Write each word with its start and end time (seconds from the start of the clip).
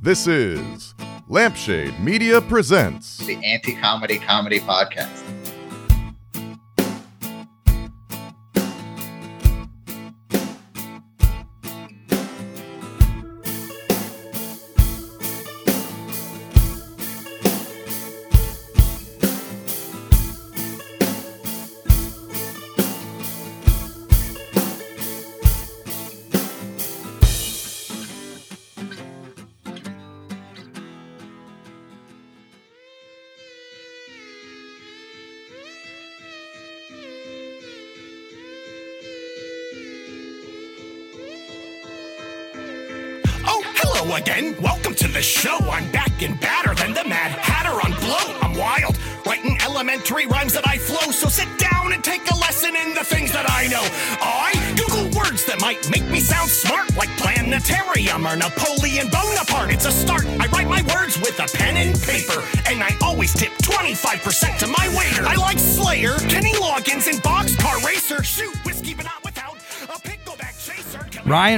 This 0.00 0.26
is 0.26 0.94
Lampshade 1.28 1.98
Media 2.00 2.40
Presents. 2.40 3.18
the 3.18 3.36
anti 3.44 3.74
comedy 3.76 4.18
comedy 4.18 4.60
podcast. 4.60 5.22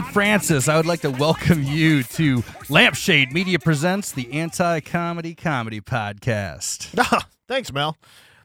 Francis, 0.04 0.68
I 0.68 0.76
would 0.76 0.86
like 0.86 1.00
to 1.02 1.10
welcome 1.10 1.62
you 1.62 2.02
to 2.04 2.42
Lampshade 2.68 3.32
Media 3.32 3.58
Presents 3.58 4.12
the 4.12 4.32
Anti 4.32 4.80
Comedy 4.80 5.34
Comedy 5.34 5.80
Podcast. 5.80 6.88
Ah, 6.98 7.26
Thanks, 7.48 7.72
Mel. 7.72 7.96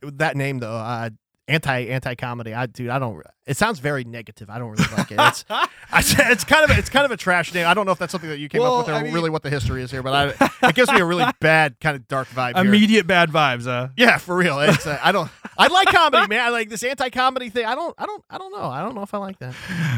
That 0.01 0.35
name 0.35 0.59
though, 0.59 0.73
uh, 0.75 1.09
anti 1.47 1.87
anti 1.87 2.15
comedy. 2.15 2.53
I 2.53 2.65
dude, 2.65 2.89
I 2.89 2.99
don't. 2.99 3.21
It 3.45 3.57
sounds 3.57 3.79
very 3.79 4.03
negative. 4.03 4.49
I 4.49 4.57
don't 4.57 4.71
really 4.71 4.91
like 4.97 5.11
it. 5.11 5.19
It's, 5.19 5.45
I, 5.49 5.67
it's 6.31 6.43
kind 6.43 6.69
of 6.69 6.77
it's 6.77 6.89
kind 6.89 7.05
of 7.05 7.11
a 7.11 7.17
trash 7.17 7.53
name. 7.53 7.67
I 7.67 7.73
don't 7.73 7.85
know 7.85 7.91
if 7.91 7.99
that's 7.99 8.11
something 8.11 8.29
that 8.29 8.39
you 8.39 8.49
came 8.49 8.61
Well, 8.61 8.79
up 8.79 8.87
with 8.87 8.95
or 8.95 8.97
I 8.99 9.03
mean- 9.03 9.13
really 9.13 9.29
what 9.29 9.43
the 9.43 9.49
history 9.51 9.83
is 9.83 9.91
here, 9.91 10.01
but 10.03 10.37
I, 10.39 10.67
it 10.69 10.75
gives 10.75 10.91
me 10.91 10.99
a 10.99 11.05
really 11.05 11.25
bad 11.39 11.79
kind 11.79 11.95
of 11.95 12.07
dark 12.07 12.27
vibe. 12.29 12.55
here. 12.55 12.65
Immediate 12.65 13.05
bad 13.07 13.29
vibes, 13.29 13.65
huh? 13.65 13.89
Yeah, 13.97 14.17
for 14.17 14.35
real. 14.35 14.59
It's, 14.59 14.85
uh, 14.87 14.99
I 15.03 15.11
don't. 15.11 15.29
I 15.57 15.67
like 15.67 15.87
comedy, 15.87 16.27
man. 16.27 16.41
I 16.41 16.49
like 16.49 16.69
this 16.69 16.83
anti 16.83 17.09
comedy 17.09 17.49
thing. 17.49 17.65
I 17.65 17.75
don't. 17.75 17.93
I 17.97 18.05
don't. 18.05 18.23
I 18.29 18.37
don't 18.37 18.51
know. 18.51 18.65
I 18.65 18.81
don't 18.81 18.95
know 18.95 19.03
if 19.03 19.13
I 19.13 19.17
like 19.17 19.39
that. 19.39 19.53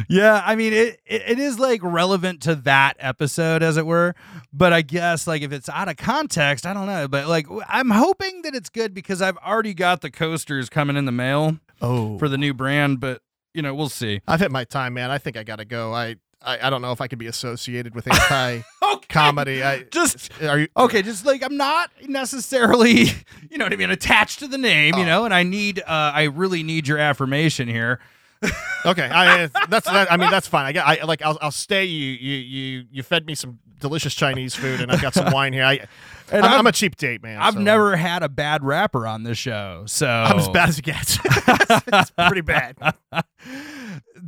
Yeah, 0.09 0.41
I 0.45 0.55
mean 0.55 0.73
it, 0.73 0.99
it 1.05 1.23
it 1.27 1.39
is 1.39 1.59
like 1.59 1.81
relevant 1.83 2.41
to 2.43 2.55
that 2.55 2.95
episode 2.99 3.63
as 3.63 3.77
it 3.77 3.85
were, 3.85 4.15
but 4.53 4.73
I 4.73 4.81
guess 4.81 5.27
like 5.27 5.41
if 5.41 5.51
it's 5.51 5.69
out 5.69 5.89
of 5.89 5.97
context, 5.97 6.65
I 6.65 6.73
don't 6.73 6.85
know, 6.85 7.07
but 7.07 7.27
like 7.27 7.47
I'm 7.67 7.89
hoping 7.89 8.43
that 8.43 8.55
it's 8.55 8.69
good 8.69 8.93
because 8.93 9.21
I've 9.21 9.37
already 9.37 9.73
got 9.73 10.01
the 10.01 10.11
coasters 10.11 10.69
coming 10.69 10.95
in 10.95 11.05
the 11.05 11.11
mail 11.11 11.57
Oh, 11.81 12.17
for 12.17 12.29
the 12.29 12.37
new 12.37 12.53
brand, 12.53 12.99
but 12.99 13.21
you 13.53 13.61
know, 13.61 13.73
we'll 13.73 13.89
see. 13.89 14.21
I've 14.27 14.39
hit 14.39 14.51
my 14.51 14.63
time, 14.63 14.93
man. 14.93 15.11
I 15.11 15.17
think 15.17 15.37
I 15.37 15.43
gotta 15.43 15.65
go. 15.65 15.93
I. 15.93 16.15
I, 16.39 16.67
I 16.67 16.69
don't 16.69 16.83
know 16.83 16.91
if 16.91 17.01
I 17.01 17.07
could 17.07 17.17
be 17.17 17.25
associated 17.25 17.95
with 17.95 18.07
anti 18.07 18.61
comedy. 19.09 19.63
I 19.63 19.83
Just 19.91 20.31
are 20.41 20.59
you 20.59 20.67
okay, 20.77 21.01
just 21.01 21.25
like 21.25 21.43
I'm 21.43 21.57
not 21.57 21.91
necessarily, 22.07 23.03
you 23.49 23.57
know 23.57 23.65
what 23.65 23.73
I 23.73 23.75
mean, 23.75 23.89
attached 23.89 24.39
to 24.39 24.47
the 24.47 24.57
name, 24.57 24.95
you 24.97 25.05
know, 25.05 25.25
and 25.25 25.33
I 25.33 25.43
need 25.43 25.79
uh 25.79 25.83
I 25.87 26.23
really 26.23 26.63
need 26.63 26.87
your 26.87 26.97
affirmation 26.97 27.67
here. 27.67 27.99
Okay, 28.85 29.09
I 29.11 29.47
that's 29.67 29.87
that, 29.87 30.09
I 30.09 30.15
mean 30.15 30.29
that's 30.29 30.47
fine. 30.47 30.65
I 30.65 30.71
get 30.71 30.87
I 30.87 31.03
like 31.03 31.21
I'll, 31.21 31.37
I'll 31.41 31.51
stay. 31.51 31.83
You 31.83 32.11
you 32.11 32.37
you 32.37 32.85
you 32.91 33.03
fed 33.03 33.25
me 33.25 33.35
some 33.35 33.59
delicious 33.81 34.13
Chinese 34.13 34.55
food, 34.55 34.79
and 34.79 34.91
I've 34.91 35.01
got 35.01 35.13
some 35.13 35.33
wine 35.33 35.51
here. 35.51 35.65
I 35.65 35.87
And 36.31 36.45
I'm, 36.45 36.59
I'm 36.59 36.67
a 36.67 36.71
cheap 36.71 36.95
date, 36.95 37.21
man. 37.21 37.39
I've 37.41 37.55
so 37.55 37.59
never 37.59 37.97
had 37.97 38.23
a 38.23 38.29
bad 38.29 38.63
rapper 38.63 39.05
on 39.05 39.23
this 39.23 39.37
show. 39.37 39.83
So 39.87 40.07
I'm 40.07 40.37
as 40.37 40.47
bad 40.49 40.69
as 40.69 40.79
it 40.79 40.83
gets. 40.83 41.17
it's 41.25 42.11
pretty 42.11 42.41
bad. 42.41 42.77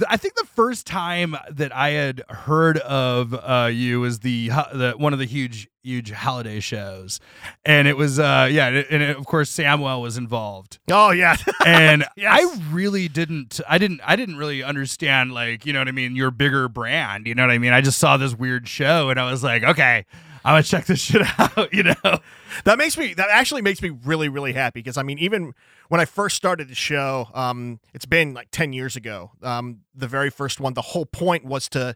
I 0.09 0.17
think 0.17 0.35
the 0.35 0.45
first 0.45 0.85
time 0.88 1.35
that 1.50 1.75
I 1.75 1.89
had 1.89 2.23
heard 2.29 2.77
of 2.79 3.33
uh, 3.33 3.69
you 3.72 4.00
was 4.00 4.19
the, 4.19 4.50
the 4.73 4.94
one 4.97 5.13
of 5.13 5.19
the 5.19 5.25
huge 5.25 5.67
huge 5.83 6.11
holiday 6.11 6.59
shows, 6.59 7.19
and 7.66 7.88
it 7.88 7.95
was 7.97 8.19
uh, 8.19 8.47
yeah, 8.51 8.67
and, 8.67 8.75
it- 8.77 8.88
and 8.91 9.01
it- 9.03 9.17
of 9.17 9.25
course 9.25 9.50
Samwell 9.55 10.01
was 10.01 10.17
involved, 10.17 10.79
Oh 10.91 11.11
yeah, 11.11 11.35
and 11.66 12.05
Yes. 12.16 12.31
I 12.57 12.61
really 12.72 13.07
didn't 13.07 13.59
I 13.67 13.77
didn't 13.77 14.01
I 14.05 14.16
didn't 14.16 14.38
really 14.38 14.61
understand 14.63 15.31
like 15.33 15.66
you 15.66 15.73
know 15.73 15.79
what 15.79 15.88
I 15.88 15.91
mean 15.91 16.16
your 16.16 16.31
bigger 16.31 16.67
brand 16.69 17.27
you 17.27 17.35
know 17.35 17.44
what 17.44 17.51
I 17.51 17.57
mean? 17.57 17.73
I 17.73 17.81
just 17.81 18.00
saw 18.00 18.17
this 18.17 18.33
weird 18.35 18.67
show 18.67 19.09
and 19.09 19.19
I 19.19 19.29
was 19.31 19.44
like 19.44 19.63
okay 19.63 20.06
I'm 20.44 20.53
gonna 20.53 20.63
check 20.63 20.85
this 20.85 21.00
shit 21.03 21.22
out 21.39 21.73
you 21.73 21.83
know 21.83 22.19
that 22.63 22.77
makes 22.77 22.97
me. 22.97 23.13
That 23.13 23.29
actually 23.29 23.61
makes 23.61 23.81
me 23.81 23.89
really 23.89 24.29
really 24.29 24.53
happy 24.53 24.79
because 24.79 24.97
I 24.97 25.03
mean 25.03 25.19
even 25.19 25.53
when 25.89 26.01
I 26.01 26.05
first 26.05 26.35
started 26.35 26.67
the 26.67 26.75
show, 26.75 27.29
um, 27.33 27.79
it's 27.94 28.05
been 28.05 28.33
like 28.33 28.50
ten 28.51 28.73
years 28.73 28.95
ago. 28.95 29.31
Um, 29.41 29.81
the 29.94 30.07
very 30.07 30.29
first 30.29 30.59
one, 30.59 30.73
the 30.73 30.81
whole 30.81 31.05
point 31.05 31.45
was 31.45 31.69
to 31.69 31.95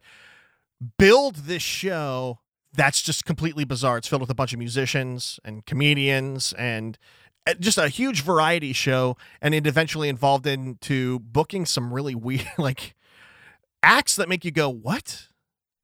build 0.98 1.36
this 1.36 1.64
show 1.64 2.40
that's 2.76 3.02
just 3.02 3.26
completely 3.26 3.66
bizarre. 3.66 3.98
It's 3.98 4.08
filled 4.08 4.22
with 4.22 4.32
a 4.32 4.36
bunch 4.36 4.52
of 4.54 4.60
musicians 4.60 5.40
and 5.46 5.66
comedians 5.66 6.54
and 6.54 6.98
uh, 7.46 7.54
just 7.60 7.78
a 7.78 7.88
huge 7.88 8.24
variety 8.24 8.74
show. 8.74 9.16
And 9.42 9.54
it 9.54 9.68
eventually 9.68 10.10
evolved 10.10 10.48
into 10.48 11.20
booking 11.20 11.66
some 11.68 11.94
really 11.94 12.16
weird, 12.16 12.48
like 12.58 12.96
acts 13.84 14.16
that 14.16 14.28
make 14.28 14.44
you 14.44 14.52
go, 14.52 14.70
"What? 14.70 15.28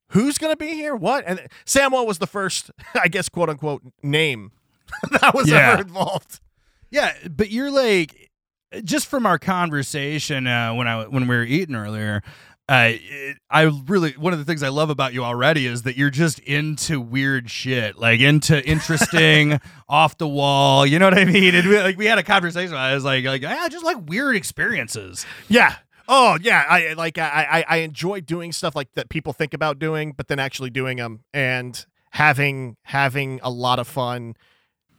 Who's 0.09 0.37
gonna 0.37 0.55
be 0.57 0.73
here? 0.73 0.95
What?" 0.95 1.23
And 1.27 1.41
Samwell 1.65 2.05
was 2.07 2.17
the 2.19 2.27
first, 2.27 2.71
I 2.95 3.07
guess, 3.07 3.29
quote 3.29 3.49
unquote, 3.49 3.81
name 4.03 4.51
that 5.21 5.33
was 5.33 5.49
Yeah. 5.49 5.71
ever 5.73 5.81
involved. 5.83 6.39
Yeah, 6.91 7.13
but 7.29 7.51
you're 7.51 7.69
like, 7.71 8.31
just 8.83 9.07
from 9.07 9.25
our 9.25 9.37
conversation 9.39 10.47
uh, 10.47 10.73
when 10.73 10.87
I 10.87 11.05
when 11.07 11.27
we 11.27 11.35
were 11.35 11.43
eating 11.43 11.75
earlier, 11.75 12.23
uh, 12.67 12.93
it, 12.93 13.37
I 13.49 13.63
really 13.87 14.11
one 14.13 14.33
of 14.33 14.39
the 14.39 14.45
things 14.45 14.63
I 14.63 14.69
love 14.69 14.89
about 14.89 15.13
you 15.13 15.23
already 15.23 15.65
is 15.67 15.83
that 15.83 15.97
you're 15.97 16.09
just 16.09 16.39
into 16.39 16.99
weird 16.99 17.49
shit, 17.51 17.97
like 17.99 18.19
into 18.19 18.63
interesting, 18.67 19.59
off 19.87 20.17
the 20.17 20.27
wall. 20.27 20.85
You 20.85 20.97
know 20.99 21.05
what 21.05 21.17
I 21.17 21.25
mean? 21.25 21.53
And 21.55 21.67
we, 21.67 21.79
like 21.79 21.97
we 21.97 22.05
had 22.07 22.17
a 22.17 22.23
conversation. 22.23 22.75
I 22.75 22.95
was 22.95 23.03
like, 23.03 23.23
like 23.25 23.43
I 23.43 23.69
just 23.69 23.85
like 23.85 23.97
weird 24.07 24.35
experiences. 24.35 25.25
Yeah. 25.47 25.75
Oh 26.11 26.37
yeah, 26.41 26.65
I 26.67 26.93
like 26.93 27.17
I, 27.19 27.63
I 27.69 27.75
I 27.75 27.77
enjoy 27.81 28.21
doing 28.21 28.51
stuff 28.51 28.75
like 28.75 28.91
that 28.95 29.09
people 29.09 29.31
think 29.31 29.53
about 29.53 29.77
doing, 29.77 30.11
but 30.11 30.27
then 30.27 30.39
actually 30.39 30.71
doing 30.71 30.97
them 30.97 31.23
and 31.33 31.85
having 32.11 32.77
having 32.83 33.39
a 33.43 33.49
lot 33.51 33.77
of 33.77 33.87
fun 33.87 34.35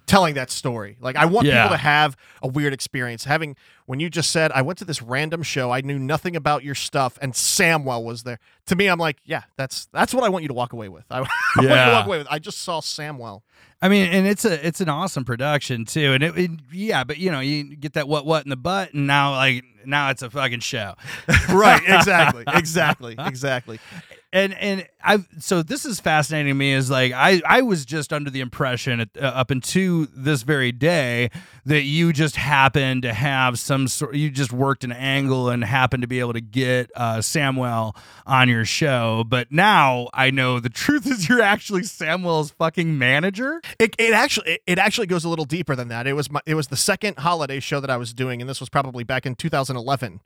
telling 0.07 0.35
that 0.35 0.51
story. 0.51 0.97
Like 1.01 1.17
I 1.17 1.25
want 1.25 1.47
Yeah. 1.47 1.63
people 1.65 1.77
to 1.77 1.83
have 1.83 2.17
a 2.43 2.49
weird 2.49 2.73
experience. 2.73 3.25
Having 3.25 3.57
when 3.87 3.99
you 4.01 4.09
just 4.09 4.31
said 4.31 4.53
I 4.53 4.63
went 4.63 4.79
to 4.79 4.85
this 4.85 5.03
random 5.03 5.43
show, 5.43 5.73
I 5.73 5.81
knew 5.81 5.99
nothing 5.99 6.37
about 6.37 6.63
your 6.63 6.75
stuff, 6.77 7.19
and 7.21 7.33
Samwell 7.33 8.05
was 8.05 8.23
there. 8.23 8.39
To 8.67 8.77
me, 8.77 8.87
I'm 8.87 8.99
like, 9.01 9.19
yeah, 9.25 9.43
that's 9.57 9.87
that's 9.93 10.15
what 10.15 10.23
I 10.23 10.29
want 10.29 10.43
you 10.43 10.49
to 10.49 10.55
walk 10.55 10.73
away 10.73 10.89
with. 10.89 11.05
I, 11.11 11.17
I 11.19 11.21
want 11.21 11.31
you 11.57 11.63
to 11.63 11.69
Yeah. 11.75 11.93
walk 11.93 12.07
away 12.07 12.19
with. 12.19 12.29
I 12.31 12.39
just 12.39 12.59
saw 12.63 12.81
Samwell. 12.81 13.43
I 13.83 13.89
mean, 13.89 14.09
and 14.13 14.27
it's 14.27 14.45
a 14.45 14.67
it's 14.67 14.81
an 14.81 14.89
awesome 14.91 15.25
production 15.25 15.87
too, 15.87 16.13
and 16.13 16.23
it, 16.23 16.37
it 16.37 16.51
yeah, 16.71 17.03
but 17.05 17.17
you 17.19 17.31
know 17.31 17.41
you 17.41 17.77
get 17.77 17.95
that 17.95 18.09
what 18.09 18.27
what 18.27 18.45
in 18.45 18.51
the 18.51 18.57
butt, 18.57 18.93
and 18.93 19.07
now 19.07 19.33
like 19.33 19.65
now 19.87 20.11
it's 20.11 20.23
a 20.23 20.31
fucking 20.31 20.61
show. 20.61 20.95
Right? 21.51 21.83
Exactly. 21.87 22.45
exactly. 22.47 23.17
Exactly. 23.19 23.81
and 24.33 24.55
and 24.55 24.87
I 25.03 25.25
so 25.39 25.63
this 25.63 25.85
is 25.85 26.01
fascinating 26.01 26.51
to 26.51 26.55
me 26.55 26.73
is 26.73 26.91
like 26.91 27.13
I 27.13 27.41
I 27.47 27.63
was 27.63 27.85
just 27.85 28.13
under 28.13 28.31
the 28.31 28.41
impression 28.41 29.01
at, 29.01 29.09
uh, 29.17 29.27
up 29.27 29.51
until 29.51 30.07
this 30.15 30.43
very 30.43 30.73
day 30.73 31.31
that 31.65 31.83
you 31.83 32.13
just 32.13 32.37
happened 32.37 33.03
to 33.03 33.13
have 33.13 33.59
some 33.59 33.89
sort 33.89 34.15
you 34.15 34.31
just 34.31 34.53
worked 34.53 34.85
an 34.85 34.93
angle 34.93 35.49
and 35.49 35.65
happened 35.65 36.03
to 36.03 36.09
be 36.09 36.21
able 36.21 36.33
to 36.35 36.41
get 36.41 36.91
uh, 36.95 37.19
Samwell 37.19 37.97
on 38.27 38.49
your 38.49 38.65
show 38.65 39.25
but 39.27 39.51
now 39.51 40.09
I 40.15 40.31
know 40.31 40.61
the 40.61 40.69
truth 40.81 41.07
is 41.07 41.29
you're 41.29 41.43
actually 41.43 41.83
Samwell's 41.83 42.51
fucking 42.51 42.97
manager 42.97 43.61
It, 43.79 43.95
it 43.99 44.13
actually 44.13 44.53
it, 44.53 44.63
it 44.67 44.79
actually 44.79 45.07
goes 45.07 45.25
a 45.25 45.29
little 45.29 45.45
deeper 45.45 45.75
than 45.75 45.89
that. 45.89 46.07
It 46.07 46.15
was 46.15 46.31
my, 46.31 46.41
it 46.47 46.55
was 46.55 46.69
the 46.69 46.77
second 46.77 47.19
holiday 47.19 47.61
show 47.61 47.81
that 47.81 47.91
I 47.91 47.97
was 47.97 48.13
doing, 48.13 48.41
and 48.41 48.49
this 48.49 48.61
was 48.61 48.69
probably 48.69 49.05
back 49.05 49.27
in 49.27 49.35
2011. 49.35 50.21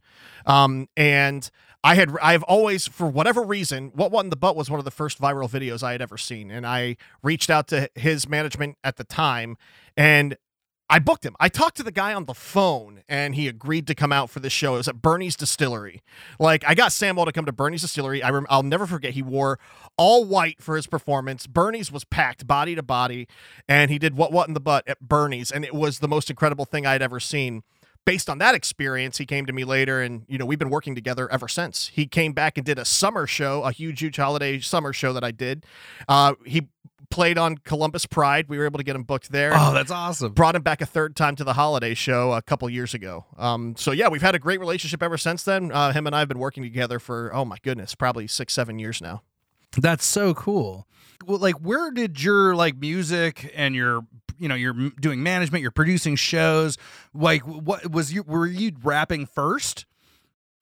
Um, 0.46 0.88
and 0.96 1.50
I 1.82 1.94
had 1.94 2.16
I've 2.22 2.42
always 2.44 2.86
for 2.86 3.06
whatever 3.06 3.42
reason, 3.42 3.92
what 3.94 4.10
one 4.10 4.30
the 4.30 4.36
butt 4.36 4.56
was 4.56 4.70
one 4.70 4.78
of 4.78 4.84
the 4.84 4.90
first 4.90 5.20
viral 5.20 5.48
videos 5.48 5.82
I 5.82 5.92
had 5.92 6.02
ever 6.02 6.18
seen, 6.18 6.50
and 6.50 6.66
I 6.66 6.96
reached 7.22 7.50
out 7.50 7.68
to 7.68 7.88
his 7.94 8.28
management 8.28 8.76
at 8.84 8.96
the 8.96 9.04
time, 9.04 9.56
and 9.96 10.36
I 10.90 10.98
booked 10.98 11.24
him. 11.24 11.34
I 11.40 11.48
talked 11.48 11.76
to 11.78 11.82
the 11.82 11.90
guy 11.90 12.12
on 12.12 12.26
the 12.26 12.34
phone 12.34 13.02
and 13.08 13.34
he 13.34 13.48
agreed 13.48 13.86
to 13.86 13.94
come 13.94 14.12
out 14.12 14.28
for 14.28 14.40
this 14.40 14.52
show. 14.52 14.74
It 14.74 14.78
was 14.78 14.88
at 14.88 15.00
Bernie's 15.00 15.34
Distillery. 15.34 16.02
Like, 16.38 16.62
I 16.66 16.74
got 16.74 16.90
Samwell 16.90 17.24
to 17.24 17.32
come 17.32 17.46
to 17.46 17.52
Bernie's 17.52 17.80
Distillery. 17.80 18.22
I 18.22 18.30
rem- 18.30 18.46
I'll 18.50 18.62
never 18.62 18.86
forget. 18.86 19.14
He 19.14 19.22
wore 19.22 19.58
all 19.96 20.26
white 20.26 20.62
for 20.62 20.76
his 20.76 20.86
performance. 20.86 21.46
Bernie's 21.46 21.90
was 21.90 22.04
packed 22.04 22.46
body 22.46 22.74
to 22.74 22.82
body, 22.82 23.26
and 23.66 23.90
he 23.90 23.98
did 23.98 24.14
What 24.16 24.30
What 24.30 24.46
in 24.46 24.54
the 24.54 24.60
Butt 24.60 24.86
at 24.86 25.00
Bernie's. 25.00 25.50
And 25.50 25.64
it 25.64 25.74
was 25.74 26.00
the 26.00 26.08
most 26.08 26.28
incredible 26.28 26.66
thing 26.66 26.84
I'd 26.86 27.02
ever 27.02 27.18
seen. 27.18 27.62
Based 28.04 28.28
on 28.28 28.38
that 28.38 28.54
experience, 28.54 29.18
he 29.18 29.24
came 29.24 29.46
to 29.46 29.52
me 29.52 29.64
later, 29.64 30.00
and 30.02 30.24
you 30.28 30.36
know 30.36 30.44
we've 30.44 30.58
been 30.58 30.70
working 30.70 30.94
together 30.94 31.30
ever 31.32 31.48
since. 31.48 31.88
He 31.88 32.06
came 32.06 32.32
back 32.32 32.58
and 32.58 32.64
did 32.64 32.78
a 32.78 32.84
summer 32.84 33.26
show, 33.26 33.62
a 33.62 33.72
huge, 33.72 34.00
huge 34.00 34.16
holiday 34.16 34.60
summer 34.60 34.92
show 34.92 35.12
that 35.14 35.24
I 35.24 35.30
did. 35.30 35.64
Uh, 36.06 36.34
he 36.44 36.68
played 37.10 37.38
on 37.38 37.58
Columbus 37.58 38.06
Pride. 38.06 38.48
We 38.48 38.58
were 38.58 38.64
able 38.64 38.78
to 38.78 38.84
get 38.84 38.96
him 38.96 39.04
booked 39.04 39.30
there. 39.30 39.52
oh 39.54 39.72
that's 39.72 39.90
awesome 39.90 40.32
Brought 40.32 40.56
him 40.56 40.62
back 40.62 40.80
a 40.80 40.86
third 40.86 41.14
time 41.14 41.36
to 41.36 41.44
the 41.44 41.52
holiday 41.52 41.94
show 41.94 42.32
a 42.32 42.42
couple 42.42 42.68
years 42.68 42.92
ago. 42.92 43.24
Um, 43.38 43.76
so 43.76 43.92
yeah, 43.92 44.08
we've 44.08 44.22
had 44.22 44.34
a 44.34 44.38
great 44.38 44.58
relationship 44.58 45.02
ever 45.02 45.16
since 45.16 45.44
then. 45.44 45.70
Uh, 45.70 45.92
him 45.92 46.06
and 46.06 46.16
I 46.16 46.18
have 46.18 46.28
been 46.28 46.38
working 46.38 46.62
together 46.62 46.98
for 46.98 47.32
oh 47.34 47.44
my 47.44 47.58
goodness, 47.62 47.94
probably 47.94 48.26
six, 48.26 48.52
seven 48.52 48.78
years 48.78 49.00
now. 49.00 49.22
That's 49.76 50.04
so 50.04 50.34
cool. 50.34 50.86
Well, 51.26 51.38
like, 51.38 51.56
where 51.56 51.90
did 51.90 52.22
your 52.22 52.54
like 52.54 52.76
music 52.76 53.52
and 53.54 53.74
your, 53.74 54.06
you 54.38 54.48
know, 54.48 54.54
you're 54.54 54.90
doing 55.00 55.22
management, 55.22 55.62
you're 55.62 55.70
producing 55.70 56.16
shows. 56.16 56.78
Like, 57.12 57.42
what 57.42 57.90
was 57.90 58.12
you? 58.12 58.22
Were 58.22 58.46
you 58.46 58.72
rapping 58.82 59.26
first? 59.26 59.86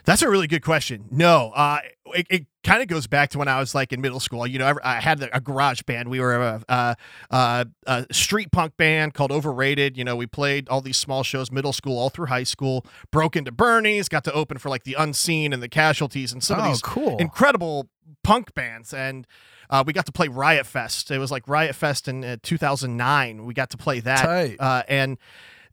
That's 0.05 0.23
a 0.23 0.29
really 0.29 0.49
good 0.49 0.63
question. 0.63 1.07
No, 1.11 1.53
uh, 1.55 1.79
it, 2.07 2.27
it 2.29 2.47
kind 2.65 2.83
of 2.83 2.89
goes 2.89 3.07
back 3.07 3.31
to 3.31 3.39
when 3.39 3.47
I 3.47 3.61
was 3.61 3.75
like 3.75 3.93
in 3.93 4.01
middle 4.01 4.19
school. 4.19 4.45
You 4.47 4.59
know, 4.59 4.67
I, 4.83 4.97
I 4.97 5.01
had 5.01 5.29
a 5.33 5.41
garage 5.41 5.83
band. 5.83 6.09
We 6.09 6.21
were 6.21 6.35
a, 6.35 6.63
a, 6.69 6.97
a, 7.31 7.67
a 7.87 8.07
street 8.13 8.51
punk 8.51 8.77
band 8.77 9.15
called 9.15 9.31
Overrated. 9.31 9.97
You 9.97 10.05
know, 10.05 10.17
we 10.17 10.27
played 10.27 10.69
all 10.69 10.81
these 10.81 10.97
small 10.97 11.23
shows, 11.23 11.53
middle 11.53 11.73
school, 11.73 11.99
all 11.99 12.11
through 12.11 12.27
high 12.27 12.43
school. 12.43 12.85
Broke 13.13 13.37
into 13.37 13.53
Bernie's, 13.53 14.09
got 14.09 14.25
to 14.25 14.33
open 14.33 14.59
for 14.59 14.69
like 14.69 14.83
the 14.83 14.95
Unseen 14.95 15.53
and 15.53 15.63
the 15.63 15.69
Casualties 15.69 16.33
and 16.33 16.43
some 16.43 16.59
of 16.59 16.67
oh, 16.67 16.69
these 16.69 16.83
cool. 16.83 17.17
incredible 17.19 17.89
punk 18.25 18.55
bands 18.55 18.93
and 18.93 19.27
uh, 19.73 19.83
we 19.85 19.93
got 19.93 20.07
to 20.07 20.13
play 20.13 20.29
riot 20.29 20.67
fest. 20.67 21.11
It 21.11 21.19
was 21.19 21.33
like 21.33 21.49
riot 21.49 21.75
fest 21.75 22.07
in 22.07 22.23
uh, 22.23 22.37
2009 22.43 23.45
we 23.45 23.55
got 23.55 23.71
to 23.71 23.77
play 23.77 23.99
that. 24.01 24.25
Uh, 24.61 24.83
and 24.87 25.19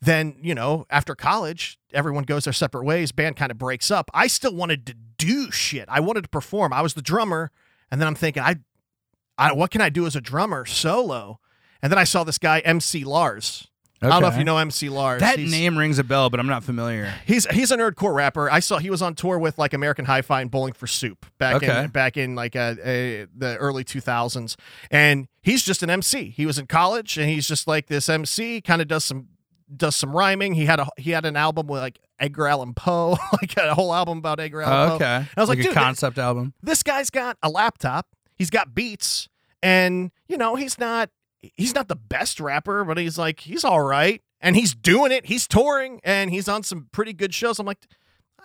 then 0.02 0.38
you 0.42 0.56
know 0.56 0.88
after 0.90 1.14
college 1.14 1.78
everyone 1.94 2.24
goes 2.24 2.46
their 2.46 2.54
separate 2.54 2.86
ways. 2.86 3.12
Band 3.12 3.36
kind 3.36 3.52
of 3.52 3.58
breaks 3.58 3.92
up. 3.92 4.10
I 4.14 4.28
still 4.28 4.56
wanted 4.56 4.88
to 4.88 4.96
do 5.18 5.52
shit. 5.52 5.86
I 5.90 6.00
wanted 6.00 6.24
to 6.24 6.30
perform. 6.30 6.74
I 6.74 6.82
was 6.82 6.96
the 6.96 7.02
drummer 7.02 7.52
and 7.92 8.00
then 8.00 8.08
i'm 8.08 8.16
thinking 8.16 8.44
i, 8.44 8.56
I 9.38 9.54
what 9.54 9.72
can 9.72 9.82
i 9.82 9.90
do 9.90 10.06
as 10.06 10.16
a 10.16 10.22
drummer 10.22 10.66
solo? 10.66 11.40
And 11.82 11.92
then 11.92 11.98
i 12.00 12.04
saw 12.04 12.24
this 12.24 12.38
guy 12.38 12.60
mc 12.60 13.04
lars 13.04 13.69
i 14.02 14.08
don't 14.08 14.22
know 14.22 14.28
if 14.30 14.38
you 14.38 14.44
know 14.44 14.58
mc 14.58 14.88
lars 14.90 15.20
that 15.22 15.38
He's- 15.40 15.52
name 15.52 15.78
rings 15.78 16.00
a 16.00 16.04
bell, 16.04 16.30
but 16.30 16.40
I'm 16.40 16.48
not 16.48 16.64
familiar. 16.64 17.14
He's 17.26 17.46
he's 17.48 17.72
a 17.72 17.78
nerdcore 17.78 18.14
rapper. 18.14 18.50
I 18.50 18.60
saw 18.60 18.78
he 18.78 18.90
was 18.90 19.02
on 19.02 19.16
tour 19.16 19.38
with 19.40 19.58
like 19.58 19.74
American 19.74 20.06
Hi-Fi 20.06 20.42
and 20.42 20.50
Bowling 20.52 20.74
for 20.74 20.88
Soup 20.88 21.26
back 21.38 21.56
Okay. 21.58 21.84
in 21.84 21.90
back 21.90 22.16
in 22.18 22.36
like 22.36 22.56
uh, 22.56 22.60
uh, 22.60 22.76
the 23.36 23.58
early 23.60 23.84
2000s, 23.84 24.56
and 24.90 25.28
he's 25.42 25.64
just 25.64 25.84
an 25.84 25.90
MC. 25.90 26.30
He 26.30 26.46
was 26.46 26.58
in 26.58 26.68
college 26.68 27.18
and 27.18 27.30
he's 27.30 27.48
just 27.48 27.68
like 27.68 27.88
this 27.88 28.08
MC. 28.10 28.62
Kind 28.62 28.82
of 28.82 28.88
does 28.88 29.04
some 29.06 29.28
does 29.76 29.96
some 29.96 30.16
rhyming. 30.16 30.54
He 30.54 30.66
had 30.66 30.80
a 30.80 30.88
he 30.98 31.12
had 31.12 31.26
an 31.26 31.36
album 31.36 31.68
with 31.68 31.82
like 31.82 32.00
Edgar 32.20 32.48
Allan 32.48 32.74
Poe, 32.74 33.18
like 33.42 33.56
a 33.58 33.74
whole 33.76 33.94
album 33.94 34.18
about 34.20 34.40
Edgar 34.40 34.62
Allan 34.62 34.86
Oh, 34.86 34.90
Poe. 34.92 34.96
okay. 34.96 35.26
I 35.36 35.40
was 35.42 35.50
like, 35.50 35.60
a 35.60 35.64
dude, 35.64 35.74
concept 35.74 36.18
album. 36.18 36.54
This 36.64 36.84
guy's 36.84 37.10
got 37.10 37.38
a 37.44 37.50
laptop. 37.50 38.08
He's 38.36 38.50
got 38.50 38.74
beats, 38.74 39.28
and 39.62 40.12
you 40.28 40.38
know 40.38 40.56
he's 40.56 40.80
not 40.80 41.10
he's 41.42 41.76
not 41.76 41.88
the 41.88 41.96
best 41.96 42.40
rapper, 42.40 42.84
but 42.84 42.98
he's 42.98 43.18
like 43.18 43.42
he's 43.42 43.64
all 43.64 43.82
right, 43.82 44.22
and 44.42 44.56
he's 44.56 44.74
doing 44.74 45.12
it. 45.12 45.26
He's 45.26 45.48
touring, 45.48 46.02
and 46.04 46.30
he's 46.32 46.48
on 46.48 46.64
some 46.64 46.88
pretty 46.92 47.14
good 47.14 47.34
shows. 47.34 47.60
I'm 47.60 47.66
like, 47.66 47.86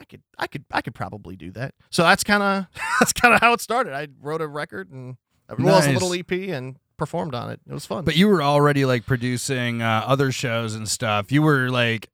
I 0.00 0.05
could, 0.05 0.23
I 0.38 0.46
could, 0.46 0.64
I 0.70 0.81
could 0.81 0.94
probably 0.94 1.37
do 1.37 1.50
that. 1.52 1.75
So 1.91 2.02
that's 2.02 2.25
kind 2.25 2.43
of 2.43 2.67
that's 3.00 3.12
kind 3.12 3.35
of 3.35 3.41
how 3.41 3.52
it 3.52 3.61
started. 3.61 3.93
I 3.93 4.08
wrote 4.20 4.41
a 4.41 4.49
record 4.49 4.91
and 4.91 5.17
as 5.49 5.58
well 5.58 5.76
as 5.76 5.87
a 5.87 5.93
little 5.93 6.14
EP 6.14 6.31
and 6.32 6.76
performed 6.96 7.35
on 7.35 7.50
it. 7.50 7.61
It 7.69 7.73
was 7.73 7.87
fun. 7.87 8.05
But 8.05 8.17
you 8.17 8.29
were 8.29 8.43
already 8.43 8.85
like 8.85 9.06
producing 9.06 9.82
uh, 9.82 10.05
other 10.06 10.32
shows 10.32 10.75
and 10.75 10.88
stuff. 10.88 11.31
You 11.32 11.43
were 11.43 11.69
like, 11.70 12.08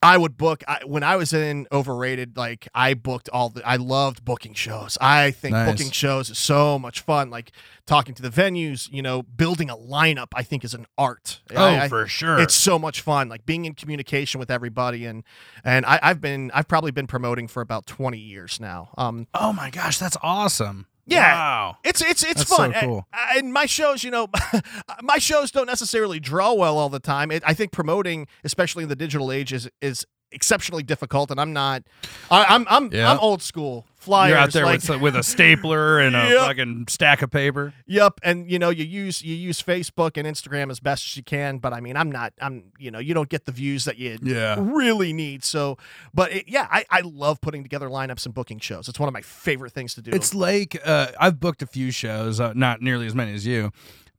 I 0.00 0.16
would 0.16 0.36
book 0.36 0.62
I, 0.68 0.80
when 0.86 1.02
I 1.02 1.16
was 1.16 1.32
in 1.32 1.66
overrated. 1.72 2.36
Like 2.36 2.68
I 2.74 2.94
booked 2.94 3.28
all 3.32 3.48
the. 3.48 3.66
I 3.66 3.76
loved 3.76 4.24
booking 4.24 4.54
shows. 4.54 4.96
I 5.00 5.32
think 5.32 5.54
Nice. 5.54 5.68
booking 5.70 5.90
shows 5.90 6.30
is 6.30 6.38
so 6.38 6.78
much 6.78 7.00
fun. 7.00 7.30
Like 7.30 7.50
talking 7.84 8.14
to 8.14 8.22
the 8.22 8.30
venues, 8.30 8.88
you 8.92 9.02
know, 9.02 9.22
building 9.22 9.68
a 9.70 9.76
lineup. 9.76 10.28
I 10.34 10.44
think 10.44 10.64
is 10.64 10.72
an 10.74 10.86
art. 10.96 11.40
oh, 11.56 11.64
I- 11.66 11.88
for 11.88 12.06
sure. 12.06 12.38
It's 12.38 12.54
so 12.54 12.78
much 12.78 13.00
fun, 13.00 13.28
like 13.28 13.44
being 13.44 13.64
in 13.64 13.74
communication 13.74 14.38
with 14.38 14.50
everybody, 14.52 15.04
and 15.04 15.24
and 15.64 15.84
I, 15.84 15.98
I've 16.00 16.20
been 16.20 16.52
I've 16.54 16.68
probably 16.68 16.92
been 16.92 17.08
promoting 17.08 17.48
for 17.48 17.60
about 17.60 17.86
twenty 17.86 18.18
years 18.18 18.60
now. 18.60 18.90
Um, 18.96 19.26
oh 19.34 19.52
my 19.52 19.70
gosh, 19.70 19.98
that's 19.98 20.16
awesome. 20.22 20.86
Yeah. 21.08 21.34
Wow. 21.34 21.76
it's 21.84 22.00
it's 22.02 22.22
it's 22.22 22.34
That's 22.34 22.50
so 22.50 22.56
fun. 22.56 22.72
cool. 22.74 23.06
And, 23.12 23.38
and 23.38 23.52
my 23.52 23.66
shows, 23.66 24.04
you 24.04 24.10
know, 24.10 24.28
my 25.02 25.18
shows 25.18 25.50
don't 25.50 25.66
necessarily 25.66 26.20
draw 26.20 26.52
well 26.52 26.78
all 26.78 26.88
the 26.88 27.00
time. 27.00 27.30
It, 27.30 27.42
I 27.46 27.54
think 27.54 27.72
promoting, 27.72 28.26
especially 28.44 28.82
in 28.82 28.88
the 28.88 28.96
digital 28.96 29.32
age, 29.32 29.52
is 29.52 29.68
is 29.80 30.06
exceptionally 30.32 30.82
difficult. 30.82 31.30
And 31.30 31.40
I'm 31.40 31.52
not. 31.52 31.82
I, 32.30 32.44
I'm 32.44 32.66
I'm 32.68 32.92
Yeah. 32.92 33.10
I'm 33.10 33.18
old 33.20 33.42
school. 33.42 33.86
Flyers. 33.96 34.30
You're 34.30 34.38
out 34.38 34.52
there 34.52 34.64
like, 34.64 34.82
with 34.88 35.00
with 35.00 35.16
a 35.16 35.22
stapler 35.24 35.98
and 35.98 36.14
a 36.14 36.18
Yep. 36.30 36.38
fucking 36.46 36.84
stack 36.88 37.20
of 37.20 37.30
paper. 37.32 37.74
Yep, 37.86 38.20
and 38.22 38.48
you 38.50 38.58
know 38.58 38.70
you 38.70 38.84
use 38.84 39.22
you 39.22 39.34
use 39.34 39.60
Facebook 39.60 40.16
and 40.16 40.26
Instagram 40.26 40.70
as 40.70 40.78
best 40.80 41.04
as 41.04 41.16
you 41.16 41.22
can, 41.24 41.58
but 41.58 41.72
I 41.72 41.80
mean 41.80 41.96
I'm 41.96 42.10
not 42.10 42.32
I'm 42.40 42.72
you 42.78 42.90
know 42.92 43.00
you 43.00 43.12
don't 43.12 43.28
get 43.28 43.44
the 43.44 43.52
views 43.52 43.84
that 43.86 43.98
you 43.98 44.16
Yeah. 44.22 44.56
really 44.60 45.12
need. 45.12 45.42
So, 45.44 45.78
but 46.14 46.32
it, 46.32 46.44
yeah, 46.48 46.68
I 46.70 46.84
I 46.90 47.00
love 47.00 47.40
putting 47.40 47.62
together 47.64 47.88
lineups 47.88 48.24
and 48.24 48.32
booking 48.34 48.60
shows. 48.60 48.88
It's 48.88 49.00
one 49.00 49.08
of 49.08 49.12
my 49.12 49.22
favorite 49.22 49.72
things 49.72 49.94
to 49.94 50.00
do. 50.02 50.12
It's 50.12 50.32
like 50.32 50.80
uh, 50.84 51.08
I've 51.18 51.40
booked 51.40 51.62
a 51.62 51.66
few 51.66 51.90
shows, 51.90 52.38
uh, 52.40 52.52
not 52.54 52.80
nearly 52.80 53.06
as 53.06 53.16
many 53.16 53.34
as 53.34 53.46
you, 53.46 53.72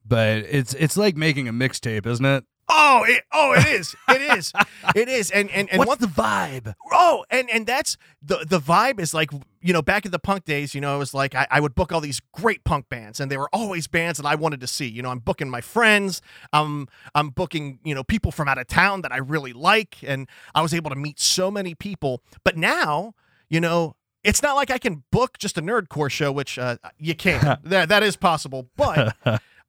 but 0.06 0.40
it's 0.40 0.74
it's 0.74 0.98
like 0.98 1.16
making 1.16 1.48
a 1.48 1.54
mixtape, 1.54 2.06
isn't 2.06 2.26
it? 2.26 2.44
Oh 2.70 3.04
it, 3.08 3.24
oh 3.32 3.54
it 3.54 3.68
is. 3.68 3.96
It 4.08 4.22
is. 4.38 4.54
It 4.96 5.10
is. 5.10 5.32
And 5.32 5.50
and 5.52 5.70
and 5.70 5.80
What's 5.80 5.90
what 5.90 6.00
the 6.00 6.08
vibe? 6.08 6.74
oh 6.92 7.26
and 7.30 7.50
and 7.50 7.66
that's 7.66 7.98
the 8.22 8.46
the 8.48 8.60
vibe 8.60 9.00
is 9.00 9.14
like 9.14 9.32
you 9.62 9.74
know 9.74 9.82
back 9.82 10.06
in 10.06 10.12
the 10.12 10.20
punk 10.20 10.46
days 10.46 10.74
you 10.74 10.82
know 10.82 10.96
it 10.96 11.00
was 11.00 11.14
like 11.14 11.36
I, 11.36 11.48
I 11.52 11.60
would 11.60 11.76
book 11.76 11.92
all 11.92 12.02
these 12.02 12.22
great 12.34 12.64
punk 12.64 12.90
bands 12.90 13.20
and 13.20 13.32
they 13.32 13.38
were 13.38 13.50
always 13.54 13.88
bands 13.88 14.20
that 14.20 14.26
i 14.26 14.36
wanted 14.36 14.62
to 14.62 14.68
see. 14.68 14.88
You 14.88 15.02
know 15.02 15.10
i'm 15.10 15.20
booking 15.20 15.50
my 15.50 15.62
friends. 15.62 16.22
I'm 16.54 16.88
i'm 17.16 17.30
booking 17.30 17.80
you 17.84 17.94
know 17.96 18.04
people 18.04 18.32
from 18.32 18.48
out 18.48 18.58
of 18.58 18.68
town 18.68 19.02
that 19.02 19.12
i 19.12 19.18
really 19.18 19.54
like 19.54 19.98
and 20.04 20.28
i 20.56 20.62
was 20.62 20.74
able 20.74 20.90
to 20.90 20.96
meet 20.96 21.20
so 21.20 21.50
many 21.52 21.76
people. 21.76 22.22
But 22.44 22.58
now 22.58 23.14
you 23.50 23.60
know 23.60 23.96
it's 24.24 24.44
not 24.44 24.56
like 24.56 24.70
i 24.70 24.78
can 24.78 25.04
book 25.12 25.38
just 25.38 25.58
a 25.58 25.62
nerdcore 25.62 26.12
show 26.12 26.32
which 26.32 26.60
uh, 26.60 26.78
you 26.98 27.16
can't. 27.16 27.60
That, 27.70 27.90
that 27.90 28.04
is 28.04 28.16
possible. 28.16 28.70
But 28.76 29.16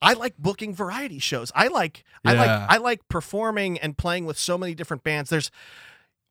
I 0.03 0.15
like 0.15 0.37
booking 0.39 0.75
variety 0.75 1.19
shows. 1.19 1.53
I 1.55 1.69
like 1.69 2.05
I 2.25 2.33
like 2.35 2.49
I 2.49 2.77
like 2.79 3.09
performing 3.09 3.79
and 3.79 3.97
playing 3.99 4.25
with 4.27 4.39
so 4.39 4.57
many 4.57 4.75
different 4.75 5.03
bands. 5.05 5.31
There's 5.31 5.51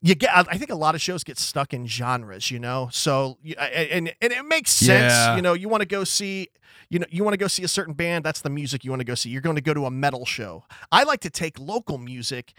you 0.02 0.16
get 0.16 0.32
I 0.36 0.58
think 0.58 0.72
a 0.72 0.76
lot 0.76 0.96
of 0.96 1.02
shows 1.02 1.24
get 1.24 1.38
stuck 1.38 1.74
in 1.74 1.86
genres, 1.88 2.50
you 2.52 2.60
know. 2.60 2.90
So 2.92 3.38
and 3.58 4.14
and 4.22 4.34
it 4.34 4.46
makes 4.46 4.72
sense, 4.72 5.14
Yeah. 5.14 5.36
you 5.36 5.42
know, 5.42 5.54
you 5.54 5.70
want 5.70 5.82
to 5.82 5.88
go 5.88 6.04
see 6.04 6.50
you 6.90 6.98
know, 6.98 7.06
you 7.12 7.24
want 7.24 7.34
to 7.34 7.38
go 7.38 7.48
see 7.48 7.64
a 7.64 7.68
certain 7.68 7.94
band, 7.94 8.26
that's 8.26 8.42
the 8.42 8.50
music 8.50 8.84
you 8.84 8.90
want 8.90 9.02
to 9.02 9.06
go 9.06 9.14
see. 9.14 9.30
You're 9.30 9.42
going 9.42 9.58
to 9.58 9.62
go 9.62 9.76
to 9.76 9.86
a 9.86 9.92
metal 9.92 10.26
show. 10.26 10.64
I 10.92 11.04
like 11.04 11.20
to 11.20 11.30
take 11.30 11.60
local 11.60 12.00
music. 12.00 12.54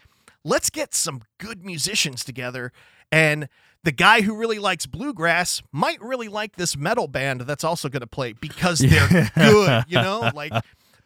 Let's 0.45 0.71
get 0.71 0.95
some 0.95 1.23
good 1.39 1.65
musicians 1.65 2.25
together 2.25 2.73
and 3.11 3.49
the 3.83 3.91
guy 3.93 4.21
who 4.21 4.37
really 4.37 4.59
likes 4.59 4.85
bluegrass 4.87 5.63
might 5.73 6.01
really 6.03 6.29
like 6.29 6.57
this 6.57 6.77
metal 6.77 7.09
band 7.09 7.41
that's 7.41 7.65
also 7.65 7.89
going 7.89 8.03
to 8.03 8.07
play 8.07 8.35
because 8.35 8.79
they're 8.79 9.31
good, 9.35 9.85
you 9.89 9.97
know? 9.97 10.31
Like 10.35 10.53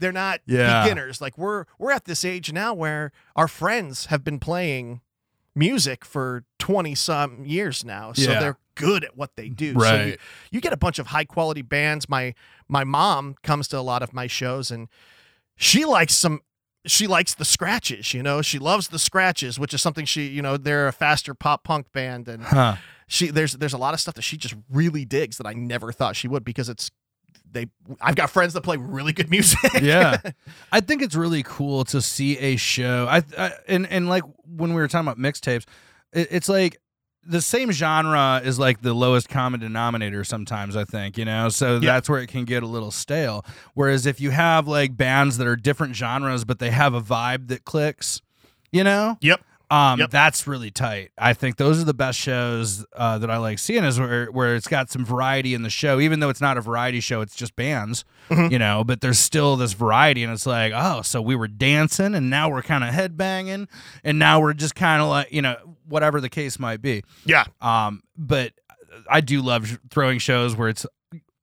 they're 0.04 0.12
not 0.12 0.40
Yeah. 0.46 0.82
beginners. 0.82 1.20
Like 1.22 1.38
we're 1.38 1.64
we're 1.78 1.90
at 1.92 2.04
this 2.04 2.24
age 2.24 2.52
now 2.52 2.74
where 2.74 3.10
our 3.34 3.48
friends 3.48 4.06
have 4.06 4.22
been 4.22 4.38
playing 4.38 5.00
music 5.54 6.04
for 6.04 6.44
20 6.58 6.94
some 6.94 7.44
years 7.46 7.84
now. 7.84 8.12
So 8.12 8.30
Yeah. 8.32 8.40
they're 8.40 8.58
good 8.74 9.04
at 9.04 9.16
what 9.16 9.36
they 9.36 9.48
do. 9.48 9.72
So 9.72 9.78
you, 9.78 9.82
Right. 10.10 10.20
you 10.50 10.60
get 10.60 10.72
a 10.72 10.76
bunch 10.76 10.98
of 10.98 11.08
high 11.08 11.24
quality 11.24 11.62
bands. 11.62 12.08
My 12.08 12.34
my 12.68 12.84
mom 12.84 13.36
comes 13.42 13.68
to 13.68 13.78
a 13.78 13.80
lot 13.80 14.02
of 14.02 14.12
my 14.12 14.26
shows 14.26 14.70
and 14.70 14.88
she 15.56 15.84
likes 15.84 16.14
some 16.14 16.40
she 16.86 17.06
likes 17.06 17.32
the 17.34 17.46
scratches, 17.46 18.12
you 18.12 18.22
know. 18.22 18.42
She 18.42 18.58
loves 18.58 18.88
the 18.88 18.98
scratches, 18.98 19.58
which 19.58 19.72
is 19.72 19.80
something 19.80 20.04
she, 20.04 20.26
you 20.26 20.42
know, 20.42 20.58
they're 20.58 20.86
a 20.86 20.92
faster 20.92 21.32
pop 21.32 21.64
punk 21.64 21.90
band 21.92 22.28
and 22.28 22.44
Huh. 22.44 22.76
she 23.06 23.28
there's 23.30 23.54
there's 23.54 23.72
a 23.72 23.78
lot 23.78 23.94
of 23.94 24.00
stuff 24.00 24.14
that 24.16 24.22
she 24.22 24.36
just 24.36 24.54
really 24.68 25.04
digs 25.06 25.38
that 25.38 25.46
I 25.46 25.54
never 25.54 25.92
thought 25.92 26.14
she 26.16 26.28
would 26.28 26.44
because 26.44 26.68
it's 26.68 26.90
they 27.54 27.68
I've 28.00 28.14
got 28.16 28.28
friends 28.28 28.52
that 28.52 28.60
play 28.60 28.76
really 28.76 29.12
good 29.14 29.30
music. 29.30 29.58
yeah 29.80 30.18
i 30.72 30.80
think 30.80 31.00
it's 31.00 31.14
really 31.14 31.42
cool 31.42 31.84
to 31.86 32.02
see 32.02 32.36
a 32.38 32.56
show 32.56 33.06
i, 33.08 33.22
I 33.38 33.52
and 33.68 33.86
and 33.86 34.08
like 34.08 34.24
when 34.44 34.74
we 34.74 34.80
were 34.82 34.88
talking 34.88 35.08
about 35.08 35.18
mixtapes 35.18 35.64
it, 36.12 36.28
it's 36.30 36.48
like 36.48 36.76
the 37.26 37.40
same 37.40 37.72
genre 37.72 38.42
is 38.44 38.58
like 38.58 38.82
the 38.82 38.92
lowest 38.92 39.30
common 39.30 39.58
denominator 39.60 40.24
sometimes 40.24 40.76
i 40.76 40.84
think 40.84 41.16
you 41.16 41.24
know 41.24 41.48
so 41.48 41.74
Yeah. 41.74 41.94
that's 41.94 42.08
where 42.08 42.20
it 42.20 42.26
can 42.26 42.44
get 42.44 42.62
a 42.62 42.66
little 42.66 42.90
stale 42.90 43.46
whereas 43.72 44.04
if 44.04 44.20
you 44.20 44.30
have 44.30 44.68
like 44.68 44.94
bands 44.96 45.38
that 45.38 45.46
are 45.46 45.56
different 45.56 45.96
genres 45.96 46.44
but 46.44 46.58
they 46.58 46.70
have 46.70 46.92
a 46.92 47.00
vibe 47.00 47.48
that 47.48 47.64
clicks 47.64 48.20
you 48.72 48.84
know 48.84 49.16
Yep. 49.22 49.40
Um, 49.70 49.98
Yep. 50.00 50.10
that's 50.10 50.46
really 50.46 50.70
tight. 50.70 51.10
I 51.18 51.32
think 51.32 51.56
those 51.56 51.80
are 51.80 51.84
the 51.84 51.94
best 51.94 52.18
shows 52.18 52.84
uh, 52.94 53.18
that 53.18 53.30
I 53.30 53.38
like 53.38 53.58
seeing 53.58 53.84
is 53.84 53.98
where 53.98 54.26
where 54.26 54.54
it's 54.54 54.68
got 54.68 54.90
some 54.90 55.04
variety 55.04 55.54
in 55.54 55.62
the 55.62 55.70
show, 55.70 56.00
even 56.00 56.20
though 56.20 56.28
it's 56.28 56.40
not 56.40 56.56
a 56.56 56.60
variety 56.60 57.00
show, 57.00 57.20
it's 57.20 57.34
just 57.34 57.56
bands, 57.56 58.04
Mhm. 58.30 58.50
you 58.52 58.58
know. 58.58 58.84
But 58.84 59.00
there's 59.00 59.18
still 59.18 59.56
this 59.56 59.72
variety, 59.72 60.22
and 60.22 60.32
it's 60.32 60.46
like, 60.46 60.72
oh, 60.74 61.02
so 61.02 61.20
we 61.22 61.34
were 61.34 61.48
dancing, 61.48 62.14
and 62.14 62.28
now 62.30 62.48
we're 62.50 62.62
kind 62.62 62.84
of 62.84 62.90
headbanging, 62.94 63.68
and 64.04 64.18
now 64.18 64.40
we're 64.40 64.54
just 64.54 64.74
kind 64.74 65.00
of 65.02 65.08
like, 65.08 65.32
you 65.32 65.42
know, 65.42 65.56
whatever 65.88 66.20
the 66.20 66.28
case 66.30 66.58
might 66.58 66.80
be. 66.82 67.02
Yeah. 67.24 67.44
Um, 67.60 68.02
but 68.16 68.52
I 69.10 69.20
do 69.20 69.42
love 69.42 69.78
throwing 69.90 70.18
shows 70.18 70.54
where 70.56 70.68
it's 70.68 70.86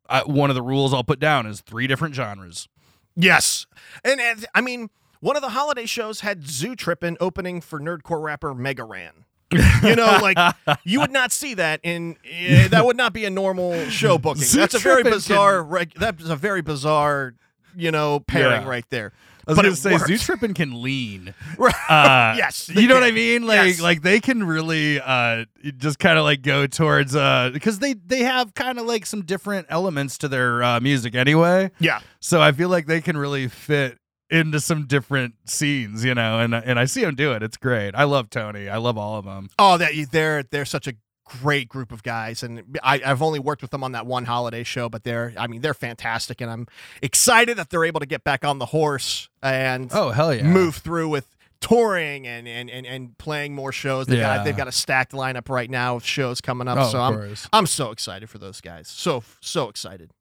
uh, 0.10 0.24
one 0.26 0.50
of 0.50 0.56
the 0.56 0.62
rules 0.62 0.94
I'll 0.94 1.04
put 1.04 1.20
down 1.20 1.46
is 1.46 1.62
three 1.62 1.88
different 1.88 2.16
genres. 2.16 2.68
Yes. 3.16 3.66
And, 4.04 4.20
and 4.22 4.46
I 4.56 4.62
mean, 4.62 4.90
one 5.22 5.36
of 5.38 5.42
the 5.42 5.50
holiday 5.50 5.86
shows 5.86 6.20
had 6.20 6.46
Zoo 6.48 6.76
Trippin' 6.76 7.16
opening 7.22 7.62
for 7.62 7.80
nerdcore 7.80 8.22
rapper 8.22 8.54
Mega 8.54 8.84
Ran. 8.84 9.14
You 9.84 9.96
know, 9.96 10.20
like 10.22 10.38
you 10.84 11.00
would 11.02 11.12
not 11.12 11.32
see 11.32 11.56
that 11.56 11.80
in 11.84 12.16
eh, 12.30 12.68
that 12.70 12.86
would 12.86 12.96
not 12.98 13.14
be 13.14 13.26
a 13.26 13.30
normal 13.30 13.90
show 13.90 14.18
booking. 14.20 14.44
Zoo 14.44 14.60
That's 14.60 14.76
a 14.76 14.80
very 14.80 15.04
bizarre 15.04 15.64
reg, 15.64 15.94
that's 15.96 16.30
a 16.30 16.36
very 16.36 16.62
bizarre, 16.62 17.34
you 17.76 17.92
know, 17.92 18.20
pairing 18.22 18.62
Yeah. 18.62 18.68
right 18.70 18.86
there. 18.90 19.12
I 19.48 19.52
was 19.52 19.56
But 19.58 19.64
gonna 19.64 19.76
say. 19.76 19.98
Zoo 19.98 20.18
Trippin' 20.20 20.54
can 20.54 20.82
lean. 20.84 21.34
Uh, 21.90 22.36
Yes, 22.38 22.70
you 22.70 22.88
know 22.88 22.94
what 22.94 23.04
I 23.04 23.12
mean. 23.12 23.46
Like, 23.48 23.68
Yes. 23.70 23.82
like 23.82 24.04
they 24.04 24.20
can 24.22 24.44
really 24.44 25.02
uh, 25.02 25.46
just 25.78 25.98
kind 26.00 26.18
of 26.20 26.24
like 26.24 26.44
go 26.44 26.68
towards 26.68 27.16
uh, 27.16 27.50
because 27.52 27.80
they 27.80 27.94
they 27.94 28.20
have 28.20 28.54
kind 28.54 28.78
of 28.80 28.86
like 28.86 29.06
some 29.08 29.24
different 29.24 29.66
elements 29.70 30.18
to 30.20 30.28
their 30.30 30.64
uh, 30.64 30.80
music 30.80 31.16
anyway. 31.16 31.72
Yeah. 31.80 32.00
So 32.22 32.40
I 32.40 32.52
feel 32.54 32.70
like 32.70 32.86
they 32.86 33.02
can 33.02 33.18
really 33.18 33.48
fit 33.50 33.98
into 34.32 34.60
some 34.60 34.88
different 34.88 35.36
scenes, 35.46 36.04
you 36.04 36.16
know. 36.16 36.40
And 36.40 36.56
and 36.56 36.80
I 36.80 36.86
see 36.86 37.02
them 37.02 37.16
do 37.16 37.34
it. 37.34 37.44
It's 37.44 37.58
great. 37.58 37.94
I 37.96 38.06
love 38.06 38.30
Tony. 38.30 38.70
I 38.70 38.78
love 38.78 38.98
all 38.98 39.18
of 39.20 39.26
them. 39.26 39.50
Oh, 39.60 39.78
that 39.78 39.92
they're 40.12 40.44
they're 40.44 40.66
such 40.66 40.88
a 40.88 40.94
great 41.42 41.70
group 41.70 41.92
of 41.94 42.04
guys, 42.04 42.44
and 42.44 42.78
I, 42.84 43.02
I've 43.06 43.22
only 43.22 43.40
worked 43.40 43.62
with 43.62 43.72
them 43.72 43.84
on 43.84 43.92
that 43.94 44.06
one 44.06 44.26
holiday 44.26 44.64
show, 44.64 44.90
but 44.90 45.04
they're 45.04 45.34
I 45.38 45.48
mean 45.48 45.62
they're 45.62 45.74
fantastic, 45.74 46.42
and 46.42 46.50
I'm 46.52 46.68
excited 47.02 47.58
that 47.58 47.70
they're 47.70 47.86
able 47.86 48.00
to 48.00 48.06
get 48.06 48.24
back 48.24 48.44
on 48.44 48.58
the 48.60 48.66
horse 48.68 49.30
and 49.44 49.90
Oh 49.94 50.10
hell 50.12 50.34
yeah! 50.34 50.44
move 50.44 50.76
through 50.78 51.10
with 51.10 51.28
touring 51.62 52.26
and 52.28 52.48
and 52.48 52.70
and, 52.70 52.86
and 52.86 53.18
playing 53.18 53.54
more 53.56 53.72
shows. 53.72 54.08
They 54.08 54.18
Yeah. 54.18 54.38
got 54.38 54.44
they've 54.46 54.58
got 54.58 54.68
a 54.68 54.72
stacked 54.74 55.12
lineup 55.14 55.48
right 55.48 55.70
now 55.70 55.96
of 55.98 56.06
shows 56.06 56.42
coming 56.42 56.68
up, 56.68 56.78
Oh, 56.80 56.90
so 56.92 56.98
of 57.00 57.14
I'm 57.14 57.14
course. 57.20 57.48
I'm 57.54 57.68
so 57.68 57.92
excited 57.92 58.30
for 58.30 58.38
those 58.40 58.60
guys. 58.62 58.88
So 58.88 59.24
so 59.42 59.70
excited. 59.70 60.12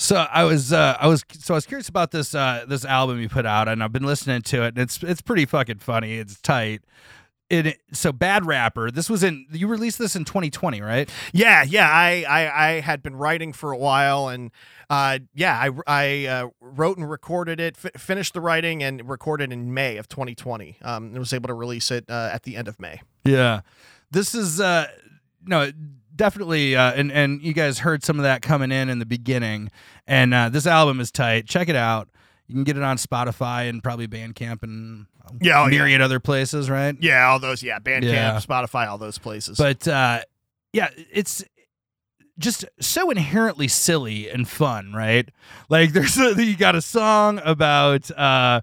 So 0.00 0.16
I 0.16 0.44
was 0.44 0.72
uh, 0.72 0.96
I 0.98 1.08
was 1.08 1.22
so 1.38 1.52
I 1.52 1.58
was 1.58 1.66
curious 1.66 1.90
about 1.90 2.10
this 2.10 2.34
uh, 2.34 2.64
this 2.66 2.86
album 2.86 3.20
you 3.20 3.28
put 3.28 3.44
out, 3.44 3.68
and 3.68 3.84
I've 3.84 3.92
been 3.92 4.06
listening 4.06 4.40
to 4.40 4.62
it, 4.62 4.68
and 4.68 4.78
it's 4.78 5.02
it's 5.02 5.20
pretty 5.20 5.44
fucking 5.44 5.80
funny. 5.80 6.14
It's 6.14 6.40
tight. 6.40 6.80
It 7.50 7.78
so 7.92 8.10
bad 8.10 8.46
rapper. 8.46 8.90
This 8.90 9.10
was 9.10 9.22
in 9.22 9.44
you 9.52 9.68
released 9.68 9.98
this 9.98 10.16
in 10.16 10.24
2020, 10.24 10.80
right? 10.80 11.10
Yeah, 11.34 11.64
yeah. 11.64 11.86
I, 11.90 12.24
I, 12.26 12.66
I 12.68 12.80
had 12.80 13.02
been 13.02 13.14
writing 13.14 13.52
for 13.52 13.72
a 13.72 13.76
while, 13.76 14.28
and 14.28 14.52
uh, 14.88 15.18
yeah, 15.34 15.58
I, 15.58 15.70
I 15.86 16.26
uh, 16.26 16.48
wrote 16.62 16.96
and 16.96 17.08
recorded 17.08 17.60
it, 17.60 17.76
fi- 17.76 17.90
finished 17.98 18.32
the 18.32 18.40
writing, 18.40 18.82
and 18.82 19.06
recorded 19.06 19.52
in 19.52 19.74
May 19.74 19.98
of 19.98 20.08
2020. 20.08 20.78
Um, 20.80 21.08
and 21.08 21.18
was 21.18 21.34
able 21.34 21.48
to 21.48 21.54
release 21.54 21.90
it 21.90 22.06
uh, 22.08 22.30
at 22.32 22.44
the 22.44 22.56
end 22.56 22.68
of 22.68 22.80
May. 22.80 23.02
Yeah. 23.26 23.60
This 24.10 24.34
is 24.34 24.60
uh 24.60 24.86
no 25.44 25.70
definitely 26.20 26.76
uh 26.76 26.92
and 26.92 27.10
and 27.10 27.40
you 27.40 27.54
guys 27.54 27.78
heard 27.78 28.04
some 28.04 28.18
of 28.18 28.24
that 28.24 28.42
coming 28.42 28.70
in 28.70 28.90
in 28.90 28.98
the 28.98 29.06
beginning 29.06 29.70
and 30.06 30.34
uh 30.34 30.50
this 30.50 30.66
album 30.66 31.00
is 31.00 31.10
tight. 31.10 31.46
Check 31.46 31.70
it 31.70 31.76
out. 31.76 32.10
You 32.46 32.54
can 32.54 32.62
get 32.64 32.76
it 32.76 32.82
on 32.82 32.98
Spotify 32.98 33.70
and 33.70 33.82
probably 33.82 34.06
Bandcamp 34.06 34.62
and 34.62 35.06
Yeah, 35.40 35.62
oh, 35.62 35.64
yeah. 35.66 35.70
myriad 35.78 36.02
other 36.02 36.20
places, 36.20 36.68
right? 36.68 36.94
Yeah, 37.00 37.26
all 37.26 37.38
those. 37.38 37.62
Yeah, 37.62 37.78
Bandcamp, 37.78 38.02
Yeah. 38.12 38.36
Spotify, 38.36 38.86
all 38.86 38.98
those 38.98 39.16
places. 39.16 39.56
But 39.56 39.88
uh 39.88 40.20
yeah, 40.74 40.88
it's 41.10 41.42
just 42.38 42.66
so 42.80 43.08
inherently 43.10 43.66
silly 43.68 44.28
and 44.28 44.46
fun, 44.46 44.92
right? 44.92 45.26
Like 45.70 45.94
there's 45.94 46.18
a, 46.18 46.34
you 46.44 46.54
got 46.54 46.74
a 46.74 46.82
song 46.82 47.40
about 47.42 48.10
uh 48.10 48.60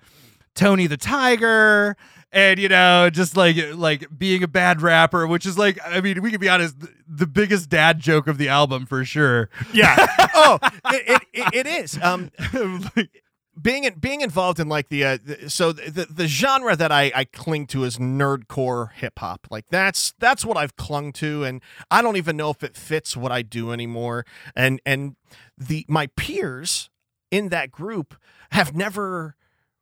Tony 0.53 0.85
the 0.85 0.97
Tiger 0.97 1.97
and 2.37 2.59
you 2.59 2.69
know 2.69 3.09
just 3.09 3.35
like 3.35 3.57
like 3.73 4.07
being 4.15 4.43
a 4.43 4.47
bad 4.47 4.81
rapper 4.81 5.25
which 5.25 5.45
is 5.45 5.57
like 5.57 5.79
I 5.83 6.01
mean 6.01 6.21
we 6.21 6.29
can 6.29 6.39
be 6.39 6.47
honest 6.47 6.79
th- 6.79 6.93
the 7.07 7.25
biggest 7.25 7.69
dad 7.69 7.99
joke 7.99 8.27
of 8.27 8.37
the 8.37 8.47
album 8.47 8.85
for 8.85 9.03
sure. 9.03 9.49
yeah. 9.73 9.95
oh, 10.35 10.59
it, 10.85 11.23
it, 11.33 11.53
it, 11.53 11.67
is. 11.67 11.99
Um, 12.01 12.31
Like, 12.95 13.23
being 13.59 13.85
in, 13.85 13.95
being 13.95 14.21
involved 14.21 14.59
in 14.59 14.69
like 14.69 14.89
the, 14.89 15.03
uh, 15.03 15.17
the 15.23 15.49
so 15.49 15.71
the, 15.71 16.05
the 16.05 16.27
genre 16.27 16.75
that 16.75 16.91
I, 16.91 17.11
I 17.15 17.25
cling 17.25 17.65
to 17.67 17.85
is 17.85 17.97
nerdcore 17.97 18.91
hip 18.93 19.17
hop. 19.17 19.47
Like 19.49 19.65
that's 19.69 20.13
that's 20.19 20.45
what 20.45 20.57
I've 20.57 20.75
clung 20.75 21.11
to, 21.13 21.43
and 21.43 21.61
I 21.89 22.03
don't 22.03 22.17
even 22.17 22.37
know 22.37 22.51
if 22.51 22.61
it 22.61 22.75
fits 22.75 23.17
what 23.17 23.31
I 23.31 23.41
do 23.41 23.71
anymore. 23.71 24.25
And 24.55 24.79
and 24.85 25.15
the 25.57 25.85
my 25.87 26.07
peers 26.15 26.91
in 27.31 27.49
that 27.49 27.71
group 27.71 28.15
have 28.51 28.75
never 28.75 29.35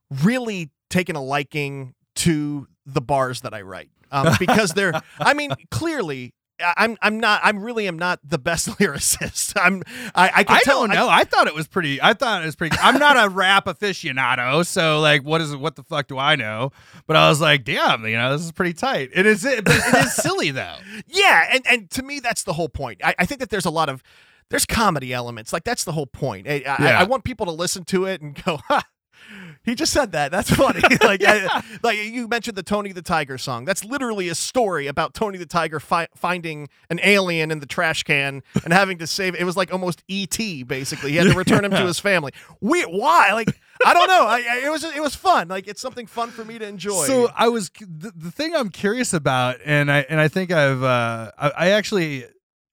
really 0.10 0.70
taken 0.90 1.18
a 1.18 1.24
liking 1.24 1.96
to 2.16 2.68
the 2.86 3.02
bars 3.02 3.42
that 3.42 3.54
I 3.54 3.62
write 3.62 3.90
um, 4.12 4.34
because 4.40 4.72
they're. 4.74 4.94
I 5.20 5.34
mean, 5.34 5.52
clearly. 5.72 6.34
I- 6.62 6.74
I'm 6.78 6.96
I'm 7.02 7.20
not 7.20 7.42
I'm 7.44 7.62
really 7.62 7.86
am 7.86 8.00
not 8.00 8.22
the 8.24 8.38
best 8.38 8.70
lyricist. 8.80 9.52
I'm 9.62 9.84
I 10.16 10.32
I 10.34 10.44
can 10.46 10.56
I 10.56 10.60
tell 10.62 10.88
don't 10.88 10.96
know. 10.96 11.10
I, 11.10 11.26
thought 11.26 11.48
it 11.48 11.54
was 11.54 11.68
pretty. 11.68 12.02
I 12.02 12.14
thought 12.14 12.44
it 12.44 12.46
was 12.46 12.56
pretty. 12.56 12.78
I'm 12.82 12.98
not 12.98 13.22
a 13.22 13.28
rap 13.28 13.66
aficionado, 13.66 14.66
so 14.66 15.02
like, 15.02 15.24
what 15.24 15.42
is 15.42 15.54
what 15.54 15.76
the 15.76 15.84
fuck 15.84 16.08
do 16.08 16.18
I 16.18 16.38
know? 16.38 16.72
But 17.08 17.18
I 17.18 17.28
was 17.28 17.42
like, 17.42 17.66
damn, 17.66 18.06
you 18.06 18.16
know, 18.16 18.32
this 18.32 18.46
is 18.46 18.54
pretty 18.54 18.72
tight. 18.72 19.10
It 19.14 19.26
is. 19.26 19.44
It, 19.44 19.66
but 19.66 19.76
it 19.76 19.96
is 20.06 20.14
silly 20.16 20.52
though. 20.52 20.78
Yeah, 21.08 21.46
and 21.52 21.66
and 21.70 21.90
to 21.90 22.04
me 22.04 22.22
that's 22.22 22.44
the 22.44 22.54
whole 22.54 22.70
point. 22.70 23.02
I, 23.04 23.14
I 23.20 23.26
think 23.26 23.42
that 23.42 23.50
there's 23.50 23.66
a 23.66 23.70
lot 23.70 23.90
of 23.90 24.02
there's 24.50 24.66
comedy 24.66 25.12
elements. 25.14 25.52
Like 25.52 25.66
that's 25.66 25.84
the 25.84 25.92
whole 25.92 26.08
point. 26.08 26.48
I, 26.48 26.64
I, 26.66 26.92
I 26.92 27.04
want 27.04 27.26
people 27.26 27.48
to 27.48 27.52
listen 27.52 27.84
to 27.86 28.06
it 28.06 28.22
and 28.22 28.42
go, 28.46 28.60
ha, 28.70 28.84
he 29.66 29.76
just 29.76 29.92
said 29.92 30.12
that. 30.14 30.32
That's 30.32 30.50
funny. 30.50 30.82
like 31.04 31.24
I, 31.26 31.64
like 31.84 31.98
you 31.98 32.28
mentioned 32.28 32.56
the 32.56 32.64
Tony 32.64 32.92
the 32.92 33.02
Tiger 33.02 33.38
song. 33.38 33.66
That's 33.66 33.84
literally 33.84 34.30
a 34.30 34.36
story 34.36 34.88
about 34.88 35.14
Tony 35.14 35.38
the 35.38 35.46
Tiger 35.46 35.80
fi- 35.80 36.08
finding 36.16 36.70
an 36.90 37.00
alien 37.04 37.52
in 37.52 37.60
the 37.60 37.66
trash 37.66 38.04
can 38.04 38.44
and 38.64 38.74
having 38.74 38.98
to 39.00 39.08
save. 39.08 39.36
It 39.36 39.44
was 39.44 39.58
like 39.58 39.72
almost 39.72 40.04
ET 40.10 40.38
basically. 40.68 41.12
He 41.12 41.18
had 41.18 41.28
to 41.28 41.34
return 41.38 41.66
him 41.66 41.72
to 41.72 41.86
his 41.86 42.00
family. 42.00 42.32
We 42.62 42.84
why 42.84 43.32
like. 43.34 43.48
I 43.86 43.94
don't 43.94 44.08
know. 44.08 44.26
I, 44.26 44.38
I, 44.38 44.62
it 44.66 44.70
was 44.70 44.86
it 44.86 45.02
was 45.02 45.16
fun. 45.16 45.50
Like 45.50 45.68
it's 45.68 45.82
something 45.82 46.08
fun 46.08 46.30
for 46.30 46.46
me 46.46 46.58
to 46.58 46.66
enjoy. 46.66 47.06
So 47.08 47.30
I 47.36 47.50
was 47.50 47.70
the, 47.78 48.14
the 48.16 48.32
thing 48.32 48.56
I'm 48.56 48.70
curious 48.70 49.14
about, 49.14 49.58
and 49.66 49.92
I 49.92 50.06
and 50.10 50.18
I 50.18 50.30
think 50.30 50.50
I've 50.50 50.82
uh, 50.82 51.32
I, 51.38 51.50
I 51.50 51.70
actually 51.72 52.24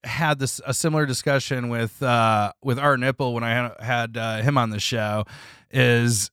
had 0.04 0.38
this 0.38 0.60
a 0.66 0.74
similar 0.74 1.06
discussion 1.06 1.68
with 1.68 2.02
uh, 2.02 2.52
with 2.62 2.78
Art 2.78 3.00
Nipple 3.00 3.34
when 3.34 3.44
I 3.44 3.50
had, 3.50 3.72
had 3.80 4.16
uh, 4.16 4.36
him 4.42 4.58
on 4.58 4.70
the 4.70 4.80
show. 4.80 5.24
Is 5.70 6.30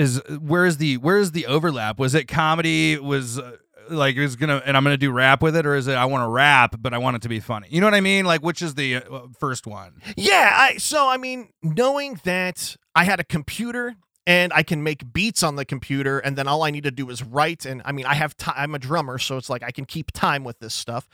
is 0.00 0.22
where's 0.40 0.78
the 0.78 0.96
where's 0.96 1.32
the 1.32 1.46
overlap? 1.46 1.98
Was 1.98 2.14
it 2.14 2.26
comedy? 2.26 2.98
Was 2.98 3.38
uh, 3.38 3.56
like 3.90 4.16
was 4.16 4.36
gonna 4.36 4.62
and 4.64 4.76
I'm 4.76 4.82
gonna 4.82 4.96
do 4.96 5.12
rap 5.12 5.42
with 5.42 5.54
it, 5.54 5.66
or 5.66 5.74
is 5.74 5.88
it 5.88 5.94
I 5.94 6.06
want 6.06 6.22
to 6.24 6.28
rap 6.28 6.76
but 6.78 6.94
I 6.94 6.98
want 6.98 7.16
it 7.16 7.22
to 7.22 7.28
be 7.28 7.38
funny? 7.38 7.68
You 7.70 7.80
know 7.80 7.86
what 7.86 7.94
I 7.94 8.00
mean? 8.00 8.24
Like 8.24 8.42
which 8.42 8.62
is 8.62 8.74
the 8.74 8.96
uh, 8.96 9.20
first 9.38 9.66
one? 9.66 10.00
Yeah, 10.16 10.50
I 10.54 10.76
so 10.78 11.08
I 11.08 11.18
mean, 11.18 11.50
knowing 11.62 12.18
that 12.24 12.76
I 12.94 13.04
had 13.04 13.20
a 13.20 13.24
computer 13.24 13.94
and 14.26 14.52
I 14.54 14.62
can 14.62 14.82
make 14.82 15.12
beats 15.12 15.42
on 15.42 15.56
the 15.56 15.64
computer 15.64 16.18
and 16.18 16.36
then 16.36 16.48
all 16.48 16.62
I 16.62 16.70
need 16.70 16.84
to 16.84 16.90
do 16.90 17.10
is 17.10 17.22
write 17.22 17.66
and 17.66 17.82
I 17.84 17.92
mean, 17.92 18.06
I 18.06 18.14
have 18.14 18.36
time 18.36 18.54
I'm 18.56 18.74
a 18.74 18.78
drummer, 18.78 19.18
so 19.18 19.36
it's 19.36 19.50
like 19.50 19.62
I 19.62 19.70
can 19.70 19.84
keep 19.84 20.12
time 20.12 20.44
with 20.44 20.58
this 20.60 20.72
stuff. 20.72 21.08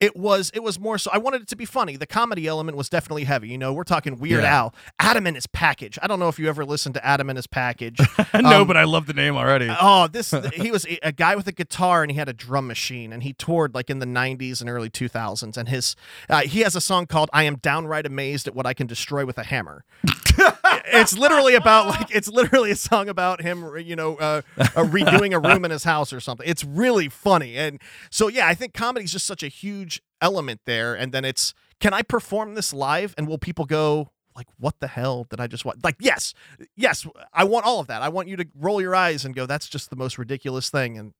It 0.00 0.16
was 0.16 0.50
it 0.54 0.62
was 0.62 0.78
more 0.80 0.96
so 0.98 1.10
I 1.12 1.18
wanted 1.18 1.42
it 1.42 1.48
to 1.48 1.56
be 1.56 1.64
funny. 1.66 1.96
The 1.96 2.06
comedy 2.06 2.46
element 2.46 2.76
was 2.76 2.88
definitely 2.88 3.24
heavy. 3.24 3.48
You 3.48 3.58
know, 3.58 3.72
we're 3.72 3.84
talking 3.84 4.18
Weird 4.18 4.42
Yeah. 4.42 4.56
Al, 4.56 4.74
Adam 4.98 5.26
and 5.26 5.36
his 5.36 5.46
package. 5.46 5.98
I 6.02 6.06
don't 6.06 6.18
know 6.18 6.28
if 6.28 6.38
you 6.38 6.48
ever 6.48 6.64
listened 6.64 6.94
to 6.94 7.06
Adam 7.06 7.28
and 7.28 7.36
his 7.36 7.46
package. 7.46 7.98
no, 8.34 8.62
Um, 8.62 8.66
but 8.66 8.76
I 8.76 8.84
love 8.84 9.06
the 9.06 9.12
name 9.12 9.36
already. 9.36 9.68
Oh, 9.80 10.06
this 10.08 10.30
he 10.54 10.70
was 10.70 10.86
a- 11.02 11.12
guy 11.12 11.36
with 11.36 11.46
a 11.46 11.52
guitar 11.52 12.02
and 12.02 12.10
he 12.10 12.16
had 12.18 12.28
a 12.28 12.32
drum 12.32 12.66
machine 12.66 13.12
and 13.12 13.22
he 13.22 13.32
toured 13.34 13.74
like 13.74 13.90
in 13.90 13.98
the 13.98 14.06
90s 14.06 14.60
and 14.60 14.70
early 14.70 14.88
2000s 14.90 15.56
and 15.56 15.68
his 15.68 15.96
uh, 16.28 16.40
he 16.40 16.60
has 16.60 16.74
a 16.74 16.80
song 16.80 17.06
called 17.06 17.28
I 17.32 17.42
am 17.44 17.56
downright 17.56 18.06
amazed 18.06 18.46
at 18.48 18.54
what 18.54 18.64
I 18.66 18.72
can 18.74 18.86
destroy 18.86 19.26
with 19.26 19.36
a 19.38 19.44
hammer. 19.44 19.84
it's 20.92 21.16
literally 21.16 21.54
about 21.54 21.86
like 21.86 22.08
it's 22.14 22.28
literally 22.28 22.70
a 22.70 22.76
song 22.76 23.08
about 23.08 23.42
him 23.42 23.76
you 23.78 23.96
know 23.96 24.16
uh, 24.16 24.42
uh, 24.58 24.64
redoing 24.84 25.32
a 25.34 25.38
room 25.38 25.64
in 25.64 25.70
his 25.70 25.84
house 25.84 26.12
or 26.12 26.20
something. 26.20 26.46
It's 26.48 26.64
really 26.64 27.08
funny. 27.08 27.56
And 27.56 27.80
so 28.10 28.28
yeah, 28.28 28.46
I 28.46 28.54
think 28.54 28.74
comedy 28.74 29.04
is 29.04 29.12
just 29.12 29.26
such 29.26 29.42
a 29.42 29.48
huge 29.48 30.02
element 30.20 30.60
there 30.66 30.94
and 30.94 31.12
then 31.12 31.24
it's 31.24 31.54
can 31.80 31.94
I 31.94 32.02
perform 32.02 32.54
this 32.54 32.72
live 32.72 33.14
and 33.16 33.26
will 33.26 33.38
people 33.38 33.64
go 33.64 34.10
like 34.36 34.46
what 34.58 34.78
the 34.80 34.86
hell 34.86 35.24
did 35.28 35.40
I 35.40 35.46
just 35.46 35.64
watch? 35.64 35.78
Like 35.82 35.96
yes, 36.00 36.34
yes, 36.76 37.06
I 37.32 37.44
want 37.44 37.66
all 37.66 37.80
of 37.80 37.86
that. 37.88 38.02
I 38.02 38.08
want 38.08 38.28
you 38.28 38.36
to 38.36 38.46
roll 38.54 38.80
your 38.80 38.94
eyes 38.94 39.24
and 39.24 39.34
go, 39.34 39.44
"That's 39.44 39.68
just 39.68 39.90
the 39.90 39.96
most 39.96 40.18
ridiculous 40.18 40.70
thing." 40.70 40.96
And 40.98 41.12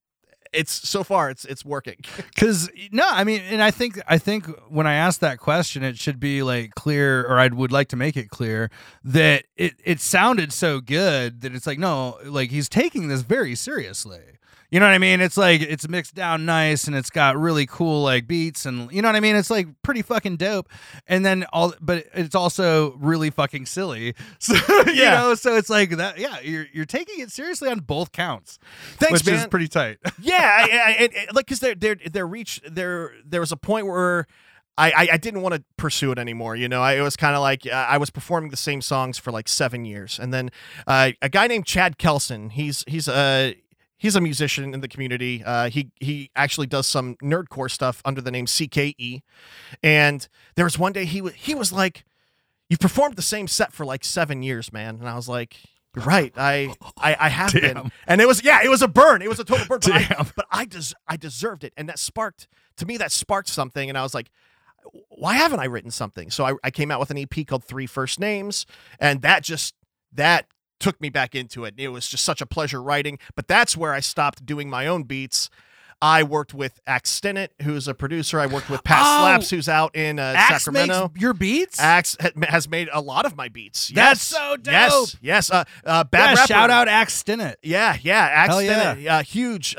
it's 0.52 0.88
so 0.88 1.04
far, 1.04 1.30
it's 1.30 1.44
it's 1.44 1.64
working. 1.64 1.96
Because 2.34 2.70
no, 2.90 3.06
I 3.06 3.24
mean, 3.24 3.42
and 3.50 3.62
I 3.62 3.70
think 3.70 4.00
I 4.08 4.16
think 4.18 4.46
when 4.68 4.86
I 4.86 4.94
ask 4.94 5.20
that 5.20 5.38
question, 5.38 5.82
it 5.82 5.98
should 5.98 6.18
be 6.18 6.42
like 6.42 6.74
clear, 6.74 7.22
or 7.26 7.38
I 7.38 7.48
would 7.48 7.70
like 7.72 7.88
to 7.88 7.96
make 7.96 8.16
it 8.16 8.30
clear 8.30 8.70
that 9.04 9.44
it 9.56 9.74
it 9.84 10.00
sounded 10.00 10.52
so 10.52 10.80
good 10.80 11.42
that 11.42 11.54
it's 11.54 11.66
like 11.66 11.78
no, 11.78 12.18
like 12.24 12.50
he's 12.50 12.68
taking 12.68 13.08
this 13.08 13.20
very 13.22 13.54
seriously. 13.54 14.22
You 14.70 14.78
know 14.78 14.86
what 14.86 14.92
I 14.94 14.98
mean? 14.98 15.20
It's 15.20 15.36
like 15.36 15.62
it's 15.62 15.88
mixed 15.88 16.14
down 16.14 16.44
nice 16.46 16.86
and 16.86 16.94
it's 16.94 17.10
got 17.10 17.36
really 17.36 17.66
cool 17.66 18.02
like 18.04 18.28
beats 18.28 18.66
and 18.66 18.90
you 18.92 19.02
know 19.02 19.08
what 19.08 19.16
I 19.16 19.20
mean? 19.20 19.34
It's 19.34 19.50
like 19.50 19.66
pretty 19.82 20.02
fucking 20.02 20.36
dope. 20.36 20.68
And 21.08 21.26
then 21.26 21.44
all 21.52 21.74
but 21.80 22.06
it's 22.14 22.36
also 22.36 22.92
really 22.98 23.30
fucking 23.30 23.66
silly. 23.66 24.14
So 24.38 24.54
you 24.86 24.92
Yeah. 24.92 25.14
know, 25.14 25.34
so 25.34 25.56
it's 25.56 25.70
like 25.70 25.90
that 25.96 26.18
yeah, 26.18 26.38
you're 26.40 26.66
you're 26.72 26.84
taking 26.84 27.18
it 27.20 27.30
seriously 27.32 27.68
on 27.68 27.80
both 27.80 28.12
counts. 28.12 28.58
Thanks, 28.96 29.12
which 29.24 29.26
man. 29.26 29.34
is 29.40 29.46
pretty 29.48 29.66
tight. 29.68 29.98
yeah, 30.20 30.36
I, 30.60 30.62
I, 30.62 30.90
and- 31.04 31.14
and, 31.14 31.26
like 31.34 31.46
because 31.46 31.58
their 31.60 31.74
their 31.74 31.96
their 31.96 32.26
reach 32.26 32.60
there 32.70 33.12
there 33.24 33.40
was 33.40 33.52
a 33.52 33.56
point 33.56 33.86
where. 33.86 34.26
I, 34.78 34.92
I, 34.92 35.08
I 35.12 35.16
didn't 35.18 35.42
want 35.42 35.54
to 35.56 35.62
pursue 35.76 36.10
it 36.10 36.18
anymore. 36.18 36.56
You 36.56 36.66
know, 36.66 36.80
I, 36.80 36.94
it 36.94 37.02
was 37.02 37.14
kind 37.14 37.34
of 37.34 37.42
like 37.42 37.66
uh, 37.66 37.70
I 37.70 37.98
was 37.98 38.08
performing 38.08 38.50
the 38.50 38.56
same 38.56 38.80
songs 38.80 39.18
for 39.18 39.30
like 39.30 39.46
seven 39.46 39.84
years, 39.84 40.18
and 40.18 40.32
then 40.32 40.50
uh, 40.86 41.10
a 41.20 41.28
guy 41.28 41.48
named 41.48 41.66
Chad 41.66 41.98
Kelson. 41.98 42.48
He's 42.48 42.82
he's 42.88 43.06
a 43.06 43.56
he's 44.00 44.16
a 44.16 44.20
musician 44.20 44.72
in 44.74 44.80
the 44.80 44.88
community. 44.88 45.44
Uh, 45.44 45.68
he 45.70 45.92
he 46.00 46.30
actually 46.34 46.66
does 46.66 46.86
some 46.86 47.14
nerdcore 47.16 47.70
stuff 47.70 48.00
under 48.04 48.20
the 48.20 48.30
name 48.30 48.46
CKE. 48.46 49.20
And 49.82 50.26
there 50.56 50.64
was 50.64 50.78
one 50.78 50.92
day 50.92 51.04
he 51.04 51.20
wa- 51.20 51.30
he 51.30 51.54
was 51.54 51.72
like, 51.72 52.04
"You've 52.68 52.80
performed 52.80 53.14
the 53.16 53.22
same 53.22 53.46
set 53.46 53.72
for 53.72 53.84
like 53.84 54.04
seven 54.04 54.42
years, 54.42 54.72
man." 54.72 54.96
And 54.96 55.08
I 55.08 55.14
was 55.14 55.28
like. 55.28 55.56
You're 55.96 56.04
right. 56.04 56.32
I 56.36 56.72
I, 56.96 57.16
I 57.18 57.28
have 57.30 57.52
been, 57.52 57.90
and 58.06 58.20
it 58.20 58.28
was 58.28 58.44
yeah, 58.44 58.60
it 58.62 58.68
was 58.68 58.80
a 58.80 58.86
burn. 58.86 59.22
It 59.22 59.28
was 59.28 59.40
a 59.40 59.44
total 59.44 59.66
burn. 59.66 59.80
But 59.82 59.90
I, 59.92 60.04
Damn. 60.04 60.26
but 60.36 60.46
I 60.48 60.64
des- 60.64 60.94
I 61.08 61.16
deserved 61.16 61.64
it, 61.64 61.72
and 61.76 61.88
that 61.88 61.98
sparked 61.98 62.46
to 62.76 62.86
me. 62.86 62.96
That 62.96 63.10
sparked 63.10 63.48
something, 63.48 63.88
and 63.88 63.98
I 63.98 64.04
was 64.04 64.14
like, 64.14 64.30
why 65.08 65.34
haven't 65.34 65.58
I 65.58 65.64
written 65.64 65.90
something? 65.90 66.30
So 66.30 66.44
I, 66.44 66.52
I 66.62 66.70
came 66.70 66.92
out 66.92 67.00
with 67.00 67.10
an 67.10 67.18
EP 67.18 67.44
called 67.44 67.64
Three 67.64 67.86
First 67.86 68.20
Names, 68.20 68.66
and 69.00 69.20
that 69.22 69.42
just 69.42 69.74
that 70.12 70.46
took 70.80 71.00
me 71.00 71.08
back 71.10 71.34
into 71.34 71.64
it. 71.64 71.74
It 71.76 71.88
was 71.88 72.08
just 72.08 72.24
such 72.24 72.40
a 72.40 72.46
pleasure 72.46 72.82
writing. 72.82 73.18
But 73.36 73.46
that's 73.46 73.76
where 73.76 73.92
I 73.92 74.00
stopped 74.00 74.44
doing 74.44 74.68
my 74.68 74.86
own 74.86 75.04
beats. 75.04 75.48
I 76.02 76.22
worked 76.22 76.54
with 76.54 76.80
Axe 76.86 77.20
Stinnett, 77.20 77.48
who's 77.60 77.86
a 77.86 77.92
producer. 77.92 78.40
I 78.40 78.46
worked 78.46 78.70
with 78.70 78.82
Pat 78.84 79.02
Oh! 79.04 79.20
Slaps, 79.20 79.50
who's 79.50 79.68
out 79.68 79.94
in 79.94 80.18
uh, 80.18 80.32
Axe 80.34 80.64
Sacramento. 80.64 81.12
your 81.14 81.34
beats? 81.34 81.78
Axe 81.78 82.16
ha- 82.18 82.30
has 82.48 82.70
made 82.70 82.88
a 82.90 83.02
lot 83.02 83.26
of 83.26 83.36
my 83.36 83.48
beats. 83.50 83.88
That's 83.88 84.32
Yes. 84.32 84.40
so 84.40 84.56
dope. 84.56 84.72
Yes, 84.72 85.16
yes. 85.20 85.50
Uh, 85.50 85.64
uh, 85.84 86.04
bad 86.04 86.20
yeah, 86.30 86.34
rapper. 86.36 86.46
shout 86.46 86.70
out 86.70 86.88
Axe 86.88 87.22
Stinnett. 87.22 87.56
Yeah, 87.62 87.98
yeah, 88.00 88.16
Axe 88.18 88.48
Hell 88.48 88.62
yeah. 88.62 88.94
Stinnett, 88.94 89.02
yeah, 89.02 89.22
huge. 89.22 89.76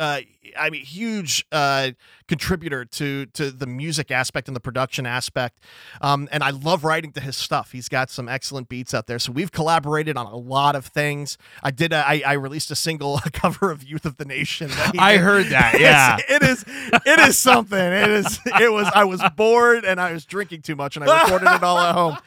I 0.58 0.70
mean, 0.70 0.84
huge 0.84 1.46
uh, 1.52 1.92
contributor 2.28 2.86
to 2.86 3.26
to 3.28 3.52
the 3.52 3.68
music 3.68 4.12
aspect 4.12 4.48
and 4.48 4.56
the 4.56 4.60
production 4.62 5.06
aspect. 5.06 5.64
Um, 6.02 6.30
and 6.32 6.44
I 6.44 6.52
love 6.52 6.84
writing 6.84 7.12
to 7.14 7.22
his 7.22 7.36
stuff. 7.36 7.72
He's 7.72 7.90
got 7.90 8.10
some 8.10 8.30
excellent 8.30 8.70
beats 8.70 8.94
out 8.94 9.08
there. 9.08 9.20
So 9.20 9.32
we've 9.32 9.52
collaborated 9.52 10.18
on 10.18 10.26
a 10.26 10.36
lot 10.36 10.76
of 10.76 10.86
things. 10.86 11.38
I 11.64 11.72
did. 11.72 11.94
A, 11.94 12.08
I, 12.08 12.24
I 12.26 12.34
released 12.34 12.72
a 12.72 12.76
single 12.76 13.18
a 13.26 13.30
cover 13.32 13.72
of 13.72 13.84
Youth 13.84 14.06
of 14.06 14.18
the 14.18 14.26
Nation. 14.26 14.70
he 14.92 15.00
I 15.00 15.18
heard 15.18 15.48
that. 15.48 15.72
Yeah. 15.82 16.18
it 16.30 16.44
is. 16.44 16.64
It 16.68 17.20
is 17.20 17.38
something. 17.38 17.78
It 17.80 18.10
is. 18.10 18.40
It 18.46 18.72
was. 18.72 18.90
I 18.94 19.04
was 19.04 19.22
bored 19.36 19.84
and 19.84 20.00
I 20.00 20.14
was 20.14 20.26
drinking 20.26 20.62
too 20.62 20.76
much, 20.76 20.96
and 20.96 21.04
I 21.04 21.24
recorded 21.24 21.50
it 21.52 21.64
all 21.64 21.78
at 21.80 21.96
home. 21.96 22.18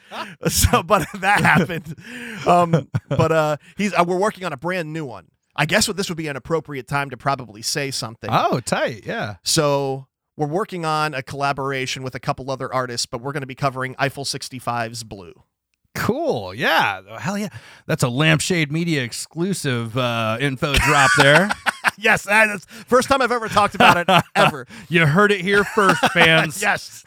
So, 0.48 0.82
but 0.82 1.06
that 1.14 1.40
happened. 1.40 1.94
Um, 2.46 2.88
but 3.08 3.32
uh, 3.32 3.56
he's. 3.76 3.92
Uh, 3.94 4.04
we're 4.06 4.18
working 4.18 4.44
on 4.44 4.52
a 4.52 4.56
brand 4.56 4.92
new 4.92 5.04
one. 5.04 5.26
I 5.56 5.66
guess 5.66 5.86
what 5.86 5.96
this 5.96 6.08
would 6.08 6.18
be 6.18 6.28
an 6.28 6.36
appropriate 6.36 6.88
time 6.88 7.10
to 7.10 7.16
probably 7.16 7.62
say 7.62 7.90
something. 7.90 8.30
Oh, 8.32 8.60
tight. 8.60 9.04
Yeah. 9.06 9.36
So 9.42 10.06
we're 10.36 10.48
working 10.48 10.84
on 10.84 11.14
a 11.14 11.22
collaboration 11.22 12.02
with 12.02 12.14
a 12.14 12.20
couple 12.20 12.50
other 12.50 12.72
artists, 12.72 13.06
but 13.06 13.20
we're 13.20 13.32
going 13.32 13.42
to 13.42 13.46
be 13.46 13.54
covering 13.54 13.94
Eiffel 13.98 14.24
65's 14.24 15.04
Blue. 15.04 15.32
Cool. 15.94 16.54
Yeah. 16.54 17.18
Hell 17.18 17.38
yeah. 17.38 17.50
That's 17.86 18.02
a 18.02 18.08
Lampshade 18.08 18.72
Media 18.72 19.04
exclusive 19.04 19.96
uh, 19.96 20.38
info 20.40 20.74
drop 20.74 21.10
there. 21.18 21.48
yes, 21.98 22.24
that 22.24 22.48
is 22.50 22.64
first 22.64 23.08
time 23.08 23.22
I've 23.22 23.30
ever 23.30 23.48
talked 23.48 23.76
about 23.76 23.96
it 23.96 24.24
ever. 24.34 24.66
you 24.88 25.06
heard 25.06 25.30
it 25.30 25.40
here 25.40 25.62
first, 25.62 26.00
fans. 26.12 26.60
yes. 26.62 27.04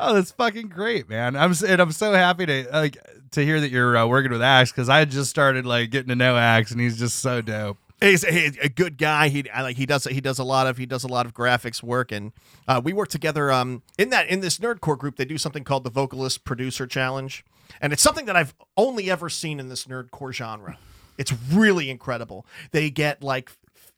Oh, 0.00 0.14
that's 0.14 0.32
fucking 0.32 0.68
great, 0.68 1.08
man. 1.08 1.36
I'm 1.36 1.54
and 1.66 1.80
I'm 1.80 1.92
so 1.92 2.12
happy 2.12 2.46
to 2.46 2.68
like 2.72 2.96
to 3.32 3.44
hear 3.44 3.60
that 3.60 3.70
you're 3.70 3.96
uh, 3.96 4.06
working 4.06 4.32
with 4.32 4.42
Axe 4.42 4.72
because 4.72 4.88
I 4.88 5.04
just 5.04 5.30
started 5.30 5.66
like 5.66 5.90
getting 5.90 6.08
to 6.08 6.16
know 6.16 6.36
Axe 6.36 6.70
and 6.70 6.80
he's 6.80 6.98
just 6.98 7.20
so 7.20 7.40
dope. 7.40 7.78
He's 8.00 8.24
a, 8.24 8.52
a 8.62 8.68
good 8.68 8.96
guy. 8.96 9.28
He 9.28 9.44
like 9.54 9.76
he 9.76 9.84
does 9.84 10.04
he 10.04 10.20
does 10.20 10.38
a 10.38 10.44
lot 10.44 10.66
of 10.66 10.78
he 10.78 10.86
does 10.86 11.04
a 11.04 11.08
lot 11.08 11.26
of 11.26 11.34
graphics 11.34 11.82
work, 11.82 12.10
and 12.12 12.32
uh, 12.66 12.80
we 12.82 12.92
work 12.94 13.08
together. 13.08 13.52
Um, 13.52 13.82
in 13.98 14.08
that 14.10 14.28
in 14.28 14.40
this 14.40 14.58
nerdcore 14.58 14.96
group, 14.96 15.16
they 15.16 15.26
do 15.26 15.36
something 15.36 15.64
called 15.64 15.84
the 15.84 15.90
Vocalist 15.90 16.44
Producer 16.44 16.86
Challenge, 16.86 17.44
and 17.80 17.92
it's 17.92 18.02
something 18.02 18.24
that 18.24 18.36
I've 18.36 18.54
only 18.76 19.10
ever 19.10 19.28
seen 19.28 19.60
in 19.60 19.68
this 19.68 19.84
nerdcore 19.84 20.32
genre. 20.32 20.78
It's 21.18 21.32
really 21.52 21.90
incredible. 21.90 22.46
They 22.70 22.88
get 22.88 23.22
like 23.22 23.52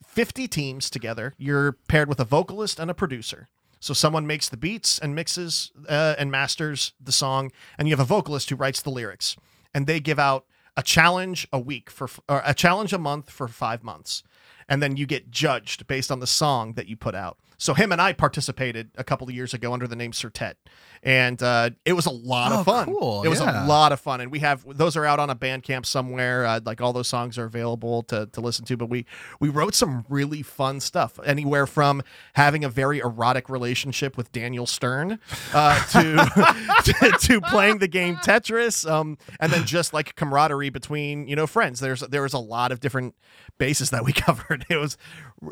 fifty 0.05 0.49
teams 0.49 0.91
together. 0.91 1.35
You're 1.39 1.73
paired 1.87 2.09
with 2.09 2.19
a 2.19 2.25
vocalist 2.25 2.81
and 2.81 2.91
a 2.91 2.95
producer. 2.95 3.49
So 3.83 3.95
someone 3.95 4.29
makes 4.29 4.49
the 4.49 4.57
beats 4.57 5.01
and 5.01 5.13
mixes 5.13 5.73
uh, 5.89 6.15
and 6.17 6.31
masters 6.31 6.93
the 7.03 7.11
song, 7.11 7.51
and 7.77 7.89
you 7.89 7.93
have 7.93 8.01
a 8.01 8.05
vocalist 8.05 8.49
who 8.49 8.55
writes 8.55 8.81
the 8.81 8.91
lyrics, 8.91 9.37
and 9.75 9.89
they 9.89 9.99
give 9.99 10.21
out 10.21 10.47
a 10.77 10.85
challenge 10.85 11.49
a 11.53 11.59
week 11.59 11.91
for 11.91 12.09
or 12.29 12.43
a 12.47 12.55
challenge 12.55 12.93
a 12.93 12.99
month 12.99 13.29
for 13.29 13.49
five 13.49 13.83
months, 13.83 14.23
and 14.69 14.81
then 14.81 14.97
you 14.97 15.05
get 15.05 15.33
judged 15.33 15.89
based 15.89 16.13
on 16.13 16.21
the 16.21 16.29
song 16.29 16.75
that 16.75 16.87
you 16.87 16.97
put 16.97 17.17
out. 17.17 17.39
So 17.63 17.75
him 17.75 17.93
and 17.93 18.01
I 18.03 18.13
participated 18.13 18.91
a 18.97 19.05
couple 19.05 19.29
of 19.29 19.35
years 19.35 19.55
ago 19.55 19.73
under 19.73 19.87
the 19.87 19.95
name 19.95 20.11
Sertet, 20.11 20.55
and 21.01 21.41
uh, 21.41 21.71
it 21.85 21.93
was 21.93 22.07
a 22.07 22.11
lot 22.11 22.51
Oh, 22.51 22.59
of 22.59 22.65
fun. 22.67 22.87
cool, 22.87 23.23
It 23.23 23.29
was 23.29 23.39
yeah. 23.39 23.65
a 23.65 23.69
lot 23.69 23.93
of 23.93 24.01
fun, 24.01 24.21
and 24.21 24.33
we 24.33 24.41
have 24.41 24.65
those 24.67 24.97
are 24.97 25.05
out 25.05 25.21
on 25.21 25.31
a 25.31 25.37
Bandcamp 25.37 25.87
somewhere. 25.87 26.45
Uh, 26.45 26.59
like 26.65 26.81
all 26.81 26.93
those 26.93 27.07
songs 27.07 27.39
are 27.39 27.45
available 27.45 28.03
to 28.05 28.27
to 28.33 28.41
listen 28.41 28.65
to. 28.65 28.77
But 28.77 28.87
we 28.87 29.07
we 29.39 29.49
wrote 29.49 29.77
some 29.77 30.05
really 30.09 30.43
fun 30.43 30.81
stuff, 30.81 31.21
anywhere 31.25 31.69
from 31.69 32.03
having 32.33 32.65
a 32.65 32.69
very 32.69 32.99
erotic 32.99 33.49
relationship 33.49 34.17
with 34.17 34.33
Daniel 34.33 34.67
Stern 34.67 35.21
uh, 35.55 35.85
to, 35.93 36.83
to 36.85 37.17
to 37.29 37.41
playing 37.43 37.79
the 37.79 37.87
game 37.87 38.17
Tetris, 38.17 38.91
um, 38.91 39.19
and 39.39 39.53
then 39.53 39.65
just 39.67 39.95
like 39.95 40.17
camaraderie 40.17 40.71
between 40.71 41.29
you 41.29 41.37
know 41.37 41.47
friends. 41.47 41.79
There's 41.79 42.01
there 42.01 42.23
was 42.23 42.33
a 42.33 42.39
lot 42.39 42.73
of 42.73 42.81
different 42.81 43.15
bases 43.59 43.91
that 43.91 44.05
we 44.05 44.13
covered. 44.27 44.67
It 44.69 44.79
was 44.79 44.97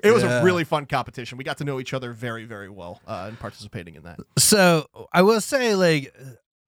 it 0.05 0.13
was 0.13 0.23
Yeah. 0.23 0.41
a 0.41 0.45
really 0.45 0.65
fun 0.65 0.87
competition. 0.87 1.39
We 1.39 1.45
got 1.45 1.59
to 1.59 1.65
know 1.65 1.81
each 1.81 1.93
other 1.95 2.13
very 2.13 2.45
very 2.45 2.69
well 2.69 3.01
uh, 3.07 3.27
in 3.31 3.37
participating 3.37 3.95
in 3.97 4.03
that. 4.05 4.19
So 4.39 4.87
I 5.13 5.23
will 5.23 5.41
say, 5.41 5.75
like, 5.75 6.15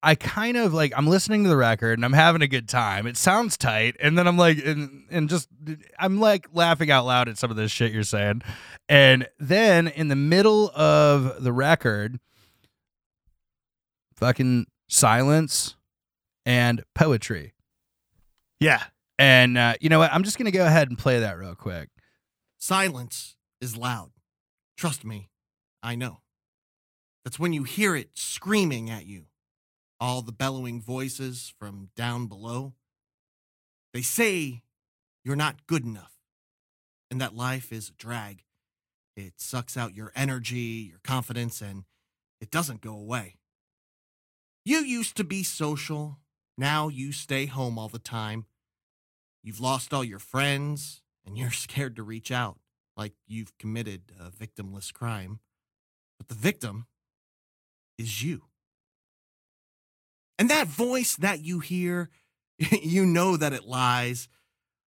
I 0.02 0.14
kind 0.16 0.56
of 0.56 0.74
like 0.74 0.92
I'm 0.96 1.06
listening 1.06 1.44
to 1.44 1.48
the 1.48 1.56
record 1.56 1.98
and 1.98 2.04
I'm 2.04 2.12
having 2.12 2.42
a 2.42 2.48
good 2.48 2.68
time. 2.68 3.06
It 3.06 3.16
sounds 3.16 3.56
tight, 3.56 3.96
and 4.00 4.18
then 4.18 4.26
I'm 4.26 4.36
like, 4.36 4.58
and 4.64 5.04
and 5.10 5.28
just 5.28 5.48
I'm 5.98 6.18
like 6.20 6.48
laughing 6.52 6.90
out 6.90 7.06
loud 7.06 7.28
at 7.28 7.38
some 7.38 7.50
of 7.50 7.56
this 7.56 7.70
shit 7.70 7.92
you're 7.92 8.02
saying, 8.02 8.42
and 8.88 9.28
then 9.38 9.86
in 9.88 10.08
the 10.08 10.16
middle 10.16 10.70
of 10.74 11.42
the 11.44 11.52
record, 11.52 12.18
fucking 14.16 14.66
silence 14.88 15.76
and 16.44 16.82
poetry. 16.94 17.52
Yeah. 18.60 18.82
And 19.18 19.56
uh, 19.58 19.74
you 19.80 19.88
know 19.88 19.98
what? 19.98 20.12
I'm 20.12 20.22
just 20.24 20.38
gonna 20.38 20.50
go 20.50 20.66
ahead 20.66 20.88
and 20.88 20.98
play 20.98 21.20
that 21.20 21.38
real 21.38 21.54
quick. 21.54 21.88
Silence 22.62 23.34
is 23.60 23.76
loud. 23.76 24.12
Trust 24.76 25.04
me, 25.04 25.30
I 25.82 25.96
know. 25.96 26.20
That's 27.24 27.36
when 27.36 27.52
you 27.52 27.64
hear 27.64 27.96
it 27.96 28.10
screaming 28.14 28.88
at 28.88 29.04
you. 29.04 29.24
All 29.98 30.22
the 30.22 30.30
bellowing 30.30 30.80
voices 30.80 31.52
from 31.58 31.90
down 31.96 32.28
below. 32.28 32.74
They 33.92 34.02
say 34.02 34.62
you're 35.24 35.34
not 35.34 35.66
good 35.66 35.84
enough 35.84 36.12
and 37.10 37.20
that 37.20 37.34
life 37.34 37.72
is 37.72 37.88
a 37.88 37.94
drag. 37.94 38.44
It 39.16 39.40
sucks 39.40 39.76
out 39.76 39.96
your 39.96 40.12
energy, 40.14 40.86
your 40.88 41.00
confidence, 41.02 41.60
and 41.60 41.82
it 42.40 42.52
doesn't 42.52 42.80
go 42.80 42.94
away. 42.94 43.38
You 44.64 44.84
used 44.84 45.16
to 45.16 45.24
be 45.24 45.42
social. 45.42 46.20
Now 46.56 46.86
you 46.86 47.10
stay 47.10 47.46
home 47.46 47.76
all 47.76 47.88
the 47.88 47.98
time. 47.98 48.46
You've 49.42 49.60
lost 49.60 49.92
all 49.92 50.04
your 50.04 50.20
friends, 50.20 51.01
and 51.24 51.36
you're 51.36 51.50
scared 51.52 51.96
to 51.96 52.02
reach 52.02 52.30
out 52.30 52.58
like 52.96 53.12
you've 53.26 53.56
committed 53.58 54.12
a 54.20 54.30
victimless 54.30 54.92
crime. 54.92 55.40
But 56.18 56.28
the 56.28 56.34
victim 56.34 56.86
is 57.98 58.22
you. 58.22 58.42
And 60.38 60.50
that 60.50 60.66
voice 60.66 61.16
that 61.16 61.40
you 61.40 61.60
hear, 61.60 62.10
you 62.58 63.06
know 63.06 63.36
that 63.36 63.52
it 63.52 63.64
lies, 63.64 64.28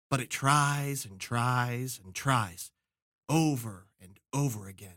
but 0.09 0.19
it 0.19 0.29
tries 0.29 1.05
and 1.05 1.19
tries 1.19 1.99
and 2.03 2.13
tries 2.13 2.71
over 3.29 3.87
and 4.01 4.19
over 4.33 4.67
again. 4.67 4.95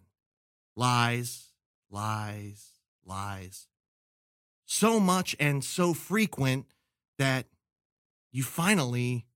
Lies, 0.76 1.52
lies, 1.90 2.72
lies. 3.04 3.68
So 4.66 4.98
much 4.98 5.36
and 5.38 5.62
so 5.62 5.94
frequent 5.94 6.66
that 7.18 7.46
you 8.32 8.42
finally 8.42 9.26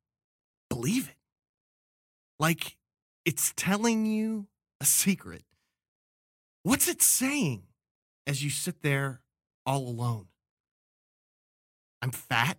believe 0.69 1.09
it. 1.09 1.18
Like 2.39 2.77
it's 3.25 3.53
telling 3.57 4.07
you 4.07 4.47
a 4.81 4.85
secret. 4.85 5.45
What's 6.63 6.89
it 6.89 7.03
saying 7.03 7.65
as 8.27 8.43
you 8.43 8.51
sit 8.51 8.83
there 8.83 9.23
all 9.67 9.89
alone? 9.89 10.27
I'm 12.01 12.11
fat. 12.11 12.59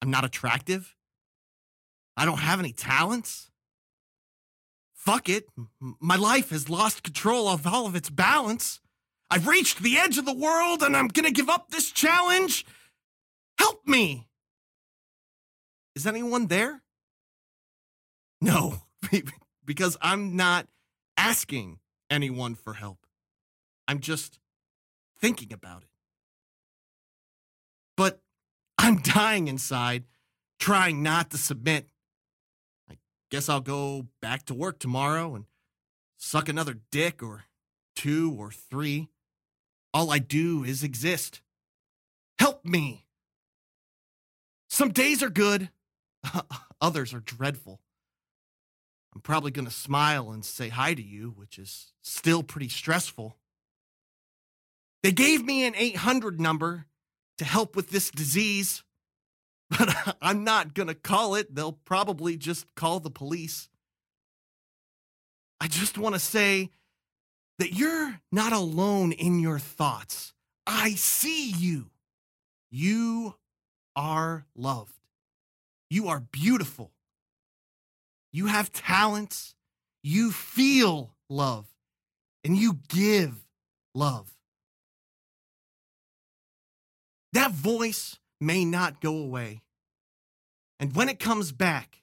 I'm 0.00 0.10
not 0.10 0.24
attractive. 0.24 0.96
I 2.16 2.24
don't 2.24 2.40
have 2.40 2.58
any 2.58 2.72
talents. 2.72 3.50
Fuck 4.94 5.28
it. 5.28 5.46
My 5.80 6.16
life 6.16 6.50
has 6.50 6.68
lost 6.68 7.02
control 7.02 7.48
of 7.48 7.66
all 7.66 7.86
of 7.86 7.94
its 7.94 8.10
balance. 8.10 8.80
I've 9.30 9.46
reached 9.46 9.82
the 9.82 9.96
edge 9.96 10.18
of 10.18 10.26
the 10.26 10.34
world 10.34 10.82
and 10.82 10.96
I'm 10.96 11.08
going 11.08 11.24
to 11.24 11.32
give 11.32 11.48
up 11.48 11.70
this 11.70 11.90
challenge. 11.90 12.66
Help 13.58 13.86
me. 13.86 14.28
Is 15.94 16.06
anyone 16.06 16.48
there? 16.48 16.81
No, 18.42 18.82
because 19.64 19.96
I'm 20.02 20.34
not 20.34 20.66
asking 21.16 21.78
anyone 22.10 22.56
for 22.56 22.74
help. 22.74 23.06
I'm 23.86 24.00
just 24.00 24.40
thinking 25.16 25.52
about 25.52 25.82
it. 25.82 25.88
But 27.96 28.20
I'm 28.78 28.96
dying 29.02 29.46
inside, 29.46 30.04
trying 30.58 31.04
not 31.04 31.30
to 31.30 31.38
submit. 31.38 31.86
I 32.90 32.98
guess 33.30 33.48
I'll 33.48 33.60
go 33.60 34.08
back 34.20 34.44
to 34.46 34.54
work 34.54 34.80
tomorrow 34.80 35.36
and 35.36 35.44
suck 36.18 36.48
another 36.48 36.80
dick 36.90 37.22
or 37.22 37.44
two 37.94 38.34
or 38.36 38.50
three. 38.50 39.08
All 39.94 40.10
I 40.10 40.18
do 40.18 40.64
is 40.64 40.82
exist. 40.82 41.42
Help 42.40 42.64
me. 42.64 43.06
Some 44.68 44.90
days 44.90 45.22
are 45.22 45.30
good, 45.30 45.70
others 46.80 47.14
are 47.14 47.20
dreadful. 47.20 47.78
I'm 49.14 49.20
probably 49.20 49.50
going 49.50 49.66
to 49.66 49.72
smile 49.72 50.30
and 50.30 50.44
say 50.44 50.68
hi 50.68 50.94
to 50.94 51.02
you, 51.02 51.34
which 51.36 51.58
is 51.58 51.92
still 52.02 52.42
pretty 52.42 52.68
stressful. 52.68 53.36
They 55.02 55.12
gave 55.12 55.44
me 55.44 55.66
an 55.66 55.74
800 55.76 56.40
number 56.40 56.86
to 57.38 57.44
help 57.44 57.76
with 57.76 57.90
this 57.90 58.10
disease, 58.10 58.82
but 59.70 60.16
I'm 60.22 60.44
not 60.44 60.74
going 60.74 60.88
to 60.88 60.94
call 60.94 61.34
it. 61.34 61.54
They'll 61.54 61.72
probably 61.72 62.36
just 62.36 62.66
call 62.74 63.00
the 63.00 63.10
police. 63.10 63.68
I 65.60 65.68
just 65.68 65.98
want 65.98 66.14
to 66.14 66.20
say 66.20 66.70
that 67.58 67.72
you're 67.72 68.20
not 68.30 68.52
alone 68.52 69.12
in 69.12 69.38
your 69.38 69.58
thoughts. 69.58 70.32
I 70.66 70.94
see 70.94 71.50
you. 71.50 71.90
You 72.70 73.36
are 73.94 74.46
loved. 74.56 74.94
You 75.90 76.08
are 76.08 76.20
beautiful. 76.20 76.92
You 78.32 78.46
have 78.46 78.72
talents. 78.72 79.54
You 80.02 80.32
feel 80.32 81.14
love. 81.28 81.66
And 82.44 82.56
you 82.56 82.78
give 82.88 83.46
love. 83.94 84.34
That 87.32 87.52
voice 87.52 88.18
may 88.40 88.64
not 88.64 89.00
go 89.00 89.16
away. 89.16 89.62
And 90.80 90.94
when 90.96 91.08
it 91.08 91.20
comes 91.20 91.52
back, 91.52 92.02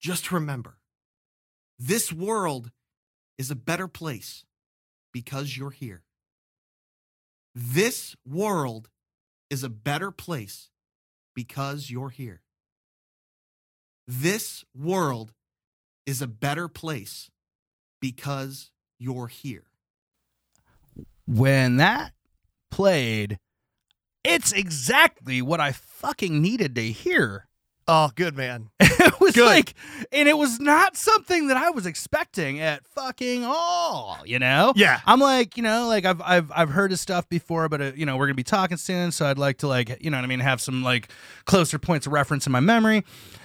just 0.00 0.32
remember 0.32 0.78
this 1.78 2.12
world 2.12 2.70
is 3.38 3.50
a 3.50 3.56
better 3.56 3.88
place 3.88 4.44
because 5.12 5.56
you're 5.56 5.70
here. 5.70 6.02
This 7.54 8.16
world 8.26 8.88
is 9.50 9.62
a 9.62 9.68
better 9.68 10.10
place 10.10 10.70
because 11.34 11.90
you're 11.90 12.08
here. 12.08 12.40
This 14.06 14.64
world 14.74 15.32
is 16.06 16.20
a 16.20 16.26
better 16.26 16.68
place 16.68 17.30
because 18.00 18.70
you're 18.98 19.28
here. 19.28 19.64
when 21.26 21.76
that 21.76 22.12
played, 22.70 23.38
it's 24.24 24.52
exactly 24.52 25.40
what 25.42 25.60
I 25.60 25.72
fucking 25.72 26.40
needed 26.42 26.74
to 26.76 26.82
hear. 26.82 27.46
Oh, 27.88 28.10
good 28.14 28.36
man. 28.36 28.70
it 28.80 29.20
was 29.20 29.34
Good. 29.34 29.44
like, 29.46 29.74
and 30.12 30.28
it 30.28 30.38
was 30.38 30.60
not 30.60 30.96
something 30.96 31.48
that 31.48 31.56
I 31.56 31.70
was 31.70 31.84
expecting 31.84 32.60
at 32.60 32.86
fucking 32.86 33.44
all. 33.44 34.18
You 34.24 34.38
know? 34.38 34.72
Yeah. 34.76 35.00
I'm 35.04 35.18
like, 35.18 35.56
you 35.56 35.64
know, 35.64 35.88
like 35.88 36.04
I've 36.04 36.20
I've 36.22 36.52
I've 36.54 36.68
heard 36.70 36.92
his 36.92 37.00
stuff 37.00 37.28
before, 37.28 37.68
but 37.68 37.80
uh, 37.80 37.92
you 37.96 38.06
know, 38.06 38.16
we're 38.16 38.26
gonna 38.26 38.34
be 38.34 38.44
talking 38.44 38.76
soon, 38.76 39.10
so 39.10 39.26
I'd 39.26 39.38
like 39.38 39.58
to 39.58 39.68
like, 39.68 39.98
you 40.00 40.10
know, 40.10 40.16
what 40.16 40.24
I 40.24 40.28
mean, 40.28 40.40
have 40.40 40.60
some 40.60 40.82
like 40.84 41.08
closer 41.44 41.78
points 41.78 42.06
of 42.06 42.12
reference 42.12 42.46
in 42.46 42.52
my 42.52 42.60
memory. 42.60 43.04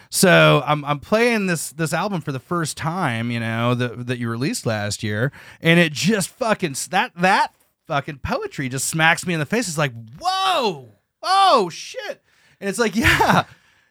So 0.10 0.63
I'm 0.65 0.86
I'm 0.86 1.00
playing 1.00 1.48
this 1.48 1.72
this 1.72 1.93
album 1.93 2.22
for 2.22 2.32
the 2.32 2.39
first 2.39 2.78
time, 2.78 3.32
you 3.32 3.39
know, 3.39 3.76
that 3.76 4.08
that 4.08 4.20
you 4.20 4.30
released 4.30 4.65
last 4.65 5.04
year, 5.04 5.32
and 5.62 5.80
it 5.80 5.91
just 5.91 6.30
fucking 6.30 6.76
that 6.89 7.12
that 7.17 7.54
fucking 7.88 8.20
poetry 8.20 8.70
just 8.70 8.88
smacks 8.88 9.26
me 9.26 9.34
in 9.34 9.39
the 9.39 9.46
face. 9.46 9.67
It's 9.67 9.78
like, 9.78 9.93
whoa, 10.20 10.89
oh 11.24 11.70
shit, 11.70 12.22
and 12.60 12.70
it's 12.70 12.80
like, 12.80 12.96
yeah. 12.96 13.46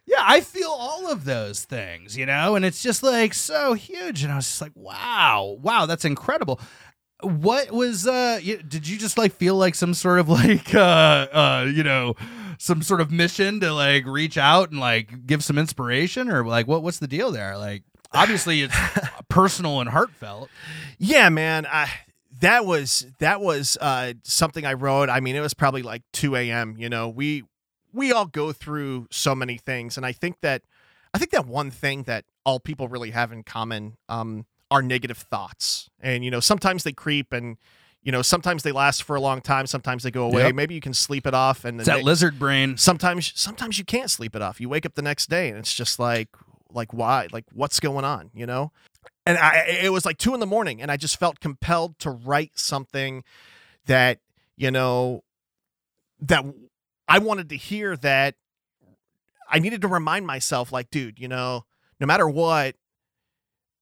Yeah, 0.09 0.23
I 0.23 0.41
feel 0.41 0.69
all 0.71 1.11
of 1.11 1.25
those 1.25 1.65
things, 1.65 2.17
you 2.17 2.27
know, 2.27 2.55
and 2.55 2.65
it's 2.65 2.81
just 2.81 3.03
like 3.03 3.35
so 3.35 3.75
huge. 3.75 4.23
And 4.23 4.33
I 4.33 4.37
was 4.37 4.47
just 4.47 4.61
like, 4.61 4.71
wow, 4.77 5.59
wow, 5.61 5.87
that's 5.87 6.05
incredible. 6.05 6.61
What 7.23 7.73
was 7.73 8.07
uh 8.07 8.39
did 8.69 8.87
you 8.87 8.99
just 8.99 9.19
like 9.19 9.33
feel 9.33 9.57
like 9.57 9.75
some 9.75 9.95
sort 9.95 10.21
of 10.21 10.29
like 10.29 10.73
uh 10.73 10.79
uh 11.33 11.67
you 11.69 11.83
know 11.83 12.15
some 12.59 12.83
sort 12.83 13.01
of 13.01 13.11
mission 13.11 13.61
to 13.61 13.73
like 13.73 14.07
reach 14.07 14.39
out 14.39 14.71
and 14.71 14.81
like 14.81 15.27
give 15.27 15.43
some 15.45 15.59
inspiration 15.59 16.31
or 16.31 16.45
like 16.47 16.67
what 16.67 16.83
what's 16.83 16.99
the 16.99 17.09
deal 17.09 17.31
there? 17.31 17.57
Like 17.57 17.83
obviously 18.13 18.63
it's 18.63 18.77
personal 19.29 19.81
and 19.81 19.91
heartfelt. 19.91 20.49
Yeah, 20.99 21.29
man. 21.29 21.67
I 21.67 21.91
that 22.41 22.67
was 22.67 23.07
that 23.19 23.41
was 23.41 23.77
uh, 23.81 24.15
something 24.23 24.65
I 24.65 24.75
wrote. 24.75 25.09
I 25.09 25.21
mean, 25.21 25.37
it 25.37 25.41
was 25.41 25.55
probably 25.55 25.83
like 25.83 26.03
2 26.13 26.37
a.m. 26.37 26.77
You 26.79 26.89
know, 26.89 27.09
we 27.09 27.45
we 27.93 28.13
all 28.13 28.27
go 28.27 28.53
through 28.53 29.07
so 29.11 29.35
many 29.35 29.57
things, 29.57 29.97
and 29.97 30.05
I 30.05 30.13
think 30.13 30.41
that 30.43 30.63
I 31.15 31.19
think 31.19 31.31
that 31.31 31.47
one 31.47 31.71
thing 31.71 32.03
that 32.05 32.25
all 32.45 32.61
people 32.61 32.89
really 32.89 33.11
have 33.11 33.33
in 33.33 33.43
common 33.43 33.97
um, 34.09 34.47
are 34.71 34.83
negative 34.83 35.19
thoughts, 35.19 35.89
and 36.01 36.25
you 36.25 36.31
know, 36.31 36.41
sometimes 36.41 36.85
they 36.85 36.93
creep, 36.93 37.33
and 37.33 37.57
you 38.07 38.13
know, 38.13 38.23
sometimes 38.23 38.63
they 38.63 38.71
last 38.71 39.03
for 39.03 39.17
a 39.17 39.21
long 39.21 39.41
time, 39.41 39.67
sometimes 39.67 40.05
they 40.05 40.13
go 40.13 40.27
away. 40.27 40.43
Yep. 40.45 40.55
Maybe 40.55 40.75
you 40.77 40.81
can 40.81 40.95
sleep 40.95 41.27
it 41.27 41.35
off, 41.35 41.65
and 41.65 41.81
It's 41.81 41.89
that 41.89 41.99
the- 41.99 42.05
lizard 42.05 42.39
brain. 42.39 42.77
sometimes 42.77 43.33
sometimes 43.35 43.81
you 43.81 43.85
can't 43.85 44.09
sleep 44.09 44.37
it 44.37 44.43
off. 44.43 44.61
You 44.61 44.69
wake 44.69 44.87
up 44.87 44.95
the 44.95 45.03
next 45.03 45.29
day, 45.29 45.49
and 45.49 45.59
it's 45.59 45.75
just 45.75 45.99
like 45.99 46.29
like 46.71 46.93
why 46.95 47.27
like 47.33 47.45
what's 47.53 47.81
going 47.81 48.05
on, 48.05 48.31
you 48.33 48.47
know? 48.47 48.71
and 49.27 49.37
I 49.39 49.67
it 49.83 49.93
was 49.93 50.05
like 50.07 50.19
two 50.19 50.35
in 50.35 50.41
the 50.41 50.47
morning, 50.47 50.81
and 50.81 50.89
I 50.89 50.97
just 50.97 51.19
felt 51.19 51.41
compelled 51.41 51.99
to 51.99 52.11
write 52.11 52.53
something 52.59 53.25
that 53.87 54.21
you 54.57 54.71
know 54.71 55.25
that 56.21 56.45
I 57.09 57.19
wanted 57.19 57.49
to 57.51 57.57
hear 57.57 57.97
that 57.97 58.37
I 59.51 59.59
needed 59.59 59.81
to 59.83 59.89
remind 59.89 60.27
myself, 60.29 60.71
like, 60.73 60.91
dude, 60.91 61.19
you 61.19 61.27
know, 61.29 61.65
no 62.01 62.07
matter 62.07 62.29
what, 62.29 62.77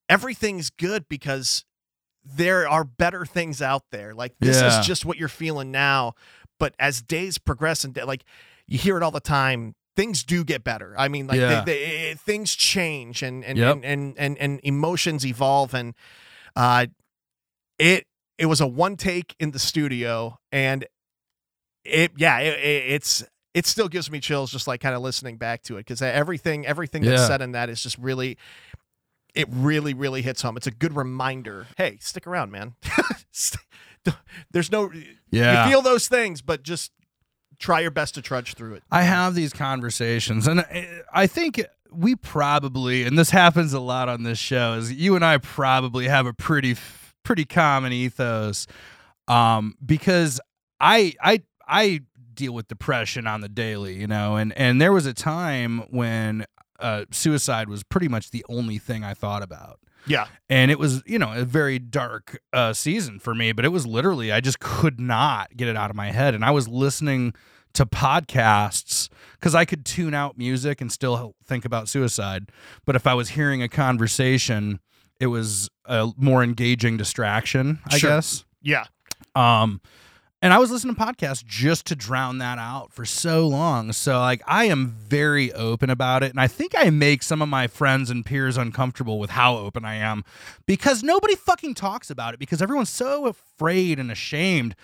everything's 0.09 0.71
good 0.71 1.09
because 1.09 1.65
there 2.25 2.69
are 2.69 2.85
better 2.85 3.25
things 3.27 3.61
out 3.63 3.83
there. 3.91 4.15
Like 4.15 4.35
this 4.41 4.61
Yeah. 4.61 4.81
is 4.81 4.87
just 4.87 5.05
what 5.05 5.19
you're 5.19 5.29
feeling 5.29 5.71
now, 5.71 6.15
but 6.59 6.75
as 6.79 7.03
days 7.03 7.39
progress 7.39 7.85
and 7.85 7.97
like 8.07 8.25
you 8.67 8.79
hear 8.79 8.97
it 8.97 9.03
all 9.03 9.11
the 9.11 9.21
time. 9.21 9.75
Things 9.97 10.25
do 10.25 10.43
get 10.43 10.65
better. 10.65 10.93
I 10.99 11.07
mean, 11.07 11.29
like 11.29 11.39
Yeah. 11.39 11.61
they, 11.63 11.73
they, 11.73 12.11
eh, 12.11 12.15
things 12.17 12.53
change 12.55 13.23
and 13.23 13.45
and, 13.45 13.57
Yep. 13.59 13.75
and, 13.77 13.85
and 13.85 14.19
and 14.19 14.39
and 14.39 14.61
emotions 14.65 15.25
evolve 15.25 15.73
and 15.75 15.95
uh 16.57 16.87
it 17.79 18.07
it 18.39 18.47
was 18.47 18.61
a 18.61 18.67
one 18.67 18.97
take 18.97 19.37
in 19.39 19.53
the 19.53 19.59
studio 19.61 20.39
and 20.51 20.85
it 21.85 22.11
yeah 22.17 22.39
it, 22.41 22.59
it, 22.59 22.93
it's 22.93 23.23
it 23.53 23.67
still 23.67 23.87
gives 23.89 24.11
me 24.11 24.19
chills 24.19 24.51
just 24.51 24.67
like 24.67 24.81
kind 24.81 24.97
of 24.97 25.03
listening 25.03 25.37
back 25.37 25.63
to 25.63 25.77
it 25.77 25.81
because 25.81 26.03
everything 26.03 26.67
everything 26.67 27.03
that's 27.03 27.21
Yeah. 27.23 27.27
said 27.29 27.41
in 27.43 27.53
that 27.53 27.69
is 27.69 27.81
just 27.83 27.97
really 27.99 28.37
it 29.35 29.49
really, 29.51 29.95
really 29.95 30.23
hits 30.23 30.43
home. 30.43 30.57
It's 30.57 30.67
a 30.67 30.71
good 30.71 30.95
reminder. 30.97 31.67
Hey, 31.77 31.99
stick 32.01 32.27
around, 32.27 32.51
man. 32.53 32.75
There's 34.53 34.71
no, 34.71 34.91
Yeah. 35.31 35.65
you 35.65 35.71
feel 35.71 35.83
those 35.83 36.09
things, 36.09 36.43
but 36.43 36.63
just 36.63 36.93
try 37.59 37.81
your 37.81 37.91
best 37.91 38.15
to 38.17 38.23
trudge 38.23 38.55
through 38.55 38.75
it. 38.75 38.83
I 38.91 39.03
have 39.03 39.35
these 39.35 39.53
conversations, 39.53 40.47
and 40.47 40.61
I- 40.61 41.03
I 41.13 41.27
think 41.27 41.61
we 41.91 42.15
probably, 42.17 43.05
and 43.05 43.19
this 43.19 43.31
happens 43.31 43.73
a 43.73 43.81
lot 43.81 44.09
on 44.09 44.23
this 44.25 44.39
show, 44.39 44.75
is 44.75 44.93
you 44.93 45.17
and 45.17 45.25
I 45.25 45.39
probably 45.39 46.09
have 46.09 46.27
a 46.27 46.33
pretty, 46.35 46.77
pretty 47.25 47.45
common 47.45 47.93
ethos, 47.93 48.67
um, 49.29 49.77
because 49.85 50.41
I, 50.81 51.15
I, 51.23 51.43
I 51.67 52.01
deal 52.35 52.53
with 52.53 52.69
depression 52.69 53.27
on 53.27 53.41
the 53.41 53.49
daily, 53.49 53.95
you 53.99 54.09
know, 54.09 54.35
and 54.37 54.53
and 54.59 54.81
there 54.81 54.93
was 54.93 55.07
a 55.07 55.15
time 55.15 55.79
when 55.91 56.45
uh, 56.81 57.05
suicide 57.11 57.69
was 57.69 57.83
pretty 57.85 58.09
much 58.09 58.31
the 58.31 58.45
only 58.49 58.79
thing 58.79 59.05
I 59.05 59.15
thought 59.15 59.43
about 59.43 59.79
Yeah. 60.07 60.27
and 60.51 60.71
it 60.71 60.79
was 60.79 61.03
you 61.07 61.19
know 61.19 61.33
a 61.33 61.45
very 61.45 61.79
dark 61.79 62.39
uh, 62.53 62.73
season 62.73 63.19
for 63.19 63.35
me 63.35 63.53
but 63.53 63.65
it 63.65 63.69
was 63.69 63.87
literally 63.87 64.33
i 64.33 64.41
just 64.41 64.59
could 64.61 64.99
not 65.01 65.57
get 65.57 65.69
it 65.69 65.77
out 65.77 65.89
of 65.91 65.97
my 65.97 66.11
head 66.11 66.35
and 66.35 66.45
i 66.45 66.51
was 66.51 66.67
listening 66.69 67.33
to 67.75 67.87
podcasts 67.87 69.09
because 69.39 69.55
i 69.55 69.65
could 69.65 69.85
tune 69.85 70.15
out 70.15 70.37
music 70.37 70.81
and 70.81 70.91
still 70.93 71.35
think 71.45 71.65
about 71.65 71.89
suicide 71.89 72.51
but 72.85 72.97
if 72.97 73.07
i 73.07 73.15
was 73.15 73.31
hearing 73.31 73.63
a 73.63 73.69
conversation 73.69 74.81
it 75.21 75.27
was 75.29 75.71
a 75.87 76.11
more 76.17 76.43
engaging 76.43 76.97
distraction 76.97 77.79
i 77.87 77.99
Sure. 77.99 78.11
guess 78.11 78.45
Yeah. 78.63 78.85
um, 79.35 79.81
and 80.45 80.53
I 80.53 80.59
was 80.59 80.71
listening 80.71 80.95
to 80.95 81.01
podcasts 81.01 81.43
just 81.43 81.87
to 81.87 81.97
drown 81.97 82.37
that 82.37 82.59
out 82.59 82.93
for 82.93 83.07
so 83.07 83.49
long. 83.49 83.93
So 83.93 84.21
like 84.21 84.43
I 84.47 84.67
am 84.67 84.89
very 84.89 85.51
open 85.55 85.89
about 85.89 86.23
it, 86.23 86.29
and 86.29 86.39
I 86.39 86.49
think 86.49 86.75
I 86.77 86.91
make 86.91 87.23
some 87.23 87.41
of 87.41 87.49
my 87.49 87.67
friends 87.67 88.11
and 88.11 88.27
peers 88.27 88.59
uncomfortable 88.59 89.19
with 89.19 89.31
how 89.31 89.57
open 89.57 89.87
I 89.87 89.95
am 89.95 90.23
because 90.67 91.03
nobody 91.03 91.35
fucking 91.35 91.73
talks 91.73 92.11
about 92.11 92.35
it 92.35 92.41
because 92.41 92.61
everyone's 92.61 92.91
so 92.91 93.27
afraid 93.27 93.99
and 93.99 94.11
ashamed. 94.11 94.77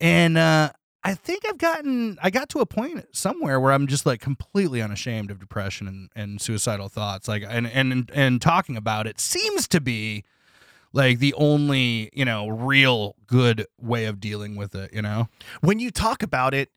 And 0.00 0.38
uh, 0.38 0.70
I 1.02 1.14
think 1.14 1.42
I've 1.48 1.58
gotten 1.58 2.16
I 2.22 2.30
got 2.30 2.48
to 2.50 2.60
a 2.60 2.66
point 2.66 3.04
somewhere 3.10 3.58
where 3.58 3.72
I'm 3.72 3.88
just 3.88 4.06
like 4.06 4.20
completely 4.20 4.80
unashamed 4.80 5.32
of 5.32 5.40
depression 5.40 5.88
and, 5.88 6.10
and 6.14 6.40
suicidal 6.40 6.88
thoughts. 6.88 7.26
Like 7.26 7.42
and 7.44 7.66
and 7.66 8.08
and 8.14 8.40
talking 8.40 8.76
about 8.76 9.08
it 9.08 9.18
seems 9.18 9.66
to 9.66 9.80
be 9.80 10.22
like 10.92 11.18
the 11.18 11.34
only 11.34 12.10
you 12.12 12.24
know 12.24 12.48
real 12.48 13.14
good 13.26 13.66
way 13.80 14.06
of 14.06 14.20
dealing 14.20 14.56
with 14.56 14.74
it 14.74 14.92
you 14.92 15.02
know 15.02 15.28
when 15.60 15.78
you 15.78 15.90
talk 15.90 16.22
about 16.22 16.54
it, 16.54 16.70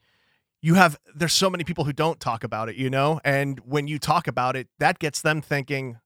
you 0.62 0.76
have 0.76 0.98
there's 1.16 1.34
so 1.34 1.50
many 1.50 1.64
people 1.64 1.86
who 1.86 1.94
don't 1.94 2.20
talk 2.20 2.44
about 2.44 2.70
it, 2.70 2.76
you 2.76 2.90
know? 2.90 3.20
And 3.26 3.60
when 3.66 3.88
you 3.88 3.98
talk 3.98 4.28
about 4.28 4.56
it, 4.56 4.68
that 4.80 5.00
gets 5.00 5.20
them 5.22 5.42
thinking, 5.42 5.98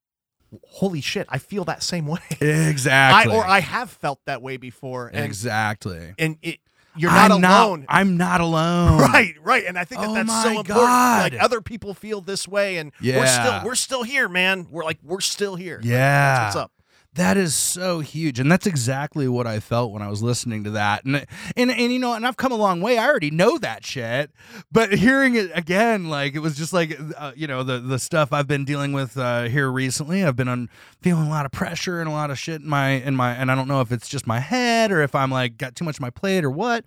"Holy 0.66 1.02
shit, 1.02 1.28
I 1.30 1.38
feel 1.40 1.66
that 1.66 1.84
same 1.84 2.08
way." 2.08 2.20
I 2.42 2.46
exactly 2.46 3.36
or 3.36 3.46
I 3.46 3.60
have 3.60 3.90
felt 3.90 4.20
that 4.26 4.42
way 4.42 4.56
before 4.58 5.08
and 5.14 5.26
exactly 5.26 6.14
and 6.18 6.38
it 6.42 6.60
you're 6.98 7.12
not 7.12 7.30
I'm 7.32 7.44
alone. 7.44 7.86
i'm 7.90 8.16
not 8.16 8.40
alone 8.50 9.00
Right, 9.00 9.36
right, 9.42 9.66
and 9.68 9.78
I 9.78 9.84
think 9.84 10.00
that 10.02 10.10
Oh 10.10 10.14
that's 10.14 10.44
so 10.44 10.50
important. 10.52 10.68
God. 10.68 11.34
Like 11.34 11.44
other 11.44 11.60
people 11.60 11.94
feel 11.94 12.22
this 12.22 12.48
way, 12.48 12.78
and 12.78 12.94
we're 13.04 13.28
still 13.28 13.62
we're 13.66 13.76
still 13.76 14.04
here, 14.04 14.30
man. 14.30 14.68
We're 14.72 14.86
like 14.86 15.00
we're 15.04 15.20
still 15.20 15.58
here. 15.58 15.78
Like, 15.80 15.86
Yeah. 15.86 16.40
that's 16.46 16.56
what's 16.56 16.64
up. 16.64 16.72
That 17.16 17.38
is 17.38 17.56
so 17.56 18.02
huge, 18.02 18.42
and 18.42 18.52
that's 18.52 18.68
exactly 18.68 19.30
what 19.30 19.48
I 19.48 19.62
felt 19.62 19.94
when 19.94 20.02
I 20.02 20.10
was 20.10 20.22
listening 20.22 20.66
to 20.66 20.72
that. 20.72 21.06
And 21.06 21.26
and 21.56 21.72
and 21.72 21.94
you 21.94 21.98
know, 21.98 22.14
and 22.14 22.28
I've 22.28 22.36
come 22.36 22.52
a 22.52 22.58
long 22.58 22.82
way. 22.82 22.98
I 22.98 23.06
already 23.06 23.32
know 23.32 23.58
that 23.60 23.86
shit, 23.86 24.32
but 24.70 24.92
hearing 24.92 25.36
it 25.36 25.50
again, 25.54 26.10
like 26.10 26.36
it 26.36 26.40
was 26.40 26.58
just 26.58 26.74
like 26.74 27.00
uh, 27.18 27.32
you 27.34 27.48
know 27.48 27.64
the 27.64 27.80
the 27.80 28.00
stuff 28.00 28.34
I've 28.34 28.48
been 28.48 28.66
dealing 28.66 28.92
with 28.92 29.18
uh, 29.18 29.44
here 29.44 29.72
recently. 29.72 30.26
I've 30.26 30.36
been 30.36 30.50
on 30.50 30.70
feeling 31.02 31.28
a 31.28 31.30
lot 31.30 31.46
of 31.46 31.54
pressure 31.54 32.02
and 32.02 32.10
a 32.10 32.12
lot 32.12 32.32
of 32.32 32.38
shit 32.38 32.62
in 32.62 32.68
my 32.68 32.90
in 32.90 33.16
my, 33.16 33.34
and 33.34 33.50
I 33.50 33.56
don't 33.56 33.70
know 33.70 33.80
if 33.80 33.94
it's 33.94 34.10
just 34.10 34.28
my 34.28 34.42
head 34.42 34.92
or 34.92 35.02
if 35.02 35.16
I'm 35.16 35.32
like 35.32 35.58
got 35.58 35.74
too 35.74 35.86
much 35.86 36.02
on 36.02 36.04
my 36.04 36.10
plate 36.10 36.44
or 36.44 36.52
what, 36.52 36.84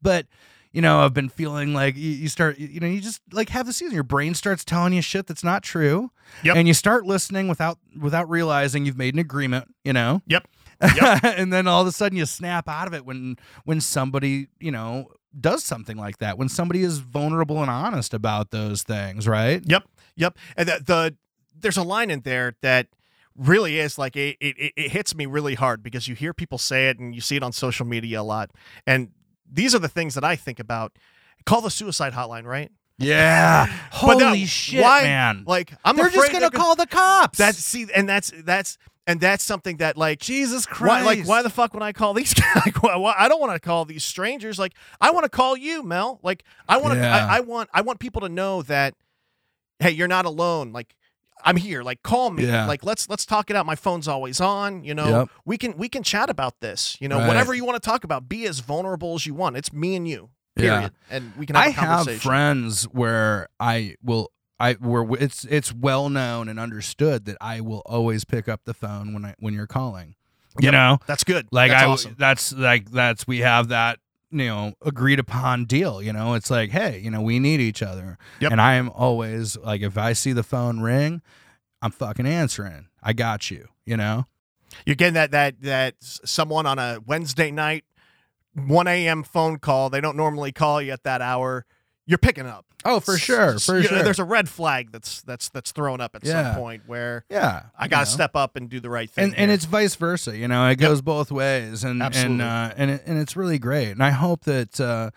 but. 0.00 0.26
You 0.72 0.80
know, 0.82 1.00
I've 1.00 1.12
been 1.14 1.28
feeling 1.28 1.74
like 1.74 1.96
you, 1.96 2.10
you 2.10 2.28
start, 2.28 2.58
you 2.58 2.80
know, 2.80 2.86
you 2.86 3.00
just 3.00 3.20
like 3.32 3.50
have 3.50 3.66
the 3.66 3.72
season. 3.72 3.94
Your 3.94 4.02
brain 4.04 4.34
starts 4.34 4.64
telling 4.64 4.92
you 4.94 5.02
shit 5.02 5.26
that's 5.26 5.44
not 5.44 5.62
true, 5.62 6.10
Yep. 6.44 6.56
and 6.56 6.66
you 6.66 6.74
start 6.74 7.04
listening 7.04 7.46
without 7.48 7.78
without 8.00 8.28
realizing 8.30 8.86
you've 8.86 8.96
made 8.96 9.14
an 9.14 9.20
agreement. 9.20 9.74
You 9.84 9.92
know, 9.92 10.22
Yep. 10.26 10.46
and 10.80 11.52
then 11.52 11.66
all 11.68 11.82
of 11.82 11.86
a 11.88 11.92
sudden 11.92 12.16
you 12.16 12.26
snap 12.26 12.68
out 12.68 12.86
of 12.88 12.94
it 12.94 13.04
when 13.04 13.36
when 13.64 13.80
somebody 13.80 14.48
you 14.60 14.70
know 14.70 15.08
does 15.38 15.62
something 15.64 15.96
like 15.96 16.18
that 16.18 16.36
when 16.36 16.48
somebody 16.48 16.82
is 16.82 16.98
vulnerable 16.98 17.60
and 17.62 17.70
honest 17.70 18.12
about 18.12 18.50
those 18.50 18.82
things 18.82 19.26
right 19.26 19.62
Yep, 19.64 19.84
yep. 20.16 20.36
And 20.56 20.68
the, 20.68 20.82
the 20.84 21.16
there's 21.58 21.76
a 21.78 21.82
line 21.82 22.10
in 22.10 22.20
there 22.20 22.54
that 22.62 22.88
really 23.36 23.78
is 23.78 23.96
like 23.98 24.14
it, 24.16 24.36
it 24.40 24.72
it 24.76 24.90
hits 24.90 25.14
me 25.14 25.24
really 25.26 25.54
hard 25.54 25.82
because 25.82 26.06
you 26.08 26.14
hear 26.14 26.34
people 26.34 26.58
say 26.58 26.88
it 26.88 26.98
and 26.98 27.14
you 27.14 27.20
see 27.20 27.36
it 27.36 27.42
on 27.42 27.52
social 27.52 27.86
media 27.86 28.20
a 28.20 28.22
lot. 28.22 28.50
And 28.86 29.10
these 29.52 29.74
are 29.74 29.78
the 29.78 29.88
things 29.88 30.14
that 30.14 30.24
I 30.24 30.34
think 30.36 30.58
about. 30.58 30.92
Call 31.44 31.60
the 31.60 31.70
suicide 31.70 32.12
hotline, 32.12 32.44
right? 32.44 32.70
yeah 32.98 33.66
holy 33.90 34.18
that- 34.42 34.48
shit 34.48 34.80
why- 34.82 35.02
man 35.02 35.44
Like 35.46 35.72
I'm 35.84 35.96
they're 35.96 36.10
just 36.10 36.30
gonna 36.30 36.40
they're 36.40 36.50
call 36.50 36.76
the 36.76 36.86
cops 36.86 37.38
That's 37.38 37.58
see, 37.58 37.86
and 37.94 38.06
that's 38.08 38.30
that's 38.44 38.76
and 39.06 39.18
that's 39.18 39.42
something 39.42 39.78
that 39.78 39.96
like 39.96 40.20
jesus 40.20 40.66
why, 40.66 40.74
christ 40.76 41.06
like 41.06 41.26
why 41.26 41.42
the 41.42 41.50
fuck 41.50 41.72
would 41.74 41.82
I 41.82 41.92
call 41.92 42.12
these 42.14 42.32
guys? 42.34 42.62
Like, 42.66 42.82
why, 42.82 42.94
why- 42.96 43.14
I 43.18 43.28
don't 43.28 43.40
want 43.40 43.54
to 43.54 43.60
call 43.60 43.86
these 43.86 44.04
strangers. 44.04 44.58
Like 44.58 44.74
I 45.00 45.10
want 45.10 45.24
to 45.24 45.30
call 45.30 45.56
you, 45.56 45.82
Mel. 45.82 46.20
Like 46.22 46.44
I 46.68 46.76
want 46.76 46.94
to. 46.94 47.00
Yeah. 47.00 47.26
I, 47.28 47.38
I 47.38 47.40
want. 47.40 47.70
I 47.72 47.80
want 47.80 47.98
people 47.98 48.20
to 48.20 48.28
know 48.28 48.62
that. 48.62 48.94
Hey, 49.80 49.90
you're 49.92 50.06
not 50.06 50.24
alone. 50.26 50.72
Like 50.72 50.94
I'm 51.44 51.56
here. 51.56 51.82
Like 51.82 52.02
call 52.02 52.30
me. 52.30 52.46
Yeah. 52.46 52.66
Like 52.66 52.84
let's 52.84 53.08
let's 53.08 53.26
talk 53.26 53.50
it 53.50 53.56
out. 53.56 53.66
My 53.66 53.76
phone's 53.76 54.08
always 54.08 54.40
on. 54.40 54.84
You 54.84 54.94
know. 54.94 55.08
Yep. 55.20 55.28
We 55.44 55.58
can 55.58 55.76
we 55.76 55.88
can 55.88 56.02
chat 56.02 56.30
about 56.30 56.60
this. 56.60 56.96
You 57.00 57.08
know. 57.08 57.18
Right. 57.18 57.28
Whatever 57.28 57.54
you 57.54 57.64
want 57.64 57.82
to 57.82 57.86
talk 57.88 58.04
about. 58.04 58.28
Be 58.28 58.46
as 58.46 58.60
vulnerable 58.60 59.14
as 59.14 59.26
you 59.26 59.34
want. 59.34 59.56
It's 59.56 59.72
me 59.72 59.96
and 59.96 60.06
you. 60.08 60.30
Yeah. 60.56 60.90
And 61.10 61.32
we 61.38 61.46
can 61.46 61.56
have 61.56 61.64
I 61.64 61.68
a 61.68 61.72
have 61.72 62.20
friends 62.22 62.84
where 62.84 63.48
I 63.58 63.96
will 64.02 64.30
I 64.60 64.74
where 64.74 65.06
it's 65.18 65.44
it's 65.44 65.72
well 65.72 66.08
known 66.08 66.48
and 66.48 66.60
understood 66.60 67.24
that 67.24 67.36
I 67.40 67.60
will 67.60 67.82
always 67.86 68.24
pick 68.24 68.48
up 68.48 68.60
the 68.64 68.74
phone 68.74 69.12
when 69.14 69.24
I 69.24 69.34
when 69.38 69.54
you're 69.54 69.66
calling. 69.66 70.14
You 70.60 70.66
Yep. 70.66 70.72
know, 70.72 70.98
That's 71.06 71.24
good. 71.24 71.48
like 71.50 71.70
that's 71.70 71.82
I 71.82 71.86
awesome. 71.86 72.16
that's 72.18 72.52
like 72.52 72.90
that's 72.90 73.26
we 73.26 73.38
have 73.38 73.68
that 73.68 73.98
you 74.32 74.46
know 74.46 74.72
agreed 74.84 75.18
upon 75.18 75.66
deal. 75.66 76.02
You 76.02 76.12
know, 76.12 76.34
it's 76.34 76.50
like 76.50 76.70
hey, 76.70 76.98
you 76.98 77.10
know, 77.10 77.20
we 77.22 77.38
need 77.38 77.60
each 77.60 77.82
other, 77.82 78.18
Yep. 78.40 78.52
and 78.52 78.60
I 78.60 78.74
am 78.74 78.88
always 78.90 79.56
like 79.58 79.82
if 79.82 79.96
I 79.98 80.12
see 80.14 80.32
the 80.32 80.42
phone 80.42 80.80
ring, 80.80 81.22
I'm 81.80 81.90
fucking 81.92 82.26
answering. 82.26 82.88
I 83.02 83.12
got 83.12 83.50
you. 83.50 83.68
You 83.84 83.96
know. 83.96 84.26
You're 84.86 84.96
getting 84.96 85.14
that 85.14 85.32
that 85.32 85.60
that 85.62 85.96
someone 86.00 86.64
on 86.66 86.78
a 86.78 86.98
Wednesday 87.04 87.50
night, 87.50 87.84
1 88.54 88.86
a.m. 88.86 89.22
phone 89.22 89.58
call. 89.58 89.90
They 89.90 90.00
don't 90.00 90.16
normally 90.16 90.50
call 90.52 90.80
you 90.80 90.92
at 90.92 91.02
that 91.04 91.20
hour. 91.20 91.66
You're 92.12 92.18
picking 92.18 92.46
up. 92.46 92.66
Oh, 92.84 93.00
for 93.00 93.16
sure, 93.16 93.58
for 93.58 93.76
you 93.76 93.84
know, 93.84 93.88
sure. 93.88 94.02
There's 94.02 94.18
a 94.18 94.24
red 94.24 94.48
flag 94.50 94.92
that's 94.92 95.22
that's 95.22 95.48
that's 95.48 95.72
thrown 95.72 96.00
up 96.02 96.14
at 96.14 96.24
Yeah. 96.24 96.52
some 96.52 96.60
point 96.60 96.82
where 96.86 97.24
Yeah, 97.30 97.62
I 97.78 97.88
got 97.88 98.00
to 98.00 98.04
know. 98.04 98.14
step 98.14 98.36
up 98.36 98.54
and 98.56 98.68
do 98.68 98.80
the 98.80 98.90
right 98.90 99.08
thing. 99.08 99.24
and 99.24 99.32
and 99.36 99.48
here. 99.50 99.54
it's 99.54 99.64
vice 99.64 99.94
versa 99.94 100.36
you 100.36 100.46
know 100.46 100.68
it 100.68 100.76
goes 100.76 101.00
both 101.00 101.32
ways 101.32 101.84
and 101.84 102.02
Absolutely. 102.02 102.32
and 102.34 102.42
uh, 102.42 102.74
and 102.76 102.90
it, 102.90 103.02
and 103.06 103.18
it's 103.18 103.34
really 103.36 103.58
great 103.58 103.92
and 103.92 104.02
i 104.02 104.10
hope 104.10 104.44
that 104.44 104.78
uh 104.80 105.10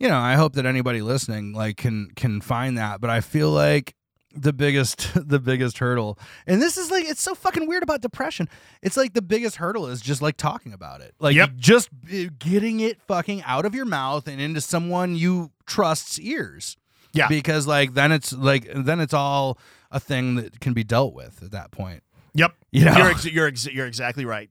you 0.00 0.08
know 0.08 0.18
i 0.18 0.34
hope 0.34 0.54
that 0.54 0.66
anybody 0.66 1.00
listening 1.02 1.52
like 1.52 1.76
can 1.76 2.08
can 2.16 2.40
find 2.40 2.76
that 2.78 3.00
but 3.00 3.08
i 3.10 3.20
feel 3.20 3.50
like 3.50 3.94
the 4.34 4.52
biggest 4.52 5.10
the 5.28 5.38
biggest 5.38 5.78
hurdle 5.78 6.18
and 6.46 6.60
this 6.62 6.76
is 6.76 6.90
like 6.90 7.04
it's 7.04 7.20
so 7.20 7.34
fucking 7.34 7.66
weird 7.66 7.82
about 7.82 8.00
depression 8.00 8.48
it's 8.82 8.96
like 8.96 9.12
the 9.14 9.22
biggest 9.22 9.56
hurdle 9.56 9.86
is 9.86 10.00
just 10.00 10.22
like 10.22 10.36
talking 10.36 10.72
about 10.72 11.00
it 11.00 11.14
like 11.18 11.34
Yep. 11.36 11.50
just 11.56 11.88
uh, 12.12 12.24
getting 12.38 12.80
it 12.80 13.00
fucking 13.06 13.42
out 13.44 13.64
of 13.66 13.74
your 13.74 13.84
mouth 13.84 14.26
and 14.28 14.40
into 14.40 14.60
someone 14.60 15.14
you 15.16 15.50
trust's 15.66 16.18
ears 16.20 16.76
Yeah. 17.12 17.28
because 17.28 17.66
like 17.66 17.94
then 17.94 18.12
it's 18.12 18.32
like 18.32 18.66
then 18.74 19.00
it's 19.00 19.14
all 19.14 19.58
a 19.90 20.00
thing 20.00 20.36
that 20.36 20.60
can 20.60 20.72
be 20.72 20.84
dealt 20.84 21.14
with 21.14 21.42
at 21.42 21.50
that 21.50 21.70
point 21.70 22.02
Yep. 22.34 22.52
you 22.72 22.84
know 22.86 22.96
You're 22.96 23.10
ex- 23.10 23.24
you're 23.26 23.46
ex- 23.48 23.66
you're 23.66 23.86
exactly 23.86 24.24
right. 24.24 24.48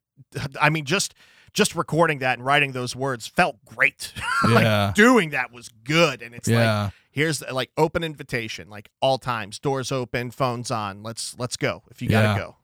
I 0.62 0.70
mean, 0.70 0.86
just 0.86 1.16
just 1.52 1.76
recording 1.76 2.20
that 2.20 2.38
and 2.38 2.46
writing 2.46 2.72
those 2.74 2.96
words 2.96 3.26
felt 3.28 3.58
great. 3.66 4.14
like 4.48 4.64
Yeah. 4.64 4.94
doing 4.96 5.32
that 5.32 5.52
was 5.52 5.68
good, 5.84 6.22
and 6.22 6.34
it's 6.36 6.48
Yeah. 6.48 6.84
like 6.84 6.94
here's 7.12 7.40
the, 7.40 7.54
like 7.54 7.72
open 7.78 8.04
invitation, 8.04 8.70
like 8.70 8.90
all 9.02 9.18
times, 9.18 9.60
doors 9.60 9.92
open, 9.92 10.32
phones 10.32 10.72
on. 10.72 11.04
Let's 11.04 11.38
let's 11.38 11.58
go 11.58 11.84
if 11.92 12.02
you 12.02 12.10
gotta 12.10 12.28
Yeah. 12.30 12.38
go. 12.38 12.56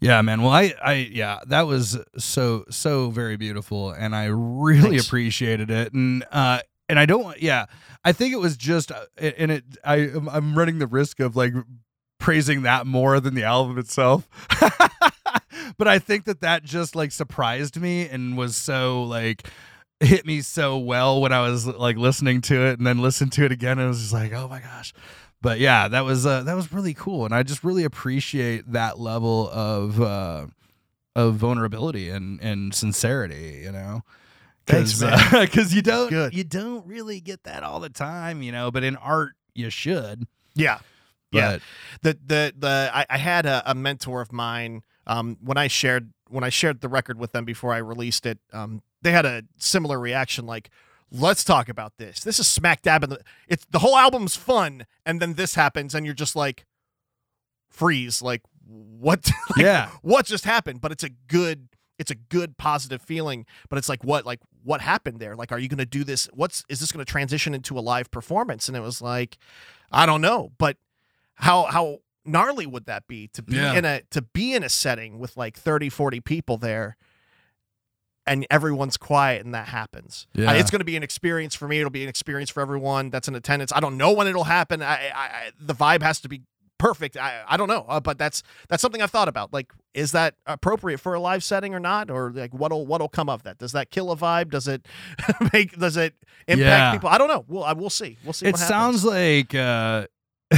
Yeah, 0.00 0.22
man. 0.22 0.42
Well, 0.42 0.52
I, 0.52 0.74
I, 0.80 0.92
yeah, 1.10 1.40
that 1.48 1.62
was 1.66 1.98
so, 2.16 2.64
so 2.70 3.10
very 3.10 3.36
beautiful, 3.36 3.90
and 3.90 4.14
I 4.14 4.26
really 4.26 4.90
Thanks. 4.90 5.06
appreciated 5.08 5.72
it. 5.72 5.92
And, 5.92 6.24
uh, 6.30 6.60
and 6.88 7.00
I 7.00 7.04
don't, 7.06 7.36
yeah, 7.42 7.66
I 8.04 8.12
think 8.12 8.32
it 8.32 8.36
was 8.38 8.56
just, 8.56 8.92
uh, 8.92 9.06
and 9.20 9.50
it, 9.50 9.64
I, 9.84 10.08
I'm 10.30 10.56
running 10.56 10.78
the 10.78 10.86
risk 10.86 11.18
of 11.18 11.34
like 11.34 11.52
praising 12.20 12.62
that 12.62 12.86
more 12.86 13.18
than 13.18 13.34
the 13.34 13.42
album 13.42 13.76
itself. 13.76 14.28
but 15.78 15.88
I 15.88 15.98
think 15.98 16.26
that 16.26 16.42
that 16.42 16.62
just 16.62 16.94
like 16.94 17.10
surprised 17.10 17.80
me 17.80 18.08
and 18.08 18.36
was 18.36 18.56
so 18.56 19.02
like 19.02 19.48
hit 20.00 20.24
me 20.26 20.40
so 20.42 20.78
well 20.78 21.20
when 21.20 21.32
I 21.32 21.40
was 21.48 21.66
like 21.66 21.96
listening 21.96 22.40
to 22.42 22.66
it 22.66 22.78
and 22.78 22.86
then 22.86 22.98
listened 23.00 23.32
to 23.32 23.44
it 23.44 23.52
again. 23.52 23.78
And 23.78 23.86
it 23.86 23.88
was 23.88 24.00
just 24.00 24.12
like, 24.12 24.32
oh 24.32 24.48
my 24.48 24.60
gosh. 24.60 24.92
but 25.42 25.58
yeah, 25.58 25.88
that 25.88 26.04
was 26.04 26.24
uh, 26.26 26.42
that 26.44 26.54
was 26.54 26.72
really 26.72 26.94
cool, 26.94 27.24
and 27.24 27.34
I 27.34 27.42
just 27.42 27.62
really 27.64 27.84
appreciate 27.84 28.72
that 28.72 28.98
level 28.98 29.48
of 29.50 30.00
uh, 30.00 30.46
of 31.16 31.34
vulnerability 31.36 32.08
and 32.10 32.40
and 32.40 32.74
sincerity. 32.74 33.60
You 33.62 33.72
know. 33.72 34.02
Thanks, 34.66 35.00
Because 35.32 35.72
you 35.74 35.80
don't 35.80 36.10
Good. 36.10 36.34
you 36.34 36.44
don't 36.44 36.86
really 36.86 37.20
get 37.20 37.44
that 37.44 37.62
all 37.62 37.80
the 37.80 37.88
time, 37.88 38.42
you 38.42 38.52
know. 38.52 38.70
But 38.70 38.84
in 38.84 38.96
art, 38.96 39.32
you 39.54 39.70
should. 39.70 40.26
Yeah. 40.54 40.80
Yeah. 41.32 41.58
The 42.02 42.18
the 42.24 42.52
the 42.54 42.90
I, 42.92 43.06
I 43.08 43.16
had 43.16 43.46
a, 43.46 43.62
a 43.70 43.74
mentor 43.74 44.20
of 44.20 44.30
mine 44.30 44.82
um 45.06 45.38
when 45.40 45.56
I 45.56 45.68
shared 45.68 46.12
when 46.28 46.44
I 46.44 46.50
shared 46.50 46.82
the 46.82 46.88
record 46.90 47.18
with 47.18 47.32
them 47.32 47.46
before 47.46 47.72
I 47.72 47.78
released 47.78 48.26
it 48.26 48.38
um 48.52 48.82
they 49.02 49.12
had 49.12 49.26
a 49.26 49.42
similar 49.58 49.98
reaction 49.98 50.46
like 50.46 50.70
let's 51.10 51.42
talk 51.42 51.68
about 51.70 51.94
this. 51.96 52.20
This 52.20 52.38
is 52.38 52.46
smack 52.46 52.82
dab 52.82 53.02
in 53.04 53.10
the 53.10 53.20
it's 53.48 53.64
the 53.70 53.78
whole 53.78 53.96
album's 53.96 54.36
fun 54.36 54.86
and 55.06 55.20
then 55.20 55.34
this 55.34 55.54
happens 55.54 55.94
and 55.94 56.04
you're 56.04 56.14
just 56.14 56.36
like 56.36 56.66
freeze 57.70 58.20
like 58.22 58.42
what 58.66 59.30
like, 59.56 59.64
yeah, 59.64 59.90
what 60.02 60.26
just 60.26 60.44
happened? 60.44 60.80
But 60.80 60.92
it's 60.92 61.04
a 61.04 61.10
good 61.10 61.68
it's 61.98 62.10
a 62.10 62.14
good 62.14 62.56
positive 62.58 63.02
feeling 63.02 63.44
but 63.68 63.78
it's 63.78 63.88
like 63.88 64.04
what 64.04 64.26
like 64.26 64.40
what 64.62 64.80
happened 64.80 65.18
there? 65.20 65.34
Like 65.34 65.52
are 65.52 65.58
you 65.58 65.68
going 65.68 65.78
to 65.78 65.86
do 65.86 66.04
this? 66.04 66.28
What's 66.34 66.64
is 66.68 66.80
this 66.80 66.92
going 66.92 67.04
to 67.04 67.10
transition 67.10 67.54
into 67.54 67.78
a 67.78 67.80
live 67.80 68.10
performance? 68.10 68.68
And 68.68 68.76
it 68.76 68.80
was 68.80 69.00
like 69.02 69.38
i 69.90 70.04
don't 70.04 70.20
know 70.20 70.52
but 70.58 70.76
how 71.36 71.62
how 71.64 71.96
gnarly 72.26 72.66
would 72.66 72.84
that 72.84 73.06
be 73.06 73.26
to 73.28 73.42
be 73.42 73.56
Yeah. 73.56 73.72
in 73.72 73.86
a 73.86 74.02
to 74.10 74.20
be 74.20 74.52
in 74.54 74.62
a 74.62 74.68
setting 74.68 75.18
with 75.18 75.34
like 75.38 75.56
30 75.56 75.88
40 75.88 76.20
people 76.20 76.58
there 76.58 76.98
and 78.28 78.46
everyone's 78.50 78.96
quiet 78.96 79.44
and 79.44 79.54
that 79.54 79.68
happens. 79.68 80.26
Uh, 80.36 80.42
Yeah. 80.42 80.52
it's 80.52 80.70
going 80.70 80.80
to 80.80 80.84
be 80.84 80.96
an 80.96 81.02
experience 81.02 81.54
for 81.54 81.66
me. 81.68 81.78
It'll 81.78 81.90
be 81.90 82.02
an 82.02 82.08
experience 82.08 82.50
for 82.50 82.60
everyone 82.60 83.10
that's 83.10 83.28
in 83.28 83.34
attendance. 83.34 83.72
I 83.74 83.80
don't 83.80 83.96
know 83.96 84.12
when 84.12 84.26
it'll 84.26 84.44
happen. 84.44 84.82
I, 84.82 85.08
I, 85.08 85.10
I 85.14 85.50
the 85.60 85.74
vibe 85.74 86.02
has 86.02 86.20
to 86.20 86.28
be 86.28 86.42
perfect. 86.78 87.16
I, 87.16 87.42
I 87.48 87.56
don't 87.56 87.66
know 87.66 87.84
uh, 87.88 87.98
but 87.98 88.18
that's 88.18 88.44
that's 88.68 88.80
something 88.80 89.02
i've 89.02 89.10
thought 89.10 89.26
about. 89.26 89.52
Like 89.52 89.72
is 89.94 90.12
that 90.12 90.36
appropriate 90.46 90.98
for 90.98 91.12
a 91.14 91.18
live 91.20 91.42
setting 91.42 91.74
or 91.74 91.80
not? 91.80 92.08
Or 92.08 92.30
like 92.30 92.52
what'll 92.54 92.86
what'll 92.86 93.08
come 93.08 93.28
of 93.28 93.42
that? 93.42 93.58
Does 93.58 93.72
that 93.72 93.90
kill 93.90 94.12
a 94.12 94.16
vibe? 94.16 94.50
Does 94.50 94.68
it 94.68 94.86
make 95.52 95.76
does 95.76 95.96
it 95.96 96.14
impact 96.46 96.60
Yeah. 96.68 96.92
people? 96.92 97.08
I 97.08 97.18
don't 97.18 97.26
know. 97.26 97.44
We'll, 97.48 97.64
I, 97.64 97.72
we'll 97.72 97.90
see. 97.90 98.16
We'll 98.24 98.32
see 98.32 98.46
it 98.46 98.56
sounds 98.56 99.04
like 99.04 99.56
uh 99.56 100.06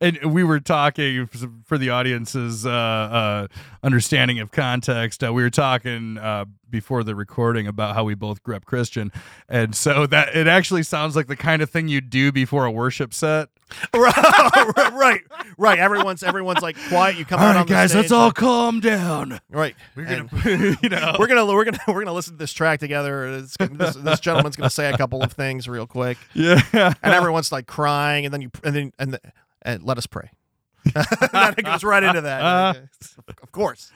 and 0.00 0.32
we 0.32 0.44
were 0.44 0.60
talking 0.60 1.26
for 1.64 1.78
the 1.78 1.90
audience's 1.90 2.64
uh, 2.64 2.70
uh, 2.70 3.46
understanding 3.86 4.40
of 4.40 4.50
context. 4.50 5.22
Uh, 5.22 5.32
we 5.32 5.42
were 5.42 5.50
talking 5.50 6.18
uh, 6.18 6.44
before 6.68 7.04
the 7.04 7.14
recording 7.14 7.68
about 7.68 7.94
how 7.94 8.02
we 8.02 8.14
both 8.16 8.42
grew 8.42 8.56
up 8.56 8.64
Christian, 8.64 9.12
and 9.48 9.74
so 9.76 10.06
that 10.06 10.34
it 10.34 10.48
actually 10.48 10.82
sounds 10.82 11.14
like 11.14 11.28
the 11.28 11.36
kind 11.36 11.62
of 11.62 11.70
thing 11.70 11.86
you 11.86 12.00
do 12.00 12.32
before 12.32 12.64
a 12.64 12.70
worship 12.70 13.14
set. 13.14 13.48
right, 13.94 14.92
right, 14.92 15.20
right. 15.58 15.78
Everyone's 15.78 16.22
everyone's 16.22 16.62
like 16.62 16.76
quiet. 16.88 17.16
You 17.16 17.24
come 17.24 17.40
All 17.40 17.46
out 17.46 17.54
right, 17.54 17.60
on 17.60 17.66
the 17.66 17.72
guys, 17.72 17.90
stage, 17.90 18.02
let's 18.02 18.12
all 18.12 18.26
like- 18.26 18.34
calm 18.34 18.80
down. 18.80 19.40
right. 19.50 19.74
We're 19.94 20.04
gonna, 20.04 20.76
you 20.82 20.88
know, 20.88 21.16
we're 21.18 21.26
gonna 21.28 21.46
we're 21.46 21.64
gonna 21.64 21.78
we're 21.88 22.00
gonna 22.02 22.12
listen 22.12 22.34
to 22.34 22.38
this 22.38 22.52
track 22.52 22.80
together. 22.80 23.26
It's, 23.38 23.56
gonna- 23.56 23.74
this, 23.76 23.94
this 23.96 24.20
gentleman's 24.20 24.56
gonna 24.56 24.70
say 24.70 24.90
a 24.92 24.96
couple 24.96 25.22
of 25.22 25.32
things 25.32 25.68
real 25.68 25.86
quick, 25.86 26.18
yeah, 26.34 26.60
and 26.72 26.96
everyone's 27.14 27.50
like 27.52 27.66
crying, 27.66 28.24
and 28.24 28.32
then 28.34 28.40
you 28.42 28.50
and 28.64 28.74
then 28.76 28.92
and, 28.98 29.18
and 29.62 29.82
let 29.82 29.98
us 29.98 30.06
pray. 30.06 30.30
that 31.32 31.62
goes 31.62 31.84
right 31.84 32.02
into 32.02 32.20
that. 32.22 32.76
of 33.28 33.52
course. 33.52 33.90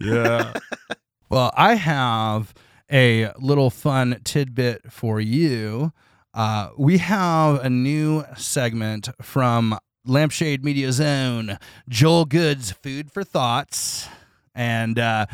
yeah. 0.00 0.52
well, 1.30 1.52
I 1.56 1.74
have 1.74 2.54
a 2.90 3.32
little 3.38 3.70
fun 3.70 4.20
tidbit 4.24 4.92
for 4.92 5.20
you. 5.20 5.92
Uh, 6.34 6.70
we 6.76 6.98
have 6.98 7.62
a 7.64 7.70
new 7.70 8.24
segment 8.36 9.08
from 9.20 9.78
Lampshade 10.04 10.64
Media 10.64 10.92
Zone, 10.92 11.58
Joel 11.88 12.24
Good's 12.24 12.72
Food 12.72 13.12
for 13.12 13.22
Thoughts. 13.24 14.08
And 14.54 14.98
uh, 14.98 15.26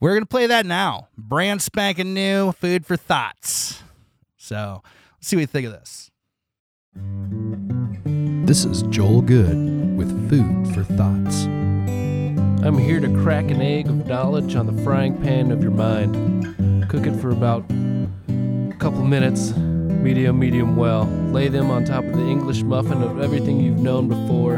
we're 0.00 0.10
going 0.10 0.22
to 0.22 0.26
play 0.26 0.46
that 0.46 0.66
now. 0.66 1.08
Brand 1.16 1.62
spanking 1.62 2.14
new 2.14 2.52
Food 2.52 2.84
for 2.84 2.96
Thoughts. 2.96 3.82
So 4.36 4.82
let's 5.16 5.28
see 5.28 5.36
what 5.36 5.42
you 5.42 5.46
think 5.46 5.66
of 5.66 5.72
this. 5.72 6.10
This 8.46 8.64
is 8.64 8.82
Joel 8.82 9.22
Good 9.22 9.79
with 10.00 10.30
Food 10.30 10.74
for 10.74 10.82
Thoughts. 10.82 11.44
I'm 12.64 12.78
here 12.78 13.00
to 13.00 13.22
crack 13.22 13.50
an 13.50 13.60
egg 13.60 13.86
of 13.86 14.06
knowledge 14.06 14.54
on 14.54 14.64
the 14.64 14.82
frying 14.82 15.14
pan 15.20 15.52
of 15.52 15.62
your 15.62 15.72
mind. 15.72 16.88
Cook 16.88 17.06
it 17.06 17.20
for 17.20 17.28
about 17.28 17.70
a 17.70 18.74
couple 18.78 19.02
minutes, 19.02 19.54
medium, 19.54 20.38
medium 20.38 20.74
well. 20.76 21.04
Lay 21.04 21.48
them 21.48 21.70
on 21.70 21.84
top 21.84 22.02
of 22.02 22.12
the 22.14 22.26
English 22.26 22.62
muffin 22.62 23.02
of 23.02 23.20
everything 23.20 23.60
you've 23.60 23.80
known 23.80 24.08
before. 24.08 24.56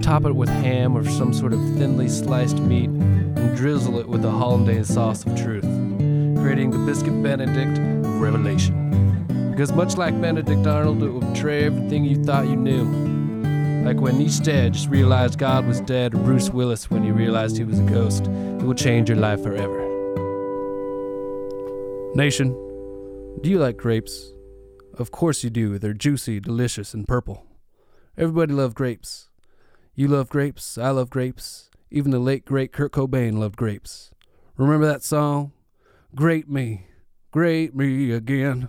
Top 0.00 0.24
it 0.24 0.36
with 0.36 0.48
ham 0.48 0.96
or 0.96 1.04
some 1.04 1.34
sort 1.34 1.52
of 1.52 1.58
thinly 1.76 2.08
sliced 2.08 2.60
meat, 2.60 2.88
and 2.88 3.56
drizzle 3.56 3.98
it 3.98 4.08
with 4.08 4.22
the 4.22 4.30
hollandaise 4.30 4.94
sauce 4.94 5.26
of 5.26 5.36
truth, 5.36 5.64
creating 6.40 6.70
the 6.70 6.78
biscuit 6.86 7.20
Benedict 7.20 7.78
of 7.78 8.20
revelation. 8.20 9.26
Because 9.50 9.72
much 9.72 9.96
like 9.96 10.20
Benedict 10.20 10.64
Arnold, 10.68 11.02
it 11.02 11.08
will 11.08 11.18
betray 11.18 11.64
everything 11.64 12.04
you 12.04 12.22
thought 12.22 12.46
you 12.46 12.54
knew. 12.54 13.17
Like 13.84 14.00
when 14.00 14.18
Newstead 14.18 14.74
just 14.74 14.88
realized 14.88 15.38
God 15.38 15.66
was 15.66 15.80
dead, 15.80 16.14
or 16.14 16.18
Bruce 16.18 16.50
Willis 16.50 16.90
when 16.90 17.02
he 17.02 17.10
realized 17.10 17.56
he 17.56 17.64
was 17.64 17.78
a 17.78 17.84
ghost, 17.84 18.26
it 18.26 18.62
will 18.62 18.74
change 18.74 19.08
your 19.08 19.18
life 19.18 19.42
forever. 19.42 19.84
Nation, 22.14 22.52
do 23.40 23.48
you 23.48 23.58
like 23.58 23.76
grapes? 23.76 24.32
Of 24.98 25.10
course 25.10 25.42
you 25.42 25.50
do. 25.50 25.78
They're 25.78 25.94
juicy, 25.94 26.40
delicious, 26.40 26.92
and 26.92 27.06
purple. 27.06 27.46
Everybody 28.16 28.52
loves 28.52 28.74
grapes. 28.74 29.30
You 29.94 30.08
love 30.08 30.28
grapes. 30.28 30.76
I 30.76 30.90
love 30.90 31.08
grapes. 31.08 31.70
Even 31.90 32.10
the 32.10 32.18
late 32.18 32.44
great 32.44 32.72
Kurt 32.72 32.92
Cobain 32.92 33.38
loved 33.38 33.56
grapes. 33.56 34.10
Remember 34.56 34.86
that 34.86 35.04
song? 35.04 35.52
Grape 36.14 36.48
me, 36.48 36.86
grape 37.30 37.74
me 37.74 38.10
again. 38.10 38.68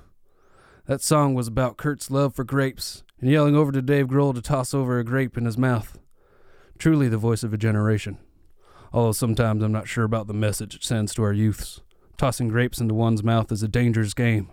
That 0.86 1.02
song 1.02 1.34
was 1.34 1.48
about 1.48 1.78
Kurt's 1.78 2.12
love 2.12 2.36
for 2.36 2.44
grapes 2.44 3.04
and 3.22 3.30
yelling 3.30 3.56
over 3.56 3.72
to 3.72 3.82
Dave 3.82 4.08
Grohl 4.08 4.34
to 4.34 4.42
toss 4.42 4.74
over 4.74 5.00
a 5.00 5.04
grape 5.04 5.38
in 5.38 5.46
his 5.46 5.58
mouth. 5.58 5.98
Truly 6.78 7.10
the 7.10 7.18
voice 7.18 7.44
of 7.44 7.54
a 7.54 7.58
generation. 7.58 8.18
Although 8.94 9.12
sometimes 9.12 9.64
I'm 9.64 9.72
not 9.72 9.88
sure 9.88 10.04
about 10.04 10.28
the 10.28 10.34
message 10.34 10.76
it 10.76 10.84
sends 10.84 11.14
to 11.16 11.24
our 11.24 11.34
youths. 11.34 11.82
Tossing 12.18 12.48
grapes 12.48 12.80
into 12.80 12.94
one's 12.94 13.24
mouth 13.24 13.52
is 13.52 13.64
a 13.64 13.68
dangerous 13.68 14.14
game. 14.14 14.50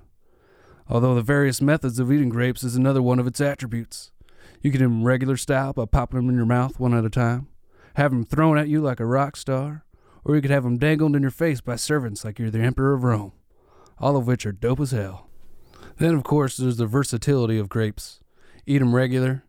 Although 0.88 1.14
the 1.14 1.22
various 1.22 1.60
methods 1.60 1.98
of 1.98 2.12
eating 2.12 2.28
grapes 2.28 2.62
is 2.62 2.76
another 2.76 3.02
one 3.02 3.18
of 3.18 3.26
its 3.26 3.40
attributes. 3.40 4.12
You 4.62 4.70
can 4.70 4.80
eat 4.80 4.84
them 4.84 5.04
regular 5.04 5.36
style 5.36 5.72
by 5.72 5.86
popping 5.86 6.20
them 6.20 6.28
in 6.28 6.36
your 6.36 6.46
mouth 6.46 6.78
one 6.78 6.94
at 6.94 7.04
a 7.04 7.10
time, 7.10 7.48
have 7.94 8.10
them 8.10 8.24
thrown 8.24 8.58
at 8.58 8.68
you 8.68 8.80
like 8.80 9.00
a 9.00 9.06
rock 9.06 9.36
star, 9.36 9.84
or 10.24 10.34
you 10.34 10.42
could 10.42 10.50
have 10.50 10.64
them 10.64 10.78
dangled 10.78 11.16
in 11.16 11.22
your 11.22 11.30
face 11.30 11.60
by 11.60 11.76
servants 11.76 12.24
like 12.24 12.38
you're 12.38 12.50
the 12.50 12.60
Emperor 12.60 12.94
of 12.94 13.04
Rome. 13.04 13.32
All 13.98 14.16
of 14.16 14.26
which 14.26 14.44
are 14.44 14.52
dope 14.52 14.80
as 14.80 14.90
hell. 14.90 15.28
Then, 15.98 16.14
of 16.14 16.24
course, 16.24 16.56
there's 16.56 16.76
the 16.76 16.86
versatility 16.86 17.58
of 17.58 17.68
grapes. 17.68 18.20
Eat 18.66 18.82
'em 18.82 18.94
regular, 18.94 19.44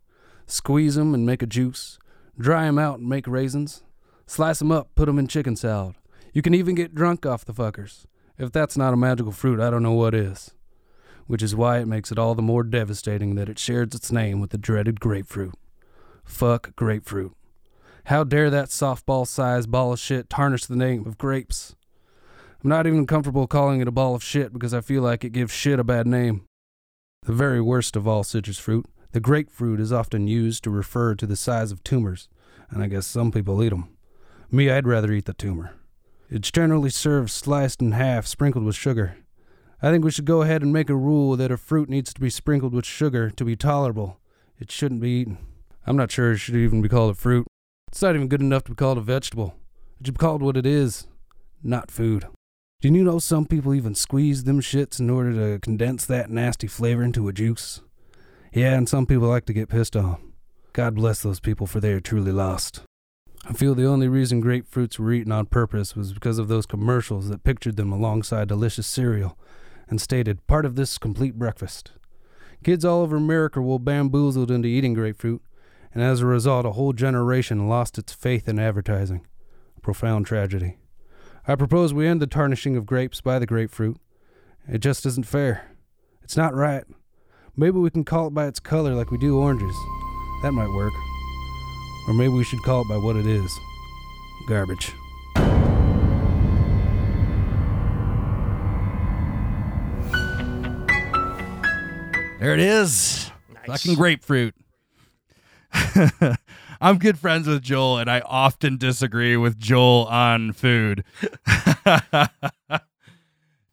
squeeze 0.46 0.98
'em 0.98 1.14
and 1.14 1.26
make 1.26 1.42
a 1.42 1.48
juice, 1.48 1.98
dry 2.38 2.66
'em 2.68 2.78
out 2.78 3.00
and 3.00 3.10
make 3.10 3.28
raisins, 3.28 3.84
slice 4.28 4.62
'em 4.62 4.72
up, 4.72 4.94
put 4.96 5.10
'em 5.10 5.18
in 5.18 5.28
chicken 5.28 5.56
salad. 5.56 5.96
You 6.34 6.42
can 6.42 6.54
even 6.54 6.76
get 6.76 6.94
drunk 6.94 7.26
off 7.26 7.44
the 7.44 7.54
fuckers. 7.54 8.06
If 8.38 8.52
that's 8.52 8.78
not 8.78 8.94
a 8.94 8.98
magical 8.98 9.32
fruit, 9.32 9.60
I 9.60 9.72
don't 9.72 9.82
know 9.82 9.94
what 9.94 10.14
is. 10.14 10.52
Which 11.26 11.42
is 11.42 11.56
why 11.56 11.80
it 11.80 11.88
makes 11.88 12.12
it 12.12 12.20
all 12.20 12.36
the 12.36 12.42
more 12.44 12.64
devastating 12.64 13.34
that 13.36 13.50
it 13.50 13.58
shares 13.58 13.96
its 13.96 14.12
name 14.12 14.40
with 14.40 14.52
the 14.52 14.58
dreaded 14.58 15.00
grapefruit. 15.00 15.56
Fuck 16.24 16.76
grapefruit. 16.76 17.34
How 18.06 18.24
dare 18.24 18.50
that 18.52 18.70
softball 18.70 19.28
sized 19.28 19.72
ball 19.72 19.94
of 19.94 20.00
shit 20.00 20.30
tarnish 20.30 20.66
the 20.68 20.76
name 20.76 21.08
of 21.08 21.18
grapes? 21.18 21.76
I'm 22.64 22.70
not 22.70 22.88
even 22.88 23.08
comfortable 23.08 23.48
calling 23.48 23.82
it 23.82 23.88
a 23.88 23.92
ball 23.92 24.14
of 24.16 24.24
shit 24.24 24.54
because 24.54 24.74
I 24.74 24.82
feel 24.82 25.02
like 25.02 25.24
it 25.24 25.32
gives 25.32 25.52
shit 25.52 25.80
a 25.80 25.84
bad 25.84 26.06
name. 26.08 26.46
The 27.24 27.34
very 27.34 27.60
worst 27.60 27.96
of 27.96 28.08
all 28.08 28.24
citrus 28.24 28.60
fruit, 28.60 28.86
the 29.12 29.20
grapefruit 29.20 29.80
is 29.80 29.92
often 29.92 30.28
used 30.28 30.64
to 30.64 30.70
refer 30.70 31.16
to 31.16 31.26
the 31.26 31.36
size 31.36 31.72
of 31.72 31.84
tumors, 31.84 32.30
and 32.70 32.84
I 32.84 32.88
guess 32.88 33.08
some 33.08 33.32
people 33.32 33.64
eat 33.64 33.74
'em. 33.74 33.86
Me, 34.52 34.70
I'd 34.70 34.88
rather 34.88 35.12
eat 35.12 35.26
the 35.26 35.34
tumor. 35.34 35.72
It's 36.30 36.52
generally 36.52 36.90
served 36.90 37.30
sliced 37.30 37.82
in 37.82 37.94
half, 37.94 38.28
sprinkled 38.28 38.66
with 38.66 38.76
sugar. 38.76 39.18
I 39.82 39.92
think 39.92 40.04
we 40.04 40.12
should 40.12 40.26
go 40.26 40.42
ahead 40.42 40.62
and 40.62 40.74
make 40.74 40.90
a 40.90 40.96
rule 40.96 41.36
that 41.38 41.52
a 41.52 41.58
fruit 41.58 41.88
needs 41.90 42.14
to 42.14 42.20
be 42.20 42.30
sprinkled 42.30 42.74
with 42.74 42.86
sugar 42.86 43.30
to 43.32 43.46
be 43.46 43.56
tolerable, 43.56 44.20
it 44.60 44.72
shouldn't 44.72 45.02
be 45.02 45.22
eaten. 45.22 45.38
I'm 45.86 45.96
not 45.96 46.12
sure 46.12 46.32
it 46.32 46.38
should 46.38 46.56
even 46.56 46.82
be 46.82 46.90
called 46.90 47.12
a 47.12 47.14
fruit. 47.14 47.48
It's 47.90 48.02
not 48.02 48.16
even 48.16 48.28
good 48.28 48.42
enough 48.42 48.66
to 48.66 48.72
be 48.72 48.76
called 48.76 48.98
a 48.98 49.02
vegetable. 49.02 49.56
It 50.00 50.08
should 50.08 50.16
be 50.16 50.20
called 50.20 50.42
what 50.42 50.58
it 50.58 50.66
is, 50.66 51.08
not 51.64 51.92
food. 51.92 52.26
Do 52.82 52.90
you 52.90 53.04
know 53.04 53.20
some 53.20 53.46
people 53.46 53.74
even 53.74 53.96
squeeze 53.96 54.44
them 54.44 54.60
shits 54.60 55.00
in 55.00 55.10
order 55.10 55.34
to 55.34 55.60
condense 55.60 56.06
that 56.06 56.30
nasty 56.30 56.68
flavor 56.68 57.04
into 57.04 57.28
a 57.28 57.34
juice? 57.34 57.82
Yeah, 58.54 58.74
and 58.74 58.88
some 58.88 59.06
people 59.06 59.28
like 59.28 59.46
to 59.46 59.54
get 59.54 59.70
pissed 59.70 59.96
off. 59.96 60.20
God 60.74 60.96
bless 60.96 61.22
those 61.22 61.40
people, 61.40 61.68
for 61.68 61.80
they 61.80 61.92
are 61.92 62.00
truly 62.00 62.32
lost. 62.32 62.82
I 63.46 63.54
feel 63.54 63.76
the 63.76 63.88
only 63.88 64.08
reason 64.08 64.44
grapefruits 64.44 65.00
were 65.00 65.12
eaten 65.12 65.32
on 65.32 65.46
purpose 65.46 65.96
was 65.96 66.14
because 66.14 66.38
of 66.38 66.48
those 66.48 66.66
commercials 66.66 67.30
that 67.30 67.44
pictured 67.44 67.78
them 67.78 67.92
alongside 67.92 68.48
delicious 68.48 68.88
cereal 68.88 69.38
and 69.90 70.02
stated, 70.02 70.46
part 70.48 70.66
of 70.66 70.76
this 70.76 70.98
complete 70.98 71.36
breakfast. 71.36 71.94
Kids 72.64 72.84
all 72.84 73.02
over 73.02 73.16
America 73.16 73.62
were 73.62 73.80
bamboozled 73.80 74.52
into 74.52 74.68
eating 74.68 74.94
grapefruit, 74.94 75.42
and 75.94 76.04
as 76.04 76.22
a 76.22 76.26
result, 76.26 76.66
a 76.66 76.72
whole 76.72 76.94
generation 76.94 77.70
lost 77.70 77.98
its 77.98 78.14
faith 78.14 78.50
in 78.50 78.60
advertising. 78.60 79.26
Profound 79.82 80.26
tragedy. 80.26 80.78
I 81.48 81.56
propose 81.56 81.94
we 81.94 82.08
end 82.08 82.22
the 82.22 82.28
tarnishing 82.28 82.76
of 82.76 82.86
grapes 82.86 83.22
by 83.22 83.40
the 83.40 83.46
grapefruit. 83.46 83.98
It 84.68 84.80
just 84.80 85.06
isn't 85.06 85.26
fair. 85.26 85.72
It's 86.22 86.36
not 86.36 86.54
right. 86.54 86.84
Maybe 87.60 87.80
we 87.80 87.90
can 87.90 88.04
call 88.04 88.28
it 88.28 88.36
by 88.36 88.46
its 88.46 88.60
color 88.60 88.94
like 88.94 89.10
we 89.10 89.18
do 89.18 89.40
oranges. 89.40 89.76
That 90.44 90.52
might 90.52 90.72
work. 90.72 90.94
Or 92.08 92.14
maybe 92.14 92.32
we 92.32 92.44
should 92.44 92.62
call 92.62 92.82
it 92.82 92.88
by 92.88 92.98
what 92.98 93.16
it 93.16 93.26
is 93.26 93.52
garbage. 94.48 94.94
There 102.40 102.54
it 102.54 102.60
is. 102.60 103.32
Fucking 103.66 103.96
grapefruit. 103.96 104.54
I'm 106.80 107.00
good 107.00 107.18
friends 107.18 107.48
with 107.48 107.64
Joel, 107.64 107.98
and 107.98 108.10
I 108.10 108.20
often 108.20 108.78
disagree 108.78 109.36
with 109.36 109.58
Joel 109.58 110.06
on 110.06 110.54
food. 110.54 111.04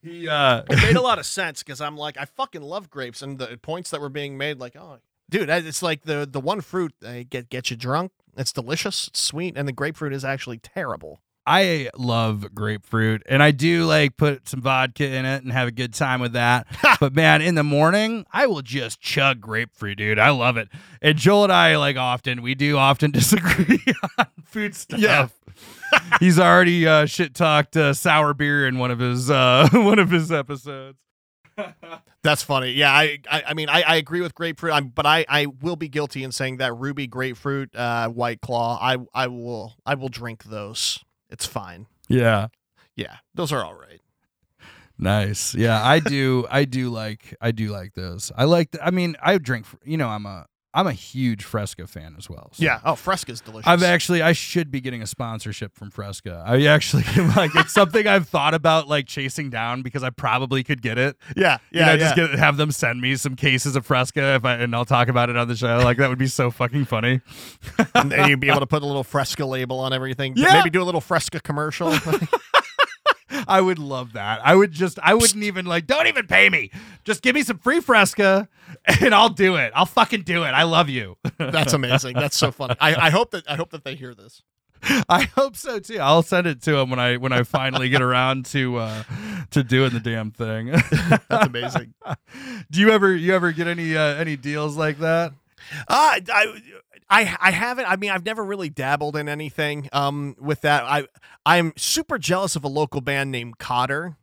he 0.05 0.29
uh 0.29 0.63
It 0.69 0.83
made 0.83 0.97
a 0.97 1.01
lot 1.11 1.19
of 1.19 1.27
sense 1.27 1.63
because 1.63 1.81
I'm 1.81 1.97
like, 1.97 2.17
I 2.17 2.27
fucking 2.27 2.63
love 2.63 2.91
grapes, 2.91 3.23
and 3.23 3.39
the 3.39 3.59
points 3.61 3.91
that 3.91 4.01
were 4.01 4.09
being 4.09 4.37
made, 4.39 4.59
like, 4.59 4.77
oh, 4.77 4.99
dude, 5.31 5.49
it's 5.49 5.83
like 5.83 6.03
the 6.03 6.29
the 6.31 6.41
one 6.41 6.61
fruit 6.61 6.95
that 7.01 7.31
get 7.31 7.49
get 7.49 7.71
you 7.71 7.77
drunk. 7.77 8.13
It's 8.37 8.53
delicious, 8.53 9.09
it's 9.09 9.21
sweet, 9.21 9.57
and 9.57 9.67
the 9.67 9.73
grapefruit 9.73 10.13
is 10.13 10.25
actually 10.25 10.59
terrible. 10.59 11.21
I 11.47 11.91
love 11.97 12.55
grapefruit 12.55 13.23
and 13.29 13.43
I 13.43 13.51
do 13.51 13.85
like 13.85 14.17
put 14.17 14.49
some 14.49 14.63
vodka 14.63 15.05
in 15.05 15.27
it 15.27 15.43
and 15.43 15.53
have 15.53 15.69
a 15.69 15.73
good 15.73 15.93
time 15.93 16.21
with 16.21 16.33
that. 16.33 16.67
but 17.01 17.15
man, 17.15 17.43
in 17.43 17.55
the 17.55 17.65
morning, 17.65 18.25
I 18.33 18.47
will 18.47 18.63
just 18.63 19.01
chug 19.01 19.41
grapefruit, 19.41 19.99
dude. 19.99 20.19
I 20.19 20.31
love 20.31 20.57
it. 20.57 20.69
And 21.03 21.19
Joel 21.19 21.45
and 21.45 21.53
I 21.53 21.77
like 21.77 21.97
often 21.97 22.41
we 22.43 22.55
do 22.55 22.79
often 22.79 23.11
disagree 23.13 23.83
on 24.19 24.27
food 24.45 24.75
stuff. 24.75 24.99
Yeah. 24.99 25.29
He's 26.21 26.39
already 26.39 26.87
uh, 26.87 27.07
shit 27.07 27.35
talked 27.35 27.77
uh, 27.77 27.93
sour 27.93 28.35
beer 28.35 28.67
in 28.67 28.79
one 28.79 28.91
of 28.91 28.99
his 28.99 29.31
uh, 29.31 29.69
one 29.73 29.99
of 29.99 30.11
his 30.11 30.33
episodes. 30.33 30.99
That's 32.23 32.43
funny. 32.43 32.73
Yeah, 32.73 32.91
I 32.91 33.19
I, 33.31 33.43
I 33.49 33.55
mean 33.55 33.69
I, 33.69 33.83
I 33.83 33.97
agree 33.97 34.21
with 34.21 34.35
grapefruit, 34.35 34.73
I'm, 34.73 34.89
but 34.89 35.07
I, 35.07 35.25
I 35.29 35.47
will 35.47 35.77
be 35.77 35.89
guilty 35.89 36.25
in 36.25 36.33
saying 36.33 36.57
that 36.57 36.75
ruby 36.75 37.07
grapefruit, 37.07 37.77
uh, 37.77 38.09
white 38.09 38.41
claw. 38.41 38.79
I 38.81 38.97
I 39.15 39.29
will 39.29 39.75
I 39.87 39.95
will 39.95 40.09
drink 40.09 40.45
those. 40.45 41.05
It's 41.35 41.47
fine. 41.47 41.89
Yeah. 42.09 42.47
Yeah, 42.95 43.17
those 43.35 43.53
are 43.53 43.65
all 43.65 43.75
right. 43.75 44.01
Nice. 44.97 45.53
Yeah, 45.53 45.85
I 45.85 45.99
do. 45.99 46.47
I 46.49 46.65
do 46.65 46.91
like. 46.91 47.35
I 47.41 47.51
do 47.51 47.73
like 47.73 47.95
those. 47.95 48.31
I 48.37 48.45
like. 48.45 48.71
The, 48.71 48.87
I 48.87 48.93
mean, 48.93 49.17
I 49.21 49.37
drink. 49.39 49.67
You 49.85 49.97
know, 49.97 50.07
I'm 50.07 50.27
a. 50.27 50.47
I'm 50.75 50.87
a 50.89 50.93
huge 50.93 51.45
Fresca 51.45 51.87
fan 51.87 52.17
as 52.19 52.29
well. 52.29 52.51
so- 52.53 52.65
Yeah. 52.65 52.81
Oh, 52.85 52.97
Fresca's 52.97 53.41
delicious. 53.41 53.69
I've 53.69 53.83
actually. 53.85 54.23
I 54.23 54.33
should 54.33 54.71
be 54.73 54.81
getting 54.81 55.03
a 55.03 55.07
sponsorship 55.07 55.75
from 55.77 55.91
Fresca. 55.91 56.43
I 56.45 56.65
actually 56.67 57.05
like. 57.37 57.55
It's 57.55 57.73
something 57.73 58.07
I've 58.09 58.29
thought 58.29 58.55
about 58.55 58.89
like 58.89 59.07
chasing 59.07 59.51
down 59.51 59.83
because 59.83 60.03
I 60.03 60.11
probably 60.11 60.65
could 60.65 60.83
get 60.83 60.99
it. 60.99 61.17
yeah 61.37 61.59
You 61.71 61.81
yeah 61.81 61.87
know, 61.87 61.93
yeah. 61.93 61.99
just 61.99 62.17
get 62.17 62.31
have 62.39 62.57
them 62.57 62.73
send 62.73 63.01
me 63.01 63.15
some 63.17 63.37
cases 63.37 63.77
of 63.77 63.87
Fresca 63.87 64.35
if 64.35 64.45
I 64.45 64.55
and 64.57 64.75
I'll 64.75 64.85
talk 64.85 65.09
about 65.09 65.31
it 65.31 65.37
on 65.37 65.47
the 65.49 65.57
show. 65.57 65.79
Like 65.79 65.99
that 65.99 66.09
would 66.09 66.19
be 66.19 66.27
so 66.27 66.51
fucking 66.51 66.87
funny. 66.87 67.21
and 67.95 68.29
you'd 68.29 68.41
be 68.41 68.49
able 68.49 68.61
to 68.61 68.67
put 68.67 68.83
a 68.83 68.87
little 68.87 69.05
Fresca 69.05 69.47
label 69.47 69.79
on 69.79 69.93
everything. 69.93 70.35
Yeah. 70.37 70.55
Maybe 70.55 70.71
do 70.71 70.83
a 70.83 70.85
little 70.85 71.01
Fresca 71.01 71.39
commercial. 71.41 71.95
I 73.47 73.61
would 73.61 73.79
love 73.79 74.13
that. 74.15 74.41
I 74.45 74.55
would 74.55 74.73
just. 74.73 74.99
I 75.03 75.15
wouldn't 75.15 75.43
even 75.43 75.67
like. 75.67 75.87
Don't 75.87 76.07
even 76.07 76.27
pay 76.27 76.49
me. 76.49 76.71
Just 77.05 77.23
give 77.23 77.35
me 77.35 77.43
some 77.43 77.59
free 77.59 77.81
Fresca, 77.81 78.49
and 79.01 79.15
I'll 79.15 79.29
do 79.29 79.57
it. 79.57 79.73
I'll 79.75 79.87
fucking 79.87 80.23
do 80.23 80.45
it. 80.45 80.49
I 80.49 80.65
love 80.65 80.89
you. 80.89 81.17
That's 81.39 81.73
amazing. 81.73 82.15
That's 82.15 82.37
so 82.37 82.51
funny. 82.53 82.77
I, 82.81 82.95
I 83.07 83.11
hope 83.11 83.31
that 83.33 83.49
I 83.49 83.57
hope 83.57 83.71
that 83.71 83.85
they 83.85 83.95
hear 83.95 84.15
this. 84.15 84.43
I 85.09 85.29
hope 85.35 85.57
so 85.57 85.79
too. 85.79 85.99
I'll 85.99 86.23
send 86.23 86.47
it 86.47 86.63
to 86.63 86.77
him 86.77 86.91
when 86.91 86.99
I 86.99 87.17
when 87.17 87.33
I 87.33 87.43
finally 87.43 87.89
get 87.89 88.03
around 88.03 88.47
to 88.47 88.77
uh 88.77 89.03
to 89.51 89.65
doing 89.65 89.91
the 89.93 90.01
damn 90.01 90.31
thing. 90.31 90.67
That's 91.29 91.47
amazing. 91.47 91.95
Do 92.71 92.81
you 92.81 92.91
ever 92.91 93.15
you 93.15 93.35
ever 93.35 93.53
get 93.53 93.67
any 93.67 93.97
uh, 93.97 94.15
any 94.17 94.37
deals 94.37 94.77
like 94.77 94.99
that? 94.99 95.33
Uh, 95.89 96.21
I, 96.29 96.61
I, 97.11 97.37
I 97.41 97.51
haven't. 97.51 97.85
I 97.87 97.97
mean, 97.97 98.11
I've 98.11 98.25
never 98.25 98.45
really 98.45 98.71
dabbled 98.71 99.17
in 99.17 99.29
anything 99.29 99.89
um, 99.93 100.37
with 100.41 100.63
that. 100.63 100.85
I, 100.85 101.07
I'm 101.45 101.73
super 101.77 102.19
jealous 102.19 102.57
of 102.57 102.65
a 102.65 102.69
local 102.69 103.01
band 103.01 103.31
named 103.31 103.59
Cotter. 103.59 104.17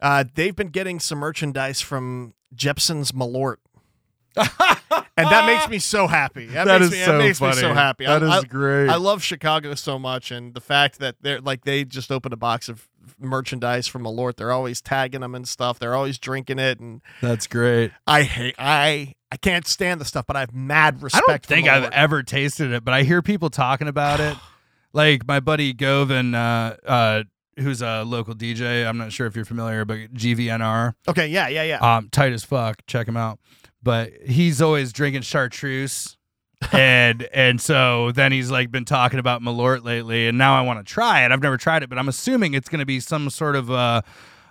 Uh, 0.00 0.24
they've 0.34 0.54
been 0.56 0.68
getting 0.68 1.00
some 1.00 1.18
merchandise 1.18 1.80
from 1.80 2.34
Jeppson's 2.54 3.12
Malort. 3.12 3.56
and 4.36 4.46
that 5.16 5.46
makes 5.46 5.68
me 5.68 5.78
so 5.80 6.06
happy. 6.06 6.46
That, 6.46 6.64
That 6.66 6.80
makes, 6.80 6.92
is 6.92 6.98
me, 6.98 7.04
so 7.04 7.12
that 7.12 7.18
makes 7.18 7.40
me 7.40 7.52
so 7.52 7.60
funny. 7.62 7.74
happy. 7.74 8.06
That 8.06 8.22
I, 8.22 8.38
is 8.38 8.44
I- 8.44 8.46
great. 8.46 8.88
I 8.88 8.96
love 8.96 9.22
Chicago 9.22 9.74
so 9.74 9.98
much, 9.98 10.30
and 10.30 10.54
the 10.54 10.60
fact 10.60 10.98
that 11.00 11.16
they're 11.22 11.40
like 11.40 11.64
they 11.64 11.84
just 11.84 12.12
opened 12.12 12.34
a 12.34 12.36
box 12.36 12.68
of 12.68 12.88
merchandise 13.18 13.88
from 13.88 14.04
Malort. 14.04 14.36
They're 14.36 14.52
always 14.52 14.80
tagging 14.80 15.22
them 15.22 15.34
and 15.34 15.48
stuff. 15.48 15.78
They're 15.78 15.94
always 15.94 16.18
drinking 16.18 16.58
it, 16.60 16.78
and 16.78 17.00
That's 17.20 17.46
great. 17.48 17.90
I 18.06 18.22
hate 18.22 18.54
I 18.58 19.14
I 19.30 19.36
can't 19.36 19.66
stand 19.66 20.00
the 20.00 20.04
stuff, 20.04 20.26
but 20.26 20.36
I 20.36 20.40
have 20.40 20.54
mad 20.54 21.02
respect. 21.02 21.28
I 21.28 21.32
don't 21.32 21.46
think 21.46 21.68
I've 21.68 21.90
ever 21.92 22.22
tasted 22.22 22.72
it, 22.72 22.84
but 22.84 22.94
I 22.94 23.02
hear 23.02 23.20
people 23.22 23.50
talking 23.50 23.88
about 23.88 24.20
it. 24.20 24.36
Like 24.94 25.28
my 25.28 25.38
buddy 25.38 25.74
Govin, 25.74 26.34
uh, 26.34 26.74
uh, 26.88 27.22
who's 27.58 27.82
a 27.82 28.04
local 28.04 28.34
DJ. 28.34 28.86
I'm 28.86 28.96
not 28.96 29.12
sure 29.12 29.26
if 29.26 29.36
you're 29.36 29.44
familiar, 29.44 29.84
but 29.84 30.14
GVNR. 30.14 30.94
Okay, 31.06 31.28
yeah, 31.28 31.48
yeah, 31.48 31.62
yeah. 31.62 31.96
um, 31.96 32.08
tight 32.10 32.32
as 32.32 32.42
fuck. 32.42 32.78
Check 32.86 33.06
him 33.06 33.16
out. 33.16 33.38
But 33.82 34.12
he's 34.26 34.62
always 34.62 34.94
drinking 34.94 35.22
chartreuse. 35.22 36.16
and 36.72 37.22
and 37.34 37.60
so 37.60 38.10
then 38.12 38.32
he's 38.32 38.50
like 38.50 38.70
been 38.70 38.84
talking 38.84 39.20
about 39.20 39.42
Malort 39.42 39.84
lately, 39.84 40.26
and 40.26 40.38
now 40.38 40.58
I 40.58 40.62
want 40.62 40.84
to 40.84 40.90
try 40.90 41.24
it. 41.24 41.30
I've 41.30 41.42
never 41.42 41.56
tried 41.56 41.82
it, 41.82 41.88
but 41.88 41.98
I'm 41.98 42.08
assuming 42.08 42.54
it's 42.54 42.68
going 42.68 42.80
to 42.80 42.86
be 42.86 42.98
some 42.98 43.30
sort 43.30 43.54
of 43.54 43.70
uh, 43.70 44.02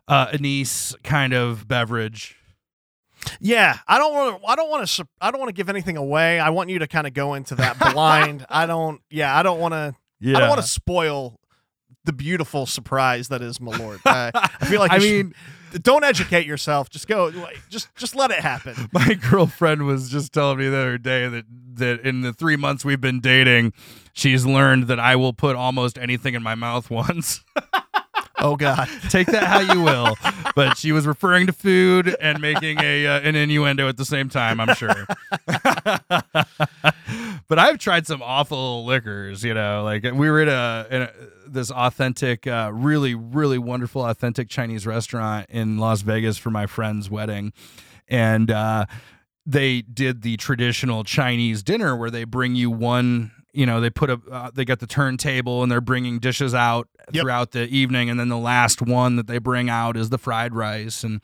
uh, 0.08 0.28
anise 0.32 0.96
kind 1.04 1.34
of 1.34 1.68
beverage. 1.68 2.37
Yeah, 3.40 3.78
I 3.88 3.98
don't 3.98 4.14
want 4.14 4.42
to. 4.42 4.48
I 4.48 4.56
don't 4.56 4.70
want 4.70 4.88
to. 4.88 5.08
I 5.22 5.32
don't 5.32 5.40
want 5.40 5.50
to 5.50 5.54
give 5.54 5.70
anything 5.70 5.98
away. 5.98 6.40
I 6.40 6.50
want 6.50 6.70
you 6.70 6.80
to 6.80 6.88
kind 6.88 7.08
of 7.08 7.14
go 7.14 7.34
into 7.34 7.56
that 7.56 7.78
blind. 7.80 8.46
I 8.50 8.66
don't. 8.66 9.02
Yeah, 9.10 9.38
I 9.38 9.44
don't 9.44 9.60
want 9.60 9.74
to. 9.74 9.96
Yeah, 10.20 10.38
I 10.38 10.40
don't 10.42 10.50
want 10.50 10.62
to 10.62 10.68
spoil 10.68 11.40
the 12.06 12.14
beautiful 12.14 12.66
surprise 12.66 13.28
that 13.28 13.42
is 13.42 13.60
Malort. 13.60 14.00
Uh, 14.06 14.32
I 14.34 14.66
feel 14.66 14.80
like 14.82 14.92
I 14.92 14.96
you 14.96 15.02
should- 15.02 15.26
mean, 15.26 15.34
don't 15.82 16.04
educate 16.04 16.46
yourself. 16.46 16.90
Just 16.90 17.08
go. 17.08 17.32
Just 17.70 17.94
just 17.96 18.16
let 18.16 18.32
it 18.32 18.40
happen. 18.40 18.76
my 18.94 19.14
girlfriend 19.16 19.84
was 19.86 20.10
just 20.10 20.32
telling 20.34 20.58
me 20.60 20.70
the 20.70 20.78
other 20.78 20.98
day 20.98 21.28
that 21.28 21.46
that 21.76 22.00
in 22.02 22.22
the 22.22 22.34
three 22.34 22.56
months 22.56 22.84
we've 22.86 23.02
been 23.02 23.20
dating, 23.20 23.74
she's 24.14 24.46
learned 24.46 24.88
that 24.88 25.00
I 25.00 25.16
will 25.16 25.34
put 25.34 25.56
almost 25.56 25.98
anything 25.98 26.34
in 26.34 26.42
my 26.42 26.56
mouth 26.56 26.90
once. 26.90 27.44
Oh 28.40 28.56
God. 28.56 28.88
Take 29.10 29.28
that 29.28 29.44
how 29.44 29.60
you 29.74 29.82
will. 29.82 30.16
But 30.56 30.78
she 30.78 30.92
was 30.92 31.08
referring 31.08 31.48
to 31.48 31.54
food 31.54 32.16
and 32.20 32.40
making 32.42 32.80
a 32.82 33.08
uh, 33.08 33.20
an 33.22 33.36
innuendo 33.36 33.88
at 33.88 33.98
the 33.98 34.06
same 34.06 34.30
time. 34.30 34.60
I'm 34.60 34.74
sure. 34.76 35.06
but 37.48 37.60
I've 37.60 37.78
tried 37.78 38.08
some 38.08 38.22
awful 38.22 38.86
liquors. 38.86 39.44
You 39.44 39.54
know, 39.54 39.84
like 39.84 40.04
we 40.04 40.30
were 40.30 40.42
at 40.42 40.48
a, 40.48 40.88
in 40.96 41.02
a 41.04 41.12
this 41.48 41.72
authentic, 41.72 42.46
uh, 42.48 42.72
really 42.74 43.16
really 43.16 43.58
wonderful 43.58 44.06
authentic 44.06 44.50
Chinese 44.50 44.86
restaurant 44.86 45.48
in 45.50 45.78
Las 45.78 46.02
Vegas 46.02 46.38
for 46.38 46.50
my 46.52 46.66
friend's 46.66 47.10
wedding, 47.10 47.54
and. 48.08 48.52
uh 48.52 48.86
they 49.50 49.82
did 49.82 50.24
the 50.24 50.36
traditional 50.36 51.06
Chinese 51.06 51.64
dinner 51.64 51.96
where 51.96 52.12
they 52.12 52.26
bring 52.26 52.54
you 52.54 52.70
one, 52.70 53.32
you 53.58 53.66
know, 53.66 53.82
they 53.82 53.90
put 53.90 54.10
a, 54.12 54.22
uh, 54.32 54.52
they 54.54 54.64
got 54.64 54.78
the 54.80 54.86
turntable 54.88 55.64
and 55.64 55.72
they're 55.72 55.82
bringing 55.82 56.20
dishes 56.20 56.54
out 56.54 56.88
Yep. 57.12 57.22
throughout 57.24 57.52
the 57.52 57.66
evening, 57.70 58.10
and 58.10 58.20
then 58.20 58.28
the 58.28 58.38
last 58.38 58.82
one 58.82 59.16
that 59.16 59.28
they 59.28 59.38
bring 59.38 59.70
out 59.70 59.96
is 59.96 60.10
the 60.10 60.18
fried 60.18 60.54
rice, 60.54 61.04
and 61.06 61.22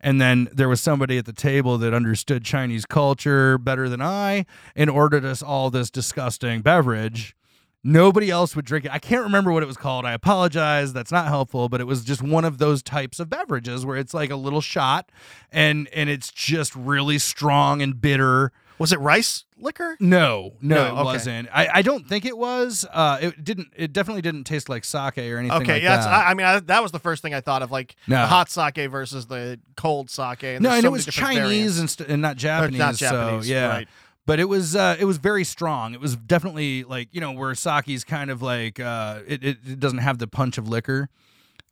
and 0.00 0.20
then 0.20 0.48
there 0.52 0.68
was 0.68 0.80
somebody 0.80 1.16
at 1.18 1.24
the 1.24 1.32
table 1.32 1.78
that 1.78 1.94
understood 1.94 2.44
Chinese 2.44 2.84
culture 2.84 3.56
better 3.58 3.88
than 3.88 4.02
I 4.02 4.44
and 4.76 4.90
ordered 4.90 5.24
us 5.24 5.42
all 5.42 5.70
this 5.70 5.90
disgusting 5.90 6.60
beverage. 6.60 7.34
Nobody 7.82 8.30
else 8.30 8.54
would 8.54 8.64
drink 8.66 8.84
it. 8.84 8.90
I 8.92 8.98
can't 8.98 9.22
remember 9.22 9.52
what 9.52 9.62
it 9.62 9.66
was 9.66 9.76
called. 9.78 10.04
I 10.04 10.12
apologize. 10.12 10.92
That's 10.92 11.12
not 11.12 11.28
helpful, 11.28 11.68
but 11.70 11.80
it 11.80 11.84
was 11.86 12.04
just 12.04 12.20
one 12.20 12.44
of 12.44 12.58
those 12.58 12.82
types 12.82 13.18
of 13.20 13.30
beverages 13.30 13.86
where 13.86 13.96
it's 13.96 14.12
like 14.12 14.30
a 14.30 14.36
little 14.36 14.60
shot 14.60 15.10
and 15.50 15.88
and 15.94 16.10
it's 16.10 16.30
just 16.30 16.76
really 16.76 17.18
strong 17.18 17.80
and 17.80 18.00
bitter. 18.00 18.52
Was 18.78 18.92
it 18.92 19.00
rice 19.00 19.44
liquor? 19.58 19.96
No, 20.00 20.52
no, 20.60 20.74
No, 20.76 20.84
it 20.86 20.90
okay. 20.92 21.02
wasn't. 21.04 21.48
I, 21.52 21.68
I 21.74 21.82
don't 21.82 22.06
think 22.06 22.26
it 22.26 22.36
was. 22.36 22.84
Uh, 22.92 23.18
it 23.22 23.42
didn't. 23.42 23.68
It 23.74 23.92
definitely 23.92 24.22
didn't 24.22 24.44
taste 24.44 24.68
like 24.68 24.84
sake 24.84 25.16
or 25.18 25.38
anything 25.38 25.52
Okay, 25.62 25.72
like 25.74 25.82
yeah. 25.82 25.94
That's, 25.96 26.06
that. 26.06 26.12
I, 26.26 26.30
I 26.30 26.34
mean, 26.34 26.46
I, 26.46 26.60
that 26.60 26.82
was 26.82 26.92
the 26.92 26.98
first 26.98 27.22
thing 27.22 27.32
I 27.32 27.40
thought 27.40 27.62
of, 27.62 27.70
like 27.70 27.96
No. 28.06 28.20
the 28.20 28.26
hot 28.26 28.50
sake 28.50 28.76
versus 28.90 29.26
the 29.26 29.58
cold 29.76 30.10
sake. 30.10 30.42
And 30.42 30.62
no, 30.62 30.68
there's 30.70 30.78
and 30.78 30.82
so 30.84 30.88
it 30.88 30.90
many 30.90 30.92
was 30.92 31.04
different 31.06 31.34
Chinese 31.38 31.78
and, 31.78 31.88
st- 31.90 32.08
and 32.10 32.20
not 32.22 32.32
Or 32.36 32.38
Japanese. 32.38 32.78
not 32.78 32.94
Japanese. 32.96 33.46
So 33.46 33.52
yeah, 33.52 33.68
Right. 33.68 33.88
but 34.26 34.40
it 34.40 34.44
was 34.44 34.76
uh, 34.76 34.96
it 35.00 35.04
was 35.06 35.16
very 35.16 35.44
strong. 35.44 35.94
It 35.94 36.00
was 36.00 36.14
definitely 36.16 36.84
like 36.84 37.08
you 37.12 37.20
know 37.22 37.32
where 37.32 37.54
sake's 37.54 38.04
kind 38.04 38.30
of 38.30 38.42
like 38.42 38.78
uh, 38.78 39.20
it, 39.26 39.42
it 39.42 39.58
it 39.66 39.80
doesn't 39.80 39.98
have 39.98 40.18
the 40.18 40.26
punch 40.26 40.58
of 40.58 40.68
liquor. 40.68 41.08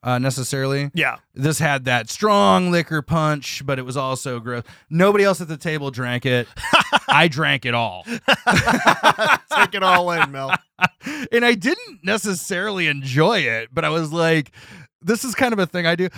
Uh, 0.05 0.19
necessarily. 0.19 0.91
Yeah. 0.95 1.17
This 1.35 1.59
had 1.59 1.87
that 1.87 2.11
strong 2.11 2.71
liquor 2.71 3.01
punch, 3.01 3.63
but 3.65 3.79
it 3.79 3.83
was 3.83 3.97
also 3.97 4.39
gross. 4.39 4.63
Nobody 4.91 5.25
else 5.25 5.41
at 5.41 5.49
the 5.49 5.57
table 5.57 5.91
drank 5.91 6.27
it. 6.27 6.47
I 7.09 7.27
drank 7.27 7.65
it 7.65 7.75
all. 7.75 8.05
Take 8.07 9.75
it 9.75 9.83
all 9.83 10.11
in, 10.13 10.31
Mel. 10.31 10.55
and 11.33 11.45
I 11.45 11.55
didn't 11.55 12.05
necessarily 12.05 12.87
enjoy 12.87 13.39
it, 13.41 13.71
but 13.73 13.85
I 13.85 13.89
was 13.89 14.13
like, 14.13 14.53
this 15.01 15.25
is 15.25 15.35
kind 15.35 15.55
of 15.55 15.59
a 15.59 15.67
thing 15.67 15.87
I 15.87 15.97
do. 15.97 16.11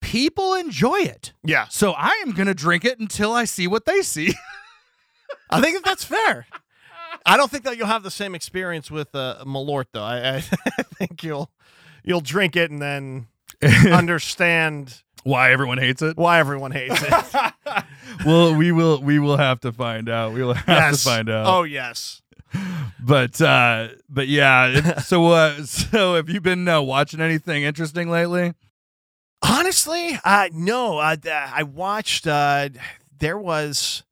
People 0.00 0.54
enjoy 0.54 0.98
it. 0.98 1.32
Yeah. 1.44 1.68
So 1.68 1.92
I 1.92 2.22
am 2.26 2.32
going 2.32 2.48
to 2.48 2.54
drink 2.54 2.84
it 2.84 2.98
until 2.98 3.32
I 3.32 3.44
see 3.44 3.68
what 3.68 3.84
they 3.84 4.02
see. 4.02 4.34
I 5.50 5.60
think 5.60 5.76
that 5.76 5.84
that's 5.84 6.04
fair. 6.04 6.46
I 7.24 7.36
don't 7.36 7.50
think 7.50 7.64
that 7.64 7.76
you'll 7.76 7.86
have 7.86 8.02
the 8.02 8.10
same 8.10 8.34
experience 8.34 8.90
with 8.90 9.14
uh, 9.14 9.44
Malort 9.46 9.86
though. 9.92 10.02
I, 10.02 10.36
I 10.36 10.40
think 10.98 11.22
you'll 11.22 11.50
you'll 12.04 12.20
drink 12.20 12.56
it 12.56 12.70
and 12.70 12.80
then 12.80 13.26
understand 13.92 15.02
Why 15.22 15.52
everyone 15.52 15.78
hates 15.78 16.02
it? 16.02 16.16
why 16.16 16.38
everyone 16.38 16.72
hates 16.72 17.02
it. 17.02 17.52
well, 18.26 18.54
we 18.54 18.72
will 18.72 19.00
we 19.00 19.18
will 19.18 19.36
have 19.36 19.60
to 19.60 19.72
find 19.72 20.08
out. 20.08 20.32
We 20.32 20.42
will 20.42 20.54
have 20.54 20.68
yes. 20.68 21.02
to 21.02 21.08
find 21.08 21.30
out. 21.30 21.46
Oh 21.46 21.62
yes. 21.62 22.22
But 23.02 23.40
uh 23.40 23.88
but 24.08 24.28
yeah, 24.28 24.98
so 25.00 25.26
uh 25.28 25.64
so 25.64 26.16
have 26.16 26.28
you 26.28 26.40
been 26.40 26.66
uh, 26.68 26.80
watching 26.80 27.20
anything 27.20 27.62
interesting 27.62 28.10
lately? 28.10 28.54
Honestly, 29.42 30.18
uh, 30.22 30.48
no. 30.52 30.98
I, 30.98 31.16
I 31.24 31.62
watched. 31.62 32.26
Uh, 32.26 32.68
there 33.18 33.38
was 33.38 34.02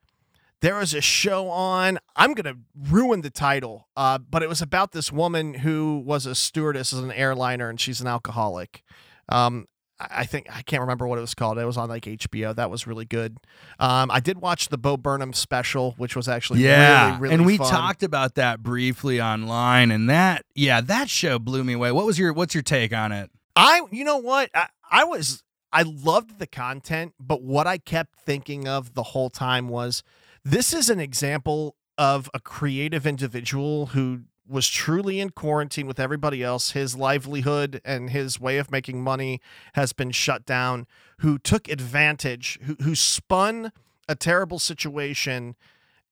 there 0.61 0.77
was 0.77 0.95
a 0.95 1.01
show 1.01 1.49
on. 1.49 1.99
I'm 2.17 2.35
gonna 2.35 2.57
ruin 2.77 3.23
the 3.23 3.31
title, 3.31 3.89
uh, 3.97 4.19
but 4.19 4.43
it 4.43 4.49
was 4.49 4.63
about 4.63 4.93
this 4.93 5.13
woman 5.13 5.55
who 5.55 6.03
was 6.05 6.27
a 6.27 6.35
stewardess 6.35 6.93
as 6.93 7.01
an 7.01 7.13
airliner, 7.13 7.69
and 7.69 7.81
she's 7.81 8.01
an 8.01 8.07
alcoholic. 8.07 8.83
Um, 9.29 9.67
I 10.01 10.07
I 10.11 10.25
think 10.25 10.47
I 10.51 10.63
can't 10.63 10.81
remember 10.81 11.07
what 11.07 11.19
it 11.19 11.23
was 11.23 11.35
called. 11.35 11.59
It 11.59 11.65
was 11.65 11.77
on 11.77 11.89
like 11.89 12.05
HBO. 12.05 12.55
That 12.55 12.71
was 12.71 12.87
really 12.87 13.05
good. 13.05 13.37
Um, 13.79 14.11
I 14.11 14.21
did 14.21 14.41
watch 14.41 14.69
the 14.69 14.79
Bo 14.79 14.97
Burnham 14.97 15.33
special, 15.33 15.93
which 15.97 16.17
was 16.17 16.29
actually 16.29 16.61
yeah, 16.61 17.07
really, 17.07 17.21
really 17.21 17.35
and 17.35 17.47
we 17.47 17.57
fun. 17.59 17.71
talked 17.71 18.03
about 18.03 18.35
that 18.35 18.63
briefly 18.63 19.21
online, 19.21 19.91
and 19.91 20.09
that 20.11 20.45
yeah, 20.55 20.81
that 20.81 21.09
show 21.09 21.39
blew 21.39 21.65
me 21.65 21.75
away. 21.75 21.93
What 21.93 22.07
was 22.07 22.19
your 22.19 22.33
what's 22.33 22.55
your 22.55 22.63
take 22.63 22.93
on 22.93 23.13
it? 23.13 23.31
I, 23.59 23.83
you 23.91 24.05
know 24.05 24.19
what? 24.19 24.51
I, 24.55 24.69
I 24.89 25.03
was, 25.03 25.43
I 25.73 25.83
loved 25.83 26.39
the 26.39 26.47
content, 26.47 27.15
but 27.19 27.43
what 27.43 27.67
I 27.67 27.79
kept 27.79 28.15
thinking 28.21 28.69
of 28.69 28.95
the 28.95 29.03
whole 29.03 29.31
time 29.31 29.69
was 29.69 30.05
this 30.45 30.73
is 30.73 30.91
an 30.91 31.01
example 31.01 31.77
of 31.97 32.31
a 32.33 32.41
creative 32.41 33.07
individual 33.07 33.87
who 33.87 34.23
was 34.47 34.69
truly 34.69 35.21
in 35.21 35.31
quarantine 35.31 35.87
with 35.87 36.01
everybody 36.01 36.43
else. 36.43 36.71
His 36.71 36.97
livelihood 36.97 37.81
and 37.85 38.11
his 38.11 38.41
way 38.41 38.57
of 38.57 38.71
making 38.71 39.03
money 39.03 39.41
has 39.75 39.93
been 39.93 40.11
shut 40.11 40.47
down, 40.47 40.87
who 41.19 41.39
took 41.39 41.69
advantage, 41.69 42.59
who, 42.63 42.77
who 42.83 42.95
spun 42.95 43.73
a 44.09 44.15
terrible 44.15 44.59
situation 44.59 45.55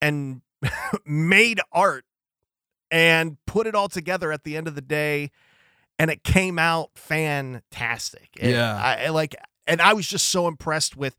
and 0.03 0.43
made 1.07 1.61
art 1.73 2.05
and 2.91 3.39
put 3.47 3.67
it 3.67 3.75
all 3.75 3.89
together 3.89 4.33
at 4.33 4.45
the 4.45 4.57
end 4.57 4.69
of 4.69 4.75
the 4.75 4.83
day 4.83 5.31
and 5.99 6.11
it 6.11 6.23
came 6.23 6.59
out 6.59 6.91
fantastic. 6.95 8.31
And 8.41 8.53
Yeah. 8.53 8.77
I, 8.77 9.05
I 9.05 9.09
like, 9.09 9.35
and 9.67 9.81
I 9.81 9.95
was 9.95 10.07
just 10.07 10.29
so 10.29 10.47
impressed 10.47 10.97
with 10.97 11.17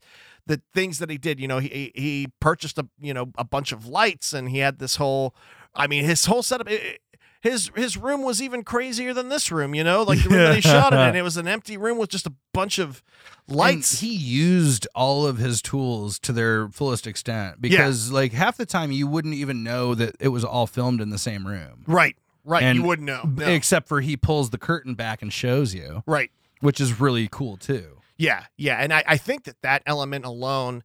the 0.48 0.60
things 0.74 0.98
that 0.98 1.08
he 1.10 1.16
did. 1.18 1.38
You 1.38 1.46
know, 1.46 1.58
he 1.60 1.92
he- 1.94 2.32
purchased 2.40 2.78
a 2.78 2.88
you 3.00 3.14
know 3.14 3.30
a 3.38 3.44
bunch 3.44 3.70
of 3.70 3.86
lights, 3.86 4.32
and 4.32 4.48
he 4.48 4.58
had 4.58 4.78
this 4.80 4.96
whole. 4.96 5.34
I 5.74 5.86
mean, 5.86 6.04
his 6.04 6.24
whole 6.24 6.42
setup. 6.42 6.68
it- 6.68 7.00
his 7.40 7.70
his 7.76 7.96
room 7.96 8.22
was 8.22 8.42
even 8.42 8.64
crazier 8.64 9.14
than 9.14 9.28
this 9.28 9.52
room. 9.52 9.72
You 9.72 9.84
know, 9.84 10.02
like 10.02 10.20
the 10.24 10.28
room 10.28 10.38
that 10.40 10.56
he 10.56 10.60
shot 10.74 10.92
it 10.92 10.96
in. 10.96 11.14
It 11.14 11.22
was 11.22 11.36
an 11.36 11.46
empty 11.46 11.76
room 11.76 11.96
with 11.96 12.10
just 12.10 12.26
a 12.26 12.32
bunch 12.52 12.80
of 12.80 13.00
lights. 13.46 14.02
And 14.02 14.10
he 14.10 14.16
used 14.16 14.88
all 14.92 15.24
of 15.24 15.38
his 15.38 15.62
tools 15.62 16.18
to 16.20 16.32
their 16.32 16.68
fullest 16.70 17.06
extent 17.06 17.60
because 17.60 18.10
like 18.10 18.32
half 18.32 18.56
the 18.56 18.66
time 18.66 18.90
you 18.90 19.06
wouldn't 19.06 19.34
even 19.34 19.62
know 19.62 19.94
that 19.94 20.16
it 20.18 20.28
was 20.28 20.44
all 20.44 20.66
filmed 20.66 21.00
in 21.00 21.10
the 21.10 21.18
same 21.18 21.46
room. 21.46 21.84
right, 21.86 22.16
right. 22.44 22.64
And 22.64 22.76
you 22.76 22.82
wouldn't 22.82 23.06
know. 23.06 23.22
No. 23.32 23.46
Except 23.46 23.86
for 23.86 24.00
he 24.00 24.16
pulls 24.16 24.50
the 24.50 24.58
curtain 24.58 24.94
back 24.94 25.22
and 25.22 25.32
shows 25.32 25.72
you, 25.72 26.02
right. 26.06 26.32
which 26.60 26.80
is 26.80 26.98
really 27.00 27.28
cool 27.30 27.56
too. 27.56 27.97
Yeah, 28.18 28.44
yeah, 28.56 28.76
and 28.82 28.92
I, 28.92 29.04
I 29.06 29.16
think 29.16 29.44
that 29.44 29.62
that 29.62 29.82
element 29.86 30.24
alone, 30.24 30.82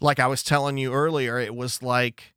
like 0.00 0.18
I 0.18 0.26
was 0.26 0.42
telling 0.42 0.76
you 0.78 0.92
earlier, 0.92 1.38
it 1.38 1.54
was 1.54 1.80
like 1.82 2.34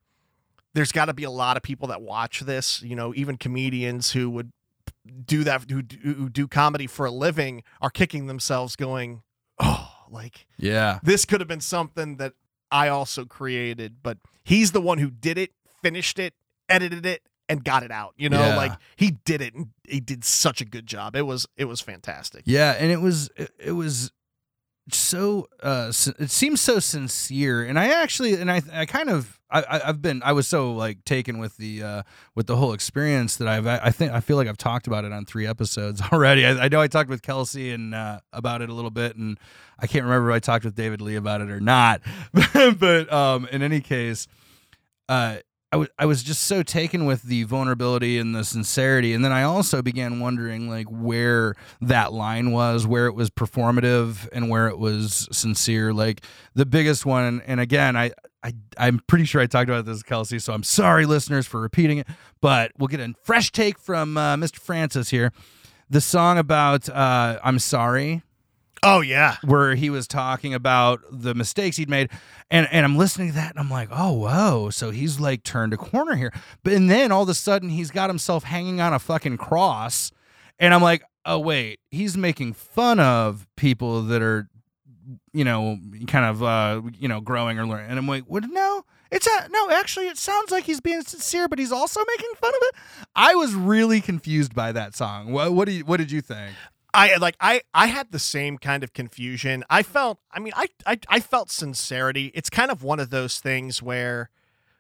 there's 0.76 0.92
got 0.92 1.06
to 1.06 1.14
be 1.14 1.24
a 1.24 1.32
lot 1.32 1.58
of 1.58 1.64
people 1.64 1.88
that 1.88 2.02
watch 2.02 2.42
this. 2.42 2.82
You 2.84 2.96
know, 2.96 3.14
even 3.16 3.38
comedians 3.38 4.12
who 4.12 4.30
would 4.30 4.52
do 5.26 5.44
that, 5.44 5.70
who, 5.70 5.82
do- 5.82 5.98
who 6.14 6.30
do 6.30 6.48
comedy 6.48 6.86
for 6.86 7.06
a 7.08 7.12
living, 7.12 7.64
are 7.82 7.90
kicking 7.90 8.28
themselves, 8.28 8.76
going, 8.76 9.24
"Oh, 9.60 9.92
like 10.12 10.46
Yeah. 10.58 11.00
this 11.02 11.26
could 11.26 11.42
have 11.42 11.48
been 11.48 11.60
something 11.62 12.18
that 12.18 12.34
I 12.72 12.88
also 12.88 13.26
created." 13.26 14.04
But 14.04 14.20
he's 14.44 14.72
the 14.74 14.82
one 14.82 15.00
who 15.00 15.10
did 15.10 15.40
it, 15.40 15.54
finished 15.82 16.20
it, 16.20 16.36
edited 16.70 17.04
it, 17.08 17.24
and 17.50 17.64
got 17.66 17.82
it 17.82 17.90
out. 17.92 18.14
You 18.16 18.30
know, 18.30 18.40
Yeah. 18.50 18.56
like 18.56 18.74
he 18.96 19.18
did 19.26 19.42
it, 19.42 19.56
and 19.56 19.70
he 19.88 20.00
did 20.00 20.24
such 20.24 20.62
a 20.62 20.66
good 20.66 20.86
job. 20.86 21.16
It 21.16 21.24
was 21.24 21.48
it 21.58 21.66
was 21.66 21.82
fantastic. 21.82 22.44
Yeah, 22.46 22.74
and 22.78 22.92
it 22.92 23.02
was 23.02 23.32
it, 23.36 23.52
it 23.58 23.72
was 23.72 24.12
so 24.94 25.48
uh 25.62 25.92
it 26.20 26.30
seems 26.30 26.62
so 26.62 26.80
sincere 26.80 27.64
and 27.64 27.80
i 27.80 27.88
actually 27.88 28.34
and 28.36 28.52
i 28.52 28.62
i 28.74 28.86
kind 28.86 29.10
of 29.10 29.40
I, 29.52 29.82
i've 29.86 30.02
been 30.02 30.22
i 30.24 30.32
was 30.32 30.48
so 30.48 30.74
like 30.74 31.04
taken 31.06 31.40
with 31.40 31.58
the 31.58 31.82
uh 31.84 32.04
with 32.36 32.48
the 32.48 32.56
whole 32.56 32.74
experience 32.74 33.38
that 33.38 33.48
i've 33.48 33.66
i 33.68 33.90
think 33.90 34.12
i 34.12 34.20
feel 34.20 34.38
like 34.38 34.48
i've 34.48 34.58
talked 34.58 34.88
about 34.88 35.06
it 35.06 35.12
on 35.12 35.26
three 35.26 35.48
episodes 35.48 36.02
already. 36.12 36.46
I, 36.46 36.66
I 36.66 36.68
know 36.68 36.82
i 36.82 36.88
talked 36.88 37.10
with 37.10 37.22
kelsey 37.22 37.72
and 37.72 37.96
uh 37.96 38.20
about 38.32 38.62
it 38.62 38.70
a 38.70 38.74
little 38.74 38.92
bit 38.92 39.16
and 39.16 39.40
i 39.80 39.88
can't 39.88 40.06
remember 40.06 40.30
if 40.32 40.36
i 40.36 40.40
talked 40.40 40.66
with 40.66 40.76
david 40.76 41.02
lee 41.02 41.16
about 41.16 41.42
it 41.42 41.50
or 41.50 41.60
not. 41.60 42.02
But 42.80 43.12
um 43.12 43.48
in 43.52 43.62
any 43.64 43.82
case 43.82 44.28
uh 45.08 45.38
I 45.72 45.78
wa- 45.78 45.88
I 46.00 46.06
was 46.06 46.24
just 46.24 46.44
so 46.44 46.64
taken 46.64 47.06
with 47.06 47.24
the 47.24 47.44
vulnerability 47.44 48.18
and 48.18 48.36
the 48.36 48.44
sincerity. 48.44 49.14
And 49.14 49.24
then 49.24 49.32
I 49.32 49.44
also 49.44 49.82
began 49.82 50.20
wondering, 50.20 50.68
like, 50.68 50.88
where 50.88 51.56
that 51.82 52.12
line 52.12 52.52
was, 52.52 52.88
where 52.88 53.06
it 53.06 53.14
was 53.14 53.30
performative 53.30 54.28
and 54.34 54.50
where 54.50 54.68
it 54.68 54.80
was 54.80 55.28
sincere. 55.32 55.94
Like, 55.94 56.22
the 56.56 56.66
biggest 56.66 57.06
one, 57.06 57.42
and 57.46 57.60
again, 57.60 57.96
I, 57.96 58.12
I, 58.44 58.54
I'm 58.78 59.00
pretty 59.06 59.26
sure 59.26 59.42
I 59.42 59.46
talked 59.46 59.70
about 59.70 59.86
this, 59.86 60.02
Kelsey, 60.02 60.40
so 60.40 60.54
I'm 60.54 60.64
sorry, 60.64 61.06
listeners, 61.06 61.46
for 61.46 61.62
repeating 61.62 62.00
it, 62.00 62.08
but 62.42 62.72
we'll 62.78 62.88
get 62.88 63.00
a 63.00 63.14
fresh 63.24 63.52
take 63.52 63.78
from 63.78 64.18
uh, 64.18 64.36
Mr. 64.38 64.58
Francis 64.58 65.10
here. 65.10 65.32
The 65.90 66.02
song 66.02 66.38
about 66.38 66.88
uh, 66.90 67.40
I'm 67.44 67.60
sorry 67.60 68.22
Oh 68.84 69.02
yeah, 69.02 69.36
where 69.44 69.76
he 69.76 69.90
was 69.90 70.08
talking 70.08 70.54
about 70.54 71.02
the 71.12 71.36
mistakes 71.36 71.78
he'd 71.78 71.90
made. 71.90 72.10
And 72.50 72.68
and 72.72 72.86
I'm 72.86 72.98
listening 72.98 73.30
to 73.30 73.36
that 73.36 73.52
and 73.52 73.60
I'm 73.60 73.70
like 73.70 73.90
oh 73.92 74.14
whoa. 74.14 74.70
So 74.70 74.92
he's 74.92 75.20
like 75.20 75.44
turned 75.44 75.74
a 75.74 75.78
corner 75.78 76.16
here. 76.16 76.34
But 76.64 76.74
and 76.74 76.90
then 76.90 77.12
all 77.12 77.24
of 77.24 77.30
a 77.30 77.34
sudden 77.34 77.70
he's 77.70 77.92
got 77.92 78.10
himself 78.10 78.44
hanging 78.44 78.80
on 78.82 78.94
a 78.94 79.00
fucking 79.00 79.38
cross 79.38 80.12
and 80.60 80.74
I'm 80.74 80.82
like 80.82 81.04
oh 81.26 81.40
wait. 81.40 81.80
He's 81.92 82.18
making 82.18 82.54
fun 82.54 83.00
of 83.00 83.48
people 83.56 84.04
that 84.04 84.22
are 84.22 84.48
you 85.34 85.44
know 85.44 85.78
kind 86.08 86.26
of 86.26 86.44
uh 86.44 86.82
you 86.98 87.08
know 87.08 87.22
growing 87.22 87.60
or 87.60 87.68
learning. 87.68 87.90
And 87.90 88.00
I'm 88.00 88.08
like 88.08 88.24
what? 88.26 88.46
No. 88.50 88.84
It's 89.12 89.26
a 89.28 89.50
no 89.50 89.72
actually 89.72 90.08
it 90.08 90.18
sounds 90.18 90.52
like 90.52 90.66
he's 90.66 90.80
being 90.80 91.02
sincere 91.02 91.48
but 91.48 91.58
he's 91.60 91.72
also 91.72 92.00
making 92.08 92.30
fun 92.40 92.54
of 92.54 92.62
it. 92.62 92.76
I 93.16 93.36
was 93.36 93.56
really 93.56 94.02
confused 94.02 94.54
by 94.56 94.72
that 94.72 94.96
song. 94.96 95.32
What 95.32 95.52
what 95.54 95.66
do 95.66 95.74
you 95.74 95.84
what 95.84 95.98
did 95.98 96.12
you 96.12 96.22
think 96.22 96.56
I 96.94 97.16
like 97.18 97.36
I 97.40 97.62
I 97.74 97.88
had 97.88 98.12
the 98.12 98.20
same 98.20 98.58
kind 98.58 98.84
of 98.84 98.94
confusion. 98.94 99.64
I 99.70 99.84
felt 99.84 100.20
I 100.32 100.40
mean 100.40 100.54
I 100.56 100.68
I, 100.86 101.00
I 101.08 101.20
felt 101.20 101.52
sincerity. 101.52 102.32
It's 102.34 102.50
kind 102.50 102.72
of 102.72 102.84
one 102.84 103.00
of 103.00 103.10
those 103.10 103.40
things 103.40 103.82
where 103.82 104.30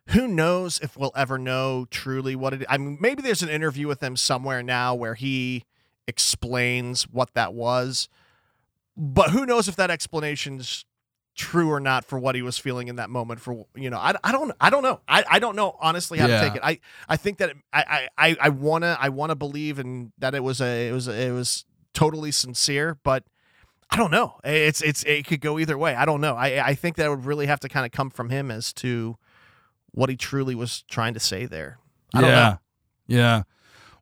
who 0.07 0.27
knows 0.27 0.79
if 0.81 0.97
we'll 0.97 1.11
ever 1.15 1.37
know 1.37 1.85
truly 1.91 2.35
what 2.35 2.53
it 2.53 2.65
I 2.67 2.77
mean 2.77 2.97
maybe 2.99 3.21
there's 3.21 3.43
an 3.43 3.49
interview 3.49 3.87
with 3.87 4.01
him 4.01 4.15
somewhere 4.15 4.63
now 4.63 4.95
where 4.95 5.13
he 5.15 5.65
explains 6.07 7.03
what 7.03 7.33
that 7.35 7.53
was. 7.53 8.09
But 8.97 9.29
who 9.29 9.45
knows 9.45 9.67
if 9.67 9.75
that 9.77 9.89
explanation's 9.91 10.83
true 11.35 11.69
or 11.71 11.79
not 11.79 12.03
for 12.03 12.19
what 12.19 12.35
he 12.35 12.41
was 12.41 12.57
feeling 12.57 12.89
in 12.89 12.97
that 12.97 13.09
moment 13.09 13.39
for 13.39 13.65
you 13.73 13.89
know 13.89 13.97
I, 13.97 14.13
I 14.25 14.31
don't 14.33 14.51
I 14.59 14.69
don't 14.69 14.83
know 14.83 14.99
I, 15.07 15.23
I 15.29 15.39
don't 15.39 15.55
know 15.55 15.77
honestly 15.79 16.17
how 16.19 16.27
Yeah. 16.27 16.41
to 16.41 16.47
take 16.49 16.55
it 16.57 16.61
I 16.65 16.79
I 17.07 17.15
think 17.15 17.37
that 17.37 17.51
it, 17.51 17.57
I 17.71 18.09
I 18.17 18.35
I- 18.41 18.49
wanna 18.49 18.97
I 18.99 19.07
wanna 19.09 19.35
believe 19.35 19.79
in 19.79 20.11
that 20.17 20.35
it 20.35 20.43
was 20.43 20.59
a 20.59 20.89
it 20.89 20.91
was 20.91 21.07
a, 21.07 21.27
it 21.27 21.31
was 21.31 21.63
totally 21.99 22.31
sincere 22.31 22.97
but 23.03 23.23
I 23.89 23.97
don't 23.97 24.11
know 24.11 24.39
it's 24.43 24.81
it's 24.81 25.03
it 25.03 25.27
could 25.27 25.41
go 25.41 25.59
either 25.59 25.77
way 25.77 25.95
I 25.95 26.05
don't 26.05 26.21
know 26.21 26.35
I 26.35 26.69
I 26.69 26.75
think 26.75 26.95
that 26.95 27.09
would 27.09 27.25
really 27.25 27.47
have 27.47 27.59
to 27.61 27.69
kind 27.69 27.85
of 27.85 27.91
come 27.91 28.09
from 28.09 28.29
him 28.29 28.51
as 28.51 28.71
to 28.73 29.17
what 29.91 30.09
he 30.09 30.15
truly 30.15 30.55
was 30.55 30.83
trying 30.83 31.13
to 31.15 31.19
say 31.19 31.45
there 31.45 31.77
I 32.13 32.21
don't 32.21 32.29
yeah. 32.29 32.49
know 32.49 32.59
Yeah. 33.07 33.43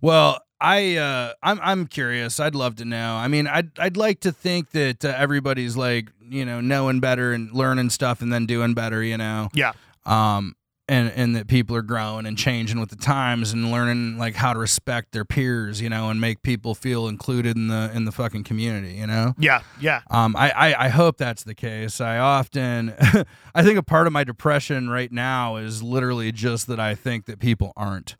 Well, 0.01 0.39
I 0.59 0.97
uh 0.97 1.33
I'm 1.41 1.59
I'm 1.63 1.87
curious. 1.87 2.39
I'd 2.39 2.55
love 2.55 2.75
to 2.75 2.85
know. 2.85 3.15
I 3.15 3.27
mean, 3.27 3.47
I'd 3.47 3.71
I'd 3.79 3.97
like 3.97 4.19
to 4.21 4.31
think 4.31 4.71
that 4.71 5.03
uh, 5.03 5.13
everybody's 5.17 5.75
like, 5.77 6.11
you 6.29 6.45
know, 6.45 6.61
knowing 6.61 6.99
better 6.99 7.33
and 7.33 7.51
learning 7.51 7.89
stuff 7.89 8.21
and 8.21 8.31
then 8.31 8.45
doing 8.45 8.73
better, 8.73 9.03
you 9.03 9.17
know. 9.17 9.49
Yeah. 9.53 9.73
Um 10.05 10.55
and 10.89 11.11
and 11.11 11.35
that 11.35 11.47
people 11.47 11.75
are 11.75 11.81
growing 11.81 12.25
and 12.25 12.37
changing 12.37 12.79
with 12.79 12.89
the 12.89 12.95
times 12.95 13.51
and 13.51 13.71
learning 13.71 14.17
like 14.17 14.35
how 14.35 14.53
to 14.53 14.59
respect 14.59 15.11
their 15.11 15.25
peers, 15.25 15.81
you 15.81 15.89
know, 15.89 16.09
and 16.09 16.21
make 16.21 16.41
people 16.41 16.73
feel 16.75 17.07
included 17.07 17.57
in 17.57 17.67
the 17.67 17.91
in 17.93 18.05
the 18.05 18.11
fucking 18.11 18.43
community, 18.43 18.93
you 18.93 19.07
know. 19.07 19.33
Yeah, 19.37 19.61
yeah. 19.79 20.01
Um, 20.09 20.35
I, 20.35 20.51
I, 20.51 20.85
I 20.85 20.89
hope 20.89 21.17
that's 21.17 21.43
the 21.43 21.55
case. 21.55 21.99
I 21.99 22.17
often, 22.17 22.93
I 23.55 23.63
think 23.63 23.77
a 23.77 23.83
part 23.83 24.07
of 24.07 24.13
my 24.13 24.23
depression 24.23 24.89
right 24.89 25.11
now 25.11 25.57
is 25.57 25.83
literally 25.83 26.31
just 26.31 26.67
that 26.67 26.79
I 26.79 26.95
think 26.95 27.25
that 27.25 27.39
people 27.39 27.73
aren't. 27.75 28.15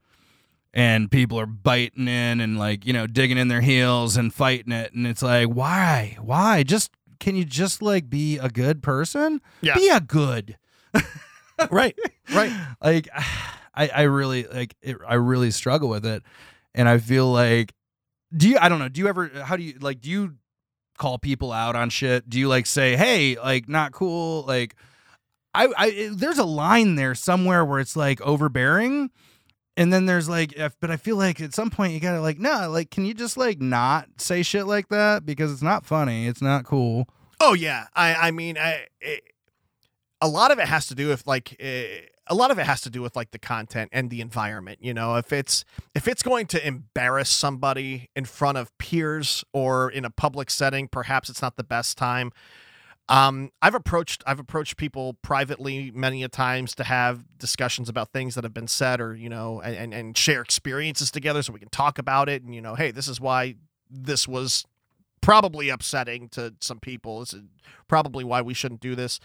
And 0.73 1.09
people 1.09 1.39
are 1.39 1.47
biting 1.47 2.07
in 2.07 2.39
and 2.39 2.59
like, 2.59 2.85
you 2.85 2.93
know, 2.93 3.07
digging 3.07 3.39
in 3.39 3.47
their 3.47 3.61
heels 3.61 4.15
and 4.15 4.31
fighting 4.31 4.71
it. 4.71 4.93
And 4.93 5.07
it's 5.07 5.23
like, 5.23 5.47
why? 5.47 6.17
Why? 6.21 6.61
Just, 6.61 6.91
can 7.19 7.35
you 7.35 7.45
just 7.45 7.81
like 7.81 8.11
be 8.11 8.37
a 8.37 8.47
good 8.47 8.83
person? 8.83 9.41
Yeah. 9.61 9.73
Be 9.73 9.89
a 9.89 9.99
good. 9.99 10.57
Right, 11.71 11.97
right. 12.33 12.51
like 12.81 13.09
I, 13.73 13.89
I 13.93 14.01
really 14.03 14.45
like 14.45 14.75
it, 14.81 14.97
I 15.07 15.15
really 15.15 15.51
struggle 15.51 15.89
with 15.89 16.05
it. 16.05 16.23
And 16.73 16.87
I 16.87 16.97
feel 16.99 17.31
like 17.31 17.73
do 18.35 18.49
you 18.49 18.57
I 18.59 18.69
don't 18.69 18.79
know, 18.79 18.89
do 18.89 19.01
you 19.01 19.07
ever 19.07 19.29
how 19.43 19.55
do 19.55 19.63
you 19.63 19.77
like 19.79 20.01
do 20.01 20.09
you 20.09 20.35
call 20.97 21.17
people 21.17 21.51
out 21.51 21.75
on 21.75 21.89
shit? 21.89 22.29
Do 22.29 22.39
you 22.39 22.47
like 22.47 22.65
say, 22.65 22.95
"Hey, 22.95 23.37
like 23.37 23.69
not 23.69 23.91
cool." 23.91 24.43
Like 24.43 24.75
I 25.53 25.67
I 25.77 26.09
there's 26.11 26.39
a 26.39 26.45
line 26.45 26.95
there 26.95 27.15
somewhere 27.15 27.63
where 27.63 27.79
it's 27.79 27.95
like 27.95 28.19
overbearing 28.21 29.11
and 29.77 29.93
then 29.93 30.07
there's 30.07 30.27
like 30.27 30.53
if, 30.53 30.75
but 30.79 30.89
I 30.89 30.97
feel 30.97 31.15
like 31.15 31.39
at 31.39 31.53
some 31.53 31.69
point 31.69 31.93
you 31.93 31.99
got 31.99 32.13
to 32.13 32.21
like, 32.21 32.39
"No, 32.39 32.69
like 32.69 32.89
can 32.89 33.05
you 33.05 33.13
just 33.13 33.37
like 33.37 33.61
not 33.61 34.09
say 34.17 34.41
shit 34.41 34.65
like 34.65 34.89
that 34.89 35.25
because 35.25 35.53
it's 35.53 35.61
not 35.61 35.85
funny. 35.85 36.27
It's 36.27 36.41
not 36.41 36.65
cool." 36.65 37.07
Oh 37.39 37.53
yeah, 37.53 37.85
I 37.95 38.15
I 38.15 38.31
mean, 38.31 38.57
I 38.57 38.87
it, 38.99 39.23
a 40.21 40.27
lot 40.27 40.51
of 40.51 40.59
it 40.59 40.67
has 40.67 40.87
to 40.87 40.95
do 40.95 41.07
with 41.07 41.25
like 41.27 41.55
eh, 41.59 42.01
a 42.29 42.35
lot 42.35 42.51
of 42.51 42.59
it 42.59 42.65
has 42.65 42.81
to 42.81 42.89
do 42.89 43.01
with 43.01 43.15
like 43.15 43.31
the 43.31 43.39
content 43.39 43.89
and 43.93 44.09
the 44.09 44.21
environment. 44.21 44.79
You 44.81 44.93
know, 44.93 45.15
if 45.15 45.31
it's 45.31 45.63
if 45.95 46.07
it's 46.07 46.23
going 46.23 46.47
to 46.47 46.67
embarrass 46.67 47.29
somebody 47.29 48.09
in 48.15 48.25
front 48.25 48.57
of 48.57 48.75
peers 48.77 49.43
or 49.53 49.89
in 49.89 50.05
a 50.05 50.09
public 50.09 50.49
setting, 50.49 50.87
perhaps 50.87 51.29
it's 51.29 51.41
not 51.41 51.55
the 51.55 51.63
best 51.63 51.97
time. 51.97 52.31
Um, 53.09 53.51
I've 53.61 53.75
approached 53.75 54.21
I've 54.27 54.39
approached 54.39 54.75
people 54.75 55.13
privately 55.21 55.91
many 55.91 56.23
a 56.23 56.27
times 56.27 56.75
to 56.75 56.83
have 56.83 57.23
discussions 57.37 57.87
about 57.87 58.11
things 58.11 58.35
that 58.35 58.43
have 58.43 58.53
been 58.53 58.67
said 58.67 58.99
or 58.99 59.15
you 59.15 59.29
know 59.29 59.61
and, 59.61 59.75
and, 59.75 59.93
and 59.93 60.17
share 60.17 60.41
experiences 60.41 61.09
together 61.09 61.41
so 61.41 61.53
we 61.53 61.59
can 61.59 61.69
talk 61.69 61.97
about 61.97 62.27
it 62.27 62.43
and 62.43 62.53
you 62.53 62.61
know 62.61 62.75
hey 62.75 62.91
this 62.91 63.07
is 63.07 63.21
why 63.21 63.55
this 63.89 64.27
was 64.27 64.65
probably 65.21 65.69
upsetting 65.69 66.27
to 66.29 66.53
some 66.59 66.81
people 66.81 67.21
this 67.21 67.33
is 67.33 67.43
probably 67.87 68.25
why 68.25 68.41
we 68.41 68.53
shouldn't 68.53 68.81
do 68.81 68.93
this 68.93 69.21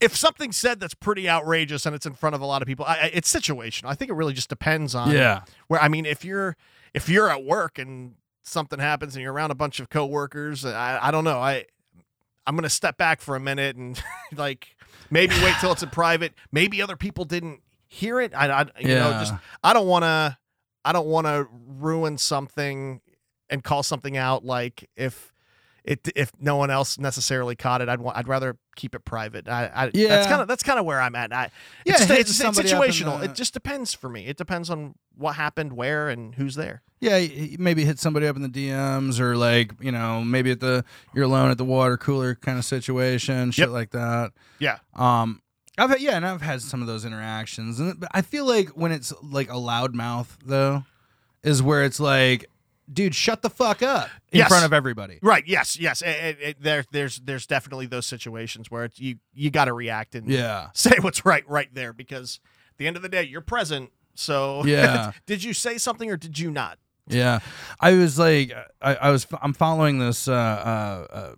if 0.00 0.16
something's 0.16 0.56
said 0.56 0.78
that's 0.80 0.94
pretty 0.94 1.28
outrageous 1.28 1.84
and 1.86 1.94
it's 1.94 2.06
in 2.06 2.14
front 2.14 2.34
of 2.34 2.40
a 2.40 2.46
lot 2.46 2.62
of 2.62 2.68
people 2.68 2.84
I, 2.86 3.10
it's 3.12 3.32
situational 3.32 3.86
i 3.86 3.94
think 3.94 4.10
it 4.10 4.14
really 4.14 4.32
just 4.32 4.48
depends 4.48 4.94
on 4.94 5.10
Yeah. 5.10 5.42
where 5.68 5.80
i 5.82 5.88
mean 5.88 6.06
if 6.06 6.24
you're 6.24 6.56
if 6.94 7.08
you're 7.08 7.28
at 7.30 7.44
work 7.44 7.78
and 7.78 8.14
something 8.44 8.78
happens 8.78 9.14
and 9.16 9.22
you're 9.22 9.32
around 9.32 9.50
a 9.50 9.54
bunch 9.56 9.80
of 9.80 9.88
coworkers 9.90 10.64
i, 10.64 10.98
I 11.02 11.10
don't 11.10 11.24
know 11.24 11.38
i 11.38 11.64
i'm 12.46 12.54
gonna 12.56 12.68
step 12.70 12.96
back 12.96 13.20
for 13.20 13.36
a 13.36 13.40
minute 13.40 13.76
and 13.76 14.00
like 14.36 14.76
maybe 15.10 15.34
wait 15.42 15.54
till 15.60 15.72
it's 15.72 15.82
in 15.82 15.90
private 15.90 16.32
maybe 16.52 16.80
other 16.80 16.96
people 16.96 17.24
didn't 17.24 17.60
hear 17.88 18.20
it 18.20 18.32
i, 18.34 18.46
I 18.48 18.66
you 18.78 18.88
know 18.94 19.10
Yeah. 19.10 19.20
just 19.20 19.34
i 19.64 19.72
don't 19.72 19.86
want 19.86 20.04
to 20.04 20.36
i 20.84 20.92
don't 20.92 21.06
want 21.08 21.26
to 21.26 21.46
ruin 21.52 22.18
something 22.18 23.00
and 23.50 23.64
call 23.64 23.82
something 23.82 24.16
out 24.16 24.44
like 24.44 24.88
if 24.96 25.32
it 25.88 26.08
if 26.14 26.30
no 26.38 26.56
one 26.56 26.70
else 26.70 26.98
necessarily 26.98 27.56
caught 27.56 27.80
it 27.80 27.88
i'd 27.88 28.00
want 28.00 28.16
i'd 28.16 28.28
rather 28.28 28.56
keep 28.76 28.94
it 28.94 29.04
private 29.04 29.48
i, 29.48 29.66
I 29.74 29.90
yeah. 29.94 30.08
that's 30.08 30.26
kind 30.26 30.42
of 30.42 30.46
that's 30.48 30.62
kind 30.62 30.78
of 30.78 30.84
where 30.84 31.00
i'm 31.00 31.14
at 31.16 31.32
I, 31.32 31.50
Yeah, 31.84 31.94
it's, 31.94 32.02
it's, 32.10 32.30
it's 32.30 32.34
somebody 32.36 32.70
up 32.72 32.82
in 32.84 32.90
situational 32.90 33.18
the- 33.18 33.24
it 33.26 33.34
just 33.34 33.52
depends 33.54 33.94
for 33.94 34.08
me 34.08 34.26
it 34.26 34.36
depends 34.36 34.70
on 34.70 34.94
what 35.16 35.34
happened 35.34 35.72
where 35.72 36.08
and 36.08 36.34
who's 36.36 36.54
there 36.54 36.82
Yeah, 37.00 37.26
maybe 37.58 37.84
hit 37.84 37.98
somebody 37.98 38.26
up 38.28 38.36
in 38.36 38.42
the 38.42 38.48
DMs 38.48 39.18
or 39.18 39.36
like, 39.36 39.72
you 39.80 39.90
know, 39.90 40.22
maybe 40.22 40.50
at 40.52 40.60
the 40.60 40.84
you're 41.14 41.24
alone 41.24 41.50
at 41.50 41.58
the 41.58 41.64
water 41.64 41.96
cooler 41.96 42.36
kind 42.36 42.56
of 42.58 42.64
situation, 42.64 43.50
shit 43.50 43.64
Yep. 43.64 43.70
like 43.70 43.90
that. 43.90 44.30
yeah 44.60 44.78
Um 44.94 45.42
I've 45.80 45.90
had, 45.90 46.00
yeah, 46.00 46.16
and 46.16 46.26
I've 46.26 46.42
had 46.42 46.60
some 46.60 46.80
of 46.80 46.88
those 46.88 47.04
interactions. 47.04 47.78
And 47.80 47.98
but 48.00 48.08
I 48.12 48.20
feel 48.22 48.44
like 48.46 48.70
when 48.70 48.90
it's 48.92 49.12
like 49.22 49.48
a 49.50 49.56
loud 49.56 49.94
mouth 49.94 50.36
though 50.44 50.84
is 51.44 51.62
where 51.62 51.84
it's 51.84 52.00
like 52.00 52.46
dude, 52.92 53.14
shut 53.14 53.42
the 53.42 53.50
fuck 53.50 53.82
up 53.82 54.08
in 54.32 54.38
Yes. 54.38 54.48
front 54.48 54.64
of 54.64 54.72
everybody. 54.72 55.18
Right. 55.22 55.44
Yes. 55.46 55.78
Yes. 55.78 56.02
It, 56.02 56.38
it, 56.40 56.62
there, 56.62 56.84
there's, 56.92 57.18
there's 57.18 57.46
definitely 57.46 57.86
those 57.86 58.06
situations 58.06 58.70
where 58.70 58.84
it's, 58.84 58.98
you, 59.00 59.16
you 59.34 59.50
got 59.50 59.66
to 59.66 59.72
react 59.72 60.14
and 60.14 60.28
Yeah. 60.28 60.68
say 60.74 60.92
what's 61.00 61.24
right, 61.24 61.48
right 61.48 61.68
there, 61.74 61.92
because 61.92 62.40
at 62.70 62.78
the 62.78 62.86
end 62.86 62.96
of 62.96 63.02
the 63.02 63.08
day, 63.08 63.22
you're 63.24 63.40
present. 63.40 63.90
So, 64.14 64.62
Yeah. 64.66 65.12
did 65.26 65.44
you 65.44 65.52
say 65.52 65.78
something 65.78 66.10
or 66.10 66.16
did 66.16 66.38
you 66.38 66.50
not? 66.50 66.78
Yeah, 67.10 67.38
I 67.80 67.92
was 67.94 68.18
like, 68.18 68.52
I, 68.82 68.94
I 68.96 69.10
was, 69.10 69.26
I'm 69.40 69.54
following 69.54 69.98
this. 69.98 70.28
Uh, 70.28 70.32
uh, 70.32 71.06
uh, 71.14 71.32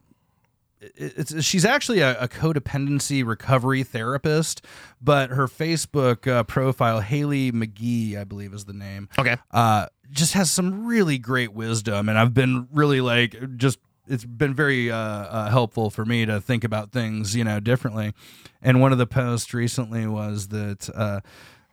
it's 0.97 1.45
she's 1.45 1.65
actually 1.65 2.01
a, 2.01 2.19
a 2.23 2.27
codependency 2.27 3.25
recovery 3.25 3.83
therapist, 3.83 4.65
but 5.01 5.31
her 5.31 5.47
Facebook 5.47 6.27
uh, 6.27 6.43
profile, 6.45 7.01
Haley 7.01 7.53
McGee, 7.53 8.17
I 8.19 8.25
believe 8.25 8.55
is 8.55 8.65
the 8.65 8.73
name. 8.73 9.09
Okay. 9.19 9.37
Uh, 9.51 9.87
just 10.11 10.35
has 10.35 10.51
some 10.51 10.87
really 10.87 11.19
great 11.19 11.53
wisdom, 11.53 12.09
and 12.09 12.19
I've 12.19 12.35
been 12.35 12.69
really 12.73 13.01
like 13.01 13.57
just. 13.57 13.79
It's 14.09 14.25
been 14.25 14.55
very 14.55 14.91
uh, 14.91 14.97
uh, 14.97 15.51
helpful 15.51 15.89
for 15.89 16.05
me 16.05 16.27
to 16.27 16.41
think 16.41 16.65
about 16.65 16.91
things, 16.91 17.37
you 17.37 17.45
know, 17.45 17.61
differently. 17.61 18.13
And 18.61 18.81
one 18.81 18.91
of 18.91 18.99
the 18.99 19.07
posts 19.07 19.55
recently 19.55 20.05
was 20.05 20.49
that 20.49 20.91
uh, 20.93 21.21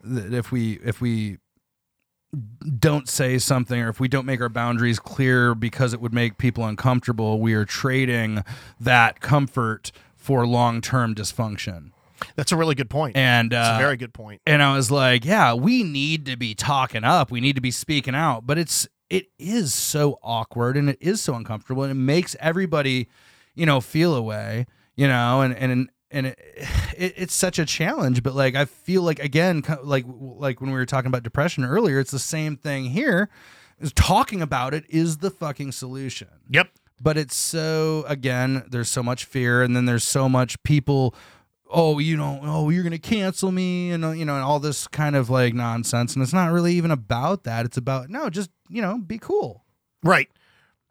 that 0.04 0.34
if 0.34 0.52
we 0.52 0.74
if 0.84 1.02
we 1.02 1.38
don't 2.78 3.10
say 3.10 3.40
something 3.40 3.82
or 3.82 3.90
if 3.90 4.00
we 4.00 4.08
don't 4.08 4.26
make 4.26 4.42
our 4.42 4.50
boundaries 4.50 5.00
clear 5.00 5.56
because 5.56 5.94
it 5.94 6.02
would 6.02 6.14
make 6.14 6.38
people 6.38 6.66
uncomfortable, 6.66 7.40
we 7.40 7.54
are 7.54 7.66
trading 7.66 8.44
that 8.80 9.20
comfort 9.20 9.92
for 10.16 10.46
long-term 10.46 11.16
dysfunction. 11.16 11.92
That's 12.36 12.52
a 12.52 12.58
really 12.58 12.76
good 12.76 12.90
point. 12.90 13.16
And 13.18 13.54
uh, 13.54 13.74
a 13.76 13.80
very 13.80 13.98
good 13.98 14.14
point. 14.14 14.42
and 14.46 14.62
I 14.64 14.76
was 14.76 14.90
like, 14.92 15.26
yeah, 15.26 15.54
we 15.54 15.84
need 15.84 16.26
to 16.28 16.38
be 16.38 16.56
talking 16.56 17.04
up. 17.04 17.32
We 17.32 17.42
need 17.42 17.56
to 17.56 17.62
be 17.62 17.72
speaking 17.72 18.16
out, 18.16 18.46
but 18.46 18.58
it's 18.58 18.88
it 19.10 19.28
is 19.40 19.74
so 19.74 20.20
awkward 20.22 20.76
and 20.76 20.90
it 20.90 20.98
is 21.00 21.22
so 21.22 21.34
uncomfortable 21.36 21.84
and 21.84 21.92
it 21.92 21.96
makes 21.96 22.36
everybody, 22.40 23.08
you 23.56 23.66
know, 23.66 23.80
feel 23.80 24.14
away, 24.16 24.66
you 24.96 25.08
know, 25.08 25.42
and 25.42 25.56
and 25.56 25.90
and 26.12 26.28
it, 26.28 26.40
it, 26.98 27.14
it's 27.18 27.34
such 27.34 27.58
a 27.60 27.66
challenge, 27.66 28.24
but 28.24 28.36
like 28.36 28.56
I 28.56 28.66
feel 28.66 29.04
like 29.04 29.20
again 29.20 29.64
like 29.84 30.06
like 30.08 30.60
when 30.62 30.72
we 30.72 30.76
were 30.78 30.86
talking 30.86 31.08
about 31.08 31.24
depression 31.24 31.64
earlier, 31.64 32.00
it's 32.00 32.12
the 32.12 32.20
same 32.20 32.58
thing 32.58 32.86
here. 32.86 33.30
Is 33.80 33.94
talking 33.94 34.42
about 34.42 34.74
it 34.74 34.86
is 34.90 35.18
the 35.18 35.30
fucking 35.30 35.72
solution 35.72 36.30
Yep. 36.50 36.70
but 37.00 37.16
it's 37.16 37.36
so 37.36 38.06
again 38.08 38.66
there's 38.68 38.90
so 38.90 39.04
much 39.04 39.24
fear 39.26 39.62
and 39.62 39.76
then 39.76 39.86
there's 39.86 40.04
so 40.04 40.28
much 40.28 40.62
people 40.64 41.14
oh 41.70 42.00
you 42.00 42.16
know 42.18 42.40
oh 42.44 42.70
you're 42.70 42.84
gonna 42.84 42.98
cancel 42.98 43.52
me 43.52 43.92
and 43.92 44.06
uh, 44.06 44.12
you 44.12 44.24
know 44.26 44.36
and 44.36 44.44
all 44.44 44.60
this 44.60 44.88
kind 44.88 45.16
of 45.16 45.30
like 45.30 45.54
nonsense 45.54 46.14
and 46.16 46.24
it's 46.24 46.34
not 46.34 46.52
really 46.52 46.74
even 46.74 46.92
about 46.92 47.44
that 47.44 47.66
it's 47.66 47.78
about 47.78 48.10
no 48.10 48.30
just 48.30 48.50
you 48.70 48.82
know 48.82 48.98
be 48.98 49.18
cool 49.18 49.64
Right. 50.04 50.30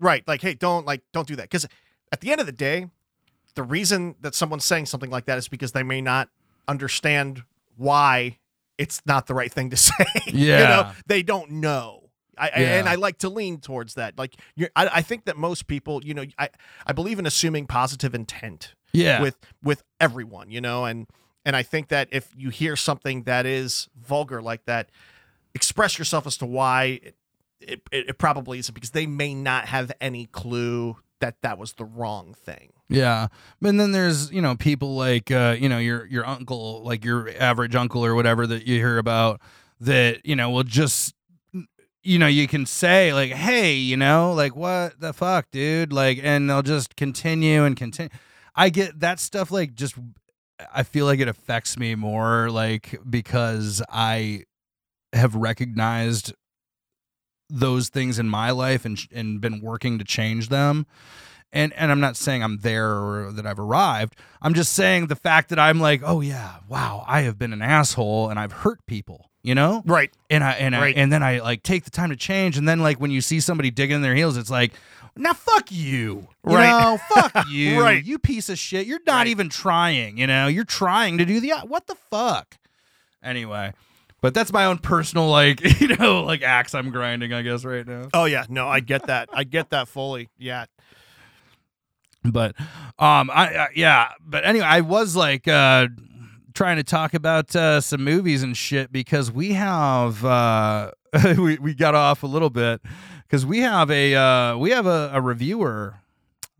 Right. 0.00 0.26
Like, 0.26 0.42
hey, 0.42 0.54
don't 0.54 0.84
like 0.84 1.00
don't 1.12 1.26
do 1.28 1.36
that. 1.36 1.44
Because 1.44 1.66
at 2.12 2.20
the 2.20 2.30
end 2.32 2.40
of 2.40 2.46
the 2.46 2.52
day, 2.52 2.88
the 3.54 3.62
reason 3.62 4.16
that 4.20 4.34
someone's 4.34 4.64
saying 4.64 4.86
something 4.86 5.08
like 5.10 5.24
that 5.26 5.38
is 5.38 5.48
because 5.48 5.72
they 5.72 5.84
may 5.84 6.02
not 6.02 6.28
understand 6.68 7.42
why 7.76 8.38
it's 8.78 9.00
not 9.06 9.26
the 9.26 9.32
right 9.34 9.50
thing 9.50 9.70
to 9.70 9.76
say. 9.88 10.04
you 10.26 10.46
Yeah. 10.48 10.58
know, 10.68 10.92
they 11.06 11.22
don't 11.22 11.50
know. 11.52 12.10
I, 12.36 12.48
I- 12.48 12.50
and 12.60 12.88
I 12.88 12.96
like 12.96 13.18
to 13.18 13.30
lean 13.30 13.60
towards 13.60 13.94
that. 13.94 14.18
Like, 14.18 14.34
you're, 14.56 14.68
I, 14.76 14.88
I 14.96 15.02
think 15.02 15.24
that 15.24 15.38
most 15.38 15.66
people, 15.66 16.04
you 16.04 16.12
know, 16.12 16.24
I, 16.38 16.50
I 16.86 16.92
believe 16.92 17.18
in 17.18 17.24
assuming 17.24 17.66
positive 17.66 18.14
intent 18.14 18.74
yeah 18.92 19.20
with 19.20 19.36
with 19.62 19.82
everyone, 20.00 20.50
you 20.50 20.60
know, 20.60 20.84
and 20.84 21.06
and 21.44 21.54
I 21.54 21.62
think 21.62 21.88
that 21.88 22.08
if 22.10 22.28
you 22.36 22.50
hear 22.50 22.76
something 22.76 23.22
that 23.22 23.46
is 23.46 23.88
vulgar 23.96 24.42
like 24.42 24.64
that, 24.66 24.90
express 25.54 25.98
yourself 25.98 26.26
as 26.26 26.36
to 26.38 26.46
why 26.46 27.00
it, 27.60 27.80
it, 27.90 28.08
it 28.10 28.18
probably 28.18 28.58
isn't 28.58 28.74
because 28.74 28.90
they 28.90 29.06
may 29.06 29.34
not 29.34 29.66
have 29.66 29.92
any 30.00 30.26
clue 30.26 30.96
that 31.20 31.40
that 31.42 31.58
was 31.58 31.74
the 31.74 31.84
wrong 31.84 32.34
thing. 32.34 32.72
Yeah, 32.88 33.28
and 33.62 33.80
then 33.80 33.92
there's 33.92 34.30
you 34.30 34.40
know 34.40 34.54
people 34.54 34.94
like 34.94 35.30
uh, 35.30 35.56
you 35.58 35.68
know 35.68 35.78
your 35.78 36.06
your 36.06 36.26
uncle, 36.26 36.82
like 36.84 37.04
your 37.04 37.30
average 37.38 37.74
uncle 37.74 38.04
or 38.04 38.14
whatever 38.14 38.46
that 38.46 38.66
you 38.66 38.76
hear 38.76 38.98
about 38.98 39.40
that 39.80 40.24
you 40.24 40.36
know 40.36 40.50
will 40.50 40.62
just 40.62 41.14
you 42.02 42.18
know 42.18 42.26
you 42.26 42.46
can 42.46 42.64
say 42.64 43.12
like 43.12 43.32
hey 43.32 43.74
you 43.74 43.96
know 43.96 44.32
like 44.32 44.54
what 44.56 44.98
the 45.00 45.12
fuck 45.12 45.50
dude 45.50 45.92
like 45.92 46.18
and 46.22 46.48
they'll 46.48 46.62
just 46.62 46.96
continue 46.96 47.64
and 47.64 47.76
continue. 47.76 48.10
I 48.56 48.70
get 48.70 49.00
that 49.00 49.20
stuff 49.20 49.50
like 49.50 49.74
just 49.74 49.94
I 50.74 50.82
feel 50.82 51.04
like 51.04 51.20
it 51.20 51.28
affects 51.28 51.76
me 51.78 51.94
more 51.94 52.50
like 52.50 52.98
because 53.08 53.82
I 53.90 54.44
have 55.12 55.34
recognized 55.34 56.32
those 57.48 57.88
things 57.90 58.18
in 58.18 58.28
my 58.28 58.50
life 58.50 58.84
and 58.84 58.98
and 59.12 59.40
been 59.40 59.60
working 59.60 59.98
to 59.98 60.04
change 60.04 60.48
them 60.48 60.86
And 61.52 61.72
and 61.74 61.92
I'm 61.92 62.00
not 62.00 62.16
saying 62.16 62.42
I'm 62.42 62.58
there 62.58 62.90
or 62.90 63.32
that 63.32 63.46
I've 63.46 63.60
arrived. 63.60 64.16
I'm 64.42 64.52
just 64.54 64.72
saying 64.72 65.06
the 65.06 65.16
fact 65.16 65.50
that 65.50 65.58
I'm 65.58 65.78
like, 65.80 66.02
oh 66.04 66.20
yeah, 66.20 66.56
wow, 66.68 67.04
I 67.06 67.20
have 67.22 67.38
been 67.38 67.52
an 67.52 67.62
asshole 67.62 68.30
and 68.30 68.38
I've 68.38 68.52
hurt 68.52 68.84
people, 68.86 69.30
you 69.42 69.54
know? 69.54 69.82
Right. 69.86 70.10
And 70.28 70.42
I 70.42 70.52
and 70.52 70.74
Right. 70.74 70.96
I 70.96 71.00
and 71.00 71.12
then 71.12 71.22
I 71.22 71.38
like 71.38 71.62
take 71.62 71.84
the 71.84 71.90
time 71.90 72.10
to 72.10 72.16
change. 72.16 72.58
And 72.58 72.68
then 72.68 72.80
like 72.80 73.00
when 73.00 73.12
you 73.12 73.20
see 73.20 73.38
somebody 73.40 73.70
digging 73.70 73.96
in 73.96 74.02
their 74.02 74.16
heels, 74.16 74.36
it's 74.36 74.50
like, 74.50 74.72
now 75.16 75.32
fuck 75.32 75.70
you. 75.72 76.28
You 76.46 76.54
Right. 76.56 76.68
know, 76.68 76.98
fuck 77.08 77.46
you. 77.48 77.80
Right. 77.80 78.04
You 78.04 78.18
piece 78.18 78.48
of 78.48 78.58
shit. 78.58 78.86
You're 78.86 79.00
not 79.06 79.18
Right. 79.18 79.26
even 79.28 79.48
trying, 79.48 80.18
you 80.18 80.26
know, 80.26 80.46
you're 80.46 80.64
trying 80.64 81.18
to 81.18 81.24
do 81.24 81.40
the 81.40 81.52
what 81.66 81.86
the 81.86 81.96
fuck? 82.10 82.58
Anyway. 83.22 83.72
But 84.22 84.32
that's 84.34 84.52
my 84.52 84.64
own 84.64 84.78
personal 84.78 85.28
like, 85.28 85.60
you 85.80 85.96
know, 85.96 86.22
like 86.22 86.42
axe 86.42 86.74
I'm 86.74 86.90
grinding, 86.90 87.32
I 87.32 87.42
guess, 87.42 87.64
right 87.64 87.86
now. 87.86 88.08
Oh 88.14 88.24
yeah, 88.24 88.44
no, 88.48 88.66
I 88.68 88.80
get 88.80 89.06
that. 89.06 89.28
I 89.32 89.44
get 89.44 89.70
that 89.70 89.88
fully. 89.88 90.28
Yeah. 90.38 90.64
but 92.24 92.54
um 92.98 93.30
I, 93.30 93.56
I 93.56 93.68
yeah 93.76 94.08
but 94.20 94.44
anyway 94.44 94.66
i 94.66 94.80
was 94.80 95.14
like 95.14 95.46
uh 95.46 95.86
trying 96.54 96.76
to 96.76 96.82
talk 96.82 97.14
about 97.14 97.54
uh 97.54 97.80
some 97.80 98.02
movies 98.02 98.42
and 98.42 98.56
shit 98.56 98.90
because 98.90 99.30
we 99.30 99.52
have 99.52 100.24
uh 100.24 100.90
we, 101.38 101.56
we 101.58 101.72
got 101.74 101.94
off 101.94 102.24
a 102.24 102.26
little 102.26 102.50
bit 102.50 102.80
because 103.26 103.44
we 103.44 103.60
have 103.60 103.90
a 103.90 104.14
uh 104.14 104.56
we 104.56 104.70
have 104.70 104.86
a, 104.86 105.10
a 105.12 105.20
reviewer 105.20 106.00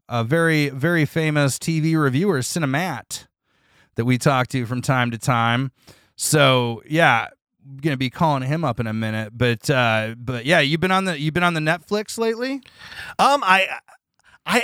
a 0.09 0.23
very 0.25 0.69
very 0.69 1.05
famous 1.05 1.59
tv 1.59 2.01
reviewer 2.01 2.39
cinemat 2.41 3.27
that 3.97 4.05
we 4.05 4.19
talk 4.19 4.47
to 4.49 4.67
from 4.67 4.81
time 4.83 5.11
to 5.11 5.19
time 5.19 5.73
so 6.17 6.83
yeah 6.89 7.29
gonna 7.83 7.97
be 7.97 8.11
calling 8.11 8.43
him 8.45 8.65
up 8.65 8.79
in 8.79 8.87
a 8.87 8.93
minute 8.93 9.33
but 9.37 9.69
uh 9.71 10.15
but 10.17 10.45
yeah 10.47 10.61
you've 10.61 10.81
been 10.81 10.93
on 10.93 11.05
the 11.05 11.19
you've 11.19 11.35
been 11.35 11.43
on 11.43 11.55
the 11.55 11.61
netflix 11.61 12.17
lately 12.19 12.61
Um, 13.19 13.43
I, 13.45 13.67
I, 14.45 14.63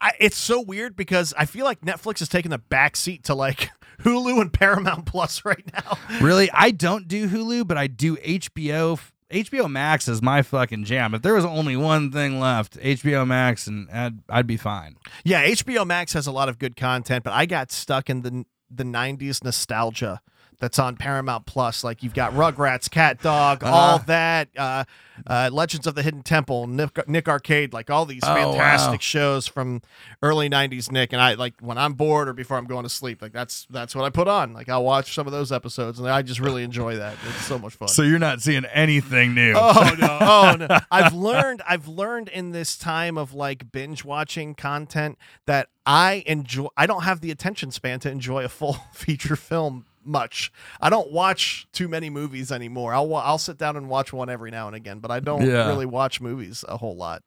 I, 0.00 0.12
it's 0.18 0.36
so 0.36 0.60
weird 0.60 0.96
because 0.96 1.32
I 1.38 1.44
feel 1.44 1.64
like 1.64 1.82
Netflix 1.82 2.20
is 2.22 2.28
taking 2.28 2.50
the 2.50 2.58
back 2.58 2.96
seat 2.96 3.24
to 3.24 3.34
like 3.34 3.70
Hulu 4.02 4.40
and 4.40 4.52
Paramount 4.52 5.06
Plus 5.06 5.44
right 5.44 5.62
now. 5.72 5.98
Really, 6.20 6.50
I 6.52 6.70
don't 6.72 7.06
do 7.06 7.28
Hulu, 7.28 7.68
but 7.68 7.76
I 7.76 7.86
do 7.86 8.16
HBO. 8.16 8.98
HBO 9.30 9.70
Max 9.70 10.08
is 10.08 10.20
my 10.20 10.42
fucking 10.42 10.84
jam. 10.84 11.14
If 11.14 11.22
there 11.22 11.34
was 11.34 11.44
only 11.44 11.76
one 11.76 12.10
thing 12.10 12.40
left, 12.40 12.78
HBO 12.80 13.26
Max, 13.26 13.66
and 13.66 13.88
I'd, 13.90 14.18
I'd 14.28 14.46
be 14.46 14.56
fine. 14.56 14.96
Yeah, 15.24 15.46
HBO 15.46 15.86
Max 15.86 16.12
has 16.14 16.26
a 16.26 16.32
lot 16.32 16.48
of 16.48 16.58
good 16.58 16.76
content, 16.76 17.24
but 17.24 17.32
I 17.32 17.46
got 17.46 17.70
stuck 17.70 18.10
in 18.10 18.22
the 18.22 18.44
the 18.72 18.84
'90s 18.84 19.42
nostalgia 19.42 20.20
that's 20.60 20.78
on 20.78 20.96
Paramount 20.96 21.46
Plus. 21.46 21.82
Like 21.82 22.02
you've 22.02 22.14
got 22.14 22.32
Rugrats, 22.32 22.88
CatDog, 22.88 23.62
all 23.64 23.96
Uh-huh. 23.96 24.04
that, 24.06 24.48
uh, 24.56 24.84
uh, 25.26 25.50
Legends 25.52 25.86
of 25.86 25.94
the 25.94 26.02
Hidden 26.02 26.22
Temple, 26.22 26.66
Nick, 26.66 27.06
Nick 27.08 27.28
Arcade, 27.28 27.72
like 27.74 27.90
all 27.90 28.06
these 28.06 28.22
Oh, 28.22 28.34
fantastic 28.34 28.92
wow. 28.92 28.98
shows 29.00 29.46
from 29.46 29.82
early 30.22 30.48
'90s 30.48 30.90
Nick. 30.90 31.12
And 31.12 31.20
I 31.20 31.34
like 31.34 31.54
when 31.60 31.76
I'm 31.76 31.92
bored 31.94 32.28
or 32.28 32.32
before 32.32 32.56
I'm 32.56 32.64
going 32.66 32.84
to 32.84 32.88
sleep, 32.88 33.20
like 33.20 33.32
that's 33.32 33.66
that's 33.70 33.94
what 33.94 34.04
I 34.04 34.10
put 34.10 34.28
on. 34.28 34.54
Like 34.54 34.68
I'll 34.70 34.84
watch 34.84 35.14
some 35.14 35.26
of 35.26 35.32
those 35.32 35.52
episodes, 35.52 35.98
and 35.98 36.08
I 36.08 36.22
just 36.22 36.40
really 36.40 36.62
enjoy 36.62 36.96
that. 36.96 37.16
It's 37.26 37.44
so 37.44 37.58
much 37.58 37.74
fun. 37.74 37.88
So 37.88 38.02
you're 38.02 38.18
not 38.18 38.40
seeing 38.40 38.64
anything 38.66 39.34
new. 39.34 39.54
Oh 39.56 39.94
no! 39.98 40.18
Oh 40.30 40.56
no! 40.58 40.78
I've 40.90 41.12
learned. 41.12 41.60
I've 41.68 41.88
learned 41.88 42.28
in 42.28 42.52
this 42.52 42.76
time 42.78 43.18
of 43.18 43.34
like 43.34 43.70
binge 43.72 44.04
watching 44.04 44.54
content 44.54 45.18
that 45.46 45.68
I 45.84 46.22
enjoy. 46.26 46.68
I 46.76 46.86
don't 46.86 47.02
have 47.02 47.20
the 47.20 47.30
attention 47.30 47.70
span 47.72 48.00
to 48.00 48.10
enjoy 48.10 48.44
a 48.44 48.48
full 48.48 48.74
feature 48.92 49.36
film 49.36 49.84
much. 50.04 50.52
I 50.80 50.90
don't 50.90 51.12
watch 51.12 51.66
too 51.72 51.88
many 51.88 52.10
movies 52.10 52.50
anymore. 52.52 52.94
I'll 52.94 53.14
I'll 53.14 53.38
sit 53.38 53.58
down 53.58 53.76
and 53.76 53.88
watch 53.88 54.12
one 54.12 54.28
every 54.28 54.50
now 54.50 54.66
and 54.66 54.76
again, 54.76 54.98
but 54.98 55.10
I 55.10 55.20
don't 55.20 55.42
Yeah. 55.42 55.68
really 55.68 55.86
watch 55.86 56.20
movies 56.20 56.64
a 56.68 56.76
whole 56.76 56.96
lot. 56.96 57.22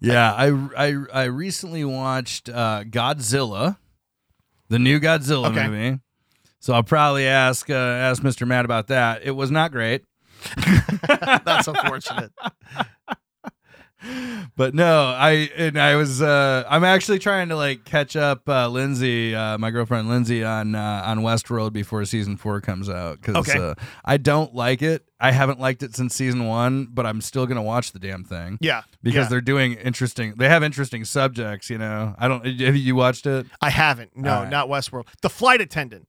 Yeah, 0.00 0.32
I, 0.32 0.48
I, 0.76 0.94
I 1.12 1.24
recently 1.24 1.82
watched 1.84 2.50
uh, 2.50 2.84
Godzilla, 2.84 3.78
the 4.68 4.78
new 4.78 5.00
Godzilla 5.00 5.46
Okay. 5.46 5.68
movie. 5.68 6.00
So 6.60 6.74
I'll 6.74 6.82
probably 6.82 7.26
ask 7.26 7.70
uh, 7.70 7.74
ask 7.74 8.22
Mr. 8.22 8.46
Matt 8.46 8.64
about 8.64 8.88
that. 8.88 9.22
It 9.24 9.30
was 9.32 9.50
not 9.50 9.72
great. 9.72 10.04
That's 11.06 11.66
unfortunate. 11.68 12.32
But 14.56 14.74
no, 14.74 15.06
I 15.06 15.50
and 15.56 15.78
I 15.78 15.96
was 15.96 16.22
uh 16.22 16.64
I'm 16.68 16.84
actually 16.84 17.18
trying 17.18 17.48
to 17.50 17.56
like 17.56 17.84
catch 17.84 18.16
up 18.16 18.48
uh 18.48 18.68
Lindsay, 18.68 19.34
uh 19.34 19.58
my 19.58 19.70
girlfriend 19.70 20.08
Lindsay 20.08 20.44
on 20.44 20.74
uh 20.74 21.02
on 21.04 21.18
Westworld 21.20 21.72
before 21.72 22.04
season 22.04 22.36
4 22.36 22.60
comes 22.60 22.88
out 22.88 23.20
cuz 23.22 23.34
Okay. 23.36 23.58
uh, 23.58 23.74
I 24.04 24.16
don't 24.16 24.54
like 24.54 24.82
it. 24.82 25.04
I 25.18 25.30
haven't 25.32 25.58
liked 25.60 25.82
it 25.82 25.96
since 25.96 26.14
season 26.14 26.44
1, 26.46 26.88
but 26.92 27.06
I'm 27.06 27.20
still 27.22 27.46
going 27.46 27.56
to 27.56 27.62
watch 27.62 27.92
the 27.92 27.98
damn 27.98 28.22
thing 28.22 28.58
Yeah, 28.60 28.82
because 29.02 29.24
yeah. 29.24 29.28
they're 29.30 29.40
doing 29.40 29.72
interesting 29.74 30.34
they 30.36 30.48
have 30.48 30.62
interesting 30.62 31.04
subjects, 31.06 31.70
you 31.70 31.78
know. 31.78 32.14
I 32.18 32.28
don't 32.28 32.44
have 32.44 32.76
you 32.76 32.94
watched 32.94 33.26
it? 33.26 33.46
I 33.62 33.70
haven't. 33.70 34.16
No, 34.16 34.40
right. 34.42 34.50
not 34.50 34.68
Westworld. 34.68 35.06
The 35.22 35.30
Flight 35.30 35.60
Attendant. 35.62 36.06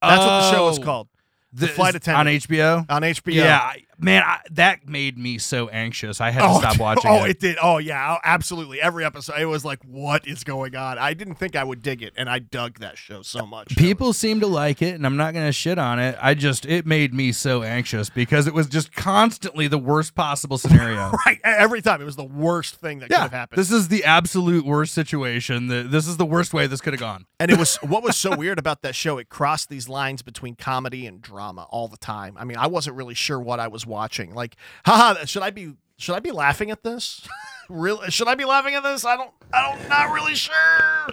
That's 0.00 0.18
what 0.20 0.40
the 0.40 0.50
show 0.52 0.68
is 0.68 0.78
Oh, 0.78 0.82
called 0.82 1.08
The, 1.52 1.66
Flight 1.68 1.94
attendant 1.96 2.28
on 2.28 2.34
HBO? 2.34 2.86
on 2.88 3.02
HBO. 3.02 3.34
Yeah, 3.34 3.56
I, 3.58 3.82
man, 3.98 4.22
I, 4.22 4.38
that 4.52 4.88
made 4.88 5.18
me 5.18 5.38
so 5.38 5.68
anxious. 5.68 6.20
I 6.20 6.30
had 6.30 6.40
to 6.42 6.48
oh, 6.48 6.58
stop 6.58 6.76
oh, 6.80 6.82
watching 6.82 7.10
oh, 7.10 7.24
it. 7.24 7.30
it 7.30 7.40
did. 7.40 7.56
Oh, 7.62 7.78
yeah, 7.78 8.14
oh, 8.14 8.18
absolutely. 8.24 8.80
Every 8.80 9.04
episode, 9.04 9.36
it 9.38 9.46
was 9.46 9.64
like, 9.64 9.82
what 9.84 10.26
is 10.26 10.44
going 10.44 10.76
on? 10.76 10.98
I 10.98 11.14
didn't 11.14 11.34
think 11.36 11.56
I 11.56 11.64
would 11.64 11.82
dig 11.82 12.02
it, 12.02 12.12
and 12.16 12.28
I 12.28 12.38
dug 12.38 12.78
that 12.80 12.96
show 12.98 13.22
so 13.22 13.44
much. 13.46 13.76
People 13.76 14.12
seem 14.12 14.40
to 14.40 14.46
like 14.46 14.82
it, 14.82 14.94
and 14.94 15.04
I'm 15.06 15.16
not 15.16 15.34
gonna 15.34 15.52
shit 15.52 15.78
on 15.78 15.98
it. 15.98 16.16
I 16.20 16.34
just 16.34 16.66
it 16.66 16.86
made 16.86 17.12
me 17.12 17.32
so 17.32 17.62
anxious 17.62 18.10
because 18.10 18.46
it 18.46 18.54
was 18.54 18.66
just 18.68 18.92
constantly 18.92 19.68
the 19.68 19.78
worst 19.78 20.14
possible 20.14 20.58
scenario. 20.58 21.10
right? 21.26 21.40
Every 21.44 21.82
time, 21.82 22.00
it 22.00 22.04
was 22.04 22.16
the 22.16 22.24
worst 22.24 22.76
thing 22.76 23.00
that 23.00 23.08
could 23.10 23.18
have 23.18 23.30
happened. 23.32 23.58
this 23.58 23.70
is 23.70 23.88
the 23.88 24.04
absolute 24.04 24.64
worst 24.64 24.94
situation. 24.94 25.68
The- 25.68 25.82
This 25.82 26.06
is 26.06 26.16
the 26.16 26.26
worst 26.26 26.52
way 26.54 26.66
this 26.66 26.80
could 26.80 26.92
have 26.92 27.00
gone. 27.00 27.26
and 27.40 27.50
it 27.50 27.58
was 27.58 27.76
what 27.82 28.02
was 28.02 28.16
so 28.16 28.36
weird 28.36 28.58
about 28.58 28.82
that 28.82 28.94
show. 28.94 29.18
It 29.18 29.28
crossed 29.28 29.68
these 29.68 29.88
lines 29.88 30.22
between 30.22 30.54
comedy 30.54 31.06
and 31.06 31.20
drama 31.20 31.66
all 31.70 31.88
the 31.88 31.96
time. 31.96 32.36
I 32.38 32.44
mean, 32.44 32.56
I 32.56 32.66
wasn't 32.66 32.96
really 32.96 33.14
sure 33.14 33.40
what 33.40 33.58
I 33.60 33.68
was 33.68 33.86
watching. 33.88 34.34
Like, 34.34 34.56
haha, 34.84 35.24
should 35.24 35.42
I 35.42 35.50
be 35.50 35.74
should 35.96 36.14
I 36.14 36.20
be 36.20 36.30
laughing 36.30 36.70
at 36.70 36.82
this? 36.82 37.26
Really? 37.70 38.10
Should 38.10 38.28
I 38.28 38.34
be 38.34 38.46
laughing 38.46 38.74
at 38.76 38.82
this? 38.82 39.04
I 39.04 39.14
don't. 39.14 39.30
I 39.52 39.70
don't. 39.70 39.88
Not 39.90 40.10
really 40.14 40.34
sure. 40.34 40.54
I, 40.54 41.10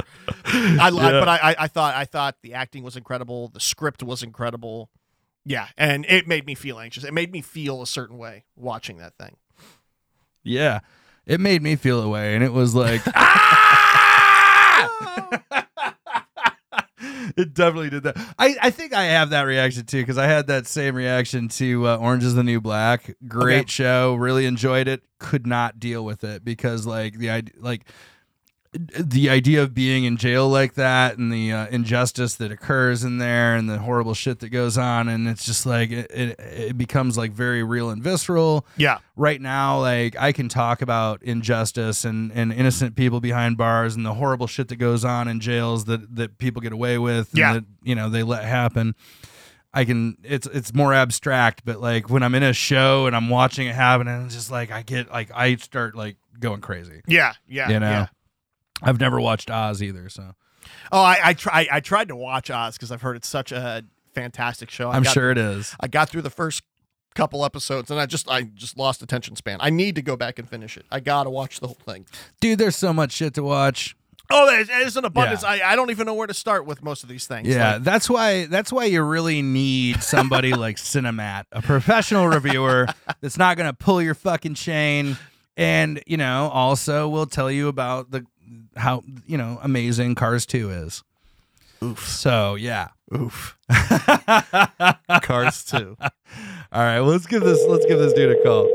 I 0.87 0.89
but 0.89 1.27
I, 1.27 1.35
I 1.35 1.55
I 1.59 1.67
thought 1.67 1.95
I 1.95 2.05
thought 2.05 2.37
the 2.43 2.53
acting 2.53 2.81
was 2.81 2.95
incredible. 2.95 3.49
The 3.49 3.59
script 3.59 4.01
was 4.01 4.23
incredible. 4.23 4.89
Yeah, 5.43 5.67
and 5.77 6.05
it 6.07 6.29
made 6.29 6.45
me 6.45 6.55
feel 6.55 6.79
anxious. 6.79 7.03
It 7.03 7.13
made 7.13 7.33
me 7.33 7.41
feel 7.41 7.81
a 7.81 7.87
certain 7.87 8.17
way 8.17 8.45
watching 8.55 8.99
that 8.99 9.17
thing. 9.17 9.35
Yeah, 10.43 10.79
it 11.25 11.39
made 11.41 11.61
me 11.61 11.75
feel 11.75 12.01
a 12.01 12.07
way 12.07 12.35
and 12.35 12.43
it 12.43 12.53
was 12.53 12.73
like 12.73 13.01
ah! 13.15 14.45
It 17.37 17.53
definitely 17.53 17.89
did 17.89 18.03
that. 18.03 18.17
I, 18.39 18.55
I 18.61 18.69
think 18.69 18.93
I 18.93 19.05
have 19.05 19.31
that 19.31 19.43
reaction 19.43 19.85
too 19.85 20.01
because 20.01 20.17
I 20.17 20.27
had 20.27 20.47
that 20.47 20.67
same 20.67 20.95
reaction 20.95 21.47
to 21.49 21.87
uh, 21.87 21.97
Orange 21.97 22.23
is 22.23 22.35
the 22.35 22.43
New 22.43 22.61
Black. 22.61 23.15
Great 23.27 23.59
Okay. 23.61 23.65
show, 23.67 24.15
really 24.15 24.45
enjoyed 24.45 24.87
it. 24.87 25.03
Could 25.19 25.45
not 25.47 25.79
deal 25.79 26.03
with 26.05 26.23
it 26.23 26.43
because 26.45 26.85
like 26.85 27.17
the 27.17 27.29
idea, 27.29 27.53
like 27.59 27.87
the 28.77 29.29
idea 29.29 29.61
of 29.63 29.73
being 29.73 30.03
in 30.03 30.17
jail 30.17 30.49
like 30.49 30.73
that 30.73 31.17
and 31.17 31.31
the 31.31 31.51
uh, 31.51 31.67
injustice 31.67 32.35
that 32.35 32.51
occurs 32.51 33.03
in 33.03 33.17
there 33.17 33.55
and 33.55 33.69
the 33.69 33.79
horrible 33.79 34.13
shit 34.13 34.39
that 34.39 34.49
goes 34.49 34.77
on 34.77 35.07
and 35.07 35.27
it's 35.27 35.45
just 35.45 35.65
like 35.65 35.91
it, 35.91 36.11
it, 36.11 36.39
it 36.39 36.77
becomes 36.77 37.17
like 37.17 37.31
very 37.31 37.63
real 37.63 37.89
and 37.89 38.03
visceral 38.03 38.65
Yeah, 38.77 38.97
right 39.15 39.39
now 39.39 39.79
like 39.79 40.15
i 40.19 40.31
can 40.31 40.49
talk 40.49 40.81
about 40.81 41.23
injustice 41.23 42.03
and, 42.03 42.31
and 42.33 42.51
innocent 42.51 42.95
people 42.95 43.21
behind 43.21 43.57
bars 43.57 43.95
and 43.95 44.05
the 44.05 44.13
horrible 44.15 44.47
shit 44.47 44.67
that 44.67 44.75
goes 44.77 45.05
on 45.05 45.27
in 45.27 45.39
jails 45.39 45.85
that, 45.85 46.15
that 46.15 46.37
people 46.37 46.61
get 46.61 46.73
away 46.73 46.97
with 46.97 47.29
and 47.31 47.39
Yeah. 47.39 47.53
that 47.53 47.63
you 47.83 47.95
know 47.95 48.09
they 48.09 48.23
let 48.23 48.43
happen 48.43 48.93
i 49.73 49.85
can 49.85 50.17
it's 50.23 50.47
it's 50.47 50.73
more 50.73 50.93
abstract 50.93 51.61
but 51.65 51.79
like 51.79 52.09
when 52.09 52.23
i'm 52.23 52.35
in 52.35 52.43
a 52.43 52.53
show 52.53 53.07
and 53.07 53.15
i'm 53.15 53.29
watching 53.29 53.67
it 53.67 53.75
happen 53.75 54.07
and 54.07 54.25
it's 54.25 54.35
just 54.35 54.51
like 54.51 54.71
i 54.71 54.81
get 54.81 55.09
like 55.11 55.29
i 55.33 55.55
start 55.55 55.95
like 55.95 56.17
going 56.39 56.59
crazy 56.61 57.01
yeah, 57.07 57.33
yeah. 57.47 57.69
you 57.69 57.79
know 57.79 57.89
yeah. 57.89 58.07
I've 58.81 58.99
never 58.99 59.19
watched 59.19 59.49
oz 59.51 59.81
either 59.81 60.09
so 60.09 60.33
Oh, 60.91 61.01
I 61.01 61.19
I 61.23 61.33
try 61.33 61.67
I 61.71 61.79
tried 61.79 62.07
to 62.07 62.15
watch 62.15 62.49
Oz 62.49 62.75
because 62.75 62.91
I've 62.91 63.01
heard 63.03 63.15
it's 63.15 63.27
such 63.27 63.51
a 63.51 63.83
fantastic 64.15 64.71
show. 64.71 64.89
I 64.89 64.95
i'm 64.97 65.03
got- 65.03 65.13
sure 65.13 65.29
it 65.31 65.37
is 65.37 65.75
I 65.79 65.87
got 65.87 66.09
through 66.09 66.23
the 66.23 66.29
first 66.31 66.63
couple 67.13 67.45
episodes 67.45 67.91
and 67.91 67.99
I 67.99 68.05
just 68.07 68.29
I 68.29 68.43
just 68.43 68.77
lost 68.77 69.01
attention 69.03 69.35
span. 69.35 69.57
I 69.61 69.69
need 69.69 69.95
to 69.95 70.01
go 70.01 70.15
back 70.15 70.39
and 70.39 70.49
finish 70.49 70.75
it. 70.75 70.85
I 70.91 70.99
gotta 71.01 71.29
watch 71.29 71.59
the 71.59 71.67
whole 71.67 71.77
thing. 71.85 72.05
dude 72.41 72.57
there's 72.59 72.75
so 72.75 72.93
much 72.93 73.11
shit 73.13 73.33
to 73.35 73.43
watch 73.43 73.95
Oh, 74.31 74.47
there's, 74.47 74.67
there's 74.67 74.97
an 74.97 75.05
abundance. 75.05 75.43
Yeah. 75.43 75.49
I, 75.49 75.73
I 75.73 75.75
don't 75.75 75.91
even 75.91 76.07
know 76.07 76.15
where 76.15 76.25
to 76.25 76.33
start 76.33 76.65
with 76.65 76.81
most 76.81 77.03
of 77.03 77.09
these 77.09 77.27
things. 77.27 77.47
Yeah, 77.47 77.73
Like, 77.73 77.83
that's 77.83 78.09
why 78.09 78.47
that's 78.47 78.71
why 78.73 78.85
you 78.85 79.03
really 79.03 79.43
need 79.43 80.01
somebody 80.01 80.53
like 80.55 80.77
Cinemat, 80.77 81.43
a 81.51 81.61
professional 81.61 82.27
reviewer 82.27 82.87
that's 83.21 83.37
not 83.37 83.55
going 83.55 83.69
to 83.69 83.73
pull 83.73 84.01
your 84.01 84.15
fucking 84.15 84.55
chain 84.55 85.17
and, 85.57 86.01
you 86.07 86.17
know, 86.17 86.49
also 86.51 87.07
will 87.07 87.27
tell 87.27 87.51
you 87.51 87.67
about 87.67 88.09
the 88.09 88.25
how, 88.75 89.03
you 89.25 89.37
know, 89.37 89.59
amazing 89.61 90.15
Cars 90.15 90.45
2 90.45 90.69
is. 90.71 91.03
Oof. 91.83 92.07
So, 92.07 92.55
yeah. 92.55 92.89
oof. 93.13 93.57
Cars 95.21 95.63
too. 95.65 95.97
All 96.71 96.81
right, 96.83 96.99
well, 97.01 97.09
let's 97.11 97.27
give 97.27 97.43
this 97.43 97.63
let's 97.67 97.85
give 97.85 97.99
this 97.99 98.13
dude 98.13 98.37
a 98.37 98.43
call. 98.43 98.69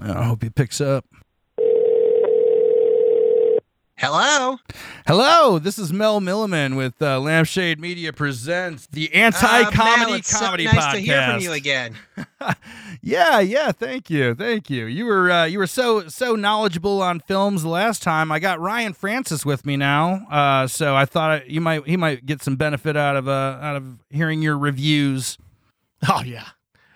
I 0.00 0.24
hope 0.24 0.42
he 0.42 0.50
picks 0.50 0.80
up. 0.80 1.04
Hello. 3.98 4.58
Hello, 5.06 5.58
this 5.58 5.78
is 5.78 5.90
Mel 5.92 6.20
Milliman 6.20 6.76
with 6.76 7.00
uh, 7.00 7.18
Lampshade 7.18 7.80
Media 7.80 8.12
presents 8.12 8.86
the 8.88 9.12
anti-comedy 9.14 9.64
Uh, 9.66 9.84
Mel, 9.84 10.20
comedy 10.40 10.66
so 10.66 10.72
nice 10.72 10.84
podcast. 10.84 10.92
to 10.92 10.98
hear 11.00 11.30
from 11.30 11.40
you 11.40 11.52
again. 11.52 11.94
yeah, 13.02 13.40
yeah, 13.40 13.72
thank 13.72 14.10
you, 14.10 14.34
thank 14.34 14.68
you. 14.68 14.86
You 14.86 15.06
were 15.06 15.30
uh, 15.30 15.44
you 15.44 15.58
were 15.58 15.66
so 15.66 16.08
so 16.08 16.36
knowledgeable 16.36 17.02
on 17.02 17.20
films 17.20 17.64
last 17.64 18.02
time. 18.02 18.30
I 18.30 18.38
got 18.38 18.60
Ryan 18.60 18.92
Francis 18.92 19.46
with 19.46 19.64
me 19.64 19.76
now, 19.76 20.26
uh, 20.30 20.66
so 20.66 20.94
I 20.94 21.04
thought 21.04 21.48
you 21.48 21.60
might 21.60 21.86
he 21.86 21.96
might 21.96 22.26
get 22.26 22.42
some 22.42 22.56
benefit 22.56 22.96
out 22.96 23.16
of 23.16 23.28
uh, 23.28 23.58
out 23.60 23.76
of 23.76 23.98
hearing 24.10 24.42
your 24.42 24.58
reviews. 24.58 25.38
Oh 26.08 26.22
yeah. 26.22 26.44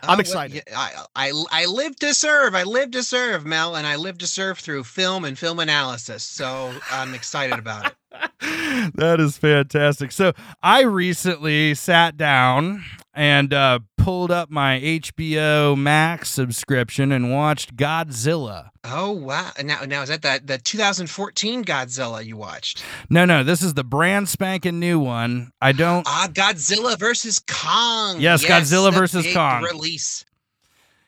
I'm 0.03 0.09
well, 0.09 0.21
excited. 0.21 0.63
yeah, 0.67 0.79
I, 0.79 1.05
I 1.17 1.45
I 1.51 1.65
live 1.65 1.97
to 1.97 2.15
serve. 2.15 2.55
I 2.55 2.65
live 2.65 2.91
to 2.93 3.03
serve, 3.03 3.47
Mel, 3.47 3.77
and 3.77 3.87
I 3.87 3.97
live 3.97 4.19
to 4.19 4.27
serve 4.27 4.59
through 4.59 4.85
film 4.85 5.25
and 5.25 5.39
film 5.39 5.59
analysis. 5.59 6.23
So 6.23 6.73
I'm 6.91 7.15
excited 7.15 7.59
about 7.59 7.87
it. 7.87 7.95
that 8.97 9.21
is 9.21 9.39
fantastic. 9.39 10.13
So 10.13 10.33
I 10.63 10.83
recently 10.83 11.75
sat 11.75 12.17
down 12.17 12.85
and 13.15 13.53
uh, 13.53 13.81
pulled 13.99 14.31
up 14.31 14.51
my 14.51 14.81
HBO 14.81 15.77
Max 15.77 16.31
subscription 16.31 17.13
and 17.13 17.33
watched 17.33 17.77
Godzilla. 17.77 18.69
Oh 18.85 19.11
wow! 19.13 19.51
Now 19.63 19.83
now 19.83 20.03
is 20.03 20.09
that 20.09 20.23
the 20.23 20.41
the 20.45 20.59
2014 20.59 21.65
Godzilla 21.65 22.25
you 22.25 22.37
watched? 22.37 22.85
No, 23.09 23.25
no, 23.25 23.43
this 23.43 23.63
is 23.63 23.75
the 23.75 23.85
brand 23.85 24.29
spanking 24.29 24.79
new 24.81 24.99
one. 24.99 25.51
I 25.61 25.73
don't. 25.73 26.07
Ah, 26.07 26.29
Godzilla 26.33 26.99
versus 26.99 27.39
Kong. 27.41 28.21
Yes, 28.21 28.45
Godzilla 28.45 28.93
versus 28.93 29.27
Kong. 29.35 29.63
Release. 29.63 30.25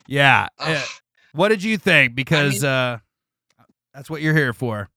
Yeah. 0.07 0.47
Ugh. 0.59 0.77
uh, 0.77 0.85
what 1.33 1.49
did 1.49 1.63
you 1.63 1.77
think? 1.77 2.15
Because 2.15 2.61
mean- 2.61 2.71
uh, 2.71 2.97
that's 3.93 4.09
what 4.09 4.21
you're 4.21 4.35
here 4.35 4.53
for. 4.53 4.89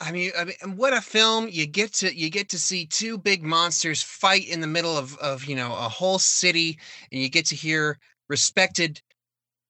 I 0.00 0.12
mean, 0.12 0.32
I 0.36 0.44
mean, 0.44 0.76
what 0.76 0.92
a 0.92 1.00
film! 1.00 1.48
You 1.50 1.66
get 1.66 1.92
to 1.94 2.14
you 2.14 2.30
get 2.30 2.48
to 2.50 2.58
see 2.58 2.86
two 2.86 3.16
big 3.18 3.42
monsters 3.44 4.02
fight 4.02 4.48
in 4.48 4.60
the 4.60 4.66
middle 4.66 4.96
of 4.96 5.16
of 5.18 5.44
you 5.44 5.56
know 5.56 5.72
a 5.72 5.88
whole 5.88 6.18
city, 6.18 6.78
and 7.12 7.20
you 7.22 7.28
get 7.28 7.46
to 7.46 7.54
hear 7.56 7.98
respected 8.28 9.00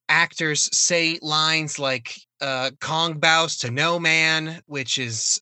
actors 0.08 0.68
say 0.76 1.18
lines 1.22 1.78
like 1.78 2.16
uh, 2.40 2.70
"Kong 2.80 3.18
bows 3.18 3.58
to 3.58 3.70
no 3.70 3.98
man," 3.98 4.62
which 4.66 4.98
is 4.98 5.40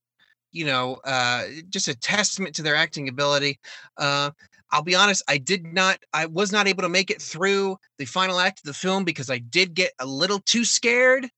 you 0.52 0.66
know 0.66 0.96
uh, 1.04 1.44
just 1.70 1.88
a 1.88 1.94
testament 1.94 2.54
to 2.56 2.62
their 2.62 2.76
acting 2.76 3.08
ability. 3.08 3.58
Uh, 3.96 4.30
I'll 4.72 4.82
be 4.82 4.94
honest, 4.94 5.22
I 5.28 5.36
did 5.36 5.66
not, 5.66 5.98
I 6.14 6.24
was 6.26 6.50
not 6.50 6.66
able 6.66 6.82
to 6.82 6.88
make 6.88 7.10
it 7.10 7.20
through 7.20 7.76
the 7.98 8.06
final 8.06 8.40
act 8.40 8.60
of 8.60 8.64
the 8.64 8.72
film 8.74 9.04
because 9.04 9.28
I 9.28 9.38
did 9.38 9.74
get 9.74 9.92
a 9.98 10.06
little 10.06 10.40
too 10.40 10.64
scared. 10.64 11.28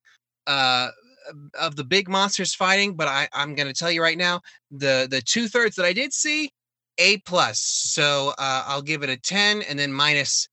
Uh, 0.46 0.90
of 1.58 1.76
the 1.76 1.84
big 1.84 2.08
monsters 2.08 2.54
fighting, 2.54 2.94
but 2.94 3.08
I, 3.08 3.28
I'm 3.32 3.54
going 3.54 3.68
to 3.68 3.74
tell 3.74 3.90
you 3.90 4.02
right 4.02 4.18
now, 4.18 4.40
the 4.70 5.06
the 5.10 5.20
two 5.20 5.48
thirds 5.48 5.76
that 5.76 5.84
I 5.84 5.92
did 5.92 6.12
see, 6.12 6.52
a 6.98 7.18
plus. 7.18 7.60
So 7.60 8.32
uh, 8.38 8.64
I'll 8.66 8.82
give 8.82 9.02
it 9.02 9.10
a 9.10 9.16
ten, 9.16 9.62
and 9.62 9.78
then 9.78 9.92
minus, 9.92 10.48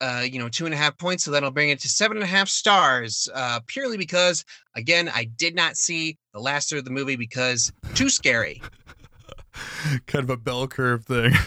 uh, 0.00 0.24
you 0.30 0.38
know, 0.38 0.48
two 0.48 0.64
and 0.64 0.74
a 0.74 0.76
half 0.76 0.96
points. 0.98 1.24
So 1.24 1.30
that'll 1.30 1.50
bring 1.50 1.70
it 1.70 1.80
to 1.80 1.88
seven 1.88 2.16
and 2.16 2.24
a 2.24 2.28
half 2.28 2.48
stars. 2.48 3.28
Uh, 3.34 3.60
purely 3.66 3.96
because, 3.96 4.44
again, 4.76 5.10
I 5.14 5.24
did 5.24 5.54
not 5.54 5.76
see 5.76 6.18
the 6.32 6.40
last 6.40 6.70
third 6.70 6.78
of 6.78 6.84
the 6.84 6.90
movie 6.90 7.16
because 7.16 7.72
too 7.94 8.08
scary. 8.08 8.62
kind 10.06 10.24
of 10.24 10.30
a 10.30 10.36
bell 10.36 10.66
curve 10.66 11.04
thing. 11.04 11.32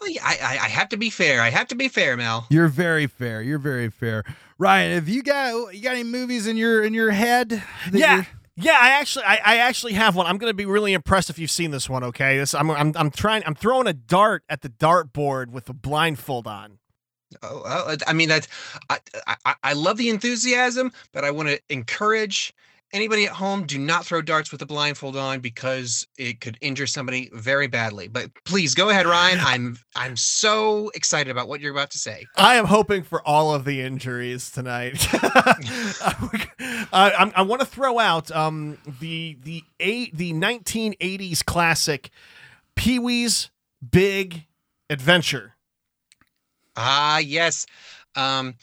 Well, 0.00 0.10
yeah, 0.10 0.24
I, 0.24 0.38
I 0.42 0.64
I 0.64 0.68
have 0.68 0.88
to 0.88 0.96
be 0.96 1.10
fair. 1.10 1.40
I 1.40 1.50
have 1.50 1.68
to 1.68 1.76
be 1.76 1.86
fair, 1.86 2.16
Mel. 2.16 2.46
You're 2.50 2.66
very 2.66 3.06
fair. 3.06 3.40
You're 3.40 3.60
very 3.60 3.88
fair. 3.88 4.24
Ryan, 4.58 4.92
have 4.94 5.08
you 5.08 5.22
got 5.22 5.74
you 5.74 5.82
got 5.82 5.92
any 5.92 6.04
movies 6.04 6.46
in 6.46 6.56
your 6.56 6.82
in 6.82 6.94
your 6.94 7.10
head? 7.10 7.48
that 7.50 7.62
Yeah. 7.92 8.14
you're- 8.16 8.26
Yeah, 8.54 8.76
I 8.78 8.90
actually, 8.90 9.24
I, 9.24 9.36
I 9.42 9.56
actually 9.58 9.94
have 9.94 10.14
one. 10.14 10.26
I'm 10.26 10.36
going 10.36 10.50
to 10.50 10.54
be 10.54 10.66
really 10.66 10.92
impressed 10.92 11.30
if 11.30 11.38
you've 11.38 11.50
seen 11.50 11.70
this 11.70 11.88
one. 11.88 12.04
Okay, 12.04 12.36
this 12.36 12.52
I'm, 12.54 12.70
I'm, 12.70 12.92
I'm 12.96 13.10
trying, 13.10 13.42
I'm 13.46 13.54
throwing 13.54 13.86
a 13.86 13.94
dart 13.94 14.44
at 14.46 14.60
the 14.60 14.68
dartboard 14.68 15.48
with 15.48 15.70
a 15.70 15.72
blindfold 15.72 16.46
on. 16.46 16.78
Oh, 17.42 17.62
oh, 17.64 17.96
I 18.06 18.12
mean 18.12 18.28
that. 18.28 18.46
I, 18.90 18.98
I 19.46 19.54
I 19.62 19.72
love 19.72 19.96
the 19.96 20.10
enthusiasm, 20.10 20.92
but 21.12 21.24
I 21.24 21.30
want 21.30 21.48
to 21.48 21.58
encourage 21.70 22.52
anybody 22.92 23.24
at 23.26 23.32
home: 23.32 23.64
do 23.66 23.78
not 23.78 24.04
throw 24.04 24.22
darts 24.22 24.52
with 24.52 24.62
a 24.62 24.66
blindfold 24.66 25.16
on 25.16 25.40
because 25.40 26.06
it 26.18 26.40
could 26.40 26.58
injure 26.60 26.86
somebody 26.86 27.30
very 27.32 27.66
badly. 27.66 28.08
But 28.08 28.30
please 28.44 28.74
go 28.74 28.88
ahead, 28.90 29.06
Ryan. 29.06 29.38
I'm 29.42 29.78
I'm 29.96 30.16
so 30.16 30.90
excited 30.94 31.30
about 31.30 31.48
what 31.48 31.60
you're 31.60 31.72
about 31.72 31.90
to 31.92 31.98
say. 31.98 32.26
I 32.36 32.56
am 32.56 32.66
hoping 32.66 33.02
for 33.02 33.26
all 33.26 33.54
of 33.54 33.64
the 33.64 33.80
injuries 33.80 34.50
tonight. 34.50 35.06
I, 36.92 37.10
I'm- 37.18 37.32
I 37.34 37.42
want 37.42 37.60
to 37.60 37.66
throw 37.66 37.98
out 37.98 38.30
um, 38.30 38.78
the 39.00 39.36
the 39.42 39.62
eight 39.80 40.16
the 40.16 40.32
1980s 40.32 41.44
classic 41.44 42.10
Pee 42.76 42.98
Wee's 42.98 43.50
Big 43.90 44.46
Adventure. 44.90 45.54
Ah, 46.76 47.18
yes. 47.18 47.66
Um, 48.16 48.54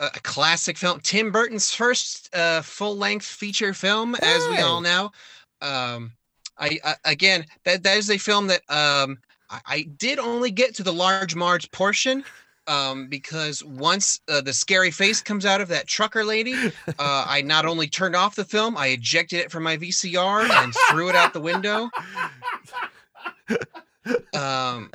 a 0.00 0.20
classic 0.20 0.78
film. 0.78 1.00
Tim 1.00 1.30
Burton's 1.30 1.72
first 1.72 2.34
uh, 2.34 2.62
full-length 2.62 3.24
feature 3.24 3.74
film, 3.74 4.14
as 4.16 4.48
we 4.48 4.58
all 4.58 4.80
know. 4.80 5.12
Um, 5.60 6.12
I, 6.58 6.78
I 6.84 6.94
again, 7.04 7.44
that 7.64 7.82
that 7.82 7.98
is 7.98 8.10
a 8.10 8.18
film 8.18 8.46
that 8.48 8.62
um, 8.70 9.18
I, 9.50 9.60
I 9.66 9.82
did 9.98 10.18
only 10.18 10.50
get 10.50 10.74
to 10.76 10.82
the 10.82 10.92
large 10.92 11.34
Marge 11.34 11.70
portion. 11.70 12.24
Um, 12.66 13.08
because 13.08 13.64
once 13.64 14.20
uh, 14.28 14.42
the 14.42 14.52
scary 14.52 14.92
face 14.92 15.20
comes 15.20 15.44
out 15.44 15.60
of 15.60 15.66
that 15.68 15.88
trucker 15.88 16.22
lady, 16.22 16.54
uh, 16.86 17.24
I 17.26 17.42
not 17.42 17.66
only 17.66 17.88
turned 17.88 18.14
off 18.14 18.36
the 18.36 18.44
film, 18.44 18.76
I 18.76 18.88
ejected 18.88 19.40
it 19.40 19.50
from 19.50 19.64
my 19.64 19.76
VCR 19.76 20.48
and 20.48 20.72
threw 20.90 21.08
it 21.08 21.16
out 21.16 21.32
the 21.32 21.40
window. 21.40 21.90
Um, 24.34 24.90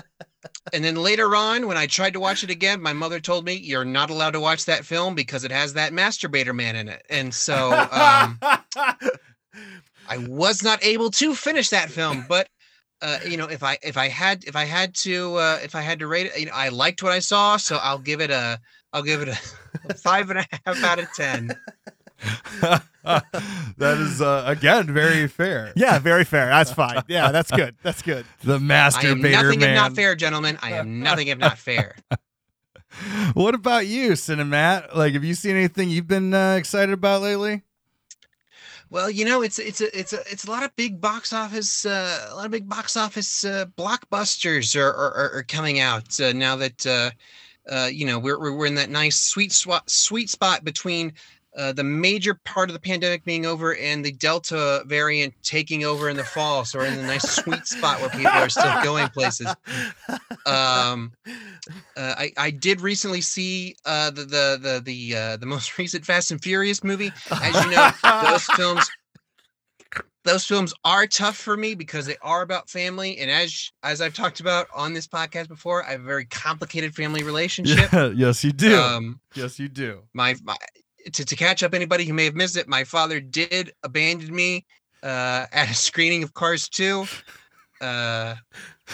and 0.74 0.84
then 0.84 0.96
later 0.96 1.36
on, 1.36 1.68
when 1.68 1.78
I 1.78 1.86
tried 1.88 2.14
to 2.14 2.20
watch 2.20 2.44
it 2.44 2.50
again, 2.50 2.82
my 2.82 2.94
mother 2.94 3.20
told 3.20 3.46
me 3.46 3.54
you're 3.54 3.86
not 3.86 4.10
allowed 4.10 4.32
to 4.32 4.40
watch 4.40 4.66
that 4.66 4.86
film 4.86 5.14
because 5.14 5.44
it 5.44 5.52
has 5.52 5.74
that 5.74 5.94
masturbator 5.94 6.56
man 6.56 6.76
in 6.76 6.90
it. 6.90 7.06
And 7.10 7.34
so 7.34 7.72
um, 7.72 8.40
I 10.10 10.18
was 10.28 10.64
not 10.64 10.84
able 10.84 11.12
to 11.12 11.36
finish 11.36 11.70
that 11.70 11.90
film. 11.90 12.26
But 12.28 12.50
uh, 13.02 13.20
you 13.28 13.38
know, 13.38 13.46
if 13.46 13.62
I 13.62 13.78
if 13.84 13.98
I 13.98 14.08
had 14.08 14.44
if 14.46 14.56
I 14.56 14.66
had 14.66 14.96
to 14.96 15.36
uh, 15.36 15.60
if 15.64 15.76
I 15.76 15.82
had 15.82 16.00
to 16.00 16.08
rate 16.08 16.28
it, 16.28 16.40
you 16.40 16.46
know, 16.48 16.54
I 16.56 16.70
liked 16.70 17.04
what 17.04 17.12
I 17.12 17.20
saw, 17.20 17.58
so 17.58 17.78
I'll 17.78 18.00
give 18.00 18.22
it 18.22 18.32
a 18.32 18.60
I'll 18.92 19.04
give 19.04 19.22
it 19.22 19.28
a 19.28 19.94
five 19.96 20.30
and 20.32 20.40
a 20.40 20.46
half 20.66 20.84
out 20.84 21.00
of 21.00 21.12
ten. 21.14 21.52
that 23.04 23.98
is 23.98 24.22
uh, 24.22 24.44
again 24.48 24.88
very 24.88 25.28
fair. 25.28 25.72
yeah, 25.76 26.00
very 26.00 26.24
fair. 26.24 26.48
That's 26.48 26.72
fine. 26.72 27.04
Yeah, 27.08 27.32
that's 27.32 27.52
good. 27.52 27.76
That's 27.84 28.02
good. 28.02 28.26
The 28.44 28.60
master. 28.60 29.08
I 29.08 29.12
am 29.12 29.22
nothing 29.22 29.60
man. 29.60 29.70
if 29.70 29.76
not 29.76 29.94
fair, 29.96 30.16
gentlemen. 30.16 30.58
I 30.62 30.74
am 30.74 31.00
nothing 31.02 31.28
if 31.28 31.38
not 31.38 31.58
fair. 31.58 31.96
What 33.34 33.56
about 33.56 33.88
you, 33.88 34.12
Cinemat? 34.12 34.96
Like, 34.96 35.16
have 35.16 35.24
you 35.26 35.34
seen 35.34 35.58
anything 35.58 35.90
you've 35.90 36.08
been 36.08 36.34
uh, 36.34 36.54
excited 36.56 36.94
about 36.94 37.22
lately? 37.22 37.62
Well, 38.90 39.10
you 39.10 39.26
know, 39.26 39.42
it's 39.42 39.60
it's 39.60 39.82
a 39.82 39.98
it's 40.00 40.14
a 40.14 40.20
it's 40.32 40.46
a 40.46 40.52
lot 40.52 40.64
of 40.64 40.74
big 40.78 41.02
box 41.02 41.34
office 41.34 41.86
uh, 41.86 42.28
a 42.32 42.36
lot 42.36 42.46
of 42.46 42.52
big 42.52 42.70
box 42.70 42.96
office 42.96 43.44
uh, 43.44 43.66
blockbusters 43.78 44.80
are 44.80 44.88
are, 44.94 45.14
are- 45.14 45.32
are 45.40 45.44
coming 45.44 45.80
out 45.82 46.18
uh, 46.22 46.32
now 46.32 46.56
that 46.56 46.86
uh, 46.86 47.10
uh, 47.70 47.90
you 47.92 48.06
know 48.06 48.18
we're, 48.20 48.40
we're 48.40 48.54
we're 48.56 48.66
in 48.68 48.76
that 48.76 48.90
nice 48.90 49.18
sweet 49.18 49.52
spot 49.52 49.90
sweet 49.90 50.30
spot 50.30 50.64
between 50.64 51.12
uh, 51.58 51.72
the 51.72 51.84
major 51.84 52.34
part 52.34 52.70
of 52.70 52.74
the 52.74 52.80
pandemic 52.80 53.24
being 53.24 53.46
over 53.46 53.76
and 53.76 54.04
the 54.04 54.12
Delta 54.12 54.84
variant 54.86 55.34
taking 55.44 55.86
over 55.86 56.10
in 56.10 56.18
the 56.18 56.24
fall. 56.24 56.66
So 56.66 56.80
we're 56.80 56.88
in 56.88 56.98
the 56.98 57.04
nice 57.04 57.30
sweet 57.30 57.66
spot 57.66 58.02
where 58.02 58.10
people 58.10 58.32
are 58.32 58.50
still 58.50 58.84
going 58.84 59.08
places. 59.10 59.48
Um, 60.46 61.14
uh, 61.98 62.14
I 62.18 62.32
I 62.38 62.52
did 62.52 62.82
recently 62.82 63.22
see 63.22 63.76
uh, 63.86 64.12
the 64.12 64.26
the 64.26 64.60
the 64.62 64.82
the 64.84 65.16
uh, 65.16 65.38
the 65.38 65.46
most 65.46 65.78
recent 65.78 66.06
Fast 66.06 66.32
and 66.32 66.42
Furious 66.42 66.84
movie. 66.84 67.12
As 67.32 67.64
you 67.64 67.72
know, 67.72 67.92
those 68.30 68.44
films 68.56 68.90
those 70.26 70.44
films 70.44 70.74
are 70.84 71.08
tough 71.08 71.38
for 71.38 71.56
me 71.56 71.76
because 71.76 72.06
they 72.06 72.18
are 72.22 72.42
about 72.42 72.70
family 72.70 73.20
and 73.20 73.32
as 73.32 73.72
as 73.84 74.02
I've 74.02 74.14
talked 74.14 74.40
about 74.40 74.68
on 74.76 74.94
this 74.94 75.08
podcast 75.08 75.48
before, 75.48 75.86
I 75.86 75.92
have 75.92 76.02
a 76.02 76.04
very 76.04 76.26
complicated 76.26 76.94
family 76.96 77.24
relationship. 77.32 77.92
Yeah, 77.94 78.08
yes, 78.08 78.44
you 78.44 78.52
do. 78.52 78.78
Um 78.78 79.20
yes, 79.36 79.60
you 79.60 79.70
do. 79.70 80.02
my, 80.14 80.36
my 80.44 80.58
to, 81.14 81.26
to 81.26 81.36
catch 81.36 81.64
up 81.64 81.74
anybody 81.74 82.06
who 82.06 82.14
may 82.14 82.26
have 82.26 82.36
missed 82.36 82.58
it, 82.58 82.68
my 82.68 82.84
father 82.84 83.20
did 83.20 83.74
abandon 83.84 84.34
me 84.34 84.66
uh 85.04 85.46
at 85.52 85.70
a 85.70 85.74
screening 85.74 86.24
of 86.24 86.34
Cars 86.34 86.70
2. 86.70 87.06
Uh 87.82 88.36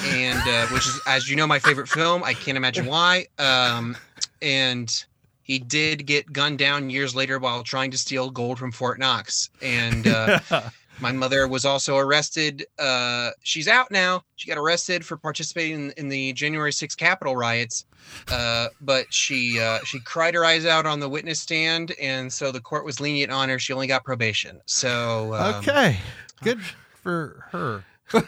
and 0.05 0.39
uh, 0.47 0.67
which 0.67 0.87
is 0.87 0.99
as 1.05 1.29
you 1.29 1.35
know 1.35 1.45
my 1.47 1.59
favorite 1.59 1.87
film. 1.87 2.23
I 2.23 2.33
can't 2.33 2.57
imagine 2.57 2.85
why. 2.85 3.27
Um 3.37 3.97
and 4.41 5.05
he 5.43 5.59
did 5.59 6.05
get 6.05 6.31
gunned 6.31 6.59
down 6.59 6.89
years 6.89 7.13
later 7.15 7.37
while 7.39 7.63
trying 7.63 7.91
to 7.91 7.97
steal 7.97 8.29
gold 8.29 8.57
from 8.57 8.71
Fort 8.71 8.99
Knox. 8.99 9.49
And 9.61 10.07
uh 10.07 10.39
My 11.01 11.11
mother 11.11 11.47
was 11.47 11.65
also 11.65 11.97
arrested. 11.97 12.65
Uh, 12.79 13.31
she's 13.43 13.67
out 13.67 13.91
now. 13.91 14.23
She 14.35 14.47
got 14.47 14.57
arrested 14.57 15.05
for 15.05 15.17
participating 15.17 15.85
in, 15.85 15.93
in 15.97 16.09
the 16.09 16.33
January 16.33 16.71
6th 16.71 16.95
Capitol 16.95 17.35
riots. 17.35 17.85
Uh, 18.31 18.67
but 18.81 19.11
she 19.13 19.59
uh, 19.59 19.79
she 19.85 19.99
cried 19.99 20.33
her 20.33 20.43
eyes 20.43 20.65
out 20.65 20.85
on 20.85 20.99
the 20.99 21.07
witness 21.07 21.39
stand, 21.39 21.93
and 22.01 22.31
so 22.31 22.51
the 22.51 22.59
court 22.59 22.83
was 22.83 22.99
lenient 22.99 23.31
on 23.31 23.47
her. 23.49 23.59
She 23.59 23.73
only 23.73 23.87
got 23.87 24.03
probation. 24.03 24.59
So 24.65 25.35
um, 25.35 25.55
okay, 25.55 25.97
good 26.43 26.61
for 26.61 27.45
her. 27.51 27.83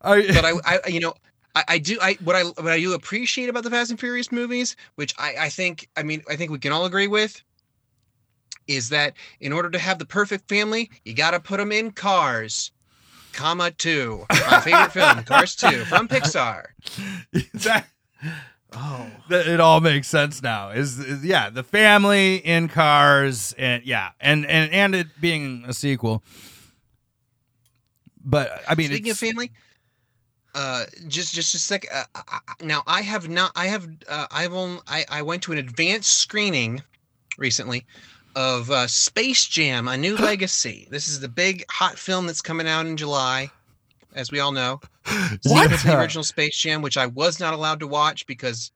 But 0.00 0.44
I, 0.44 0.80
I 0.84 0.88
you 0.88 1.00
know 1.00 1.14
I, 1.54 1.64
I 1.68 1.78
do 1.78 1.98
I 2.00 2.14
what 2.24 2.36
I 2.36 2.42
what 2.42 2.68
I 2.68 2.78
do 2.78 2.94
appreciate 2.94 3.48
about 3.48 3.64
the 3.64 3.70
Fast 3.70 3.90
and 3.90 3.98
Furious 3.98 4.32
movies, 4.32 4.76
which 4.96 5.14
I, 5.18 5.34
I 5.40 5.48
think 5.48 5.88
I 5.96 6.02
mean 6.02 6.22
I 6.28 6.36
think 6.36 6.50
we 6.50 6.58
can 6.58 6.72
all 6.72 6.84
agree 6.84 7.06
with, 7.06 7.42
is 8.66 8.88
that 8.90 9.14
in 9.40 9.52
order 9.52 9.70
to 9.70 9.78
have 9.78 9.98
the 9.98 10.06
perfect 10.06 10.48
family, 10.48 10.90
you 11.04 11.14
got 11.14 11.32
to 11.32 11.40
put 11.40 11.58
them 11.58 11.72
in 11.72 11.90
cars. 11.90 12.70
Comma 13.32 13.70
two, 13.72 14.24
my 14.30 14.60
favorite 14.60 14.92
film, 14.92 15.24
Cars 15.24 15.56
two 15.56 15.84
from 15.86 16.06
Pixar. 16.08 16.66
that, 17.54 17.86
Oh, 18.76 19.06
it 19.30 19.60
all 19.60 19.80
makes 19.80 20.08
sense 20.08 20.42
now. 20.42 20.70
Is, 20.70 20.98
is 20.98 21.24
yeah, 21.24 21.48
the 21.48 21.62
family 21.62 22.36
in 22.36 22.66
cars 22.68 23.54
and 23.56 23.84
yeah, 23.84 24.10
and 24.20 24.44
and 24.46 24.72
and 24.72 24.94
it 24.96 25.20
being 25.20 25.64
a 25.66 25.72
sequel. 25.72 26.24
But 28.24 28.62
I 28.68 28.74
mean, 28.74 28.88
Speaking 28.88 29.10
of 29.10 29.18
family, 29.18 29.52
uh, 30.54 30.84
just 31.08 31.34
just 31.34 31.54
a 31.54 31.58
sec. 31.58 31.86
Uh, 31.92 32.04
I- 32.14 32.22
I- 32.48 32.64
now 32.64 32.82
I 32.86 33.02
have 33.02 33.28
not. 33.28 33.52
I 33.54 33.66
have. 33.66 33.86
Uh, 34.08 34.26
I've 34.30 34.52
only. 34.52 34.80
I, 34.88 35.04
I 35.08 35.22
went 35.22 35.42
to 35.44 35.52
an 35.52 35.58
advanced 35.58 36.16
screening 36.18 36.82
recently 37.38 37.84
of 38.36 38.70
uh, 38.70 38.86
Space 38.86 39.46
Jam: 39.46 39.88
A 39.88 39.96
New 39.96 40.16
Legacy. 40.16 40.88
This 40.90 41.08
is 41.08 41.20
the 41.20 41.28
big 41.28 41.64
hot 41.70 41.98
film 41.98 42.26
that's 42.26 42.40
coming 42.40 42.68
out 42.68 42.86
in 42.86 42.96
July, 42.96 43.50
as 44.14 44.30
we 44.30 44.40
all 44.40 44.52
know. 44.52 44.80
What? 45.44 45.70
The 45.70 45.96
original 45.98 46.24
Space 46.24 46.56
Jam, 46.56 46.82
which 46.82 46.96
I 46.96 47.06
was 47.06 47.38
not 47.38 47.54
allowed 47.54 47.80
to 47.80 47.86
watch 47.86 48.26
because, 48.26 48.72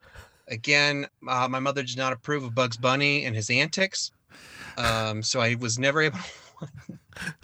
again, 0.49 1.07
uh, 1.27 1.49
my 1.49 1.59
mother 1.59 1.83
does 1.83 1.97
not 1.97 2.13
approve 2.13 2.45
of 2.45 2.55
Bugs 2.55 2.77
Bunny 2.77 3.25
and 3.25 3.35
his 3.35 3.49
antics. 3.51 4.13
Um, 4.77 5.23
so 5.23 5.41
I 5.41 5.57
was 5.57 5.79
never 5.79 6.03
able. 6.03 6.19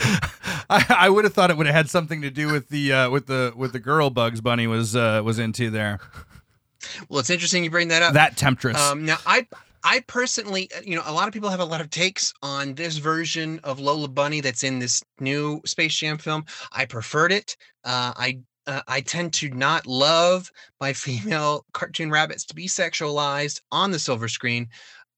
I, 0.71 0.85
I 0.89 1.11
would 1.11 1.25
have 1.25 1.35
thought 1.35 1.51
it 1.51 1.57
would 1.57 1.67
have 1.67 1.75
had 1.75 1.91
something 1.91 2.23
to 2.23 2.31
do 2.31 2.53
with 2.53 2.69
the 2.69 2.93
uh, 2.93 3.11
with 3.11 3.27
the 3.27 3.53
with 3.57 3.73
the 3.73 3.81
girl 3.81 4.11
Bugs 4.11 4.41
Bunny 4.41 4.67
was 4.67 4.95
uh, 4.95 5.23
was 5.25 5.39
into 5.39 5.71
there. 5.71 6.01
Well, 7.09 7.21
it's 7.21 7.31
interesting 7.31 7.65
you 7.65 7.71
bring 7.71 7.89
that 7.89 8.03
up. 8.03 8.15
That 8.15 8.37
temptress. 8.37 8.79
Um, 8.79 9.05
now, 9.05 9.17
I 9.27 9.47
I 9.85 10.01
personally, 10.01 10.70
uh, 10.74 10.80
you 10.82 10.97
know, 10.97 11.03
a 11.05 11.12
lot 11.12 11.28
of 11.28 11.35
people 11.35 11.51
have 11.51 11.61
a 11.61 11.64
lot 11.64 11.82
of 11.82 11.91
takes 11.91 12.32
on 12.43 12.74
this 12.74 12.97
version 12.97 13.61
of 13.64 13.78
Lola 13.78 14.09
Bunny 14.09 14.41
that's 14.41 14.64
in 14.64 14.78
this 14.78 15.03
new 15.20 15.61
Space 15.66 15.95
Jam 15.95 16.16
film. 16.16 16.47
I 16.72 16.87
preferred 16.87 17.32
it. 17.32 17.57
Uh, 17.85 18.12
I 18.16 18.39
uh, 18.66 18.80
I 18.89 19.03
tend 19.03 19.35
to 19.35 19.51
not 19.51 19.87
love 19.87 20.51
my 20.80 20.93
female 20.95 21.66
cartoon 21.74 22.11
rabbits 22.11 22.47
to 22.47 22.55
be 22.55 22.66
sexualized 22.66 23.61
on 23.70 23.91
the 23.91 23.99
silver 23.99 24.26
screen. 24.26 24.68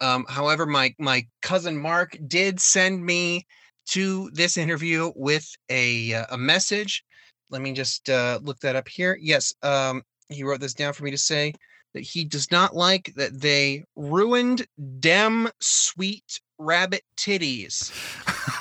Um, 0.01 0.27
however, 0.29 0.67
my 0.67 0.95
my 0.99 1.27
cousin 1.43 1.79
Mark 1.79 2.19
did 2.27 2.61
send 2.61 3.07
me 3.07 3.47
to 3.87 4.31
this 4.33 4.57
interview 4.57 5.13
with 5.15 5.49
a 5.71 6.13
uh, 6.13 6.27
a 6.31 6.39
message. 6.39 7.05
Let 7.51 7.63
me 7.63 7.73
just 7.73 8.11
uh, 8.11 8.41
look 8.43 8.59
that 8.61 8.75
up 8.75 8.89
here. 8.89 9.17
Yes, 9.21 9.55
um, 9.63 10.03
he 10.29 10.43
wrote 10.43 10.61
this 10.61 10.75
down 10.75 10.93
for 10.93 11.05
me 11.05 11.13
to 11.13 11.19
say 11.19 11.55
that 11.97 12.03
he 12.03 12.27
does 12.27 12.51
not 12.51 12.77
like 12.77 13.15
that 13.15 13.41
they 13.41 13.83
ruined 13.97 14.67
dem 15.01 15.49
sweet 15.61 16.43
rabbit 16.59 17.03
titties. 17.17 17.91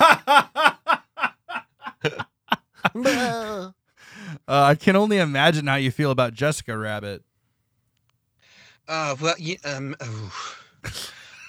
uh, 2.94 3.70
I 4.48 4.74
can 4.74 4.96
only 4.96 5.18
imagine 5.18 5.66
how 5.66 5.74
you 5.74 5.90
feel 5.90 6.10
about 6.10 6.32
Jessica 6.32 6.78
Rabbit. 6.78 7.24
Uh, 8.88 9.14
well, 9.20 9.34
ye- 9.36 9.60
um, 9.66 9.94
oh. 10.00 10.32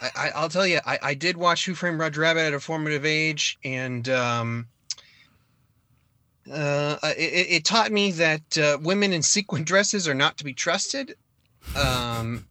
I, 0.02 0.10
I, 0.14 0.30
I'll 0.36 0.50
tell 0.50 0.68
you, 0.68 0.82
I, 0.86 1.00
I 1.02 1.14
did 1.14 1.38
watch 1.38 1.66
Who 1.66 1.74
Framed 1.74 2.00
Roger 2.02 2.20
Rabbit 2.20 2.42
at 2.42 2.54
a 2.54 2.60
formative 2.60 3.06
age, 3.06 3.58
and 3.64 4.10
um, 4.10 4.68
uh, 6.52 6.98
it, 7.04 7.18
it 7.18 7.48
it 7.50 7.66
taught 7.66 7.94
me 7.94 8.12
that 8.12 8.58
uh, 8.58 8.78
women 8.82 9.14
in 9.14 9.22
sequin 9.22 9.64
dresses 9.64 10.06
are 10.06 10.14
not 10.14 10.36
to 10.40 10.44
be 10.44 10.54
trusted. 10.54 11.16
Um, 11.76 12.46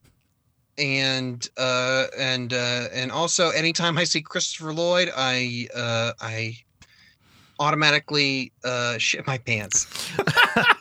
and 0.79 1.49
uh, 1.57 2.07
and 2.19 2.53
uh, 2.53 2.89
and 2.93 3.11
also, 3.11 3.51
anytime 3.51 3.97
I 3.99 4.05
see 4.05 4.21
Christopher 4.21 4.73
Lloyd, 4.73 5.11
I 5.17 5.69
uh, 5.75 6.13
I 6.21 6.59
automatically 7.59 8.53
uh, 8.65 8.99
shit 8.99 9.27
my 9.27 9.39
pants. 9.39 9.87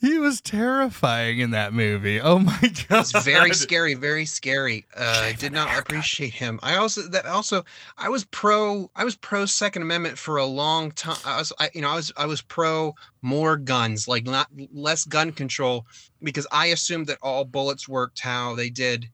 He 0.00 0.18
was 0.18 0.40
terrifying 0.40 1.38
in 1.38 1.50
that 1.50 1.72
movie. 1.72 2.20
Oh 2.20 2.38
my 2.38 2.58
god. 2.88 3.00
It's 3.00 3.24
very 3.24 3.54
scary, 3.54 3.94
very 3.94 4.24
scary. 4.26 4.86
Uh, 4.96 5.22
I 5.24 5.32
did 5.32 5.52
not 5.52 5.78
appreciate 5.78 6.34
him. 6.34 6.58
I 6.62 6.76
also 6.76 7.02
that 7.08 7.26
also 7.26 7.64
I 7.98 8.08
was 8.08 8.24
pro 8.24 8.90
I 8.94 9.04
was 9.04 9.16
pro 9.16 9.46
Second 9.46 9.82
Amendment 9.82 10.18
for 10.18 10.36
a 10.36 10.44
long 10.44 10.92
time. 10.92 11.16
I 11.24 11.38
was 11.38 11.52
I, 11.58 11.70
you 11.74 11.80
know 11.80 11.90
I 11.90 11.96
was 11.96 12.12
I 12.16 12.26
was 12.26 12.42
pro 12.42 12.94
more 13.22 13.56
guns, 13.56 14.06
like 14.08 14.24
not 14.24 14.48
less 14.72 15.04
gun 15.04 15.32
control, 15.32 15.86
because 16.22 16.46
I 16.52 16.66
assumed 16.66 17.06
that 17.08 17.18
all 17.22 17.44
bullets 17.44 17.88
worked 17.88 18.20
how 18.20 18.54
they 18.54 18.70
did 18.70 19.08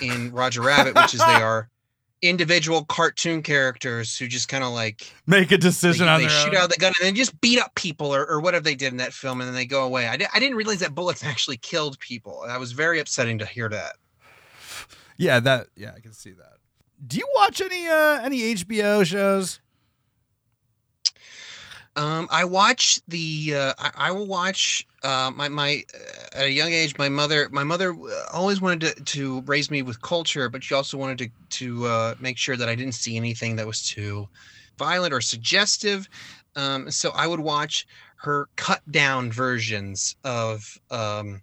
in 0.00 0.32
Roger 0.32 0.62
Rabbit, 0.62 0.94
which 0.94 1.14
is 1.14 1.20
they 1.20 1.26
are 1.42 1.68
individual 2.22 2.84
cartoon 2.84 3.42
characters 3.42 4.16
who 4.16 4.26
just 4.26 4.48
kind 4.48 4.64
of 4.64 4.72
like 4.72 5.12
Make 5.26 5.46
a 5.46 5.48
they, 5.50 5.56
decision 5.58 6.08
on 6.08 6.20
they 6.22 6.28
shoot 6.28 6.48
own. 6.48 6.56
out 6.56 6.70
the 6.70 6.76
gun 6.76 6.92
and 7.00 7.06
then 7.06 7.14
just 7.14 7.38
beat 7.40 7.58
up 7.60 7.74
people 7.74 8.14
or, 8.14 8.26
or 8.26 8.40
whatever 8.40 8.64
they 8.64 8.74
did 8.74 8.92
in 8.92 8.96
that 8.98 9.12
film 9.12 9.40
and 9.40 9.48
then 9.48 9.54
they 9.54 9.66
go 9.66 9.84
away. 9.84 10.08
I, 10.08 10.16
di- 10.16 10.28
I 10.34 10.40
didn't 10.40 10.56
realize 10.56 10.80
that 10.80 10.94
bullets 10.94 11.22
actually 11.24 11.58
killed 11.58 11.98
people. 11.98 12.44
That 12.46 12.58
was 12.58 12.72
very 12.72 13.00
upsetting 13.00 13.38
to 13.38 13.46
hear 13.46 13.68
that. 13.68 13.96
Yeah, 15.18 15.40
that 15.40 15.68
yeah, 15.76 15.92
I 15.96 16.00
can 16.00 16.12
see 16.12 16.32
that. 16.32 16.54
Do 17.06 17.18
you 17.18 17.26
watch 17.36 17.60
any 17.60 17.86
uh 17.86 18.20
any 18.22 18.54
HBO 18.54 19.04
shows? 19.04 19.60
Um, 21.96 22.28
I 22.30 22.44
watch 22.44 23.00
the. 23.08 23.54
Uh, 23.56 23.72
I, 23.78 23.90
I 23.96 24.10
will 24.10 24.26
watch. 24.26 24.86
Uh, 25.02 25.30
my 25.34 25.48
my 25.48 25.82
uh, 25.94 26.38
at 26.38 26.44
a 26.44 26.50
young 26.50 26.70
age, 26.70 26.96
my 26.98 27.08
mother 27.08 27.48
my 27.50 27.64
mother 27.64 27.92
uh, 27.92 28.24
always 28.32 28.60
wanted 28.60 28.80
to, 28.80 29.04
to 29.04 29.40
raise 29.42 29.70
me 29.70 29.80
with 29.80 30.00
culture, 30.02 30.50
but 30.50 30.62
she 30.62 30.74
also 30.74 30.98
wanted 30.98 31.18
to 31.18 31.28
to 31.58 31.86
uh, 31.86 32.14
make 32.20 32.36
sure 32.36 32.56
that 32.56 32.68
I 32.68 32.74
didn't 32.74 32.94
see 32.94 33.16
anything 33.16 33.56
that 33.56 33.66
was 33.66 33.88
too 33.88 34.28
violent 34.78 35.14
or 35.14 35.22
suggestive. 35.22 36.06
Um, 36.54 36.90
so 36.90 37.10
I 37.14 37.26
would 37.26 37.40
watch 37.40 37.86
her 38.16 38.48
cut 38.56 38.82
down 38.90 39.32
versions 39.32 40.16
of 40.22 40.78
um, 40.90 41.40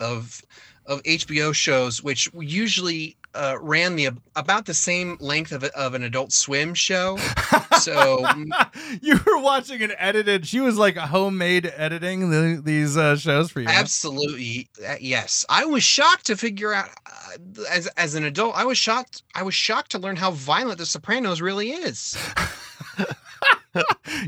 of 0.00 0.40
of 0.86 1.02
HBO 1.02 1.52
shows, 1.54 2.02
which 2.02 2.30
usually 2.38 3.16
uh, 3.34 3.56
ran 3.60 3.96
the 3.96 4.10
about 4.34 4.64
the 4.64 4.74
same 4.74 5.18
length 5.20 5.52
of, 5.52 5.64
of 5.64 5.94
an 5.94 6.02
Adult 6.02 6.32
Swim 6.32 6.72
show. 6.72 7.18
So 7.86 8.26
you 9.00 9.20
were 9.24 9.38
watching 9.38 9.80
an 9.80 9.92
edited. 9.96 10.44
She 10.46 10.60
was 10.60 10.76
like 10.76 10.96
homemade 10.96 11.72
editing 11.76 12.30
the, 12.30 12.60
these 12.60 12.96
uh, 12.96 13.16
shows 13.16 13.52
for 13.52 13.60
you. 13.60 13.68
Absolutely, 13.68 14.68
uh, 14.84 14.96
yes. 15.00 15.44
I 15.48 15.66
was 15.66 15.84
shocked 15.84 16.26
to 16.26 16.36
figure 16.36 16.72
out, 16.72 16.88
uh, 17.06 17.62
as 17.70 17.86
as 17.96 18.16
an 18.16 18.24
adult, 18.24 18.56
I 18.56 18.64
was 18.64 18.76
shocked. 18.76 19.22
I 19.36 19.44
was 19.44 19.54
shocked 19.54 19.92
to 19.92 20.00
learn 20.00 20.16
how 20.16 20.32
violent 20.32 20.78
The 20.78 20.86
Sopranos 20.86 21.40
really 21.40 21.70
is. 21.70 22.18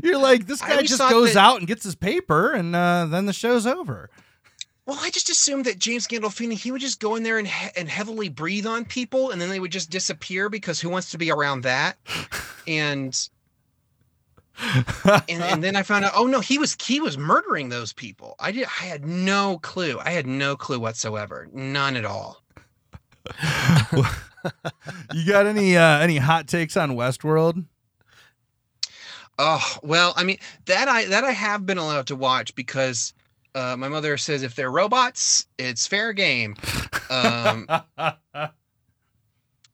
You're 0.03 0.19
like 0.19 0.45
this 0.45 0.61
guy 0.61 0.83
just 0.83 0.99
goes 1.09 1.33
that- 1.33 1.39
out 1.39 1.59
and 1.59 1.67
gets 1.67 1.83
his 1.83 1.95
paper, 1.95 2.53
and 2.53 2.73
uh, 2.73 3.07
then 3.07 3.25
the 3.25 3.33
show's 3.33 3.67
over. 3.67 4.09
Well, 4.85 4.97
I 5.01 5.11
just 5.11 5.29
assumed 5.29 5.65
that 5.65 5.77
James 5.77 6.07
Gandolfini 6.07 6.53
he 6.53 6.71
would 6.71 6.81
just 6.81 6.99
go 6.99 7.15
in 7.15 7.23
there 7.23 7.37
and 7.37 7.47
he- 7.47 7.69
and 7.75 7.89
heavily 7.89 8.29
breathe 8.29 8.65
on 8.65 8.85
people, 8.85 9.31
and 9.31 9.41
then 9.41 9.49
they 9.49 9.59
would 9.59 9.71
just 9.71 9.89
disappear 9.89 10.49
because 10.49 10.79
who 10.79 10.89
wants 10.89 11.11
to 11.11 11.17
be 11.17 11.29
around 11.29 11.61
that? 11.61 11.97
And 12.67 13.15
and, 15.29 15.43
and 15.43 15.63
then 15.63 15.75
I 15.75 15.83
found 15.83 16.05
out, 16.05 16.13
oh 16.15 16.25
no, 16.25 16.39
he 16.39 16.57
was 16.57 16.75
he 16.81 16.99
was 16.99 17.17
murdering 17.17 17.69
those 17.69 17.93
people. 17.93 18.35
I 18.39 18.51
did. 18.51 18.65
I 18.65 18.85
had 18.85 19.05
no 19.05 19.59
clue. 19.59 19.99
I 19.99 20.11
had 20.11 20.27
no 20.27 20.55
clue 20.55 20.79
whatsoever. 20.79 21.47
None 21.53 21.95
at 21.95 22.05
all. 22.05 22.43
you 25.13 25.25
got 25.27 25.45
any 25.45 25.77
uh, 25.77 25.99
any 25.99 26.17
hot 26.17 26.47
takes 26.47 26.75
on 26.77 26.91
Westworld? 26.91 27.65
Oh 29.37 29.77
well, 29.83 30.13
I 30.15 30.23
mean 30.23 30.37
that 30.65 30.87
I 30.87 31.05
that 31.05 31.23
I 31.23 31.31
have 31.31 31.65
been 31.65 31.77
allowed 31.77 32.07
to 32.07 32.15
watch 32.15 32.55
because 32.55 33.13
uh, 33.55 33.75
my 33.77 33.87
mother 33.87 34.17
says 34.17 34.43
if 34.43 34.55
they're 34.55 34.71
robots, 34.71 35.47
it's 35.57 35.87
fair 35.87 36.13
game. 36.13 36.55
Um, 37.09 37.67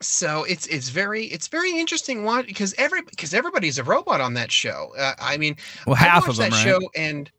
so 0.07 0.43
it's 0.43 0.67
it's 0.67 0.89
very 0.89 1.25
it's 1.25 1.47
very 1.47 1.77
interesting 1.77 2.23
watch 2.23 2.45
because 2.47 2.73
every 2.77 3.01
because 3.03 3.33
everybody's 3.33 3.77
a 3.77 3.83
robot 3.83 4.21
on 4.21 4.33
that 4.35 4.51
show. 4.51 4.93
Uh, 4.97 5.13
I 5.19 5.37
mean, 5.37 5.55
well, 5.85 5.95
I 5.95 5.99
half 5.99 6.27
watched 6.27 6.29
of 6.29 6.35
them, 6.37 6.49
that 6.51 6.55
right? 6.55 6.63
show 6.63 6.89
and 6.95 7.31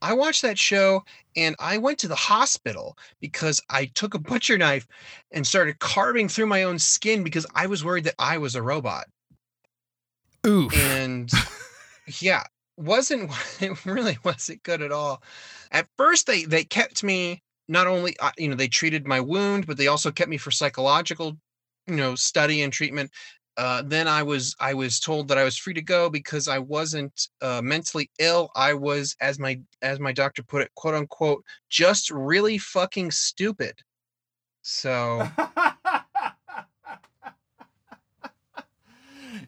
I 0.00 0.14
watched 0.14 0.42
that 0.42 0.58
show 0.58 1.04
and 1.36 1.56
I 1.58 1.78
went 1.78 1.98
to 2.00 2.08
the 2.08 2.14
hospital 2.14 2.96
because 3.20 3.60
I 3.70 3.86
took 3.86 4.14
a 4.14 4.18
butcher 4.30 4.58
knife 4.58 4.86
and 5.32 5.46
started 5.46 5.78
carving 5.78 6.28
through 6.28 6.46
my 6.46 6.62
own 6.62 6.78
skin 6.78 7.24
because 7.24 7.46
I 7.54 7.66
was 7.66 7.84
worried 7.84 8.04
that 8.04 8.14
I 8.18 8.38
was 8.38 8.54
a 8.54 8.62
robot. 8.62 9.06
Oof. 10.46 10.72
and 10.76 11.30
yeah 12.20 12.44
wasn't 12.76 13.30
it 13.60 13.84
really 13.84 14.18
wasn't 14.24 14.62
good 14.62 14.82
at 14.82 14.92
all 14.92 15.22
at 15.72 15.88
first 15.96 16.26
they 16.26 16.44
they 16.44 16.64
kept 16.64 17.02
me 17.02 17.42
not 17.66 17.86
only 17.86 18.16
uh, 18.20 18.30
you 18.38 18.48
know 18.48 18.54
they 18.54 18.68
treated 18.68 19.06
my 19.06 19.20
wound 19.20 19.66
but 19.66 19.76
they 19.76 19.88
also 19.88 20.10
kept 20.10 20.30
me 20.30 20.36
for 20.36 20.50
psychological 20.50 21.36
you 21.88 21.96
know 21.96 22.14
study 22.14 22.62
and 22.62 22.72
treatment 22.72 23.10
uh, 23.56 23.82
then 23.86 24.06
i 24.06 24.22
was 24.22 24.54
i 24.60 24.72
was 24.72 25.00
told 25.00 25.28
that 25.28 25.38
i 25.38 25.44
was 25.44 25.56
free 25.56 25.74
to 25.74 25.82
go 25.82 26.08
because 26.08 26.48
i 26.48 26.58
wasn't 26.58 27.28
uh, 27.42 27.60
mentally 27.62 28.10
ill 28.18 28.50
i 28.54 28.72
was 28.72 29.16
as 29.20 29.38
my 29.38 29.58
as 29.82 29.98
my 29.98 30.12
doctor 30.12 30.42
put 30.42 30.62
it 30.62 30.70
quote 30.74 30.94
unquote 30.94 31.44
just 31.68 32.10
really 32.10 32.58
fucking 32.58 33.10
stupid 33.10 33.74
so 34.62 35.26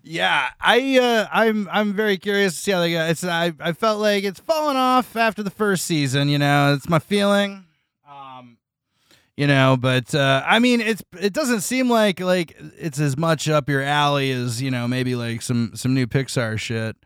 yeah, 0.02 0.50
I 0.60 0.98
uh, 0.98 1.28
I'm 1.30 1.68
I'm 1.70 1.92
very 1.92 2.16
curious 2.16 2.54
to 2.54 2.60
see 2.60 2.72
how 2.72 2.80
they 2.80 2.92
go. 2.92 3.04
It's 3.04 3.24
I 3.24 3.52
I 3.60 3.72
felt 3.72 4.00
like 4.00 4.24
it's 4.24 4.40
fallen 4.40 4.76
off 4.76 5.16
after 5.16 5.42
the 5.42 5.50
first 5.50 5.84
season. 5.84 6.28
You 6.28 6.38
know, 6.38 6.74
it's 6.74 6.88
my 6.88 6.98
feeling. 6.98 7.66
Um, 8.08 8.58
you 9.36 9.46
know, 9.46 9.76
but 9.78 10.14
uh, 10.14 10.42
I 10.46 10.58
mean, 10.58 10.80
it's 10.80 11.02
it 11.18 11.32
doesn't 11.32 11.62
seem 11.62 11.88
like 11.88 12.20
like 12.20 12.56
it's 12.78 13.00
as 13.00 13.16
much 13.16 13.48
up 13.48 13.68
your 13.68 13.82
alley 13.82 14.30
as 14.32 14.60
you 14.60 14.70
know 14.70 14.86
maybe 14.86 15.14
like 15.14 15.42
some 15.42 15.72
some 15.74 15.94
new 15.94 16.06
Pixar 16.06 16.58
shit. 16.58 16.96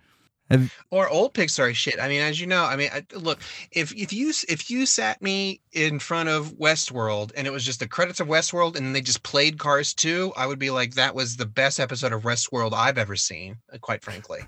Have, 0.50 0.74
or 0.90 1.08
old 1.08 1.32
Pixar 1.32 1.74
shit. 1.74 1.98
I 1.98 2.08
mean, 2.08 2.20
as 2.20 2.38
you 2.38 2.46
know, 2.46 2.64
I 2.64 2.76
mean, 2.76 2.90
I, 2.92 3.02
look, 3.14 3.40
if 3.72 3.94
if 3.94 4.12
you 4.12 4.32
if 4.48 4.70
you 4.70 4.84
sat 4.84 5.22
me 5.22 5.60
in 5.72 5.98
front 5.98 6.28
of 6.28 6.52
Westworld 6.58 7.32
and 7.34 7.46
it 7.46 7.50
was 7.50 7.64
just 7.64 7.80
the 7.80 7.88
credits 7.88 8.20
of 8.20 8.28
Westworld 8.28 8.76
and 8.76 8.94
they 8.94 9.00
just 9.00 9.22
played 9.22 9.58
Cars 9.58 9.94
2, 9.94 10.34
I 10.36 10.46
would 10.46 10.58
be 10.58 10.70
like, 10.70 10.94
that 10.94 11.14
was 11.14 11.36
the 11.36 11.46
best 11.46 11.80
episode 11.80 12.12
of 12.12 12.22
Westworld 12.22 12.74
I've 12.74 12.98
ever 12.98 13.16
seen, 13.16 13.56
uh, 13.72 13.78
quite 13.78 14.04
frankly. 14.04 14.40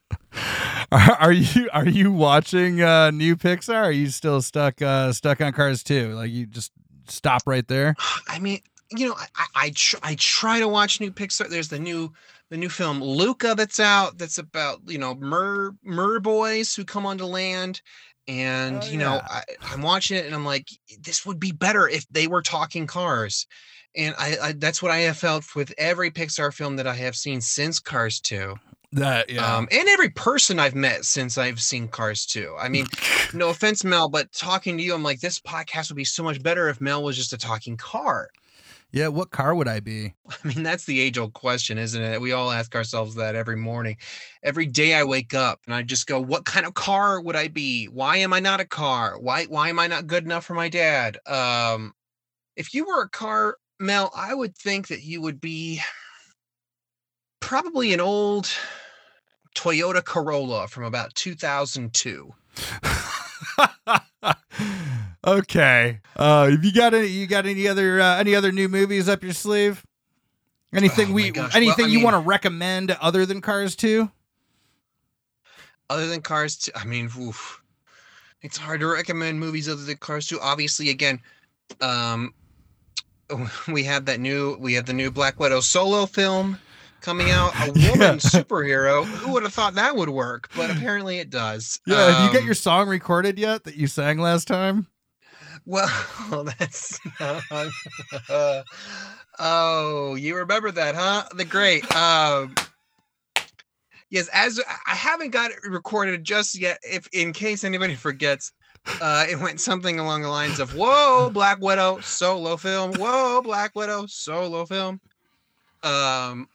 are, 0.91 1.11
are 1.19 1.31
you 1.31 1.69
are 1.73 1.87
you 1.87 2.11
watching 2.11 2.81
uh, 2.81 3.11
new 3.11 3.35
Pixar? 3.35 3.75
Are 3.75 3.91
you 3.91 4.07
still 4.09 4.41
stuck 4.41 4.81
uh, 4.81 5.11
stuck 5.13 5.41
on 5.41 5.53
Cars 5.53 5.83
2? 5.83 6.13
Like 6.13 6.31
you 6.31 6.45
just 6.45 6.71
stop 7.07 7.43
right 7.45 7.67
there? 7.67 7.95
I 8.27 8.39
mean, 8.39 8.61
you 8.91 9.07
know, 9.07 9.15
I 9.15 9.27
I, 9.35 9.45
I, 9.55 9.69
tr- 9.75 9.97
I 10.03 10.15
try 10.15 10.59
to 10.59 10.67
watch 10.67 10.99
new 10.99 11.11
Pixar. 11.11 11.49
There's 11.49 11.69
the 11.69 11.79
new 11.79 12.11
the 12.49 12.57
new 12.57 12.69
film 12.69 13.01
Luca 13.01 13.55
that's 13.55 13.79
out. 13.79 14.17
That's 14.17 14.37
about 14.37 14.81
you 14.85 14.97
know 14.97 15.15
mer 15.15 15.71
mer 15.83 16.19
boys 16.19 16.75
who 16.75 16.85
come 16.85 17.05
onto 17.05 17.25
land, 17.25 17.81
and 18.27 18.81
Oh, 18.83 18.87
you 18.87 18.97
know 18.97 19.15
yeah. 19.15 19.27
I, 19.29 19.43
I'm 19.73 19.81
watching 19.81 20.17
it 20.17 20.25
and 20.25 20.35
I'm 20.35 20.45
like, 20.45 20.67
this 21.01 21.25
would 21.25 21.39
be 21.39 21.51
better 21.51 21.87
if 21.87 22.07
they 22.09 22.27
were 22.27 22.41
talking 22.41 22.87
cars. 22.87 23.47
And 23.95 24.13
I, 24.17 24.37
I 24.41 24.51
that's 24.53 24.81
what 24.81 24.91
I 24.91 24.99
have 24.99 25.17
felt 25.17 25.55
with 25.55 25.73
every 25.77 26.11
Pixar 26.11 26.53
film 26.53 26.75
that 26.75 26.87
I 26.87 26.93
have 26.95 27.15
seen 27.15 27.41
since 27.41 27.79
Cars 27.79 28.19
2. 28.19 28.55
That 28.93 29.29
yeah. 29.29 29.55
Um, 29.55 29.67
and 29.69 29.89
every 29.89 30.09
person 30.09 30.59
I've 30.59 30.75
met 30.75 31.03
since 31.03 31.37
I've 31.37 31.59
seen 31.59 31.89
Cars 31.89 32.25
2. 32.25 32.55
I 32.57 32.69
mean, 32.69 32.85
no 33.33 33.49
offense, 33.49 33.83
Mel, 33.83 34.07
but 34.07 34.31
talking 34.31 34.77
to 34.77 34.83
you, 34.83 34.93
I'm 34.93 35.03
like, 35.03 35.19
this 35.19 35.39
podcast 35.39 35.89
would 35.89 35.97
be 35.97 36.05
so 36.05 36.23
much 36.23 36.41
better 36.41 36.69
if 36.69 36.79
Mel 36.79 37.03
was 37.03 37.17
just 37.17 37.33
a 37.33 37.37
talking 37.37 37.75
car. 37.75 38.29
yeah, 38.93 39.09
what 39.09 39.31
car 39.31 39.53
would 39.55 39.67
I 39.67 39.81
be? 39.81 40.13
I 40.29 40.47
mean, 40.47 40.63
that's 40.63 40.85
the 40.85 41.01
age 41.01 41.17
old 41.17 41.33
question, 41.33 41.77
isn't 41.77 42.01
it? 42.01 42.21
We 42.21 42.31
all 42.31 42.49
ask 42.49 42.75
ourselves 42.75 43.15
that 43.15 43.35
every 43.35 43.57
morning. 43.57 43.97
Every 44.41 44.65
day 44.65 44.93
I 44.93 45.03
wake 45.03 45.33
up 45.33 45.59
and 45.65 45.75
I 45.75 45.81
just 45.83 46.07
go, 46.07 46.21
what 46.21 46.45
kind 46.45 46.65
of 46.65 46.73
car 46.73 47.19
would 47.19 47.35
I 47.35 47.49
be? 47.49 47.85
Why 47.87 48.17
am 48.17 48.31
I 48.31 48.39
not 48.39 48.61
a 48.61 48.65
car? 48.65 49.19
Why 49.19 49.45
why 49.45 49.67
am 49.67 49.79
I 49.79 49.87
not 49.87 50.07
good 50.07 50.23
enough 50.23 50.45
for 50.45 50.53
my 50.53 50.69
dad? 50.69 51.17
Um 51.27 51.93
if 52.55 52.73
you 52.73 52.85
were 52.85 53.03
a 53.03 53.09
car, 53.09 53.57
Mel, 53.79 54.11
I 54.15 54.33
would 54.33 54.55
think 54.57 54.87
that 54.87 55.03
you 55.03 55.21
would 55.21 55.41
be 55.41 55.81
probably 57.47 57.93
an 57.93 58.01
old 58.01 58.49
Toyota 59.55 60.03
Corolla 60.03 60.67
from 60.67 60.83
about 60.83 61.15
2002. 61.15 62.33
okay. 65.25 65.99
Uh, 66.15 66.49
have 66.49 66.63
you 66.65 66.73
got 66.73 66.93
any? 66.93 67.07
You 67.07 67.25
got 67.27 67.45
any 67.45 67.67
other 67.67 67.99
uh, 68.01 68.17
any 68.17 68.35
other 68.35 68.51
new 68.51 68.67
movies 68.67 69.07
up 69.09 69.23
your 69.23 69.33
sleeve? 69.33 69.83
Anything 70.73 71.09
Oh 71.11 71.13
we? 71.13 71.31
gosh. 71.31 71.53
Well, 71.53 71.63
Anything 71.63 71.85
I 71.85 71.87
you 71.87 71.95
mean- 71.95 72.03
want 72.03 72.15
to 72.15 72.19
recommend 72.27 72.91
other 72.91 73.25
than 73.25 73.41
Cars 73.41 73.75
Two? 73.75 74.11
other 75.89 76.07
than 76.07 76.19
Cars 76.21 76.57
2, 76.57 76.71
I 76.75 76.83
mean, 76.83 77.09
oof, 77.17 77.61
it's 78.41 78.57
hard 78.57 78.81
to 78.81 78.87
recommend 78.87 79.39
movies 79.39 79.69
other 79.69 79.83
than 79.83 79.95
Cars 79.95 80.27
2. 80.27 80.37
Obviously, 80.41 80.89
again, 80.89 81.21
um, 81.79 82.33
we 83.71 83.85
have 83.85 84.03
that 84.03 84.19
new, 84.19 84.57
we 84.59 84.73
have 84.73 84.85
the 84.85 84.91
new 84.91 85.09
Black 85.09 85.39
Widow 85.39 85.61
solo 85.61 86.05
film 86.05 86.59
coming 87.07 87.31
out. 87.31 87.53
A 87.55 87.67
woman 87.71 87.99
Yeah. 88.01 88.13
superhero. 88.17 89.05
Who 89.05 89.31
would 89.31 89.43
have 89.43 89.53
thought 89.53 89.75
that 89.75 89.95
would 89.95 90.09
work? 90.09 90.49
But 90.57 90.69
apparently, 90.69 91.19
it 91.19 91.29
does. 91.29 91.79
Yeah. 91.87 92.11
have 92.11 92.25
you 92.25 92.33
got 92.33 92.41
Um, 92.41 92.45
your 92.45 92.53
song 92.53 92.89
recorded 92.89 93.39
yet 93.39 93.63
that 93.63 93.75
you 93.77 93.87
sang 93.87 94.17
last 94.19 94.45
time? 94.45 94.87
Well, 95.65 95.87
that's. 96.59 96.99
oh, 99.39 100.15
you 100.15 100.35
remember 100.35 100.69
that, 100.71 100.95
huh? 100.95 101.23
The 101.33 101.45
great. 101.45 101.89
Um, 101.95 102.53
yes, 104.09 104.27
as 104.33 104.59
I 104.85 104.93
haven't 104.95 105.29
got 105.31 105.51
it 105.51 105.59
recorded 105.65 106.25
just 106.25 106.59
yet. 106.59 106.77
If 106.83 107.07
in 107.13 107.31
case 107.31 107.63
anybody 107.63 107.95
forgets, 107.95 108.51
uh, 109.01 109.25
it 109.29 109.39
went 109.39 109.61
something 109.61 109.97
along 109.97 110.23
the 110.23 110.29
lines 110.29 110.59
of 110.59 110.75
"Whoa, 110.75 111.29
Black 111.29 111.59
Widow 111.61 111.99
solo 112.01 112.57
film." 112.57 112.91
Whoa, 112.95 113.41
Black 113.41 113.75
Widow 113.75 114.07
solo 114.07 114.65
film. 114.65 114.99
Um, 115.83 116.49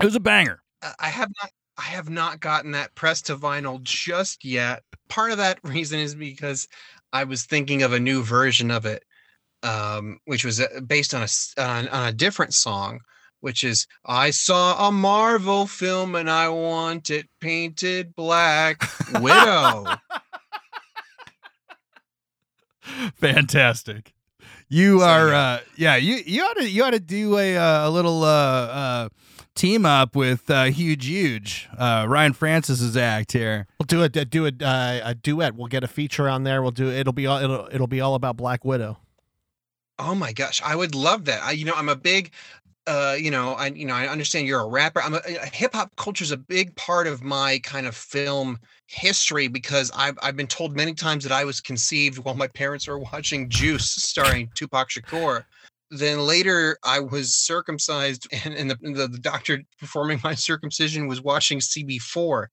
It 0.00 0.04
was 0.04 0.14
a 0.14 0.20
banger. 0.20 0.62
I- 0.82 0.94
I 0.98 1.08
have 1.10 1.30
not 1.40 1.50
I 1.76 1.82
have 1.84 2.10
not 2.10 2.40
gotten 2.40 2.72
that 2.72 2.94
pressed 2.94 3.26
to 3.26 3.36
vinyl 3.36 3.82
just 3.82 4.44
yet. 4.44 4.82
Part 5.08 5.30
of 5.32 5.38
that 5.38 5.58
reason 5.64 5.98
is 5.98 6.14
because 6.14 6.68
I 7.12 7.24
was 7.24 7.44
thinking 7.44 7.82
of 7.82 7.92
a 7.92 8.00
new 8.00 8.22
version 8.22 8.70
of 8.70 8.84
it, 8.86 9.02
um, 9.62 10.18
which 10.26 10.44
was 10.44 10.60
uh, 10.60 10.80
based 10.86 11.14
on 11.14 11.22
a 11.22 11.28
on, 11.62 11.88
on 11.88 12.08
a 12.08 12.12
different 12.12 12.52
song, 12.54 13.00
which 13.40 13.64
is 13.64 13.86
I 14.04 14.30
saw 14.30 14.88
a 14.88 14.92
Marvel 14.92 15.66
film 15.66 16.14
and 16.14 16.30
I 16.30 16.48
want 16.50 17.08
it 17.10 17.28
painted 17.40 18.14
black. 18.14 18.82
Widow. 19.20 19.86
Fantastic. 23.16 24.14
You 24.68 25.00
So, 25.00 25.04
are, 25.06 25.28
yeah. 25.28 25.38
uh, 25.38 25.60
yeah. 25.76 25.96
You 25.96 26.16
you 26.24 26.42
ought 26.42 26.56
to 26.56 26.68
you 26.70 26.84
ought 26.84 26.90
to 26.90 27.00
do 27.00 27.38
a 27.38 27.56
uh, 27.56 27.88
a 27.88 27.90
little 27.90 28.22
uh, 28.22 28.26
uh, 28.66 29.08
team 29.54 29.84
up 29.84 30.16
with 30.16 30.50
uh, 30.50 30.64
Huge 30.64 31.06
Huge 31.06 31.68
uh, 31.76 32.06
Ryan 32.08 32.32
Francis's 32.32 32.96
act 32.96 33.32
here. 33.32 33.66
We'll 33.78 33.86
do 33.86 34.02
a 34.02 34.08
do 34.08 34.46
a 34.46 34.52
uh, 34.64 35.00
a 35.04 35.14
duet. 35.14 35.54
We'll 35.54 35.68
get 35.68 35.84
a 35.84 35.88
feature 35.88 36.28
on 36.28 36.44
there. 36.44 36.62
We'll 36.62 36.70
do 36.70 36.88
it'll 36.90 37.12
be 37.12 37.26
all 37.26 37.38
it'll 37.42 37.68
it'll 37.72 37.86
be 37.86 38.00
all 38.00 38.14
about 38.14 38.36
Black 38.36 38.64
Widow. 38.64 38.98
Oh 40.00 40.14
my 40.14 40.32
gosh, 40.32 40.62
I 40.64 40.74
would 40.76 40.94
love 40.94 41.26
that. 41.26 41.42
I, 41.42 41.50
you 41.52 41.66
know, 41.66 41.74
I'm 41.76 41.90
a 41.90 41.96
big, 41.96 42.32
uh, 42.86 43.16
you 43.18 43.30
know, 43.30 43.52
I, 43.52 43.66
you 43.66 43.84
know, 43.84 43.92
I 43.92 44.08
understand 44.08 44.46
you're 44.46 44.60
a 44.60 44.66
rapper. 44.66 45.02
I'm 45.02 45.12
a, 45.12 45.20
hip 45.52 45.74
hop 45.74 45.94
culture 45.96 46.24
is 46.24 46.30
a 46.30 46.38
big 46.38 46.74
part 46.74 47.06
of 47.06 47.22
my 47.22 47.58
kind 47.62 47.86
of 47.86 47.94
film 47.94 48.58
history 48.86 49.46
because 49.46 49.92
I've 49.94 50.18
I've 50.22 50.36
been 50.36 50.46
told 50.46 50.74
many 50.74 50.94
times 50.94 51.22
that 51.24 51.32
I 51.32 51.44
was 51.44 51.60
conceived 51.60 52.18
while 52.18 52.34
my 52.34 52.48
parents 52.48 52.88
were 52.88 52.98
watching 52.98 53.50
Juice, 53.50 53.90
starring 53.90 54.50
Tupac 54.54 54.88
Shakur. 54.88 55.44
Then 55.90 56.20
later, 56.26 56.78
I 56.84 57.00
was 57.00 57.34
circumcised, 57.34 58.28
and, 58.44 58.54
and 58.54 58.70
the, 58.70 58.76
the 58.80 59.08
the 59.08 59.18
doctor 59.18 59.62
performing 59.78 60.20
my 60.22 60.34
circumcision 60.34 61.06
was 61.08 61.20
watching 61.20 61.58
CB4. 61.58 62.46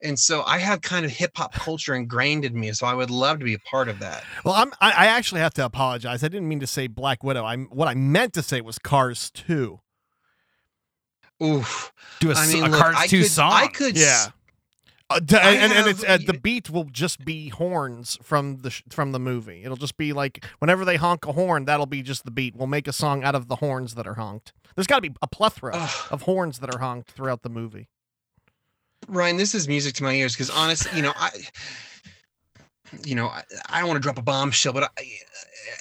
And 0.00 0.16
so 0.16 0.44
I 0.44 0.58
have 0.58 0.80
kind 0.80 1.04
of 1.04 1.10
hip 1.10 1.32
hop 1.36 1.52
culture 1.54 1.92
ingrained 1.92 2.44
in 2.44 2.58
me. 2.58 2.70
So 2.72 2.86
I 2.86 2.94
would 2.94 3.10
love 3.10 3.40
to 3.40 3.44
be 3.44 3.54
a 3.54 3.58
part 3.58 3.88
of 3.88 3.98
that. 3.98 4.22
Well, 4.44 4.54
I'm 4.54 4.70
I, 4.80 4.92
I 4.92 5.06
actually 5.06 5.40
have 5.40 5.54
to 5.54 5.64
apologize. 5.64 6.22
I 6.22 6.28
didn't 6.28 6.46
mean 6.48 6.60
to 6.60 6.68
say 6.68 6.86
Black 6.86 7.24
Widow. 7.24 7.44
I 7.44 7.56
what 7.56 7.88
I 7.88 7.94
meant 7.94 8.32
to 8.34 8.42
say 8.42 8.60
was 8.60 8.78
Cars 8.78 9.28
Two. 9.32 9.80
Oof. 11.42 11.92
Do 12.20 12.30
a, 12.30 12.34
I 12.34 12.42
s- 12.44 12.52
mean, 12.52 12.64
a 12.64 12.68
look, 12.68 12.80
Cars 12.80 12.96
I 12.98 13.06
two 13.06 13.22
could, 13.22 13.30
song. 13.30 13.52
I 13.52 13.66
could, 13.68 13.96
s- 13.96 14.30
Uh, 15.10 15.20
I 15.32 15.52
and 15.54 15.72
and, 15.72 15.72
and 15.72 15.86
it's 15.88 16.04
uh, 16.04 16.18
the 16.24 16.38
beat 16.38 16.68
will 16.68 16.84
just 16.84 17.24
be 17.24 17.48
horns 17.48 18.18
from 18.22 18.58
the 18.58 18.70
sh- 18.70 18.82
from 18.90 19.12
the 19.12 19.18
movie. 19.18 19.64
It'll 19.64 19.76
just 19.76 19.96
be 19.96 20.12
like 20.12 20.44
whenever 20.58 20.84
they 20.84 20.96
honk 20.96 21.26
a 21.26 21.32
horn, 21.32 21.64
that'll 21.64 21.86
be 21.86 22.02
just 22.02 22.24
the 22.24 22.30
beat. 22.30 22.54
We'll 22.54 22.66
make 22.66 22.86
a 22.86 22.92
song 22.92 23.24
out 23.24 23.34
of 23.34 23.48
the 23.48 23.56
horns 23.56 23.94
that 23.94 24.06
are 24.06 24.14
honked. 24.14 24.52
There's 24.74 24.86
got 24.86 25.02
to 25.02 25.10
be 25.10 25.16
a 25.22 25.26
plethora 25.26 25.72
Ugh. 25.74 26.06
of 26.10 26.22
horns 26.22 26.58
that 26.58 26.74
are 26.74 26.78
honked 26.78 27.10
throughout 27.12 27.42
the 27.42 27.48
movie. 27.48 27.88
Ryan, 29.08 29.38
this 29.38 29.54
is 29.54 29.66
music 29.66 29.94
to 29.94 30.02
my 30.02 30.12
ears 30.12 30.34
because 30.34 30.50
honestly, 30.50 30.94
you 30.94 31.02
know, 31.02 31.12
I, 31.16 31.30
you 33.04 33.14
know, 33.14 33.28
I, 33.28 33.42
I 33.70 33.80
don't 33.80 33.88
want 33.88 33.96
to 33.96 34.02
drop 34.02 34.18
a 34.18 34.22
bombshell, 34.22 34.72
but 34.72 34.92
I, 34.98 35.04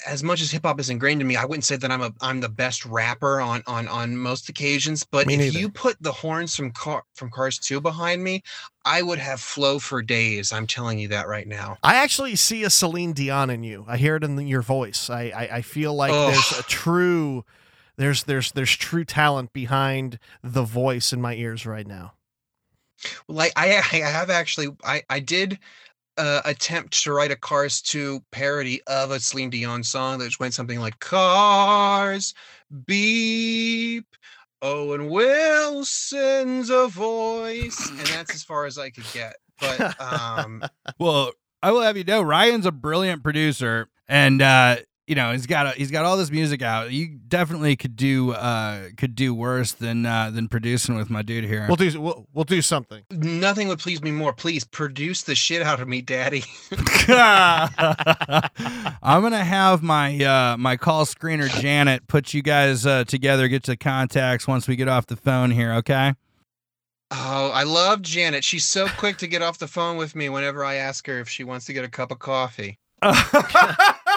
as 0.06 0.24
much 0.24 0.42
as 0.42 0.52
hip 0.52 0.64
hop 0.64 0.80
is 0.80 0.90
ingrained 0.90 1.22
in 1.22 1.28
me, 1.28 1.36
I 1.36 1.46
wouldn't 1.46 1.64
say 1.66 1.78
that 1.78 1.92
I'm 1.92 2.02
a 2.02 2.12
I'm 2.22 2.40
the 2.40 2.50
best 2.50 2.86
rapper 2.86 3.40
on 3.40 3.64
on 3.68 3.88
on 3.88 4.18
most 4.18 4.50
occasions. 4.50 5.04
But 5.04 5.28
Me 5.28 5.34
if 5.36 5.40
neither. 5.40 5.60
you 5.60 5.70
put 5.70 6.02
the 6.02 6.12
horns 6.12 6.56
from 6.56 6.72
car 6.72 7.04
from 7.16 7.30
Cars 7.30 7.60
Two 7.60 7.82
behind 7.82 8.24
me, 8.24 8.44
I 8.86 9.02
would 9.02 9.20
have 9.20 9.40
flow 9.40 9.80
for 9.80 10.02
days. 10.02 10.52
I'm 10.52 10.68
telling 10.68 11.00
you 11.00 11.08
that 11.10 11.28
right 11.28 11.48
now. 11.48 11.78
I 11.84 11.96
actually 11.96 12.36
see 12.36 12.64
a 12.64 12.70
Celine 12.70 13.14
Dion 13.14 13.50
in 13.50 13.64
you. 13.64 13.86
I 13.88 13.98
hear 13.98 14.16
it 14.16 14.24
in 14.24 14.38
your 14.48 14.62
voice. 14.62 15.10
I 15.10 15.32
I, 15.36 15.50
I 15.58 15.62
feel 15.62 15.94
like 15.94 16.12
there's 16.12 16.60
a 16.60 16.64
true 16.64 17.46
there's 17.98 18.24
there's 18.24 18.52
there's 18.52 18.76
true 18.76 19.06
talent 19.06 19.54
behind 19.54 20.20
the 20.44 20.64
voice 20.64 21.12
in 21.12 21.22
my 21.22 21.36
ears 21.36 21.66
right 21.66 21.88
now. 21.88 22.14
Well, 23.28 23.38
Like 23.38 23.54
I, 23.56 23.78
I 23.78 23.98
have 23.98 24.30
actually, 24.30 24.70
I, 24.84 25.04
I 25.10 25.20
did 25.20 25.60
uh, 26.18 26.42
attempt 26.46 27.04
to 27.04 27.14
write 27.14 27.32
a 27.32 27.36
Cars 27.36 27.82
2 27.82 28.22
parody 28.32 28.82
of 28.88 29.12
a 29.12 29.20
Celine 29.20 29.50
Dion 29.50 29.84
song 29.84 30.20
that 30.20 30.40
went 30.40 30.54
something 30.54 30.80
like 30.80 31.00
Cars 31.00 32.34
beep. 32.86 34.06
Owen 34.62 35.10
Wilson's 35.10 36.72
a 36.72 36.88
voice, 36.88 37.90
and 37.90 38.00
that's 38.00 38.34
as 38.34 38.44
far 38.44 38.66
as 38.66 38.78
I 38.78 38.90
could 38.90 39.06
get. 39.14 39.36
But 39.60 40.02
um, 40.02 40.64
Well, 41.00 41.32
I 41.62 41.72
will 41.72 41.82
have 41.82 41.98
you 41.98 42.04
know, 42.04 42.22
Ryan's 42.22 42.66
a 42.66 42.72
brilliant 42.72 43.24
producer, 43.24 43.90
and 44.08 44.42
uh, 44.42 44.78
you 45.08 45.16
know 45.16 45.32
he's 45.32 45.48
got 45.48 45.68
a, 45.68 45.70
he's 45.72 45.90
got 45.90 46.06
all 46.06 46.18
this 46.18 46.30
music 46.30 46.62
out. 46.62 46.92
You 46.92 47.08
definitely 47.08 47.78
could 47.78 47.96
do 47.96 48.34
uh, 48.34 48.90
could 48.98 49.16
do 49.16 49.34
worse 49.34 49.72
than 49.72 50.06
uh, 50.06 50.30
than 50.30 50.50
producing 50.50 50.98
with 50.98 51.10
my 51.10 51.22
dude 51.22 51.46
here. 51.46 51.66
We'll 51.68 51.78
do 51.78 52.00
we'll, 52.00 52.28
we'll 52.34 52.44
do 52.44 52.62
something. 52.62 53.04
nothing 53.10 53.70
would 53.70 53.80
please 53.80 54.04
me 54.04 54.12
more. 54.12 54.34
Please 54.34 54.66
produce 54.66 55.24
the 55.24 55.34
shit 55.34 55.62
out 55.62 55.80
of 55.80 55.88
me, 55.88 56.02
Daddy. 56.02 56.44
I'm 57.08 57.70
gonna 59.22 59.46
have 59.46 59.82
my 59.82 60.24
uh, 60.24 60.58
my 60.58 60.76
call 60.76 61.06
screener 61.06 61.50
Janet 61.50 62.06
put 62.08 62.34
you 62.34 62.42
guys 62.42 62.86
uh, 62.86 63.06
together, 63.06 63.48
get 63.48 63.64
to 63.64 63.78
contacts 63.78 64.46
once 64.46 64.68
we 64.68 64.76
get 64.76 64.90
off 64.90 65.06
the 65.06 65.16
phone 65.16 65.52
here. 65.52 65.72
Okay. 65.76 66.14
Oh, 67.12 67.52
I 67.54 67.64
love 67.64 68.02
Janet. 68.02 68.44
She's 68.44 68.66
so 68.66 68.90
quick 68.98 69.16
to 69.20 69.28
get 69.28 69.42
off 69.42 69.60
the 69.60 69.68
phone 69.68 69.96
with 69.96 70.14
me 70.14 70.28
whenever 70.28 70.66
I 70.66 70.76
ask 70.76 71.08
her 71.08 71.22
if 71.22 71.30
she 71.30 71.46
wants 71.46 71.66
to 71.68 71.74
get 71.74 71.86
a 71.86 71.90
cup 71.90 72.12
of 72.12 72.20
coffee. 72.20 72.78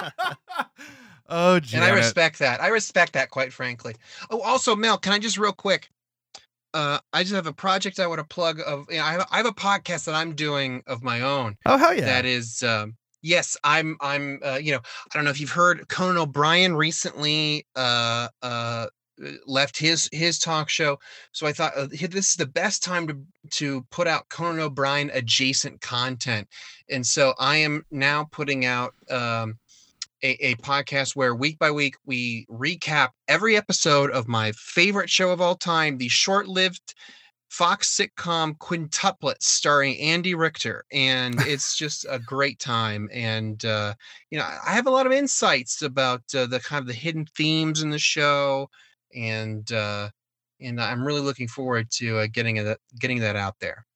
oh, 1.29 1.61
Janet. 1.61 1.89
And 1.89 1.95
I 1.95 1.97
respect 1.97 2.39
that. 2.39 2.61
I 2.61 2.69
respect 2.69 3.13
that, 3.15 3.31
quite 3.31 3.53
frankly. 3.53 3.97
Oh, 4.31 4.41
also, 4.41 4.77
Mel, 4.77 4.99
can 4.99 5.13
I 5.13 5.19
just 5.19 5.39
real 5.39 5.53
quick? 5.53 5.89
Uh, 6.73 6.99
I 7.13 7.23
just 7.23 7.35
have 7.35 7.47
a 7.47 7.53
project 7.53 7.99
I 7.99 8.07
want 8.07 8.21
to 8.21 8.25
plug. 8.25 8.61
Of 8.65 8.87
you 8.91 8.99
know, 8.99 9.05
I 9.05 9.13
have 9.13 9.21
a, 9.23 9.27
I 9.33 9.37
have 9.39 9.47
a 9.47 9.53
podcast 9.53 10.05
that 10.05 10.15
I'm 10.15 10.35
doing 10.35 10.83
of 10.87 11.03
my 11.03 11.23
own. 11.23 11.57
oh 11.67 11.77
hell 11.77 11.95
yeah. 11.95 12.05
That 12.05 12.25
is, 12.25 12.63
um, 12.63 12.97
yes, 13.23 13.57
I'm. 13.65 13.97
I'm. 14.01 14.39
Uh, 14.45 14.61
you 14.63 14.73
know, 14.73 14.79
I 14.79 15.15
don't 15.15 15.25
know 15.25 15.31
if 15.31 15.41
you've 15.41 15.51
heard 15.51 15.89
Conan 15.89 16.17
O'Brien 16.17 16.77
recently. 16.77 17.67
Uh, 17.75 18.29
uh, 18.43 18.87
left 19.47 19.77
his 19.79 20.09
his 20.13 20.39
talk 20.39 20.69
show 20.69 20.99
so 21.33 21.47
i 21.47 21.53
thought 21.53 21.77
uh, 21.77 21.87
this 21.87 22.31
is 22.31 22.37
the 22.37 22.47
best 22.47 22.83
time 22.83 23.07
to 23.07 23.23
to 23.51 23.83
put 23.91 24.07
out 24.07 24.29
conan 24.29 24.61
o'brien 24.61 25.11
adjacent 25.13 25.81
content 25.81 26.49
and 26.89 27.07
so 27.07 27.35
i 27.39 27.57
am 27.57 27.85
now 27.91 28.27
putting 28.33 28.65
out 28.65 28.95
um 29.11 29.59
a, 30.23 30.51
a 30.51 30.55
podcast 30.57 31.17
where 31.17 31.35
week 31.35 31.59
by 31.59 31.71
week 31.71 31.97
we 32.05 32.47
recap 32.51 33.09
every 33.29 33.57
episode 33.57 34.11
of 34.11 34.29
my 34.29 34.53
favorite 34.53 35.11
show 35.11 35.31
of 35.31 35.41
all 35.41 35.55
time 35.55 35.99
the 35.99 36.09
short-lived 36.09 36.95
fox 37.49 37.97
sitcom 37.97 38.57
quintuplet 38.59 39.43
starring 39.43 39.99
andy 39.99 40.35
richter 40.35 40.85
and 40.93 41.35
it's 41.41 41.77
just 41.77 42.07
a 42.09 42.19
great 42.19 42.59
time 42.59 43.09
and 43.13 43.65
uh 43.65 43.93
you 44.31 44.39
know 44.39 44.45
i 44.67 44.73
have 44.73 44.87
a 44.87 44.91
lot 44.91 45.07
of 45.07 45.13
insights 45.13 45.83
about 45.83 46.23
uh, 46.35 46.47
the 46.47 46.61
kind 46.61 46.81
of 46.81 46.87
the 46.87 46.93
hidden 46.93 47.27
themes 47.37 47.83
in 47.83 47.91
the 47.91 47.99
show 47.99 48.69
and 49.15 49.73
uh, 49.73 50.09
and 50.61 50.81
I'm 50.81 51.05
really 51.05 51.21
looking 51.21 51.49
forward 51.49 51.91
to 51.93 52.19
uh, 52.19 52.27
getting 52.31 52.57
it 52.57 52.79
getting 52.99 53.21
that 53.21 53.37
out 53.37 53.57
there. 53.61 53.87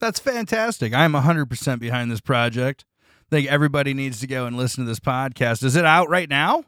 That's 0.00 0.20
fantastic. 0.20 0.94
I'm 0.94 1.12
100% 1.12 1.80
behind 1.80 2.10
this 2.10 2.20
project. 2.20 2.84
I 3.30 3.36
think 3.36 3.48
everybody 3.50 3.92
needs 3.92 4.20
to 4.20 4.26
go 4.26 4.46
and 4.46 4.56
listen 4.56 4.84
to 4.84 4.88
this 4.88 5.00
podcast. 5.00 5.62
Is 5.62 5.76
it 5.76 5.84
out 5.84 6.08
right 6.08 6.28
now? 6.28 6.64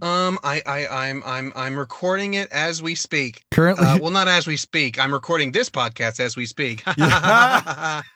Um, 0.00 0.38
I, 0.44 0.62
I, 0.64 0.86
I'm, 0.86 1.22
I'm, 1.26 1.52
I'm 1.56 1.76
recording 1.76 2.34
it 2.34 2.48
as 2.52 2.80
we 2.80 2.94
speak. 2.94 3.42
Currently, 3.50 3.84
Uh, 3.84 3.98
well, 3.98 4.12
not 4.12 4.28
as 4.28 4.46
we 4.46 4.56
speak. 4.56 5.00
I'm 5.00 5.12
recording 5.12 5.50
this 5.50 5.68
podcast 5.68 6.20
as 6.20 6.36
we 6.36 6.46
speak. 6.46 6.84
Yeah. 6.96 8.02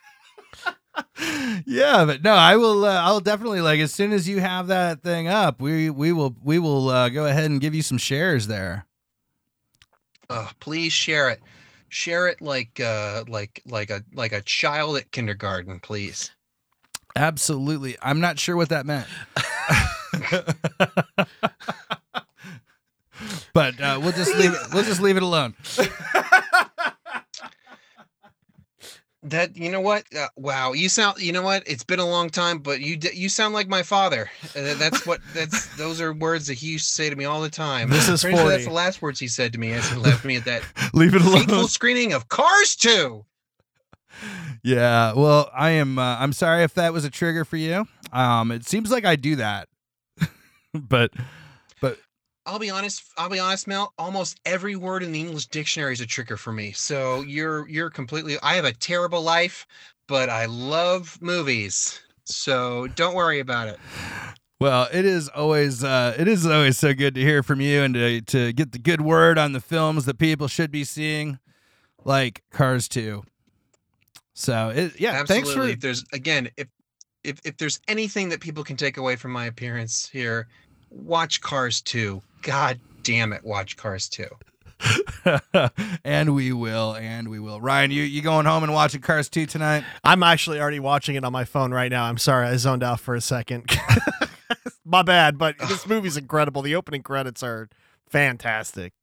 yeah, 1.65 2.05
but 2.05 2.23
no, 2.23 2.33
I 2.33 2.55
will. 2.55 2.85
Uh, 2.85 3.01
I'll 3.01 3.19
definitely 3.19 3.61
like 3.61 3.79
as 3.79 3.93
soon 3.93 4.11
as 4.11 4.27
you 4.27 4.39
have 4.39 4.67
that 4.67 5.01
thing 5.01 5.27
up, 5.27 5.61
we 5.61 5.89
we 5.89 6.11
will 6.11 6.35
we 6.43 6.59
will 6.59 6.89
uh, 6.89 7.09
go 7.09 7.25
ahead 7.25 7.49
and 7.51 7.61
give 7.61 7.73
you 7.73 7.81
some 7.81 7.97
shares 7.97 8.47
there. 8.47 8.85
oh, 10.29 10.49
please 10.59 10.91
share 10.91 11.29
it. 11.29 11.39
Share 11.89 12.27
it 12.27 12.41
like, 12.41 12.79
uh, 12.79 13.23
like, 13.27 13.61
like 13.65 13.89
a, 13.89 14.03
like 14.13 14.31
a 14.31 14.41
child 14.41 14.97
at 14.97 15.11
kindergarten, 15.11 15.79
please. 15.79 16.31
Absolutely, 17.15 17.97
I'm 18.01 18.19
not 18.19 18.39
sure 18.39 18.55
what 18.55 18.69
that 18.69 18.85
meant. 18.85 19.07
but 23.53 23.79
uh, 23.81 23.99
we'll 24.01 24.11
just 24.11 24.35
leave 24.35 24.53
it. 24.53 24.59
We'll 24.73 24.83
just 24.83 25.01
leave 25.01 25.17
it 25.17 25.23
alone. 25.23 25.55
That 29.29 29.55
you 29.55 29.71
know 29.71 29.81
what? 29.81 30.03
Uh, 30.15 30.27
wow, 30.35 30.73
you 30.73 30.89
sound. 30.89 31.21
You 31.21 31.31
know 31.31 31.41
what? 31.41 31.63
It's 31.67 31.83
been 31.83 31.99
a 31.99 32.07
long 32.07 32.29
time, 32.29 32.59
but 32.59 32.81
you 32.81 32.97
d- 32.97 33.11
you 33.13 33.29
sound 33.29 33.53
like 33.53 33.67
my 33.67 33.83
father. 33.83 34.29
Uh, 34.55 34.73
that's 34.75 35.05
what. 35.05 35.21
That's 35.33 35.67
those 35.77 36.01
are 36.01 36.13
words 36.13 36.47
that 36.47 36.55
he 36.55 36.67
used 36.67 36.87
to 36.87 36.93
say 36.93 37.09
to 37.09 37.15
me 37.15 37.25
all 37.25 37.41
the 37.41 37.49
time. 37.49 37.89
This 37.89 38.09
is 38.09 38.21
pretty 38.21 38.37
sure 38.37 38.49
that's 38.49 38.65
the 38.65 38.71
last 38.71 39.01
words 39.01 39.19
he 39.19 39.27
said 39.27 39.53
to 39.53 39.59
me 39.59 39.71
as 39.71 39.87
he 39.89 39.97
left 39.97 40.25
me 40.25 40.37
at 40.37 40.45
that 40.45 40.63
leave 40.93 41.13
it 41.15 41.21
fateful 41.21 41.67
screening 41.67 42.13
of 42.13 42.29
Cars 42.29 42.75
Two. 42.75 43.25
Yeah. 44.63 45.13
Well, 45.13 45.49
I 45.53 45.71
am. 45.71 45.99
Uh, 45.99 46.17
I'm 46.17 46.33
sorry 46.33 46.63
if 46.63 46.73
that 46.73 46.93
was 46.93 47.05
a 47.05 47.09
trigger 47.09 47.45
for 47.45 47.57
you. 47.57 47.87
Um, 48.11 48.51
it 48.51 48.65
seems 48.65 48.91
like 48.91 49.05
I 49.05 49.15
do 49.15 49.35
that, 49.37 49.69
but 50.73 51.11
I'll 52.49 52.57
be 52.57 52.71
honest. 52.71 53.03
I'll 53.15 53.29
be 53.29 53.37
honest, 53.37 53.67
Mel. 53.67 53.93
Almost 53.99 54.39
every 54.43 54.75
word 54.75 55.03
in 55.03 55.11
the 55.11 55.19
English 55.19 55.45
dictionary 55.47 55.93
is 55.93 56.01
a 56.01 56.07
trigger 56.07 56.35
for 56.35 56.51
me. 56.51 56.71
So 56.71 57.21
you're 57.21 57.69
you're 57.69 57.91
completely. 57.91 58.37
I 58.41 58.55
have 58.55 58.65
a 58.65 58.73
terrible 58.73 59.21
life, 59.21 59.67
but 60.07 60.29
I 60.29 60.47
love 60.47 61.19
movies. 61.21 62.01
So 62.23 62.87
don't 62.87 63.13
worry 63.13 63.39
about 63.39 63.67
it. 63.67 63.79
well, 64.59 64.87
it 64.91 65.05
is 65.05 65.29
always 65.29 65.83
uh, 65.83 66.15
it 66.17 66.27
is 66.27 66.47
always 66.47 66.79
so 66.79 66.95
good 66.95 67.13
to 67.13 67.21
hear 67.21 67.43
from 67.43 67.61
you 67.61 67.83
and 67.83 67.93
to 67.93 68.21
to 68.21 68.51
get 68.51 68.71
the 68.71 68.79
good 68.79 69.01
word 69.01 69.37
on 69.37 69.51
the 69.51 69.61
films 69.61 70.05
that 70.05 70.17
people 70.17 70.47
should 70.47 70.71
be 70.71 70.83
seeing, 70.83 71.37
like 72.03 72.41
Cars 72.49 72.87
Two. 72.87 73.25
So 74.33 74.69
it, 74.69 74.99
yeah, 74.99 75.11
Absolutely. 75.11 75.35
thanks 75.35 75.51
for 75.51 75.67
If 75.67 75.79
there's 75.81 76.03
again, 76.13 76.49
if 76.57 76.67
if 77.23 77.39
if 77.45 77.57
there's 77.57 77.79
anything 77.87 78.29
that 78.29 78.41
people 78.41 78.63
can 78.63 78.75
take 78.75 78.97
away 78.97 79.17
from 79.17 79.31
my 79.31 79.45
appearance 79.45 80.09
here, 80.09 80.47
watch 80.89 81.41
Cars 81.41 81.81
2. 81.81 82.21
God 82.41 82.79
damn 83.03 83.33
it, 83.33 83.43
watch 83.43 83.77
Cars 83.77 84.09
2. 84.09 84.25
and 86.03 86.35
we 86.35 86.53
will, 86.53 86.95
and 86.95 87.27
we 87.27 87.39
will. 87.39 87.59
Ryan, 87.59 87.91
you 87.91 88.03
you 88.03 88.21
going 88.21 88.45
home 88.45 88.63
and 88.63 88.73
watching 88.73 89.01
Cars 89.01 89.29
Two 89.29 89.45
tonight? 89.45 89.83
I'm 90.05 90.23
actually 90.23 90.59
already 90.59 90.79
watching 90.79 91.15
it 91.15 91.25
on 91.25 91.33
my 91.33 91.43
phone 91.43 91.73
right 91.73 91.91
now. 91.91 92.05
I'm 92.05 92.17
sorry, 92.17 92.47
I 92.47 92.55
zoned 92.55 92.81
out 92.83 92.99
for 92.99 93.13
a 93.13 93.21
second. 93.21 93.69
my 94.85 95.01
bad, 95.01 95.37
but 95.37 95.57
this 95.59 95.85
movie's 95.85 96.15
incredible. 96.15 96.61
The 96.61 96.75
opening 96.75 97.03
credits 97.03 97.43
are 97.43 97.67
fantastic. 98.07 98.93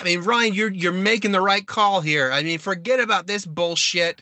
I 0.00 0.04
mean, 0.04 0.22
Ryan, 0.22 0.54
you're 0.54 0.72
you're 0.72 0.92
making 0.92 1.30
the 1.30 1.40
right 1.40 1.66
call 1.66 2.00
here. 2.00 2.32
I 2.32 2.42
mean, 2.42 2.58
forget 2.58 2.98
about 2.98 3.26
this 3.26 3.46
bullshit. 3.46 4.20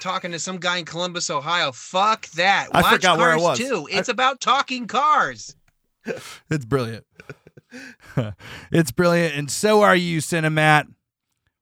Talking 0.00 0.32
to 0.32 0.38
some 0.38 0.58
guy 0.58 0.78
in 0.78 0.84
Columbus, 0.84 1.30
Ohio. 1.30 1.72
Fuck 1.72 2.28
that. 2.30 2.68
I 2.72 2.82
Watch 2.82 2.92
forgot 2.94 3.16
Cars 3.16 3.20
where 3.20 3.32
I 3.32 3.36
was. 3.36 3.58
2. 3.58 3.88
It's 3.90 4.08
about 4.08 4.40
talking 4.40 4.86
cars. 4.86 5.54
It's 6.50 6.66
brilliant. 6.66 7.06
it's 8.72 8.90
brilliant, 8.90 9.34
and 9.34 9.50
so 9.50 9.82
are 9.82 9.96
you, 9.96 10.18
Cinemat. 10.18 10.86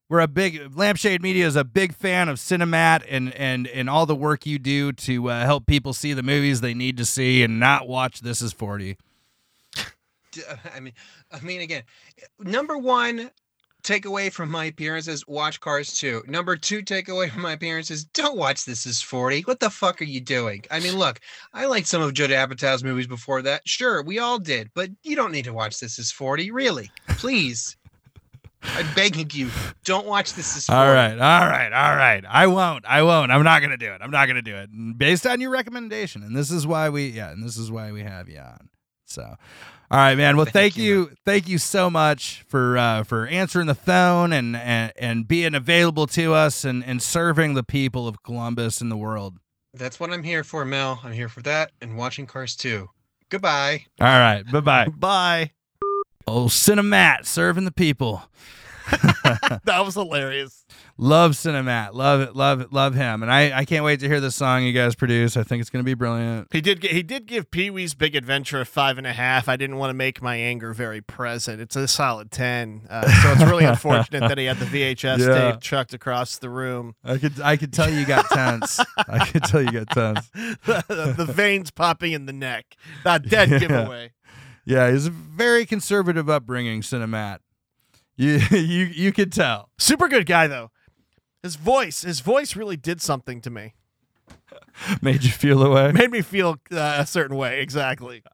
We're 0.09 0.21
a 0.21 0.29
big 0.29 0.77
Lampshade 0.77 1.23
Media 1.23 1.47
is 1.47 1.57
a 1.57 1.65
big 1.65 1.95
fan 1.95 2.29
of 2.29 2.37
Cinemat 2.37 3.03
and 3.09 3.33
and 3.35 3.67
and 3.69 3.89
all 3.89 4.05
the 4.05 4.15
work 4.15 4.45
you 4.45 4.59
do 4.59 4.93
to 4.93 5.31
uh, 5.31 5.45
help 5.45 5.67
people 5.67 5.95
see 5.95 6.13
the 6.13 6.23
movies 6.23 6.61
they 6.61 6.75
need 6.75 6.99
to 6.99 7.07
see 7.07 7.43
and 7.43 7.59
not 7.59 7.89
watch 7.89 8.21
This 8.21 8.43
Is 8.43 8.53
Forty. 8.53 8.99
I 10.75 10.81
mean, 10.81 10.93
I 11.31 11.41
mean, 11.41 11.63
again, 11.63 11.85
number 12.39 12.77
one 12.77 13.31
takeaway 13.83 14.33
from 14.33 14.51
my 14.51 14.67
appearances: 14.67 15.27
watch 15.27 15.61
Cars 15.61 15.97
2. 15.99 16.25
Number 16.27 16.57
two 16.57 16.83
takeaway 16.83 17.31
from 17.31 17.43
my 17.43 17.53
appearances: 17.53 18.05
don't 18.05 18.37
watch 18.37 18.65
This 18.65 18.87
Is 18.87 19.03
40. 19.03 19.43
What 19.43 19.61
the 19.61 19.71
fuck 19.71 20.01
are 20.01 20.05
you 20.05 20.21
doing? 20.21 20.65
I 20.71 20.81
mean, 20.81 20.97
look, 20.97 21.21
I 21.53 21.67
liked 21.67 21.87
some 21.87 22.03
of 22.03 22.15
Judd 22.15 22.31
Apatow's 22.31 22.85
movies 22.85 23.07
before 23.07 23.43
that. 23.43 23.63
Sure, 23.67 24.03
we 24.03 24.19
all 24.19 24.39
did, 24.39 24.71
but 24.75 24.91
you 25.03 25.17
don't 25.17 25.33
need 25.33 25.45
to 25.45 25.53
watch 25.53 25.81
This 25.81 25.99
Is 25.99 26.11
40. 26.13 26.51
Really, 26.51 26.91
please. 27.09 27.77
I'm 28.65 28.87
begging 28.95 29.29
you, 29.33 29.51
don't 29.85 30.07
watch 30.07 30.35
This 30.35 30.57
Is 30.57 30.67
40. 30.67 30.79
All 30.79 30.95
right, 30.95 31.13
all 31.13 31.49
right, 31.49 31.73
all 31.73 31.97
right. 31.97 32.25
I 32.29 32.47
won't. 32.47 32.85
I 32.87 33.03
won't. 33.03 33.33
I'm 33.33 33.43
not 33.43 33.61
gonna 33.61 33.77
do 33.77 33.93
it. 33.93 34.01
I'm 34.01 34.13
not 34.13 34.27
gonna 34.27 34.43
do 34.43 34.55
it. 34.55 34.71
Based 34.97 35.27
on 35.27 35.41
your 35.41 35.51
recommendation, 35.51 36.23
and 36.23 36.37
this 36.37 36.51
is 36.51 36.67
why 36.67 36.89
we 36.89 37.09
yeah, 37.09 37.31
and 37.31 37.43
this 37.43 37.57
is 37.57 37.73
why 37.73 37.91
we 37.91 38.03
have 38.03 38.29
you 38.29 38.39
on. 38.39 38.69
So, 39.07 39.35
all 39.93 39.99
right, 39.99 40.17
man. 40.17 40.39
Well, 40.39 40.47
thank, 40.47 40.55
Thank 40.55 40.77
you, 40.79 40.85
you, 40.85 41.11
thank 41.27 41.49
you 41.51 41.59
so 41.59 41.91
much 41.91 42.47
for 42.49 42.79
uh, 42.79 43.05
for 43.05 43.27
answering 43.27 43.67
the 43.67 43.75
phone 43.75 44.33
and, 44.33 44.57
and 44.57 44.91
and 44.97 45.29
being 45.29 45.55
available 45.55 46.07
to 46.07 46.33
us 46.33 46.65
and 46.65 46.83
and 46.83 47.03
serving 47.03 47.53
the 47.53 47.63
people 47.63 48.09
of 48.09 48.23
Columbus 48.23 48.81
and 48.81 48.91
the 48.91 48.97
world. 48.97 49.37
That's 49.75 50.01
what 50.01 50.11
I'm 50.11 50.23
here 50.23 50.45
for, 50.45 50.65
Mel. 50.65 51.01
I'm 51.05 51.13
here 51.13 51.29
for 51.29 51.43
that 51.43 51.73
and 51.83 51.99
watching 51.99 52.27
Cars 52.27 52.57
2. 52.57 52.89
Goodbye. 53.29 53.85
All 54.01 54.07
right, 54.07 54.43
bye 54.51 54.61
bye. 54.61 54.87
Bye. 54.97 55.51
Oh, 56.27 56.47
Cinemat 56.47 57.27
serving 57.27 57.67
the 57.67 57.71
people. 57.71 58.23
that 59.65 59.83
was 59.85 59.95
hilarious. 59.95 60.65
love 60.99 61.33
Cinemat. 61.33 61.95
Love 61.95 62.21
it. 62.21 62.37
Love 62.37 62.61
it. 62.61 62.73
Love 62.73 62.95
him. 62.95 63.23
And 63.23 63.31
I, 63.33 63.59
I 63.61 63.65
can't 63.65 63.85
wait 63.85 64.01
to 64.01 64.09
hear 64.09 64.21
the 64.21 64.31
song 64.31 64.65
you 64.65 64.73
guys 64.73 64.95
produce. 64.95 65.37
I 65.37 65.43
think 65.43 65.61
it's 65.61 65.71
going 65.71 65.83
to 65.83 65.87
be 65.89 65.95
brilliant. 65.95 66.49
He 66.53 66.61
did. 66.61 66.83
He 66.83 67.03
did 67.03 67.27
give 67.27 67.51
Pee 67.51 67.71
Wee's 67.71 67.95
Big 67.95 68.15
Adventure 68.17 68.61
a 68.61 68.67
five 68.67 68.99
and 68.99 69.07
a 69.07 69.13
half. 69.13 69.49
I 69.49 69.57
didn't 69.57 69.77
want 69.77 69.91
to 69.91 69.95
make 69.95 70.21
my 70.23 70.37
anger 70.37 70.73
very 70.73 71.01
present. 71.01 71.61
It's 71.61 71.77
a 71.77 71.87
solid 71.89 72.31
ten. 72.31 72.87
Uh, 72.91 73.03
so 73.23 73.33
it's 73.33 73.43
really 73.51 73.65
unfortunate 73.65 74.21
that 74.21 74.39
he 74.39 74.45
had 74.47 74.59
the 74.59 74.67
VHS 74.67 75.19
Yeah. 75.27 75.53
tape 75.53 75.61
chucked 75.61 75.95
across 75.95 76.39
the 76.39 76.51
room. 76.51 76.95
I 77.05 77.19
could 77.19 77.41
I 77.41 77.57
could 77.57 77.73
tell 77.73 77.91
you 77.91 78.05
got 78.05 78.27
tense. 78.31 78.81
I 79.09 79.27
could 79.27 79.45
tell 79.45 79.63
you 79.63 79.85
got 79.85 79.91
tense. 79.91 80.29
the 80.67 81.31
veins 81.33 81.71
popping 81.71 82.13
in 82.13 82.27
the 82.27 82.33
neck. 82.33 82.77
That 83.05 83.29
dead 83.29 83.51
Yeah. 83.51 83.59
giveaway. 83.59 84.13
Yeah, 84.65 84.93
he's 84.93 85.07
a 85.07 85.11
very 85.11 85.67
conservative 85.67 86.31
upbringing, 86.31 86.83
Cinemat. 86.83 87.39
You 88.51 88.59
you 88.59 88.85
you 88.87 89.13
could 89.13 89.33
tell. 89.33 89.69
Super 89.79 90.07
good 90.09 90.27
guy 90.27 90.47
though. 90.47 90.71
His 91.43 91.57
voice, 91.57 92.03
his 92.03 92.21
voice 92.21 92.55
really 92.55 92.77
did 92.77 93.01
something 93.03 93.41
to 93.41 93.51
me. 93.51 93.75
Made 95.03 95.25
you 95.25 95.31
feel 95.31 95.61
away. 95.63 95.91
Made 95.91 96.11
me 96.11 96.23
feel 96.23 96.57
uh, 96.71 96.97
a 96.99 97.07
certain 97.07 97.37
way. 97.37 97.61
Exactly. 97.61 98.23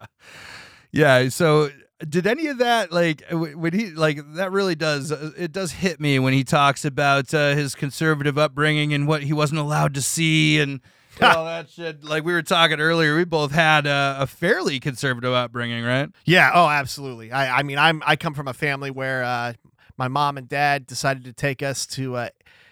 Yeah. 0.90 1.28
So 1.28 1.68
did 2.08 2.26
any 2.26 2.46
of 2.46 2.58
that 2.58 2.90
like 2.90 3.22
when 3.30 3.74
he 3.74 3.90
like 3.90 4.20
that 4.36 4.50
really 4.52 4.74
does 4.74 5.12
uh, 5.12 5.32
it 5.36 5.52
does 5.52 5.70
hit 5.72 6.00
me 6.00 6.18
when 6.18 6.32
he 6.32 6.44
talks 6.44 6.86
about 6.86 7.34
uh, 7.34 7.54
his 7.54 7.74
conservative 7.74 8.38
upbringing 8.38 8.94
and 8.94 9.06
what 9.06 9.22
he 9.22 9.34
wasn't 9.34 9.60
allowed 9.60 9.92
to 9.94 10.02
see 10.02 10.58
and. 10.58 10.80
all 11.20 11.44
that 11.44 11.68
shit. 11.68 12.02
Like 12.04 12.24
we 12.24 12.32
were 12.32 12.42
talking 12.42 12.80
earlier, 12.80 13.16
we 13.16 13.24
both 13.26 13.50
had 13.52 13.86
uh, 13.86 14.16
a 14.18 14.26
fairly 14.26 14.80
conservative 14.80 15.32
upbringing, 15.34 15.84
right? 15.84 16.08
Yeah. 16.24 16.52
Oh, 16.54 16.68
absolutely. 16.68 17.32
I, 17.32 17.58
I 17.58 17.62
mean, 17.64 17.76
I'm 17.78 18.02
I 18.06 18.16
come 18.16 18.32
from 18.32 18.48
a 18.48 18.54
family 18.54 18.90
where 18.90 19.24
uh, 19.24 19.52
my 19.98 20.08
mom 20.08 20.38
and 20.38 20.48
dad 20.48 20.86
decided 20.86 21.24
to 21.24 21.32
take 21.32 21.62
us 21.62 21.86
to 21.86 22.16
uh, 22.16 22.28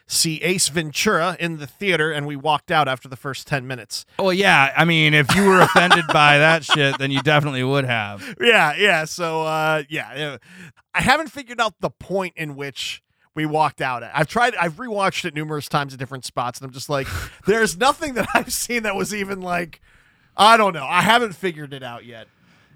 see 0.06 0.40
Ace 0.42 0.68
Ventura 0.68 1.36
in 1.40 1.58
the 1.58 1.66
theater, 1.66 2.12
and 2.12 2.26
we 2.26 2.36
walked 2.36 2.70
out 2.70 2.88
after 2.88 3.08
the 3.08 3.16
first 3.16 3.46
ten 3.46 3.66
minutes. 3.66 4.06
Well, 4.18 4.32
yeah. 4.32 4.72
I 4.76 4.84
mean, 4.84 5.12
if 5.12 5.34
you 5.34 5.44
were 5.44 5.60
offended 5.60 6.06
by 6.12 6.38
that 6.38 6.64
shit, 6.72 6.98
then 6.98 7.10
you 7.10 7.20
definitely 7.22 7.64
would 7.64 7.84
have. 7.84 8.36
Yeah. 8.40 8.74
Yeah. 8.76 9.04
So 9.04 9.42
uh, 9.42 9.82
yeah, 9.88 10.16
yeah. 10.16 10.36
I 10.94 11.02
haven't 11.02 11.28
figured 11.28 11.60
out 11.60 11.74
the 11.80 11.90
point 11.90 12.34
in 12.36 12.56
which. 12.56 13.02
We 13.34 13.44
walked 13.44 13.82
out 13.82 14.02
at. 14.02 14.12
I've 14.14 14.28
tried. 14.28 14.56
I've 14.56 14.76
rewatched 14.76 15.26
it 15.26 15.34
numerous 15.34 15.68
times 15.68 15.92
at 15.92 15.98
different 15.98 16.24
spots, 16.24 16.58
and 16.58 16.66
I'm 16.66 16.72
just 16.72 16.88
like, 16.88 17.06
there's 17.46 17.76
nothing 17.76 18.14
that 18.14 18.26
I've 18.32 18.50
seen 18.50 18.84
that 18.84 18.94
was 18.94 19.14
even 19.14 19.42
like, 19.42 19.82
I 20.38 20.56
don't 20.56 20.72
know. 20.72 20.86
I 20.86 21.02
haven't 21.02 21.34
figured 21.34 21.74
it 21.74 21.82
out 21.82 22.06
yet, 22.06 22.28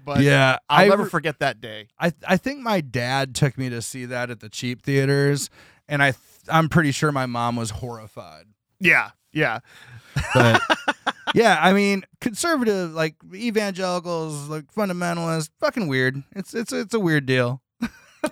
but 0.03 0.21
yeah, 0.21 0.57
I'll 0.69 0.85
I 0.85 0.87
never 0.87 1.05
forget 1.05 1.39
that 1.39 1.61
day. 1.61 1.87
I 1.99 2.13
I 2.27 2.37
think 2.37 2.59
my 2.61 2.81
dad 2.81 3.35
took 3.35 3.57
me 3.57 3.69
to 3.69 3.81
see 3.81 4.05
that 4.05 4.29
at 4.29 4.39
the 4.39 4.49
cheap 4.49 4.83
theaters, 4.83 5.49
and 5.87 6.01
I 6.01 6.11
th- 6.11 6.23
I'm 6.49 6.69
pretty 6.69 6.91
sure 6.91 7.11
my 7.11 7.25
mom 7.25 7.55
was 7.55 7.71
horrified. 7.71 8.45
Yeah, 8.79 9.11
yeah. 9.31 9.59
But 10.33 10.61
yeah, 11.35 11.57
I 11.61 11.73
mean, 11.73 12.03
conservative 12.19 12.93
like 12.93 13.15
evangelicals, 13.33 14.49
like 14.49 14.73
fundamentalists, 14.73 15.49
fucking 15.59 15.87
weird. 15.87 16.23
It's 16.35 16.53
it's 16.53 16.73
it's 16.73 16.93
a 16.93 16.99
weird 16.99 17.25
deal. 17.25 17.61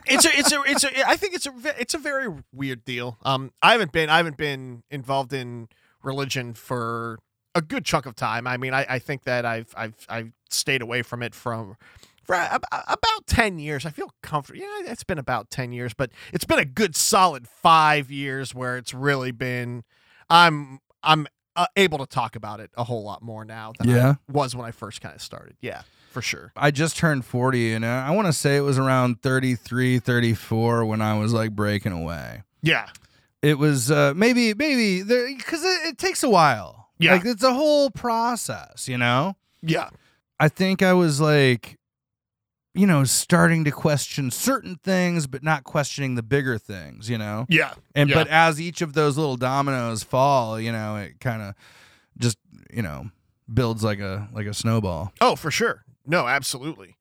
it's 0.05 0.25
a, 0.25 0.29
it's 0.37 0.51
a, 0.51 0.61
it's 0.65 0.83
a. 0.83 1.07
I 1.07 1.15
think 1.15 1.33
it's 1.33 1.47
a, 1.47 1.53
it's 1.79 1.93
a 1.93 1.97
very 1.97 2.27
weird 2.53 2.85
deal. 2.85 3.17
Um, 3.23 3.51
I 3.61 3.71
haven't 3.71 3.91
been, 3.91 4.09
I 4.09 4.17
haven't 4.17 4.37
been 4.37 4.83
involved 4.91 5.33
in 5.33 5.67
religion 6.03 6.53
for 6.53 7.19
a 7.60 7.61
good 7.61 7.86
chunk 7.86 8.06
of 8.06 8.15
time. 8.15 8.48
I 8.48 8.57
mean, 8.57 8.73
I, 8.73 8.86
I 8.90 8.99
think 8.99 9.23
that 9.23 9.45
I've, 9.45 9.73
I've, 9.77 9.95
I've 10.10 10.31
stayed 10.49 10.81
away 10.81 11.02
from 11.03 11.22
it 11.23 11.36
from 11.36 11.76
for 12.23 12.36
about 12.36 13.27
ten 13.27 13.60
years. 13.60 13.86
I 13.86 13.91
feel 13.91 14.11
comfortable. 14.22 14.60
Yeah, 14.60 14.91
it's 14.91 15.03
been 15.03 15.18
about 15.19 15.49
ten 15.49 15.72
years, 15.72 15.94
but 15.94 16.11
it's 16.34 16.45
been 16.45 16.60
a 16.60 16.65
good 16.65 16.95
solid 16.95 17.48
five 17.48 18.11
years 18.11 18.53
where 18.53 18.77
it's 18.77 18.94
really 18.94 19.31
been. 19.31 19.84
I'm, 20.30 20.80
I'm 21.02 21.27
uh, 21.56 21.65
able 21.76 21.98
to 21.98 22.06
talk 22.06 22.36
about 22.36 22.60
it 22.60 22.72
a 22.77 22.84
whole 22.84 23.03
lot 23.03 23.22
more 23.22 23.44
now 23.45 23.73
than 23.77 23.90
Yeah. 23.90 24.14
I 24.30 24.31
was 24.31 24.56
when 24.56 24.65
I 24.65 24.72
first 24.72 25.02
kind 25.02 25.15
of 25.15 25.22
started. 25.22 25.57
Yeah, 25.60 25.81
for 26.11 26.22
sure. 26.22 26.52
I 26.56 26.72
just 26.72 26.98
turned 26.98 27.26
40 27.26 27.73
and 27.73 27.86
I 27.86 28.11
want 28.11 28.27
to 28.27 28.34
say 28.34 28.56
it 28.57 28.61
was 28.61 28.77
around 28.77 29.22
33, 29.22 29.99
34 29.99 30.86
when 30.86 31.02
I 31.02 31.18
was 31.18 31.34
like 31.34 31.52
breaking 31.52 31.91
away. 31.91 32.44
Yeah, 32.61 32.88
It 33.41 33.57
was 33.57 33.90
uh, 33.90 34.14
maybe 34.15 34.53
maybe 34.53 35.02
there 35.02 35.27
cuz 35.40 35.64
it, 35.64 35.88
it 35.88 35.98
takes 35.98 36.23
a 36.23 36.30
while. 36.30 36.88
Yeah. 36.99 37.13
Like 37.13 37.26
it's 37.26 37.43
a 37.43 37.53
whole 37.53 37.89
process, 37.89 38.88
you 38.88 38.97
know? 38.97 39.35
yeah, 39.61 39.89
I 40.39 40.47
think 40.49 40.81
I 40.81 40.93
was 40.93 41.19
like, 41.19 41.77
you 42.73 42.85
know, 42.88 43.03
starting 43.03 43.63
to 43.65 43.71
question 43.71 44.31
certain 44.31 44.76
things, 44.84 45.27
but 45.27 45.43
not 45.43 45.63
questioning 45.63 46.15
the 46.15 46.23
bigger 46.23 46.57
things, 46.57 47.09
you 47.09 47.17
know? 47.17 47.45
yeah. 47.49 47.73
And 47.95 48.09
Yeah. 48.09 48.15
but 48.15 48.27
as 48.27 48.59
each 48.61 48.81
of 48.81 48.93
those 48.93 49.17
little 49.17 49.38
dominoes 49.38 50.03
fall, 50.03 50.59
you 50.59 50.71
know, 50.71 50.97
it 50.97 51.19
kind 51.19 51.41
of 51.41 51.55
just, 52.17 52.38
you 52.71 52.81
know, 52.81 53.09
builds 53.51 53.84
like 53.84 53.99
a 53.99 54.30
like 54.34 54.45
a 54.45 54.53
snowball. 54.53 55.11
Oh, 55.21 55.35
for 55.35 55.51
sure. 55.51 55.84
No, 56.05 56.27
absolutely. 56.27 56.95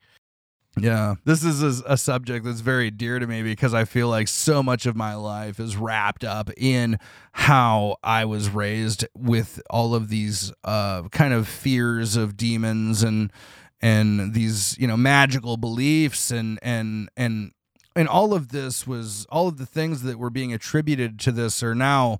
Yeah. 0.80 1.16
This 1.24 1.44
is 1.44 1.62
a, 1.62 1.96
subject 1.96 2.44
that's 2.44 2.60
very 2.60 2.90
dear 2.90 3.18
to 3.18 3.26
me 3.26 3.42
because 3.42 3.74
I 3.74 3.84
feel 3.84 4.08
like 4.08 4.28
so 4.28 4.62
much 4.62 4.86
of 4.86 4.96
my 4.96 5.14
life 5.14 5.58
is 5.58 5.76
wrapped 5.76 6.24
up 6.24 6.50
in 6.56 6.98
how 7.32 7.96
I 8.02 8.24
was 8.24 8.50
raised 8.50 9.06
with 9.16 9.60
all 9.68 9.94
of 9.94 10.08
these 10.08 10.52
uh, 10.64 11.08
kind 11.08 11.32
of 11.34 11.48
fears 11.48 12.16
of 12.16 12.36
demons 12.36 13.02
and 13.02 13.32
and 13.80 14.34
these, 14.34 14.76
you 14.78 14.88
know, 14.88 14.96
magical 14.96 15.56
beliefs 15.56 16.30
and 16.30 16.58
and 16.62 17.08
and 17.16 17.52
and 17.94 18.08
all 18.08 18.34
of 18.34 18.48
this 18.48 18.86
was 18.86 19.26
all 19.30 19.48
of 19.48 19.58
the 19.58 19.66
things 19.66 20.02
that 20.02 20.18
were 20.18 20.30
being 20.30 20.52
attributed 20.52 21.18
to 21.20 21.32
this 21.32 21.62
are 21.62 21.74
now 21.74 22.18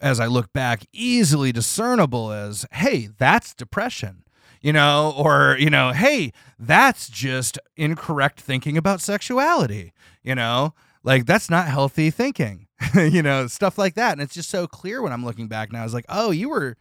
as 0.00 0.20
I 0.20 0.26
look 0.26 0.52
back 0.52 0.84
easily 0.92 1.52
discernible 1.52 2.30
as 2.30 2.66
hey, 2.72 3.08
that's 3.18 3.54
depression 3.54 4.24
you 4.60 4.72
know, 4.72 5.14
or, 5.16 5.56
you 5.58 5.70
know, 5.70 5.92
hey, 5.92 6.32
that's 6.58 7.08
just 7.08 7.58
incorrect 7.76 8.40
thinking 8.40 8.76
about 8.76 9.00
sexuality, 9.00 9.92
you 10.22 10.34
know, 10.34 10.74
like 11.02 11.26
that's 11.26 11.50
not 11.50 11.68
healthy 11.68 12.10
thinking, 12.10 12.66
you 12.94 13.22
know, 13.22 13.46
stuff 13.46 13.78
like 13.78 13.94
that. 13.94 14.12
And 14.12 14.20
it's 14.20 14.34
just 14.34 14.50
so 14.50 14.66
clear 14.66 15.02
when 15.02 15.12
I'm 15.12 15.24
looking 15.24 15.48
back 15.48 15.72
now. 15.72 15.84
It's 15.84 15.94
like, 15.94 16.06
oh, 16.08 16.30
you 16.30 16.48
were, 16.48 16.76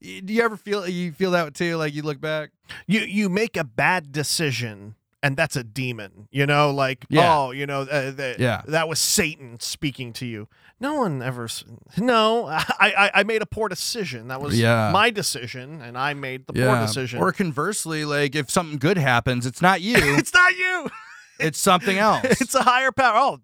do 0.00 0.32
you 0.32 0.42
ever 0.42 0.56
feel, 0.56 0.86
you 0.88 1.12
feel 1.12 1.32
that 1.32 1.54
too? 1.54 1.76
Like 1.76 1.94
you 1.94 2.02
look 2.02 2.20
back? 2.20 2.50
you 2.86 3.00
you 3.00 3.28
make 3.28 3.56
a 3.56 3.64
bad 3.64 4.12
decision 4.12 4.94
and 5.22 5.36
that's 5.36 5.56
a 5.56 5.64
demon 5.64 6.28
you 6.30 6.46
know 6.46 6.70
like 6.70 7.04
Yeah. 7.08 7.36
oh 7.38 7.50
you 7.50 7.66
know 7.66 7.82
uh, 7.82 8.10
the, 8.10 8.36
Yeah. 8.38 8.62
that 8.66 8.88
was 8.88 8.98
satan 8.98 9.58
speaking 9.60 10.12
to 10.14 10.26
you 10.26 10.48
no 10.78 10.94
one 10.94 11.22
ever 11.22 11.48
no 11.96 12.46
I, 12.48 12.62
I 12.80 13.10
i 13.14 13.22
made 13.24 13.42
a 13.42 13.46
poor 13.46 13.68
decision 13.68 14.28
that 14.28 14.40
was 14.40 14.58
Yeah. 14.58 14.90
my 14.92 15.10
decision 15.10 15.80
and 15.80 15.96
i 15.96 16.12
made 16.14 16.46
the 16.46 16.52
poor 16.52 16.78
decision 16.80 17.20
Or 17.20 17.32
conversely, 17.32 18.04
like 18.04 18.34
if 18.34 18.50
something 18.50 18.78
good 18.78 18.98
happens, 18.98 19.46
it's 19.46 19.62
not 19.62 19.80
you, 19.80 19.94
it's 19.98 20.34
not 20.34 20.54
you 20.56 20.88
it's 21.40 21.58
something 21.58 21.98
else. 21.98 22.24
it's 22.24 22.54
a 22.54 22.62
higher 22.62 22.92
power 22.92 23.16
oh 23.16 23.40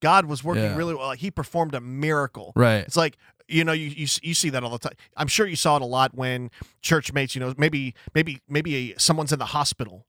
god 0.00 0.26
was 0.26 0.44
working 0.44 0.74
really 0.76 0.94
well 0.94 1.12
he 1.12 1.30
performed 1.30 1.74
a 1.74 1.80
miracle 1.80 2.52
right. 2.54 2.84
It's 2.86 2.96
like 2.96 3.16
you 3.48 3.62
know 3.64 3.72
you, 3.72 3.86
you 3.86 4.06
you 4.22 4.34
see 4.34 4.50
that 4.50 4.64
all 4.64 4.70
the 4.70 4.78
time. 4.78 4.94
I'm 5.16 5.28
sure 5.28 5.46
you 5.46 5.54
saw 5.54 5.76
it 5.76 5.82
a 5.82 5.86
lot 5.86 6.14
when 6.16 6.50
church 6.82 7.12
mates. 7.12 7.36
You 7.36 7.40
know 7.40 7.54
maybe 7.56 7.94
maybe 8.12 8.40
maybe 8.48 8.92
a, 8.92 8.98
someone's 8.98 9.32
in 9.32 9.38
the 9.38 9.44
hospital 9.46 10.04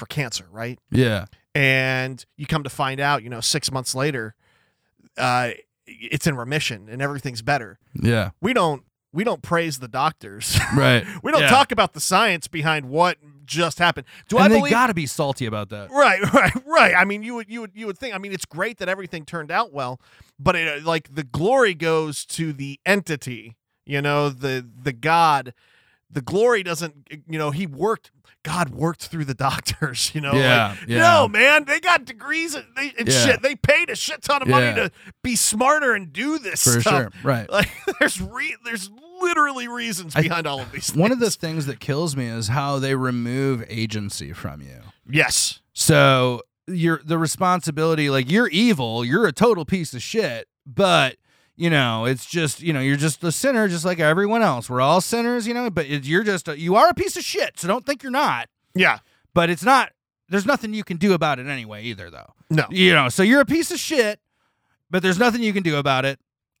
for 0.00 0.06
cancer, 0.06 0.46
right? 0.50 0.78
Yeah. 0.90 1.26
And 1.54 2.24
you 2.36 2.46
come 2.46 2.64
to 2.64 2.70
find 2.70 2.98
out, 2.98 3.22
you 3.22 3.30
know, 3.30 3.40
six 3.40 3.70
months 3.70 3.94
later, 3.94 4.34
uh, 5.16 5.50
it's 5.86 6.26
in 6.26 6.36
remission 6.36 6.88
and 6.90 7.00
everything's 7.02 7.42
better. 7.42 7.78
Yeah. 7.94 8.30
We 8.40 8.52
don't 8.52 8.82
we 9.12 9.24
don't 9.24 9.42
praise 9.42 9.80
the 9.80 9.88
doctors. 9.88 10.58
Right. 10.76 11.04
we 11.22 11.32
don't 11.32 11.42
Yeah. 11.42 11.48
talk 11.48 11.72
about 11.72 11.92
the 11.94 12.00
science 12.00 12.46
behind 12.48 12.86
what 12.88 13.18
just 13.44 13.78
happened. 13.80 14.06
Do 14.28 14.36
and 14.36 14.44
I 14.44 14.48
they 14.48 14.54
believe? 14.58 14.70
got 14.70 14.86
to 14.86 14.94
be 14.94 15.06
salty 15.06 15.46
about 15.46 15.68
that. 15.70 15.90
Right, 15.90 16.20
right, 16.32 16.52
right. 16.64 16.94
I 16.96 17.04
mean, 17.04 17.24
you 17.24 17.34
would, 17.34 17.50
you 17.50 17.60
would, 17.62 17.72
you 17.74 17.86
would 17.86 17.98
think. 17.98 18.14
I 18.14 18.18
mean, 18.18 18.32
it's 18.32 18.44
great 18.44 18.78
that 18.78 18.88
everything 18.88 19.24
turned 19.24 19.50
out 19.50 19.72
well, 19.72 20.00
but 20.38 20.54
it, 20.54 20.82
uh, 20.82 20.86
like 20.86 21.12
the 21.12 21.24
glory 21.24 21.74
goes 21.74 22.24
to 22.26 22.52
the 22.52 22.78
entity. 22.86 23.56
You 23.84 24.00
know, 24.00 24.28
the 24.30 24.64
the 24.82 24.92
God. 24.92 25.52
The 26.12 26.20
glory 26.22 26.62
doesn't. 26.62 27.08
You 27.28 27.38
know, 27.38 27.50
he 27.50 27.66
worked. 27.66 28.12
God 28.42 28.70
worked 28.70 29.06
through 29.06 29.26
the 29.26 29.34
doctors. 29.48 30.12
You 30.14 30.20
know, 30.22 30.32
Yeah, 30.34 30.68
like, 30.80 30.88
yeah. 30.88 30.98
no 30.98 31.28
man, 31.28 31.64
they 31.66 31.80
got 31.80 32.04
degrees 32.04 32.54
and, 32.54 32.64
they, 32.76 32.92
and 32.98 33.08
Yeah. 33.08 33.24
shit. 33.26 33.42
They 33.42 33.54
paid 33.56 33.90
a 33.90 33.96
shit 33.96 34.22
ton 34.22 34.42
of 34.42 34.48
money 34.48 34.66
Yeah. 34.66 34.74
to 34.74 34.90
be 35.22 35.36
smarter 35.36 35.94
and 35.94 36.12
do 36.12 36.38
this 36.38 36.64
For 36.64 36.80
stuff. 36.80 36.92
sure. 36.94 37.10
Right. 37.22 37.48
Like, 37.50 37.70
there's 37.98 38.20
re- 38.20 38.56
there's 38.64 38.90
literally 39.20 39.68
reasons 39.68 40.16
I- 40.16 40.22
behind 40.22 40.46
all 40.46 40.60
of 40.60 40.72
these. 40.72 40.94
One 40.94 41.12
of 41.12 41.18
the 41.18 41.26
things. 41.26 41.36
things 41.36 41.66
that 41.66 41.80
kills 41.80 42.16
me 42.16 42.26
is 42.26 42.48
how 42.48 42.78
they 42.78 42.94
remove 42.94 43.64
agency 43.68 44.32
from 44.32 44.62
you. 44.62 44.80
yes, 45.10 45.60
So 45.74 46.42
you're 46.66 47.00
the 47.04 47.18
responsibility, 47.18 48.08
like 48.10 48.30
you're 48.30 48.48
evil, 48.48 49.04
you're 49.04 49.26
a 49.26 49.32
total 49.32 49.64
piece 49.64 49.92
of 49.92 50.02
shit, 50.02 50.46
but 50.66 51.16
you 51.60 51.70
know, 51.70 52.06
it's 52.06 52.24
just 52.26 52.60
you 52.62 52.72
know, 52.72 52.80
you're 52.80 52.96
just 52.96 53.22
a 53.22 53.30
sinner, 53.30 53.68
just 53.68 53.84
like 53.84 54.00
everyone 54.00 54.42
else. 54.42 54.70
We're 54.70 54.80
all 54.80 55.00
sinners, 55.00 55.46
you 55.46 55.54
know, 55.54 55.68
but 55.70 55.86
it, 55.86 56.04
you're 56.06 56.24
just 56.24 56.48
a, 56.48 56.58
you 56.58 56.74
are 56.76 56.88
a 56.88 56.94
piece 56.94 57.16
of 57.16 57.22
shit. 57.22 57.58
So 57.60 57.68
don't 57.68 57.84
think 57.84 58.02
you're 58.02 58.10
not. 58.12 58.48
yeah, 58.74 58.98
But 59.34 59.50
it's 59.50 59.62
not. 59.64 59.92
There's 60.28 60.46
nothing 60.46 60.72
you 60.74 60.84
can 60.84 60.96
do 60.96 61.12
about 61.12 61.38
it 61.40 61.46
anyway, 61.48 61.82
either, 61.84 62.08
though. 62.08 62.32
no, 62.50 62.64
You 62.70 62.94
know, 62.94 63.08
so 63.08 63.22
you're 63.24 63.40
a 63.40 63.44
piece 63.46 63.70
of 63.72 63.78
shit, 63.80 64.20
but 64.88 65.02
there's 65.02 65.18
nothing 65.18 65.42
you 65.42 65.52
can 65.52 65.62
do 65.64 65.76
about 65.76 66.04
it. 66.04 66.18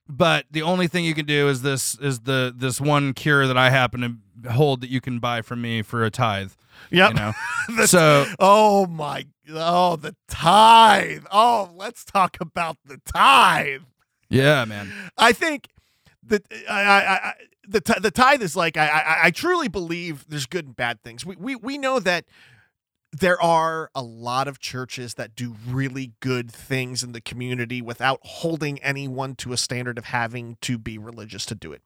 But 0.08 0.46
the 0.50 0.62
only 0.62 0.88
thing 0.88 1.04
you 1.04 1.14
can 1.14 1.24
do 1.26 1.48
is 1.48 1.62
this 1.62 1.96
is 2.00 2.20
the 2.20 2.52
this 2.54 2.80
one 2.80 3.14
cure 3.14 3.46
that 3.46 3.56
I 3.56 3.70
happen 3.70 4.20
to 4.42 4.50
hold 4.52 4.80
that 4.80 4.90
you 4.90 5.00
can 5.00 5.20
buy 5.20 5.40
from 5.40 5.62
me 5.62 5.82
for 5.82 6.04
a 6.04 6.10
tithe. 6.10 6.50
Yep. 6.90 7.10
You 7.10 7.14
know, 7.16 7.32
The- 7.76 7.86
so 7.86 8.26
oh 8.40 8.86
my 8.86 9.26
oh 9.50 9.94
the 9.96 10.16
tithe. 10.28 11.24
Oh, 11.30 11.70
let's 11.76 12.04
talk 12.04 12.36
about 12.40 12.76
the 12.84 13.00
tithe. 13.04 13.82
Yeah, 14.30 14.64
man. 14.64 14.92
I 15.18 15.32
think 15.32 15.68
that 16.24 16.42
I, 16.68 16.82
I, 16.82 17.14
I 17.28 17.34
the 17.68 17.80
ti- 17.80 18.00
the 18.00 18.10
tithe 18.10 18.42
is 18.42 18.56
like 18.56 18.76
I, 18.76 18.88
I 18.88 19.18
I 19.26 19.30
truly 19.30 19.68
believe 19.68 20.24
there's 20.28 20.46
good 20.46 20.66
and 20.66 20.76
bad 20.76 21.02
things. 21.02 21.24
We 21.26 21.36
we 21.36 21.56
we 21.56 21.78
know 21.78 22.00
that 22.00 22.24
there 23.12 23.40
are 23.42 23.90
a 23.94 24.02
lot 24.02 24.46
of 24.46 24.60
churches 24.60 25.14
that 25.14 25.34
do 25.34 25.56
really 25.66 26.12
good 26.20 26.50
things 26.50 27.02
in 27.02 27.10
the 27.12 27.20
community 27.20 27.82
without 27.82 28.20
holding 28.22 28.78
anyone 28.82 29.34
to 29.36 29.52
a 29.52 29.56
standard 29.56 29.98
of 29.98 30.04
having 30.06 30.56
to 30.60 30.78
be 30.78 30.96
religious 30.96 31.44
to 31.46 31.56
do 31.56 31.72
it. 31.72 31.82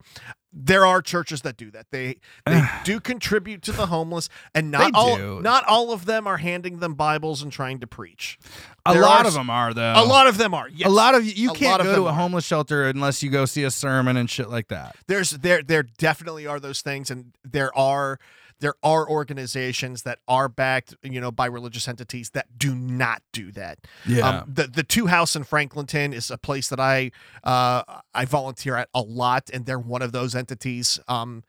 There 0.53 0.85
are 0.87 1.01
churches 1.03 1.41
that 1.43 1.57
do 1.57 1.71
that. 1.73 1.87
They 1.91 2.17
they 2.47 2.63
do 2.85 3.01
contribute 3.01 3.63
to 3.63 3.73
the 3.73 3.87
homeless, 3.87 4.29
and 4.55 4.71
not 4.71 4.93
They 4.93 4.99
all 4.99 5.17
do. 5.17 5.41
not 5.41 5.65
all 5.65 5.93
of 5.93 6.05
them 6.05 6.27
are 6.27 6.37
handing 6.37 6.79
them 6.81 6.95
Bibles 6.95 7.43
and 7.43 7.51
trying 7.51 7.81
to 7.81 7.87
preach. 7.87 8.39
A 8.87 8.93
There 8.93 9.03
lot 9.03 9.25
are 9.25 9.29
of 9.29 9.35
them 9.35 9.49
are 9.51 9.73
though. 9.73 9.95
A 9.97 10.05
lot 10.05 10.27
of 10.27 10.37
them 10.37 10.53
are. 10.55 10.69
Yes. 10.69 10.87
A 10.87 10.93
lot 10.93 11.15
of 11.15 11.25
you, 11.25 11.51
A 11.51 11.55
can't 11.55 11.83
go 11.83 11.95
to 11.97 12.03
a 12.03 12.09
are. 12.11 12.13
homeless 12.15 12.45
shelter 12.45 12.85
unless 12.87 13.23
you 13.23 13.31
go 13.31 13.47
see 13.47 13.65
a 13.65 13.71
sermon 13.71 14.17
and 14.19 14.29
shit 14.29 14.51
like 14.51 14.69
that. 14.69 14.95
there's 15.07 15.31
there 15.31 15.63
there 15.63 15.83
definitely 15.83 16.47
are 16.47 16.61
those 16.61 16.83
things 16.83 17.11
and 17.11 17.33
there 17.43 17.77
are 17.77 18.19
there 18.61 18.75
are 18.83 19.09
organizations 19.09 20.03
that 20.03 20.19
are 20.29 20.49
backed 20.49 20.95
you 21.03 21.21
know 21.21 21.31
by 21.31 21.47
religious 21.47 21.87
entities 21.89 22.31
that 22.31 22.47
do 22.59 22.75
not 22.75 23.23
do 23.33 23.51
that 23.53 23.79
um, 24.23 24.51
the 24.53 24.67
the 24.67 24.83
two 24.83 25.07
house 25.07 25.35
in 25.37 25.45
franklinton 25.45 26.13
is 26.15 26.31
a 26.31 26.39
place 26.39 26.69
that 26.69 26.81
i 26.81 27.11
uh 27.43 27.83
i 28.15 28.25
volunteer 28.25 28.77
at 28.77 28.89
a 28.95 29.01
lot 29.01 29.51
and 29.53 29.67
they're 29.67 29.79
one 29.79 30.03
of 30.03 30.13
those 30.13 30.35
entities 30.35 30.99
um 31.09 31.43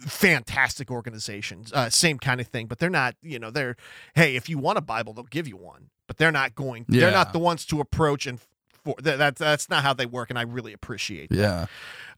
fantastic 0.00 0.90
organizations 0.90 1.72
uh 1.72 1.88
same 1.88 2.18
kind 2.18 2.40
of 2.40 2.46
thing 2.48 2.66
but 2.66 2.78
they're 2.78 2.90
not 2.90 3.14
you 3.22 3.38
know 3.38 3.50
they're 3.50 3.76
hey 4.14 4.36
if 4.36 4.48
you 4.48 4.58
want 4.58 4.76
a 4.76 4.80
bible 4.80 5.12
they'll 5.12 5.24
give 5.24 5.46
you 5.48 5.56
one 5.56 5.88
but 6.06 6.16
they're 6.18 6.32
not 6.32 6.54
going 6.54 6.84
Yeah. 6.88 7.00
they're 7.02 7.10
not 7.12 7.32
the 7.32 7.38
ones 7.38 7.64
to 7.66 7.80
approach 7.80 8.26
and 8.26 8.40
for 8.84 8.96
that 8.98 9.18
that's 9.18 9.38
that's 9.38 9.70
not 9.70 9.82
how 9.82 9.94
they 9.94 10.06
work 10.06 10.30
and 10.30 10.38
i 10.38 10.42
really 10.42 10.72
appreciate 10.72 11.30
that. 11.30 11.36
yeah. 11.38 11.66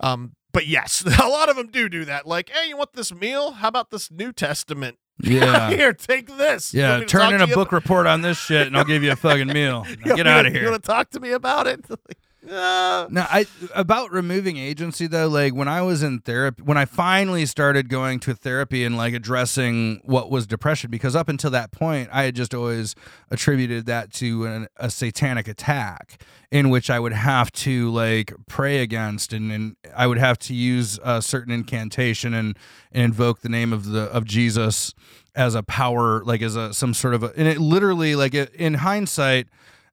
Um, 0.00 0.34
but 0.56 0.66
yes, 0.66 1.04
a 1.22 1.28
lot 1.28 1.50
of 1.50 1.56
them 1.56 1.68
do 1.70 1.86
do 1.86 2.06
that. 2.06 2.26
Like, 2.26 2.48
hey, 2.48 2.70
you 2.70 2.78
want 2.78 2.94
this 2.94 3.12
meal? 3.12 3.52
How 3.52 3.68
about 3.68 3.90
this 3.90 4.10
New 4.10 4.32
Testament? 4.32 4.96
Yeah. 5.18 5.70
Here, 5.70 5.94
take 5.94 6.36
this. 6.36 6.74
Yeah, 6.74 6.90
want 6.90 7.00
me 7.00 7.06
to 7.06 7.10
turn 7.10 7.34
in 7.34 7.40
a 7.40 7.46
book 7.46 7.72
report 7.72 8.06
on 8.06 8.20
this 8.20 8.36
shit, 8.36 8.66
and 8.66 8.76
I'll 8.76 8.84
give 8.84 9.02
you 9.02 9.12
a 9.12 9.16
fucking 9.16 9.46
meal. 9.46 9.86
Want 10.04 10.04
Get 10.04 10.26
out 10.26 10.44
of 10.44 10.52
here. 10.52 10.64
You 10.64 10.70
want 10.70 10.82
to 10.82 10.86
talk 10.86 11.08
to 11.12 11.20
me 11.20 11.32
about 11.32 11.66
it? 11.66 11.86
Uh, 12.48 13.06
No, 13.10 13.26
I 13.28 13.46
about 13.74 14.12
removing 14.12 14.56
agency 14.56 15.06
though. 15.06 15.28
Like 15.28 15.54
when 15.54 15.68
I 15.68 15.82
was 15.82 16.02
in 16.02 16.20
therapy, 16.20 16.62
when 16.62 16.76
I 16.76 16.84
finally 16.84 17.46
started 17.46 17.88
going 17.88 18.20
to 18.20 18.34
therapy 18.34 18.84
and 18.84 18.96
like 18.96 19.14
addressing 19.14 20.00
what 20.04 20.30
was 20.30 20.46
depression, 20.46 20.90
because 20.90 21.16
up 21.16 21.28
until 21.28 21.50
that 21.50 21.72
point, 21.72 22.08
I 22.12 22.24
had 22.24 22.34
just 22.34 22.54
always 22.54 22.94
attributed 23.30 23.86
that 23.86 24.12
to 24.14 24.46
an, 24.46 24.68
a 24.76 24.90
satanic 24.90 25.48
attack 25.48 26.22
in 26.50 26.70
which 26.70 26.88
I 26.90 27.00
would 27.00 27.12
have 27.12 27.50
to 27.52 27.90
like 27.90 28.32
pray 28.46 28.78
against, 28.78 29.32
and, 29.32 29.50
and 29.50 29.76
I 29.96 30.06
would 30.06 30.18
have 30.18 30.38
to 30.40 30.54
use 30.54 31.00
a 31.02 31.20
certain 31.20 31.52
incantation 31.52 32.32
and, 32.32 32.56
and 32.92 33.02
invoke 33.04 33.40
the 33.40 33.48
name 33.48 33.72
of 33.72 33.86
the 33.86 34.02
of 34.02 34.24
Jesus 34.24 34.94
as 35.34 35.54
a 35.54 35.62
power, 35.62 36.24
like 36.24 36.42
as 36.42 36.56
a 36.56 36.72
some 36.72 36.94
sort 36.94 37.14
of 37.14 37.22
a, 37.22 37.32
and 37.36 37.48
it 37.48 37.58
literally 37.58 38.14
like 38.14 38.34
it, 38.34 38.54
in 38.54 38.74
hindsight 38.74 39.48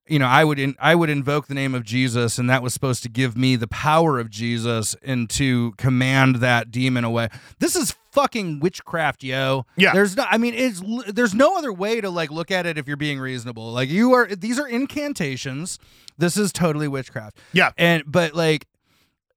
you 0.08 0.20
know, 0.20 0.28
I 0.28 0.44
would 0.44 0.60
in, 0.60 0.76
I 0.80 0.96
would 0.96 1.10
invoke 1.10 1.48
the 1.48 1.54
name 1.54 1.74
of 1.74 1.84
Jesus, 1.84 2.38
and 2.38 2.50
that 2.50 2.62
was 2.62 2.74
supposed 2.74 3.04
to 3.04 3.10
give 3.10 3.38
me 3.38 3.56
the 3.56 3.68
power 3.68 4.20
of 4.20 4.30
Jesus 4.30 4.96
and 5.02 5.30
to 5.32 5.72
command 5.78 6.38
that 6.38 6.72
demon 6.72 7.04
away. 7.04 7.30
This 7.60 7.76
is 7.76 7.96
fucking 8.12 8.60
witchcraft, 8.60 9.24
yo. 9.24 9.66
Yeah. 9.78 9.94
There's 9.94 10.18
no, 10.18 10.26
I 10.30 10.38
mean, 10.38 10.54
it's 10.54 10.82
there's 11.08 11.34
no 11.34 11.58
other 11.58 11.72
way 11.72 12.02
to 12.02 12.10
like 12.10 12.32
look 12.32 12.52
at 12.52 12.66
it 12.66 12.78
if 12.78 12.88
you're 12.88 12.98
being 12.98 13.20
reasonable. 13.20 13.72
Like 13.72 13.90
you 13.90 14.14
are, 14.14 14.28
these 14.28 14.60
are 14.60 14.68
incantations. 14.68 15.80
This 16.18 16.38
is 16.38 16.52
totally 16.52 16.88
witchcraft. 16.88 17.40
Yeah. 17.54 17.72
And 17.78 18.04
but 18.06 18.36
like 18.36 18.68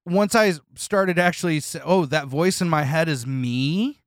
once 0.05 0.35
I 0.35 0.55
started 0.75 1.19
actually, 1.19 1.61
say, 1.61 1.81
oh, 1.85 2.07
that 2.07 2.27
voice 2.27 2.61
in 2.61 2.69
my 2.69 2.83
head 2.83 3.09
is 3.09 3.27
me. 3.27 4.01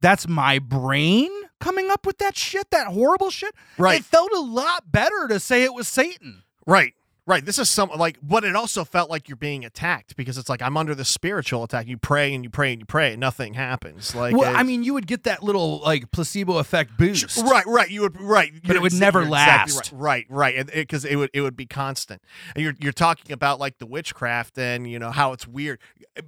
That's 0.00 0.26
my 0.28 0.58
brain 0.58 1.30
coming 1.60 1.90
up 1.90 2.06
with 2.06 2.18
that 2.18 2.36
shit, 2.36 2.70
that 2.70 2.88
horrible 2.88 3.30
shit. 3.30 3.54
Right. 3.78 4.00
It 4.00 4.04
felt 4.04 4.32
a 4.32 4.40
lot 4.40 4.90
better 4.90 5.28
to 5.28 5.38
say 5.38 5.62
it 5.64 5.74
was 5.74 5.88
Satan. 5.88 6.42
right. 6.66 6.94
Right. 7.26 7.44
This 7.44 7.60
is 7.60 7.68
some 7.68 7.90
like, 7.96 8.18
but 8.20 8.42
it 8.42 8.56
also 8.56 8.84
felt 8.84 9.08
like 9.08 9.28
you're 9.28 9.36
being 9.36 9.64
attacked 9.64 10.16
because 10.16 10.36
it's 10.36 10.48
like 10.48 10.60
I'm 10.60 10.76
under 10.76 10.96
the 10.96 11.04
spiritual 11.04 11.62
attack. 11.62 11.86
You 11.86 11.96
pray 11.96 12.34
and 12.34 12.42
you 12.42 12.50
pray 12.50 12.72
and 12.72 12.82
you 12.82 12.86
pray, 12.86 13.12
and 13.12 13.20
nothing 13.20 13.54
happens. 13.54 14.16
Like, 14.16 14.34
well, 14.34 14.56
I 14.56 14.64
mean, 14.64 14.82
you 14.82 14.94
would 14.94 15.06
get 15.06 15.22
that 15.24 15.40
little 15.40 15.78
like 15.78 16.10
placebo 16.10 16.58
effect 16.58 16.96
boost. 16.98 17.36
Right, 17.36 17.64
right. 17.66 17.88
You 17.88 18.00
would 18.00 18.20
right, 18.20 18.52
But 18.66 18.74
it 18.74 18.82
would 18.82 18.94
never 18.94 19.20
you're 19.20 19.28
exactly 19.28 19.74
last. 19.76 19.92
Right, 19.92 20.26
right, 20.28 20.56
right. 20.56 20.66
Because 20.74 21.04
it, 21.04 21.14
would 21.14 21.30
it 21.32 21.42
would 21.42 21.56
be 21.56 21.66
constant. 21.66 22.20
And 22.56 22.64
you're 22.64 22.74
you're 22.80 22.90
talking 22.90 23.30
about 23.30 23.60
like 23.60 23.78
the 23.78 23.86
witchcraft 23.86 24.58
and 24.58 24.90
you 24.90 24.98
know 24.98 25.12
how 25.12 25.32
it's 25.32 25.46
weird 25.46 25.78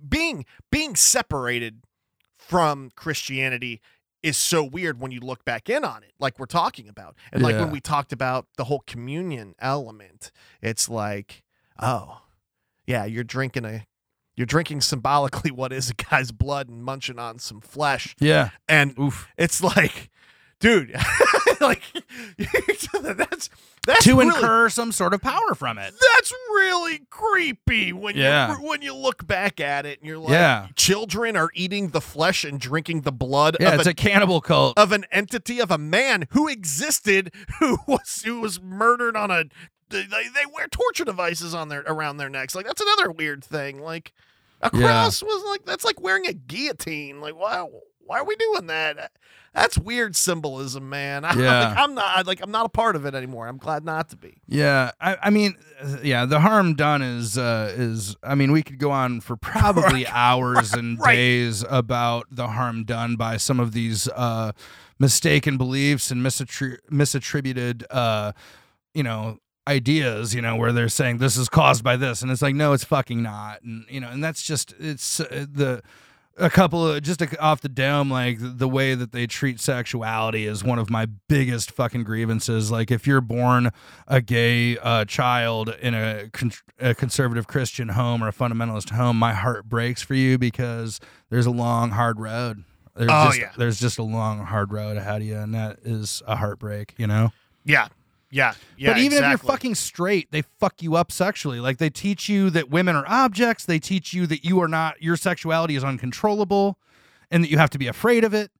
being 0.08 0.44
being 0.70 0.94
separated 0.94 1.82
from 2.48 2.90
Christianity 2.96 3.80
is 4.22 4.36
so 4.36 4.62
weird 4.62 5.00
when 5.00 5.10
you 5.10 5.20
look 5.20 5.44
back 5.44 5.68
in 5.68 5.84
on 5.84 6.02
it, 6.02 6.12
like 6.20 6.38
we're 6.38 6.46
talking 6.46 6.88
about, 6.88 7.16
and 7.32 7.42
like 7.42 7.54
Yeah. 7.54 7.62
when 7.62 7.70
we 7.72 7.80
talked 7.80 8.12
about 8.12 8.46
the 8.56 8.64
whole 8.64 8.80
communion 8.86 9.54
element. 9.58 10.30
It's 10.60 10.88
like, 10.88 11.42
oh, 11.80 12.22
yeah, 12.86 13.04
you're 13.04 13.24
drinking 13.24 13.64
a. 13.64 13.86
You're 14.34 14.46
drinking 14.46 14.80
symbolically 14.80 15.50
what 15.60 15.72
is 15.74 15.90
a 15.90 15.94
guy's 15.94 16.30
blood 16.32 16.68
and 16.68 16.82
munching 16.82 17.18
on 17.18 17.38
some 17.38 17.60
flesh. 17.60 18.14
Yeah. 18.18 18.50
And 18.68 18.98
Oof. 18.98 19.28
it's 19.36 19.62
like, 19.62 20.08
dude, 20.62 20.94
like 21.60 21.82
that's 22.38 23.50
that's 23.86 24.04
to 24.04 24.16
really, 24.16 24.26
incur 24.28 24.68
some 24.68 24.92
sort 24.92 25.12
of 25.12 25.20
power 25.20 25.54
from 25.54 25.76
it. 25.78 25.92
That's 26.14 26.32
really 26.54 27.00
creepy 27.10 27.92
when 27.92 28.16
Yeah. 28.16 28.56
you 28.56 28.66
when 28.66 28.80
you 28.82 28.94
look 28.94 29.26
back 29.26 29.60
at 29.60 29.84
it 29.86 29.98
and 30.00 30.06
you're 30.08 30.18
like, 30.18 30.30
Yeah. 30.30 30.68
children 30.76 31.36
are 31.36 31.50
eating 31.54 31.88
the 31.88 32.00
flesh 32.00 32.44
and 32.44 32.60
drinking 32.60 33.02
the 33.02 33.12
blood 33.12 33.56
Yeah, 33.60 33.74
of 33.74 33.80
it's 33.80 33.86
a, 33.86 33.90
a 33.90 33.94
cannibal 33.94 34.40
cult. 34.40 34.78
of 34.78 34.92
an 34.92 35.04
entity 35.10 35.60
of 35.60 35.70
a 35.70 35.78
man 35.78 36.26
who 36.30 36.48
existed 36.48 37.32
who 37.58 37.78
was 37.86 38.22
who 38.24 38.40
was 38.40 38.60
murdered 38.60 39.16
on 39.16 39.30
a 39.30 39.44
they, 39.90 40.04
they 40.06 40.46
wear 40.54 40.68
torture 40.68 41.04
devices 41.04 41.52
on 41.54 41.68
their 41.68 41.82
around 41.86 42.16
their 42.16 42.30
necks 42.30 42.54
like 42.54 42.66
that's 42.66 42.80
another 42.80 43.10
weird 43.10 43.44
thing 43.44 43.80
like 43.82 44.12
a 44.62 44.70
Yeah. 44.72 44.80
cross 44.86 45.22
was 45.22 45.44
like 45.50 45.64
that's 45.66 45.84
like 45.84 46.00
wearing 46.00 46.26
a 46.26 46.32
guillotine 46.32 47.20
like 47.20 47.34
wow 47.34 47.68
why 48.04 48.18
are 48.18 48.24
we 48.24 48.34
doing 48.36 48.66
that 48.66 49.12
that's 49.54 49.76
weird 49.78 50.16
symbolism 50.16 50.88
man 50.88 51.24
I, 51.26 51.34
Yeah. 51.34 51.68
like, 51.68 51.78
i'm 51.78 51.94
not 51.94 52.26
like 52.26 52.40
i'm 52.42 52.50
not 52.50 52.66
a 52.66 52.68
part 52.70 52.96
of 52.96 53.04
it 53.06 53.14
anymore 53.14 53.46
i'm 53.48 53.58
glad 53.58 53.84
not 53.84 54.08
to 54.10 54.16
be 54.16 54.38
Yeah, 54.48 54.90
I, 55.00 55.16
I 55.24 55.30
mean, 55.30 55.54
uh, 55.82 55.98
yeah, 56.02 56.24
the 56.26 56.40
harm 56.40 56.74
done 56.74 57.00
is 57.02 57.36
uh, 57.38 57.72
is. 57.76 58.16
I 58.22 58.34
mean, 58.34 58.52
we 58.52 58.62
could 58.62 58.78
go 58.78 58.90
on 58.90 59.20
for 59.20 59.36
probably 59.36 60.06
hours 60.26 60.72
and 60.74 60.98
right. 61.00 61.14
days 61.16 61.64
about 61.68 62.26
the 62.30 62.48
harm 62.48 62.84
done 62.84 63.16
by 63.16 63.36
some 63.38 63.58
of 63.60 63.72
these 63.72 64.08
uh, 64.08 64.52
mistaken 64.98 65.56
beliefs 65.56 66.10
and 66.10 66.20
misattri- 66.24 66.78
misattributed, 66.90 67.84
uh, 67.90 68.32
you 68.94 69.02
know, 69.02 69.38
ideas. 69.66 70.34
You 70.34 70.42
know, 70.42 70.56
where 70.56 70.72
they're 70.72 70.88
saying 70.88 71.18
this 71.18 71.36
is 71.36 71.48
caused 71.48 71.82
by 71.82 71.96
this, 71.96 72.22
and 72.22 72.30
it's 72.30 72.42
like, 72.42 72.54
no, 72.54 72.72
it's 72.74 72.84
fucking 72.84 73.22
not, 73.22 73.62
and 73.62 73.84
you 73.88 74.00
know, 74.00 74.08
and 74.08 74.22
that's 74.22 74.42
just 74.42 74.74
it's 74.78 75.18
uh, 75.20 75.46
the 75.50 75.82
a 76.38 76.48
couple 76.50 76.86
of 76.88 77.02
just 77.02 77.20
a, 77.20 77.38
off 77.40 77.60
the 77.60 77.68
dome 77.68 78.10
like 78.10 78.38
the 78.40 78.68
way 78.68 78.94
that 78.94 79.12
they 79.12 79.26
treat 79.26 79.60
sexuality 79.60 80.46
is 80.46 80.64
one 80.64 80.78
of 80.78 80.88
my 80.90 81.06
biggest 81.28 81.70
fucking 81.70 82.04
grievances. 82.04 82.70
Like 82.70 82.90
if 82.90 83.06
you're 83.06 83.20
born 83.20 83.70
a 84.08 84.20
gay 84.20 84.78
uh, 84.78 85.04
child 85.04 85.68
in 85.80 85.94
a, 85.94 86.28
con- 86.32 86.52
a 86.80 86.94
conservative 86.94 87.46
christian 87.46 87.90
home 87.90 88.22
or 88.24 88.28
a 88.28 88.32
fundamentalist 88.32 88.90
home 88.90 89.18
my 89.18 89.32
heart 89.34 89.68
breaks 89.68 90.00
for 90.02 90.14
you 90.14 90.38
because 90.38 91.00
there's 91.30 91.46
a 91.46 91.50
long 91.50 91.90
hard 91.90 92.18
road. 92.18 92.64
There's 92.96 93.10
Oh, 93.12 93.26
just, 93.26 93.38
yeah. 93.38 93.52
there's 93.56 93.78
just 93.80 93.98
a 93.98 94.02
long 94.02 94.44
hard 94.46 94.72
road. 94.72 94.96
Ahead 94.96 95.22
of 95.22 95.26
you 95.26 95.36
and 95.36 95.54
that 95.54 95.78
is 95.84 96.22
a 96.26 96.36
heartbreak 96.36 96.94
you 96.98 97.06
know? 97.06 97.30
Yeah 97.64 97.88
yeah 98.32 98.54
yeah 98.76 98.90
but 98.90 98.98
even 98.98 99.18
if 99.18 99.20
you're 99.30 99.38
fucking 99.52 99.74
straight, 99.76 100.32
they 100.32 100.42
fuck 100.42 100.82
you 100.82 100.96
up 100.96 101.12
sexually. 101.12 101.60
Like 101.60 101.78
they 101.78 101.90
teach 101.90 102.28
you 102.28 102.50
that 102.50 102.70
women 102.70 102.96
are 102.96 103.04
objects. 103.06 103.64
They 103.66 103.78
teach 103.78 104.12
you 104.12 104.26
that 104.26 104.44
you 104.44 104.60
are 104.60 104.66
not 104.68 105.00
your 105.00 105.16
sexuality 105.16 105.76
is 105.76 105.84
uncontrollable, 105.84 106.78
and 107.30 107.44
that 107.44 107.50
you 107.50 107.58
have 107.58 107.70
to 107.70 107.78
be 107.78 107.86
afraid 107.86 108.24
of 108.24 108.34
it. 108.34 108.50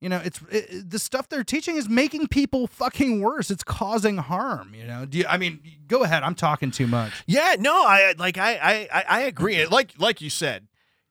You 0.00 0.08
know, 0.08 0.16
it's 0.24 0.40
it, 0.50 0.66
it- 0.70 0.90
the 0.90 0.98
stuff 0.98 1.28
they're 1.28 1.44
teaching 1.44 1.76
is 1.76 1.88
making 1.88 2.28
people 2.28 2.66
fucking 2.66 3.20
worse. 3.20 3.50
It's 3.50 3.62
causing 3.62 4.16
harm. 4.16 4.74
You 4.74 4.84
know, 4.86 5.04
do 5.06 5.18
you, 5.18 5.24
I 5.28 5.36
mean, 5.36 5.60
go 5.86 6.02
ahead. 6.04 6.22
I'm 6.22 6.34
talking 6.34 6.70
too 6.70 6.86
much. 6.86 7.12
Yeah, 7.26 7.56
no, 7.58 7.72
I 7.86 8.14
like 8.18 8.36
I 8.38 8.54
I 8.56 8.88
I- 8.92 9.04
I 9.08 9.20
agree. 9.22 9.64
Like 9.66 9.92
like 9.98 10.20
you 10.20 10.30
said, 10.30 10.66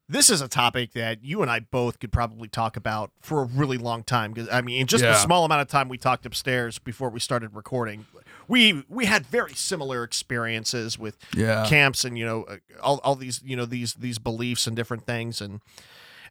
this 0.09 0.29
is 0.31 0.41
a 0.41 0.47
topic 0.47 0.93
that 0.93 1.23
you 1.23 1.41
and 1.43 1.51
I 1.51 1.59
both 1.59 1.99
could 1.99 2.11
probably 2.11 2.47
talk 2.47 2.75
about 2.75 3.11
for 3.21 3.41
a 3.43 3.45
really 3.45 3.77
long 3.77 4.03
time. 4.03 4.33
Because 4.33 4.49
I 4.51 4.61
mean, 4.61 4.81
in 4.81 4.87
just 4.87 5.03
the 5.03 5.13
small 5.19 5.45
amount 5.45 5.61
of 5.61 5.67
time 5.67 5.87
we 5.87 5.97
talked 5.99 6.25
upstairs 6.25 6.79
before 6.79 7.09
we 7.09 7.19
started 7.19 7.55
recording, 7.55 8.05
we 8.47 8.83
we 8.89 9.05
had 9.05 9.25
very 9.27 9.53
similar 9.53 10.03
experiences 10.03 10.97
with 10.97 11.15
Yeah. 11.35 11.65
camps 11.67 12.03
and 12.03 12.17
you 12.17 12.25
know 12.25 12.43
uh, 12.43 12.57
all, 12.81 12.99
all 13.03 13.15
these 13.15 13.41
you 13.45 13.55
know 13.55 13.65
these 13.65 13.93
these 13.93 14.17
beliefs 14.17 14.65
and 14.67 14.75
different 14.75 15.05
things 15.05 15.39
and 15.41 15.61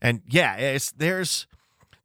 and 0.02 0.22
yeah 0.28 0.56
it's 0.56 0.90
there's 0.90 1.46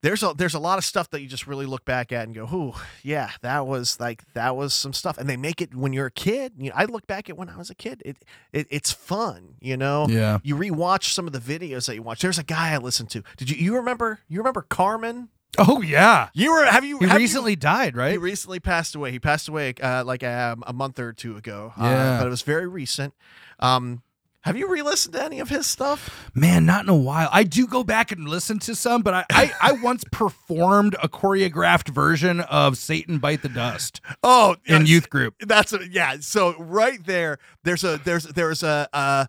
there's 0.04 0.22
a 0.22 0.36
there's 0.38 0.54
a 0.54 0.60
lot 0.60 0.78
of 0.78 0.86
stuff 0.86 1.10
that 1.10 1.22
you 1.22 1.28
just 1.28 1.48
really 1.48 1.66
look 1.66 1.84
back 1.86 2.12
at 2.12 2.26
and 2.28 2.36
go, 2.36 2.44
"Ooh, 2.54 2.74
yeah, 3.02 3.32
that 3.42 3.66
was 3.66 4.00
like 4.00 4.22
that 4.36 4.56
was 4.56 4.76
some 4.76 4.94
stuff." 4.94 5.18
And 5.18 5.28
they 5.28 5.38
make 5.38 5.62
it 5.62 5.74
when 5.74 5.94
you're 5.94 6.06
a 6.06 6.12
kid. 6.12 6.54
You 6.60 6.70
know, 6.70 6.76
I 6.76 6.86
look 6.86 7.08
back 7.08 7.30
at 7.30 7.38
when 7.38 7.50
I 7.50 7.58
was 7.58 7.72
a 7.72 7.76
kid. 7.76 8.04
It, 8.06 8.18
it 8.52 8.68
it's 8.70 8.92
fun, 8.92 9.56
you 9.60 9.76
know. 9.78 10.06
Yeah. 10.08 10.38
You 10.44 10.56
rewatch 10.56 11.06
some 11.14 11.26
of 11.26 11.34
the 11.34 11.40
videos 11.40 11.88
that 11.88 11.96
you 11.96 12.04
watch. 12.04 12.22
There's 12.22 12.38
a 12.38 12.44
guy 12.44 12.74
I 12.74 12.78
listened 12.78 13.10
to. 13.12 13.24
Did 13.38 13.50
you 13.50 13.56
you 13.58 13.76
remember 13.76 14.20
you 14.28 14.38
remember 14.38 14.62
Carmen? 14.62 15.30
Oh 15.58 15.82
yeah. 15.82 16.30
You 16.34 16.52
were 16.52 16.66
have 16.66 16.84
you 16.84 17.00
He 17.00 17.06
have 17.08 17.14
you- 17.20 17.24
recently 17.26 17.56
died, 17.56 17.96
right? 17.96 18.12
he 18.12 18.18
recently 18.18 18.60
passed 18.60 18.96
away. 18.96 19.12
He 19.12 19.20
passed 19.20 19.48
away 19.48 19.74
uh, 19.82 20.04
like 20.04 20.24
um, 20.24 20.64
a 20.68 20.74
month 20.74 21.00
or 21.00 21.14
two 21.14 21.38
ago. 21.38 21.74
Uh, 21.80 21.84
Yeah. 21.86 22.18
but 22.20 22.28
it 22.28 22.30
was 22.30 22.42
very 22.42 22.68
recent. 22.68 23.14
Um, 23.60 24.02
have 24.44 24.57
you 24.57 24.70
re-listened 24.70 25.14
to 25.15 25.24
any 25.24 25.40
of 25.40 25.49
his 25.49 25.65
stuff? 25.65 26.30
Man, 26.34 26.65
not 26.65 26.84
in 26.84 26.90
a 26.90 26.95
while. 26.95 27.30
I 27.32 27.44
do 27.44 27.65
go 27.65 27.84
back 27.84 28.11
and 28.11 28.28
listen 28.28 28.60
to 28.60 28.76
some, 28.76 29.02
but 29.02 29.14
I, 29.14 29.26
I, 29.32 29.52
I 29.61 29.72
once 29.84 30.03
performed 30.11 30.95
a 31.02 31.07
choreographed 31.10 31.90
version 31.90 32.41
of 32.41 32.78
Satan 32.78 33.20
Bite 33.20 33.41
the 33.41 33.49
Dust 33.49 34.02
Oh, 34.22 34.56
in 34.65 34.86
youth 34.86 35.10
group. 35.10 35.36
That's 35.40 35.74
a, 35.74 35.80
yeah. 35.90 36.18
So 36.20 36.56
right 36.57 37.03
there, 37.06 37.40
there's 37.64 37.84
a 37.84 37.99
there's 38.03 38.26
there's 38.26 38.64
a. 38.64 38.88
a 38.94 39.28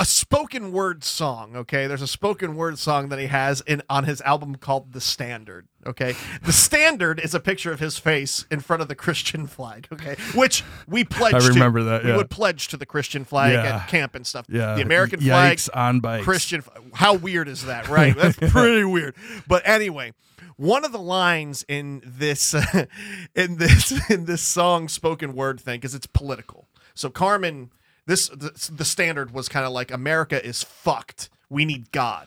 a 0.00 0.04
spoken 0.04 0.70
word 0.70 1.02
song, 1.02 1.56
okay? 1.56 1.88
There's 1.88 2.02
a 2.02 2.06
spoken 2.06 2.54
word 2.54 2.78
song 2.78 3.08
that 3.08 3.18
he 3.18 3.26
has 3.26 3.60
in 3.62 3.82
on 3.90 4.04
his 4.04 4.20
album 4.20 4.54
called 4.54 4.92
The 4.92 5.00
Standard, 5.00 5.66
okay? 5.84 6.14
The 6.42 6.52
Standard 6.52 7.18
is 7.18 7.34
a 7.34 7.40
picture 7.40 7.72
of 7.72 7.80
his 7.80 7.98
face 7.98 8.46
in 8.48 8.60
front 8.60 8.80
of 8.80 8.86
the 8.88 8.94
Christian 8.94 9.48
flag, 9.48 9.88
okay? 9.92 10.14
Which 10.36 10.62
we 10.86 11.02
pledge 11.02 11.34
I 11.34 11.48
remember 11.48 11.80
to. 11.80 11.84
that, 11.86 12.04
Yeah. 12.04 12.12
We 12.12 12.16
would 12.18 12.30
pledge 12.30 12.68
to 12.68 12.76
the 12.76 12.86
Christian 12.86 13.24
flag 13.24 13.52
Yeah. 13.54 13.76
at 13.78 13.88
camp 13.88 14.14
and 14.14 14.24
stuff. 14.24 14.46
Yeah. 14.48 14.74
The 14.76 14.82
American 14.82 15.20
flag, 15.20 15.60
on 15.74 15.98
bikes. 15.98 16.24
Christian. 16.24 16.62
How 16.94 17.14
weird 17.14 17.48
is 17.48 17.64
that, 17.64 17.88
right? 17.88 18.14
That's 18.16 18.36
pretty 18.52 18.84
weird. 18.84 19.16
But 19.48 19.62
anyway, 19.66 20.12
one 20.56 20.84
of 20.84 20.92
the 20.92 21.00
lines 21.00 21.64
in 21.66 22.02
this 22.06 22.54
in 23.34 23.56
this 23.56 24.10
in 24.10 24.26
this 24.26 24.42
song 24.42 24.86
spoken 24.86 25.34
word 25.34 25.58
thing 25.60 25.80
because 25.80 25.94
it's 25.96 26.06
political. 26.06 26.68
So 26.94 27.10
Carmen, 27.10 27.70
this 28.08 28.28
the, 28.30 28.70
the 28.74 28.84
standard 28.86 29.32
was 29.32 29.48
kind 29.48 29.66
of 29.66 29.72
like 29.72 29.92
America 29.92 30.44
is 30.44 30.64
fucked. 30.64 31.28
We 31.48 31.64
need 31.64 31.92
God. 31.92 32.26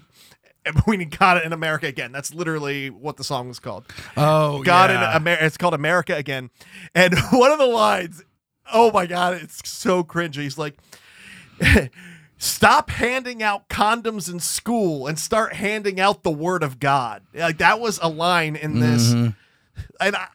We 0.86 0.96
need 0.96 1.18
God 1.18 1.44
in 1.44 1.54
America 1.54 1.88
again. 1.88 2.12
That's 2.12 2.36
literally 2.36 2.92
what 2.92 3.18
the 3.18 3.24
song 3.24 3.48
was 3.48 3.58
called. 3.58 3.84
Oh, 4.16 4.62
God 4.62 4.92
yeah. 4.92 5.10
in 5.10 5.18
America. 5.18 5.46
It's 5.46 5.58
called 5.58 5.74
America 5.74 6.16
again. 6.16 6.52
And 6.94 7.18
one 7.32 7.52
of 7.52 7.58
the 7.58 7.66
lines, 7.66 8.24
oh 8.72 8.92
my 8.92 9.08
God, 9.08 9.42
it's 9.42 9.68
so 9.68 10.04
cringy. 10.04 10.36
He's 10.36 10.60
like, 10.60 10.78
stop 12.38 12.92
handing 12.92 13.42
out 13.42 13.70
condoms 13.70 14.32
in 14.32 14.40
school 14.40 15.08
and 15.08 15.18
start 15.18 15.54
handing 15.54 16.00
out 16.00 16.22
the 16.22 16.30
word 16.30 16.62
of 16.62 16.80
God. 16.80 17.24
Like 17.34 17.58
that 17.58 17.80
was 17.80 18.00
a 18.00 18.08
line 18.08 18.56
in 18.56 18.80
this. 18.80 19.12
Mhm. 19.16 19.36
And 20.00 20.16
I, 20.16 20.28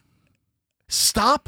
stop. 0.89 1.47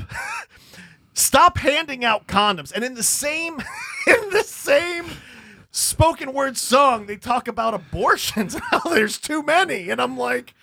Stop 1.19 1.57
handing 1.57 2.05
out 2.05 2.27
condoms. 2.27 2.71
And 2.71 2.81
in 2.83 2.93
the 2.93 3.03
same 3.03 3.55
in 4.07 4.29
the 4.29 4.43
same 4.45 5.05
spoken 5.69 6.31
word 6.31 6.57
song, 6.57 7.07
they 7.07 7.17
talk 7.17 7.49
about 7.49 7.73
abortions 7.73 8.55
how 8.71 8.79
there's 8.79 9.17
too 9.17 9.43
many. 9.43 9.89
And 9.89 10.01
I'm 10.01 10.17
like, 10.17 10.53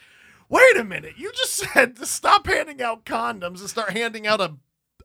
wait 0.48 0.76
a 0.78 0.84
minute, 0.84 1.14
you 1.18 1.30
just 1.32 1.52
said 1.72 1.96
to 1.96 2.06
stop 2.06 2.46
handing 2.46 2.80
out 2.80 3.04
condoms 3.04 3.60
and 3.60 3.68
start 3.68 3.90
handing 3.90 4.26
out 4.26 4.40
a 4.40 4.54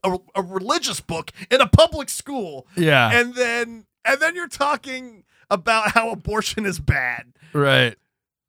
a, 0.04 0.18
a 0.36 0.42
religious 0.42 1.02
book 1.02 1.32
in 1.52 1.60
a 1.60 1.68
public 1.68 2.08
school. 2.08 2.66
Yeah. 2.78 3.12
And 3.12 3.36
then 3.36 3.86
and 4.06 4.22
then 4.22 4.36
you're 4.36 4.48
talking 4.48 5.26
about 5.50 5.92
how 5.92 6.12
abortion 6.12 6.66
is 6.66 6.80
bad. 6.80 7.34
right. 7.52 7.98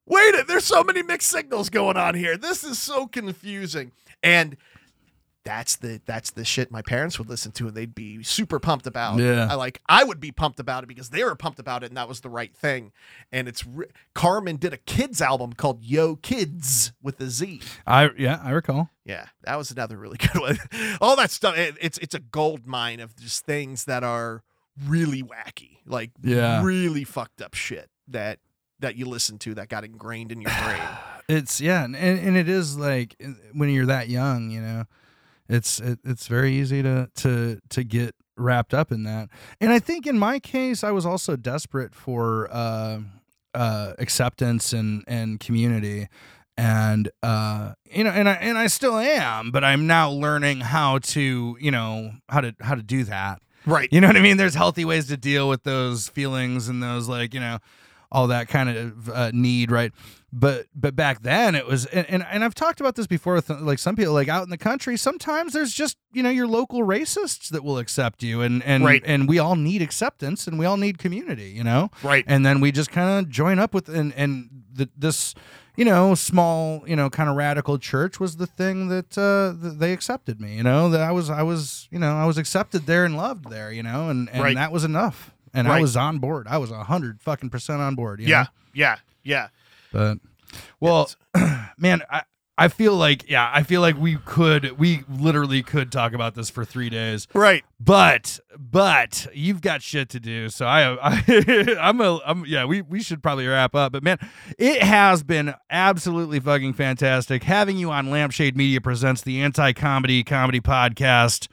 Wait, 0.07 0.35
there's 0.47 0.65
so 0.65 0.83
many 0.85 1.03
mixed 1.03 1.31
signals 1.31 1.69
going 1.69 1.97
on 1.97 2.15
here. 2.15 2.37
This 2.37 2.65
is 2.65 2.79
so 2.79 3.07
confusing. 3.07 3.93
And 4.23 4.57
that's 5.45 5.77
the 5.77 6.01
that's 6.07 6.31
the 6.31 6.45
shit 6.45 6.71
my 6.71 6.83
parents 6.83 7.19
would 7.19 7.29
listen 7.29 7.51
to 7.53 7.67
and 7.67 7.77
they'd 7.77 7.95
be 7.95 8.23
super 8.23 8.59
pumped 8.61 8.87
about. 8.87 9.19
Yeah. 9.19 9.49
I 9.51 9.55
like 9.55 9.81
I 9.89 10.05
would 10.05 10.21
be 10.21 10.31
pumped 10.31 10.61
about 10.61 10.85
it 10.85 10.87
because 10.87 11.11
they 11.11 11.25
were 11.25 11.35
pumped 11.35 11.59
about 11.59 11.83
it 11.83 11.87
and 11.87 11.97
that 11.97 12.09
was 12.09 12.21
the 12.21 12.29
right 12.31 12.55
thing. 12.55 12.93
And 13.33 13.49
it's 13.49 13.67
re- 13.67 13.87
Carmen 14.15 14.57
did 14.57 14.73
a 14.73 14.77
kids 14.77 15.21
album 15.21 15.53
called 15.53 15.83
Yo 15.83 16.17
Kids 16.17 16.93
with 17.03 17.21
a 17.21 17.29
Z. 17.29 17.61
I 17.87 18.11
yeah, 18.17 18.41
I 18.45 18.51
recall. 18.51 18.91
Yeah, 19.05 19.27
that 19.43 19.57
was 19.57 19.71
another 19.73 19.97
really 19.97 20.17
good 20.33 20.41
one. 20.41 20.59
All 21.01 21.17
that 21.17 21.31
stuff 21.33 21.57
it, 21.59 21.77
it's 21.81 21.99
it's 21.99 22.15
a 22.15 22.21
gold 22.21 22.67
mine 22.67 23.01
of 23.01 23.17
just 23.17 23.45
things 23.45 23.85
that 23.87 24.05
are 24.05 24.43
really 24.87 25.23
wacky. 25.23 25.79
Like 25.85 26.13
Yeah. 26.23 26.63
really 26.63 27.03
fucked 27.05 27.43
up 27.43 27.55
shit 27.55 27.91
that 28.09 28.39
that 28.79 28.97
you 28.97 29.07
listen 29.07 29.39
to 29.39 29.55
that 29.55 29.69
got 29.69 29.85
ingrained 29.85 30.31
in 30.33 30.41
your 30.41 30.53
brain. 30.65 30.81
It's 31.29 31.61
yeah, 31.61 31.85
and, 31.85 31.95
and 31.97 32.37
it 32.37 32.49
is 32.49 32.77
like 32.77 33.15
when 33.53 33.71
you're 33.71 33.87
that 33.87 34.09
young, 34.09 34.51
you 34.51 34.61
know, 34.61 34.85
it's 35.53 35.81
it, 35.81 35.99
it's 36.05 36.27
very 36.27 36.55
easy 36.55 36.83
to 36.83 37.09
to 37.17 37.61
to 37.69 37.85
get 37.85 38.15
wrapped 38.37 38.73
up 38.73 38.91
in 38.91 39.05
that. 39.05 39.29
And 39.61 39.71
I 39.71 39.79
think 39.79 40.07
in 40.07 40.19
my 40.19 40.39
case, 40.39 40.83
I 40.83 40.91
was 40.91 41.05
also 41.05 41.37
desperate 41.37 41.95
for 41.95 42.49
uh, 42.51 43.01
uh, 43.55 43.93
acceptance 43.99 44.73
and 44.73 45.05
and 45.07 45.39
community, 45.39 46.09
and 46.57 47.11
uh, 47.23 47.75
you 47.91 48.03
know, 48.03 48.11
and 48.11 48.29
I 48.29 48.35
and 48.35 48.57
I 48.57 48.67
still 48.67 48.97
am, 48.97 49.51
but 49.51 49.63
I'm 49.63 49.87
now 49.87 50.11
learning 50.11 50.61
how 50.61 50.99
to 50.99 51.57
you 51.61 51.71
know 51.71 52.13
how 52.29 52.41
to 52.41 52.55
how 52.61 52.75
to 52.75 52.83
do 52.83 53.05
that. 53.05 53.43
Right. 53.65 53.89
You 53.93 54.01
know 54.01 54.09
what 54.09 54.17
I 54.17 54.21
mean? 54.21 54.39
There's 54.39 54.57
healthy 54.57 54.85
ways 54.85 55.07
to 55.09 55.17
deal 55.17 55.49
with 55.49 55.63
those 55.63 56.09
feelings 56.09 56.69
and 56.69 56.83
those 56.83 57.09
like 57.09 57.35
you 57.35 57.41
know 57.41 57.59
all 58.11 58.27
that 58.29 58.49
kind 58.49 58.69
of 58.69 59.09
uh, 59.09 59.31
need, 59.33 59.71
right? 59.71 59.93
But 60.35 60.67
but 60.75 60.97
back 60.97 61.21
then 61.23 61.55
it 61.55 61.67
was, 61.67 61.85
and, 61.87 62.07
and 62.09 62.25
and 62.31 62.43
I've 62.43 62.55
talked 62.55 62.81
about 62.81 62.95
this 62.97 63.07
before 63.07 63.35
with 63.35 63.51
like 63.51 63.79
some 63.79 63.97
people 63.97 64.15
like 64.15 64.29
out 64.29 64.45
in 64.45 64.49
the 64.49 64.57
country. 64.57 64.97
Sometimes 64.97 65.53
there's 65.53 65.75
just 65.75 65.99
you 66.13 66.23
know 66.23 66.31
your 66.31 66.47
local 66.47 66.81
racists 66.81 67.49
that 67.51 67.63
will 67.63 67.77
accept 67.77 68.23
you, 68.23 68.41
and 68.41 68.63
and 68.63 68.83
Right. 68.83 69.03
and 69.05 69.29
we 69.29 69.39
all 69.39 69.57
need 69.57 69.83
acceptance 69.83 70.47
and 70.47 70.59
we 70.59 70.65
all 70.65 70.79
need 70.79 70.97
community, 70.97 71.51
you 71.51 71.63
know. 71.63 71.91
Right. 72.03 72.25
And 72.27 72.47
then 72.47 72.61
we 72.61 72.73
just 72.73 72.91
kind 72.91 73.19
of 73.19 73.31
join 73.31 73.59
up 73.59 73.75
with 73.75 73.91
and 73.91 74.15
and 74.15 74.49
the, 74.73 74.89
this. 74.97 75.35
You 75.75 75.87
know, 75.87 76.15
small, 76.15 76.85
you 76.87 76.97
know, 76.97 77.09
kind 77.09 77.31
of 77.31 77.37
radical 77.37 77.79
church 77.79 78.21
was 78.21 78.37
the 78.37 78.47
thing 78.47 78.89
that 78.89 79.17
uh, 79.17 79.55
th- 79.59 79.79
they 79.79 79.95
accepted 79.95 80.39
me. 80.39 80.55
You 80.55 80.63
know, 80.63 80.91
that 80.91 81.01
I 81.01 81.13
was, 81.13 81.31
I 81.31 81.43
was, 81.43 81.89
you 81.91 81.99
know, 81.99 82.15
I 82.15 82.27
was 82.27 82.37
accepted 82.37 82.85
there 82.85 83.07
and 83.07 83.17
loved 83.17 83.49
there. 83.49 83.73
You 83.73 83.83
know, 83.83 84.11
and 84.11 84.29
and 84.29 84.43
Right. 84.43 84.55
that 84.55 84.71
was 84.71 84.85
enough. 84.85 85.31
And 85.55 85.67
I 85.67 85.81
was 85.81 85.97
on 85.97 86.19
board. 86.19 86.47
I 86.47 86.59
was 86.59 86.71
a 86.71 86.85
hundred 86.85 87.23
fucking 87.23 87.49
percent 87.49 87.81
on 87.81 87.95
board. 87.95 88.21
you 88.21 88.27
Yeah. 88.29 88.43
know? 88.43 88.49
Yeah. 88.75 88.97
Yeah. 89.23 89.49
But 89.93 90.19
well, 90.81 91.11
man, 91.79 92.03
I 92.11 92.23
I 92.59 92.69
feel 92.69 92.95
like 92.95 93.29
yeah, 93.31 93.51
I 93.53 93.63
feel 93.63 93.81
like 93.81 93.97
we 93.97 94.19
could 94.25 94.79
we 94.79 95.05
literally 95.09 95.63
could 95.63 95.91
talk 95.91 96.13
about 96.13 96.35
this 96.35 96.51
for 96.51 96.65
three 96.65 96.91
days. 96.91 97.27
Right. 97.33 97.65
But 97.81 98.39
but 98.59 99.27
you've 99.33 99.63
got 99.63 99.81
shit 99.83 100.11
to 100.11 100.21
do, 100.21 100.49
so 100.49 100.67
I, 100.67 100.97
I 101.03 101.77
I'm 101.81 102.01
a 102.01 102.21
I'm 102.25 102.45
yeah 102.45 102.65
we 102.65 102.83
we 102.83 103.03
should 103.03 103.23
probably 103.23 103.47
wrap 103.47 103.75
up. 103.75 103.93
But 103.93 104.03
man, 104.03 104.19
it 104.59 104.83
has 104.83 105.23
been 105.23 105.55
absolutely 105.71 106.41
fucking 106.41 106.75
fantastic 106.75 107.43
having 107.43 107.79
you 107.79 107.91
on 107.91 108.11
Lampshade 108.11 108.57
Media 108.57 108.81
presents 108.81 109.23
the 109.23 109.41
anti 109.41 109.73
comedy 109.73 110.23
comedy 110.23 110.61
podcast. 110.61 111.49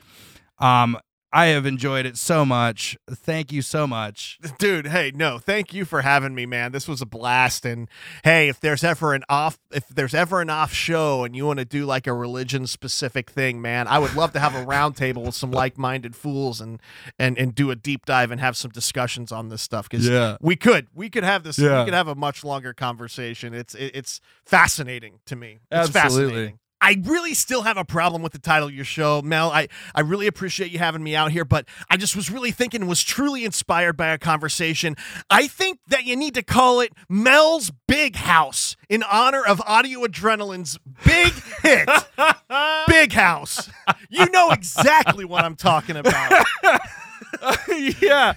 Um, 0.59 0.99
I 1.31 1.47
have 1.47 1.67
enjoyed 1.67 2.07
it 2.07 2.17
so 2.17 2.43
much. 2.43 2.97
Thank 3.07 3.51
you 3.51 3.61
so 3.61 3.85
much. 3.85 4.39
Dude, 4.57 4.87
hey, 4.87 5.11
no, 5.13 5.37
thank 5.37 5.73
you 5.73 5.85
for 5.85 6.01
having 6.01 6.33
me, 6.33 6.47
man. 6.47 6.71
This 6.71 6.87
was 6.87 7.01
a 7.01 7.05
blast. 7.05 7.65
And 7.65 7.87
hey, 8.23 8.49
if 8.49 8.59
there's 8.59 8.83
ever 8.83 9.13
an 9.13 9.23
off 9.29 9.59
if 9.71 9.87
there's 9.89 10.15
ever 10.15 10.41
an 10.41 10.49
off 10.49 10.73
show 10.73 11.23
and 11.23 11.35
you 11.35 11.45
want 11.45 11.59
to 11.59 11.65
do 11.65 11.85
like 11.85 12.07
a 12.07 12.13
religion 12.13 12.65
specific 12.65 13.29
thing, 13.29 13.61
man, 13.61 13.87
I 13.87 13.99
would 13.99 14.15
love 14.15 14.33
to 14.33 14.39
have 14.39 14.55
a 14.55 14.65
roundtable 14.65 15.23
with 15.25 15.35
some 15.35 15.51
like 15.59 15.77
minded 15.77 16.15
fools 16.15 16.59
and 16.61 16.81
and 17.19 17.37
and 17.37 17.53
do 17.53 17.69
a 17.69 17.75
deep 17.75 18.05
dive 18.07 18.31
and 18.31 18.41
have 18.41 18.57
some 18.57 18.71
discussions 18.71 19.31
on 19.31 19.49
this 19.49 19.61
stuff. 19.61 19.87
Cause 19.87 20.07
Yeah. 20.07 20.37
we 20.41 20.55
could. 20.55 20.87
We 20.95 21.11
could 21.11 21.23
have 21.23 21.43
this 21.43 21.59
Yeah. 21.59 21.79
we 21.81 21.85
could 21.85 21.93
have 21.93 22.07
a 22.07 22.15
much 22.15 22.43
longer 22.43 22.73
conversation. 22.73 23.53
It's 23.53 23.75
it, 23.75 23.91
it's 23.93 24.19
fascinating 24.45 25.19
to 25.27 25.35
me. 25.35 25.59
It's 25.71 25.95
Absolutely. 25.95 26.29
fascinating. 26.31 26.59
I 26.81 26.97
really 27.03 27.33
still 27.33 27.63
have 27.63 27.77
a 27.77 27.85
problem 27.85 28.21
with 28.21 28.31
the 28.31 28.39
title 28.39 28.69
of 28.69 28.73
your 28.73 28.85
show, 28.85 29.21
Mel. 29.21 29.51
I, 29.51 29.67
I 29.93 30.01
really 30.01 30.27
appreciate 30.27 30.71
you 30.71 30.79
having 30.79 31.03
me 31.03 31.15
out 31.15 31.31
here, 31.31 31.43
but 31.45 31.65
I 31.89 31.97
just 31.97 32.15
was 32.15 32.31
really 32.31 32.51
thinking, 32.51 32.87
was 32.87 33.03
truly 33.03 33.43
inspired 33.43 33.97
by 33.97 34.07
a 34.07 34.17
conversation. 34.17 34.95
I 35.29 35.47
think 35.47 35.79
that 35.87 36.05
you 36.05 36.15
need 36.15 36.33
to 36.35 36.43
call 36.43 36.79
it 36.79 36.93
Mel's 37.09 37.71
Big 37.87 38.15
House 38.15 38.77
in 38.87 39.03
honor 39.03 39.43
of 39.45 39.61
Audio 39.65 40.05
Adrenaline's 40.05 40.77
big 41.05 41.33
hit, 41.61 41.89
Big 42.87 43.11
House. 43.11 43.69
You 44.09 44.29
know 44.31 44.51
exactly 44.51 45.25
what 45.25 45.43
I'm 45.43 45.55
talking 45.55 45.97
about. 45.97 46.45
yeah. 47.99 48.33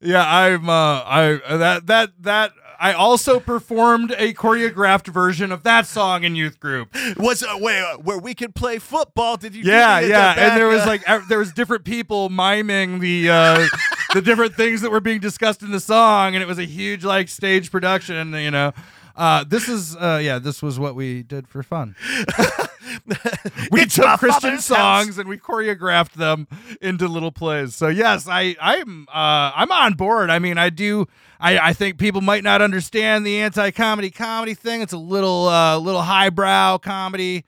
Yeah, 0.00 0.24
I'm 0.26 0.68
uh 0.68 1.02
I 1.02 1.40
that 1.48 1.86
that 1.86 2.10
that 2.20 2.52
I 2.78 2.92
also 2.92 3.40
performed 3.40 4.12
a 4.12 4.34
choreographed 4.34 5.08
version 5.08 5.52
of 5.52 5.62
that 5.64 5.86
song 5.86 6.24
in 6.24 6.34
youth 6.34 6.60
group. 6.60 6.94
Was 7.16 7.42
uh, 7.42 7.56
wait 7.58 7.80
uh, 7.80 7.98
where 7.98 8.18
we 8.18 8.34
could 8.34 8.54
play 8.54 8.78
football? 8.78 9.36
Did 9.36 9.54
you? 9.54 9.64
Yeah, 9.64 10.00
yeah, 10.00 10.34
and 10.36 10.56
there 10.56 10.68
was 10.68 10.82
uh, 10.82 10.86
like 10.86 11.28
there 11.28 11.38
was 11.38 11.52
different 11.52 11.84
people 11.84 12.28
miming 12.28 13.00
the 13.00 13.30
uh, 13.30 13.66
the 14.14 14.22
different 14.22 14.54
things 14.54 14.80
that 14.82 14.90
were 14.90 15.00
being 15.00 15.20
discussed 15.20 15.62
in 15.62 15.70
the 15.70 15.80
song, 15.80 16.34
and 16.34 16.42
it 16.42 16.46
was 16.46 16.58
a 16.58 16.64
huge 16.64 17.04
like 17.04 17.28
stage 17.28 17.70
production. 17.70 18.32
You 18.32 18.50
know, 18.50 18.72
uh, 19.16 19.44
this 19.44 19.68
is 19.68 19.96
uh, 19.96 20.20
yeah, 20.22 20.38
this 20.38 20.62
was 20.62 20.78
what 20.78 20.94
we 20.94 21.22
did 21.22 21.48
for 21.48 21.62
fun. 21.62 21.96
we 23.70 23.82
It's 23.82 23.94
took 23.94 24.18
Christian 24.18 24.40
father's 24.42 24.68
house. 24.68 25.04
songs 25.06 25.18
and 25.18 25.28
we 25.28 25.38
choreographed 25.38 26.12
them 26.12 26.46
into 26.80 27.08
little 27.08 27.32
plays. 27.32 27.74
So 27.74 27.88
yes, 27.88 28.26
I 28.28 28.56
I'm 28.60 29.06
uh, 29.08 29.52
I'm 29.54 29.70
on 29.72 29.94
board. 29.94 30.30
I 30.30 30.38
mean, 30.38 30.58
I 30.58 30.70
do. 30.70 31.06
I, 31.40 31.58
I 31.58 31.72
think 31.72 31.98
people 31.98 32.20
might 32.20 32.44
not 32.44 32.62
understand 32.62 33.26
the 33.26 33.38
anti-comedy 33.40 34.10
comedy 34.10 34.54
thing. 34.54 34.80
It's 34.82 34.92
a 34.92 34.98
little 34.98 35.48
uh, 35.48 35.78
little 35.78 36.02
highbrow 36.02 36.78
comedy. 36.78 37.44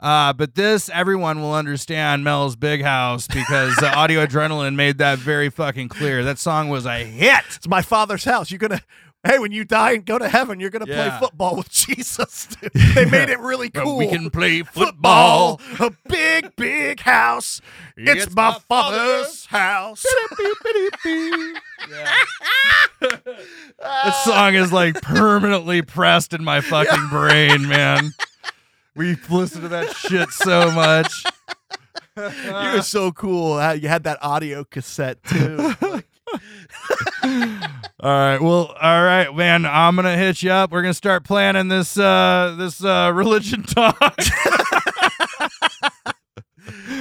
Uh, 0.00 0.32
but 0.32 0.54
this, 0.54 0.88
everyone 0.90 1.40
will 1.40 1.52
understand 1.54 2.22
Mel's 2.22 2.54
Big 2.54 2.82
House 2.82 3.26
because 3.26 3.76
uh, 3.82 3.86
Audio 3.96 4.24
Adrenaline 4.24 4.76
made 4.76 4.98
that 4.98 5.18
very 5.18 5.50
fucking 5.50 5.88
clear. 5.88 6.22
That 6.22 6.38
song 6.38 6.68
was 6.68 6.86
a 6.86 6.98
hit. 7.04 7.42
It's 7.56 7.66
my 7.66 7.82
father's 7.82 8.22
house. 8.24 8.50
You're 8.52 8.58
gonna. 8.58 8.80
Hey, 9.28 9.38
when 9.38 9.52
you 9.52 9.64
die 9.66 9.92
and 9.92 10.06
go 10.06 10.16
to 10.18 10.26
heaven, 10.26 10.58
you're 10.58 10.70
gonna 10.70 10.86
Yeah. 10.88 11.10
play 11.10 11.18
football 11.18 11.56
with 11.56 11.70
Jesus. 11.70 12.46
they 12.94 13.04
made 13.04 13.28
it 13.28 13.38
really 13.38 13.68
cool. 13.68 13.98
we 13.98 14.06
can 14.08 14.30
play 14.30 14.62
football. 14.62 15.58
football, 15.58 15.88
a 15.88 16.08
big, 16.08 16.56
big 16.56 17.00
house. 17.00 17.60
It's, 17.94 18.24
It's 18.24 18.34
my, 18.34 18.52
my 18.52 18.58
father's 18.68 19.44
house. 19.46 20.04
That 23.80 24.22
song 24.24 24.54
is 24.54 24.72
like 24.72 25.00
permanently 25.02 25.82
pressed 25.82 26.32
in 26.32 26.42
my 26.42 26.60
fucking 26.60 27.08
brain, 27.08 27.68
man. 27.68 28.10
We've 28.96 29.30
listened 29.30 29.62
to 29.62 29.68
that 29.68 29.94
shit 29.94 30.30
so 30.30 30.70
much. 30.72 31.24
You're 32.16 32.82
so 32.82 33.12
cool. 33.12 33.62
You 33.74 33.88
had 33.88 34.04
that 34.04 34.18
audio 34.22 34.64
cassette 34.64 35.22
too. 35.22 35.74
Like, 35.80 36.07
All 38.00 38.10
right, 38.12 38.40
well, 38.40 38.74
all 38.80 39.02
right, 39.02 39.34
man. 39.34 39.66
I'm 39.66 39.96
gonna 39.96 40.16
hit 40.16 40.40
you 40.42 40.52
up. 40.52 40.70
We're 40.70 40.82
gonna 40.82 40.94
start 40.94 41.24
planning 41.24 41.66
this 41.68 41.98
uh 41.98 42.54
this 42.56 42.82
uh 42.84 43.10
religion 43.14 43.64
talk. 43.64 43.98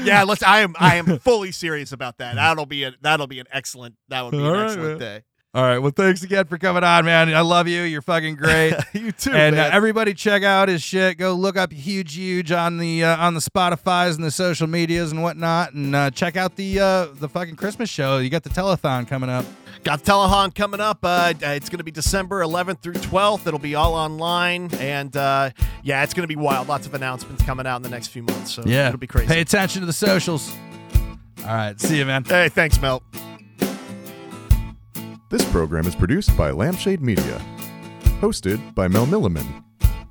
yeah, 0.04 0.24
let's. 0.24 0.42
I 0.42 0.62
am. 0.62 0.76
I 0.80 0.96
am 0.96 1.20
fully 1.20 1.52
serious 1.52 1.92
about 1.92 2.18
that. 2.18 2.36
That'll 2.36 2.66
be 2.66 2.84
a. 2.84 2.94
That'll 3.02 3.28
be 3.28 3.40
an 3.40 3.46
excellent. 3.52 3.96
That 4.08 4.24
would 4.24 4.32
be 4.32 4.40
All 4.40 4.48
an 4.48 4.54
right, 4.54 4.64
excellent 4.66 4.90
man. 4.90 4.98
day. 5.00 5.24
All 5.54 5.64
right, 5.64 5.80
well, 5.80 5.92
thanks 5.96 6.24
again 6.24 6.46
for 6.46 6.58
coming 6.58 6.84
on, 6.84 7.06
man. 7.06 7.34
I 7.34 7.42
love 7.42 7.68
you. 7.68 7.82
You're 7.82 8.02
fucking 8.02 8.36
great. 8.36 8.76
you 8.94 9.12
too, 9.12 9.32
and 9.32 9.58
uh, 9.58 9.70
everybody 9.72 10.14
check 10.14 10.44
out 10.44 10.70
his 10.70 10.84
shit. 10.84 11.18
Go 11.18 11.34
look 11.34 11.58
up 11.58 11.72
huge 11.72 12.16
huge 12.16 12.52
on 12.52 12.78
the 12.78 13.04
uh, 13.04 13.18
on 13.18 13.34
the 13.34 13.40
Spotify's 13.40 14.18
and 14.18 14.26
the 14.26 14.32
social 14.32 14.68
medias 14.68 15.12
and 15.12 15.24
whatnot, 15.24 15.74
and 15.74 15.96
uh, 15.96 16.12
check 16.12 16.36
out 16.36 16.58
the 16.58 16.80
uh, 16.80 17.06
the 17.14 17.30
fucking 17.30 17.56
Christmas 17.56 17.90
show. 17.90 18.18
You 18.18 18.30
got 18.30 18.44
the 18.44 18.50
telethon 18.50 19.08
coming 19.08 19.30
up. 19.30 19.46
Got 19.84 20.04
the 20.04 20.12
Telehon 20.12 20.54
coming 20.54 20.80
up. 20.80 21.00
Uh, 21.04 21.34
uh, 21.42 21.50
it's 21.50 21.70
going 21.70 21.78
to 21.78 21.84
be 21.84 21.92
December 21.92 22.42
11th 22.42 22.82
through 22.82 22.96
12th. 22.96 23.48
It'll 23.48 23.60
be 23.60 23.76
all 23.76 23.94
online, 23.94 24.74
and 24.76 25.16
uh, 25.16 25.52
yeah, 25.84 26.04
it's 26.04 26.14
going 26.14 26.28
to 26.28 26.28
be 26.28 26.36
wild. 26.36 26.68
Lots 26.68 26.88
of 26.88 26.94
announcements 26.94 27.44
coming 27.44 27.66
out 27.66 27.78
in 27.78 27.84
the 27.84 27.90
next 27.90 28.08
few 28.08 28.24
months. 28.24 28.54
So 28.54 28.64
yeah, 28.66 28.88
it'll 28.88 29.00
be 29.00 29.08
crazy. 29.08 29.28
Pay 29.28 29.42
attention 29.42 29.82
to 29.82 29.86
the 29.86 29.94
socials. 29.94 30.54
All 31.42 31.56
right, 31.56 31.80
see 31.80 32.00
you, 32.00 32.06
man. 32.06 32.26
Hey, 32.26 32.50
thanks, 32.50 32.82
Mel. 32.82 33.02
This 35.30 35.44
program 35.52 35.86
is 35.86 35.94
produced 35.94 36.38
by 36.38 36.52
Lampshade 36.52 37.02
Media. 37.02 37.42
Hosted 38.22 38.74
by 38.74 38.88
Mel 38.88 39.06
Milliman. 39.06 39.62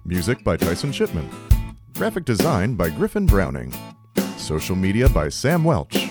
Music 0.04 0.44
by 0.44 0.58
Tyson 0.58 0.92
Shipman. 0.92 1.26
Graphic 1.94 2.26
design 2.26 2.74
by 2.74 2.90
Griffin 2.90 3.24
Browning. 3.24 3.72
Social 4.36 4.76
media 4.76 5.08
by 5.08 5.30
Sam 5.30 5.64
Welch. 5.64 6.10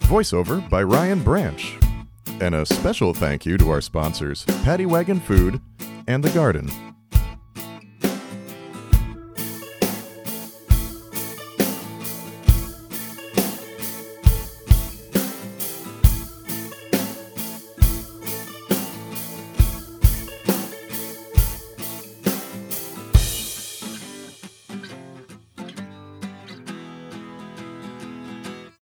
Voiceover 0.00 0.68
by 0.68 0.82
Ryan 0.82 1.22
Branch. 1.22 1.78
And 2.42 2.54
a 2.54 2.66
special 2.66 3.14
thank 3.14 3.46
you 3.46 3.56
to 3.56 3.70
our 3.70 3.80
sponsors, 3.80 4.44
Paddy 4.64 4.84
Wagon 4.84 5.18
Food 5.18 5.58
and 6.06 6.22
The 6.22 6.28
Garden. 6.30 6.70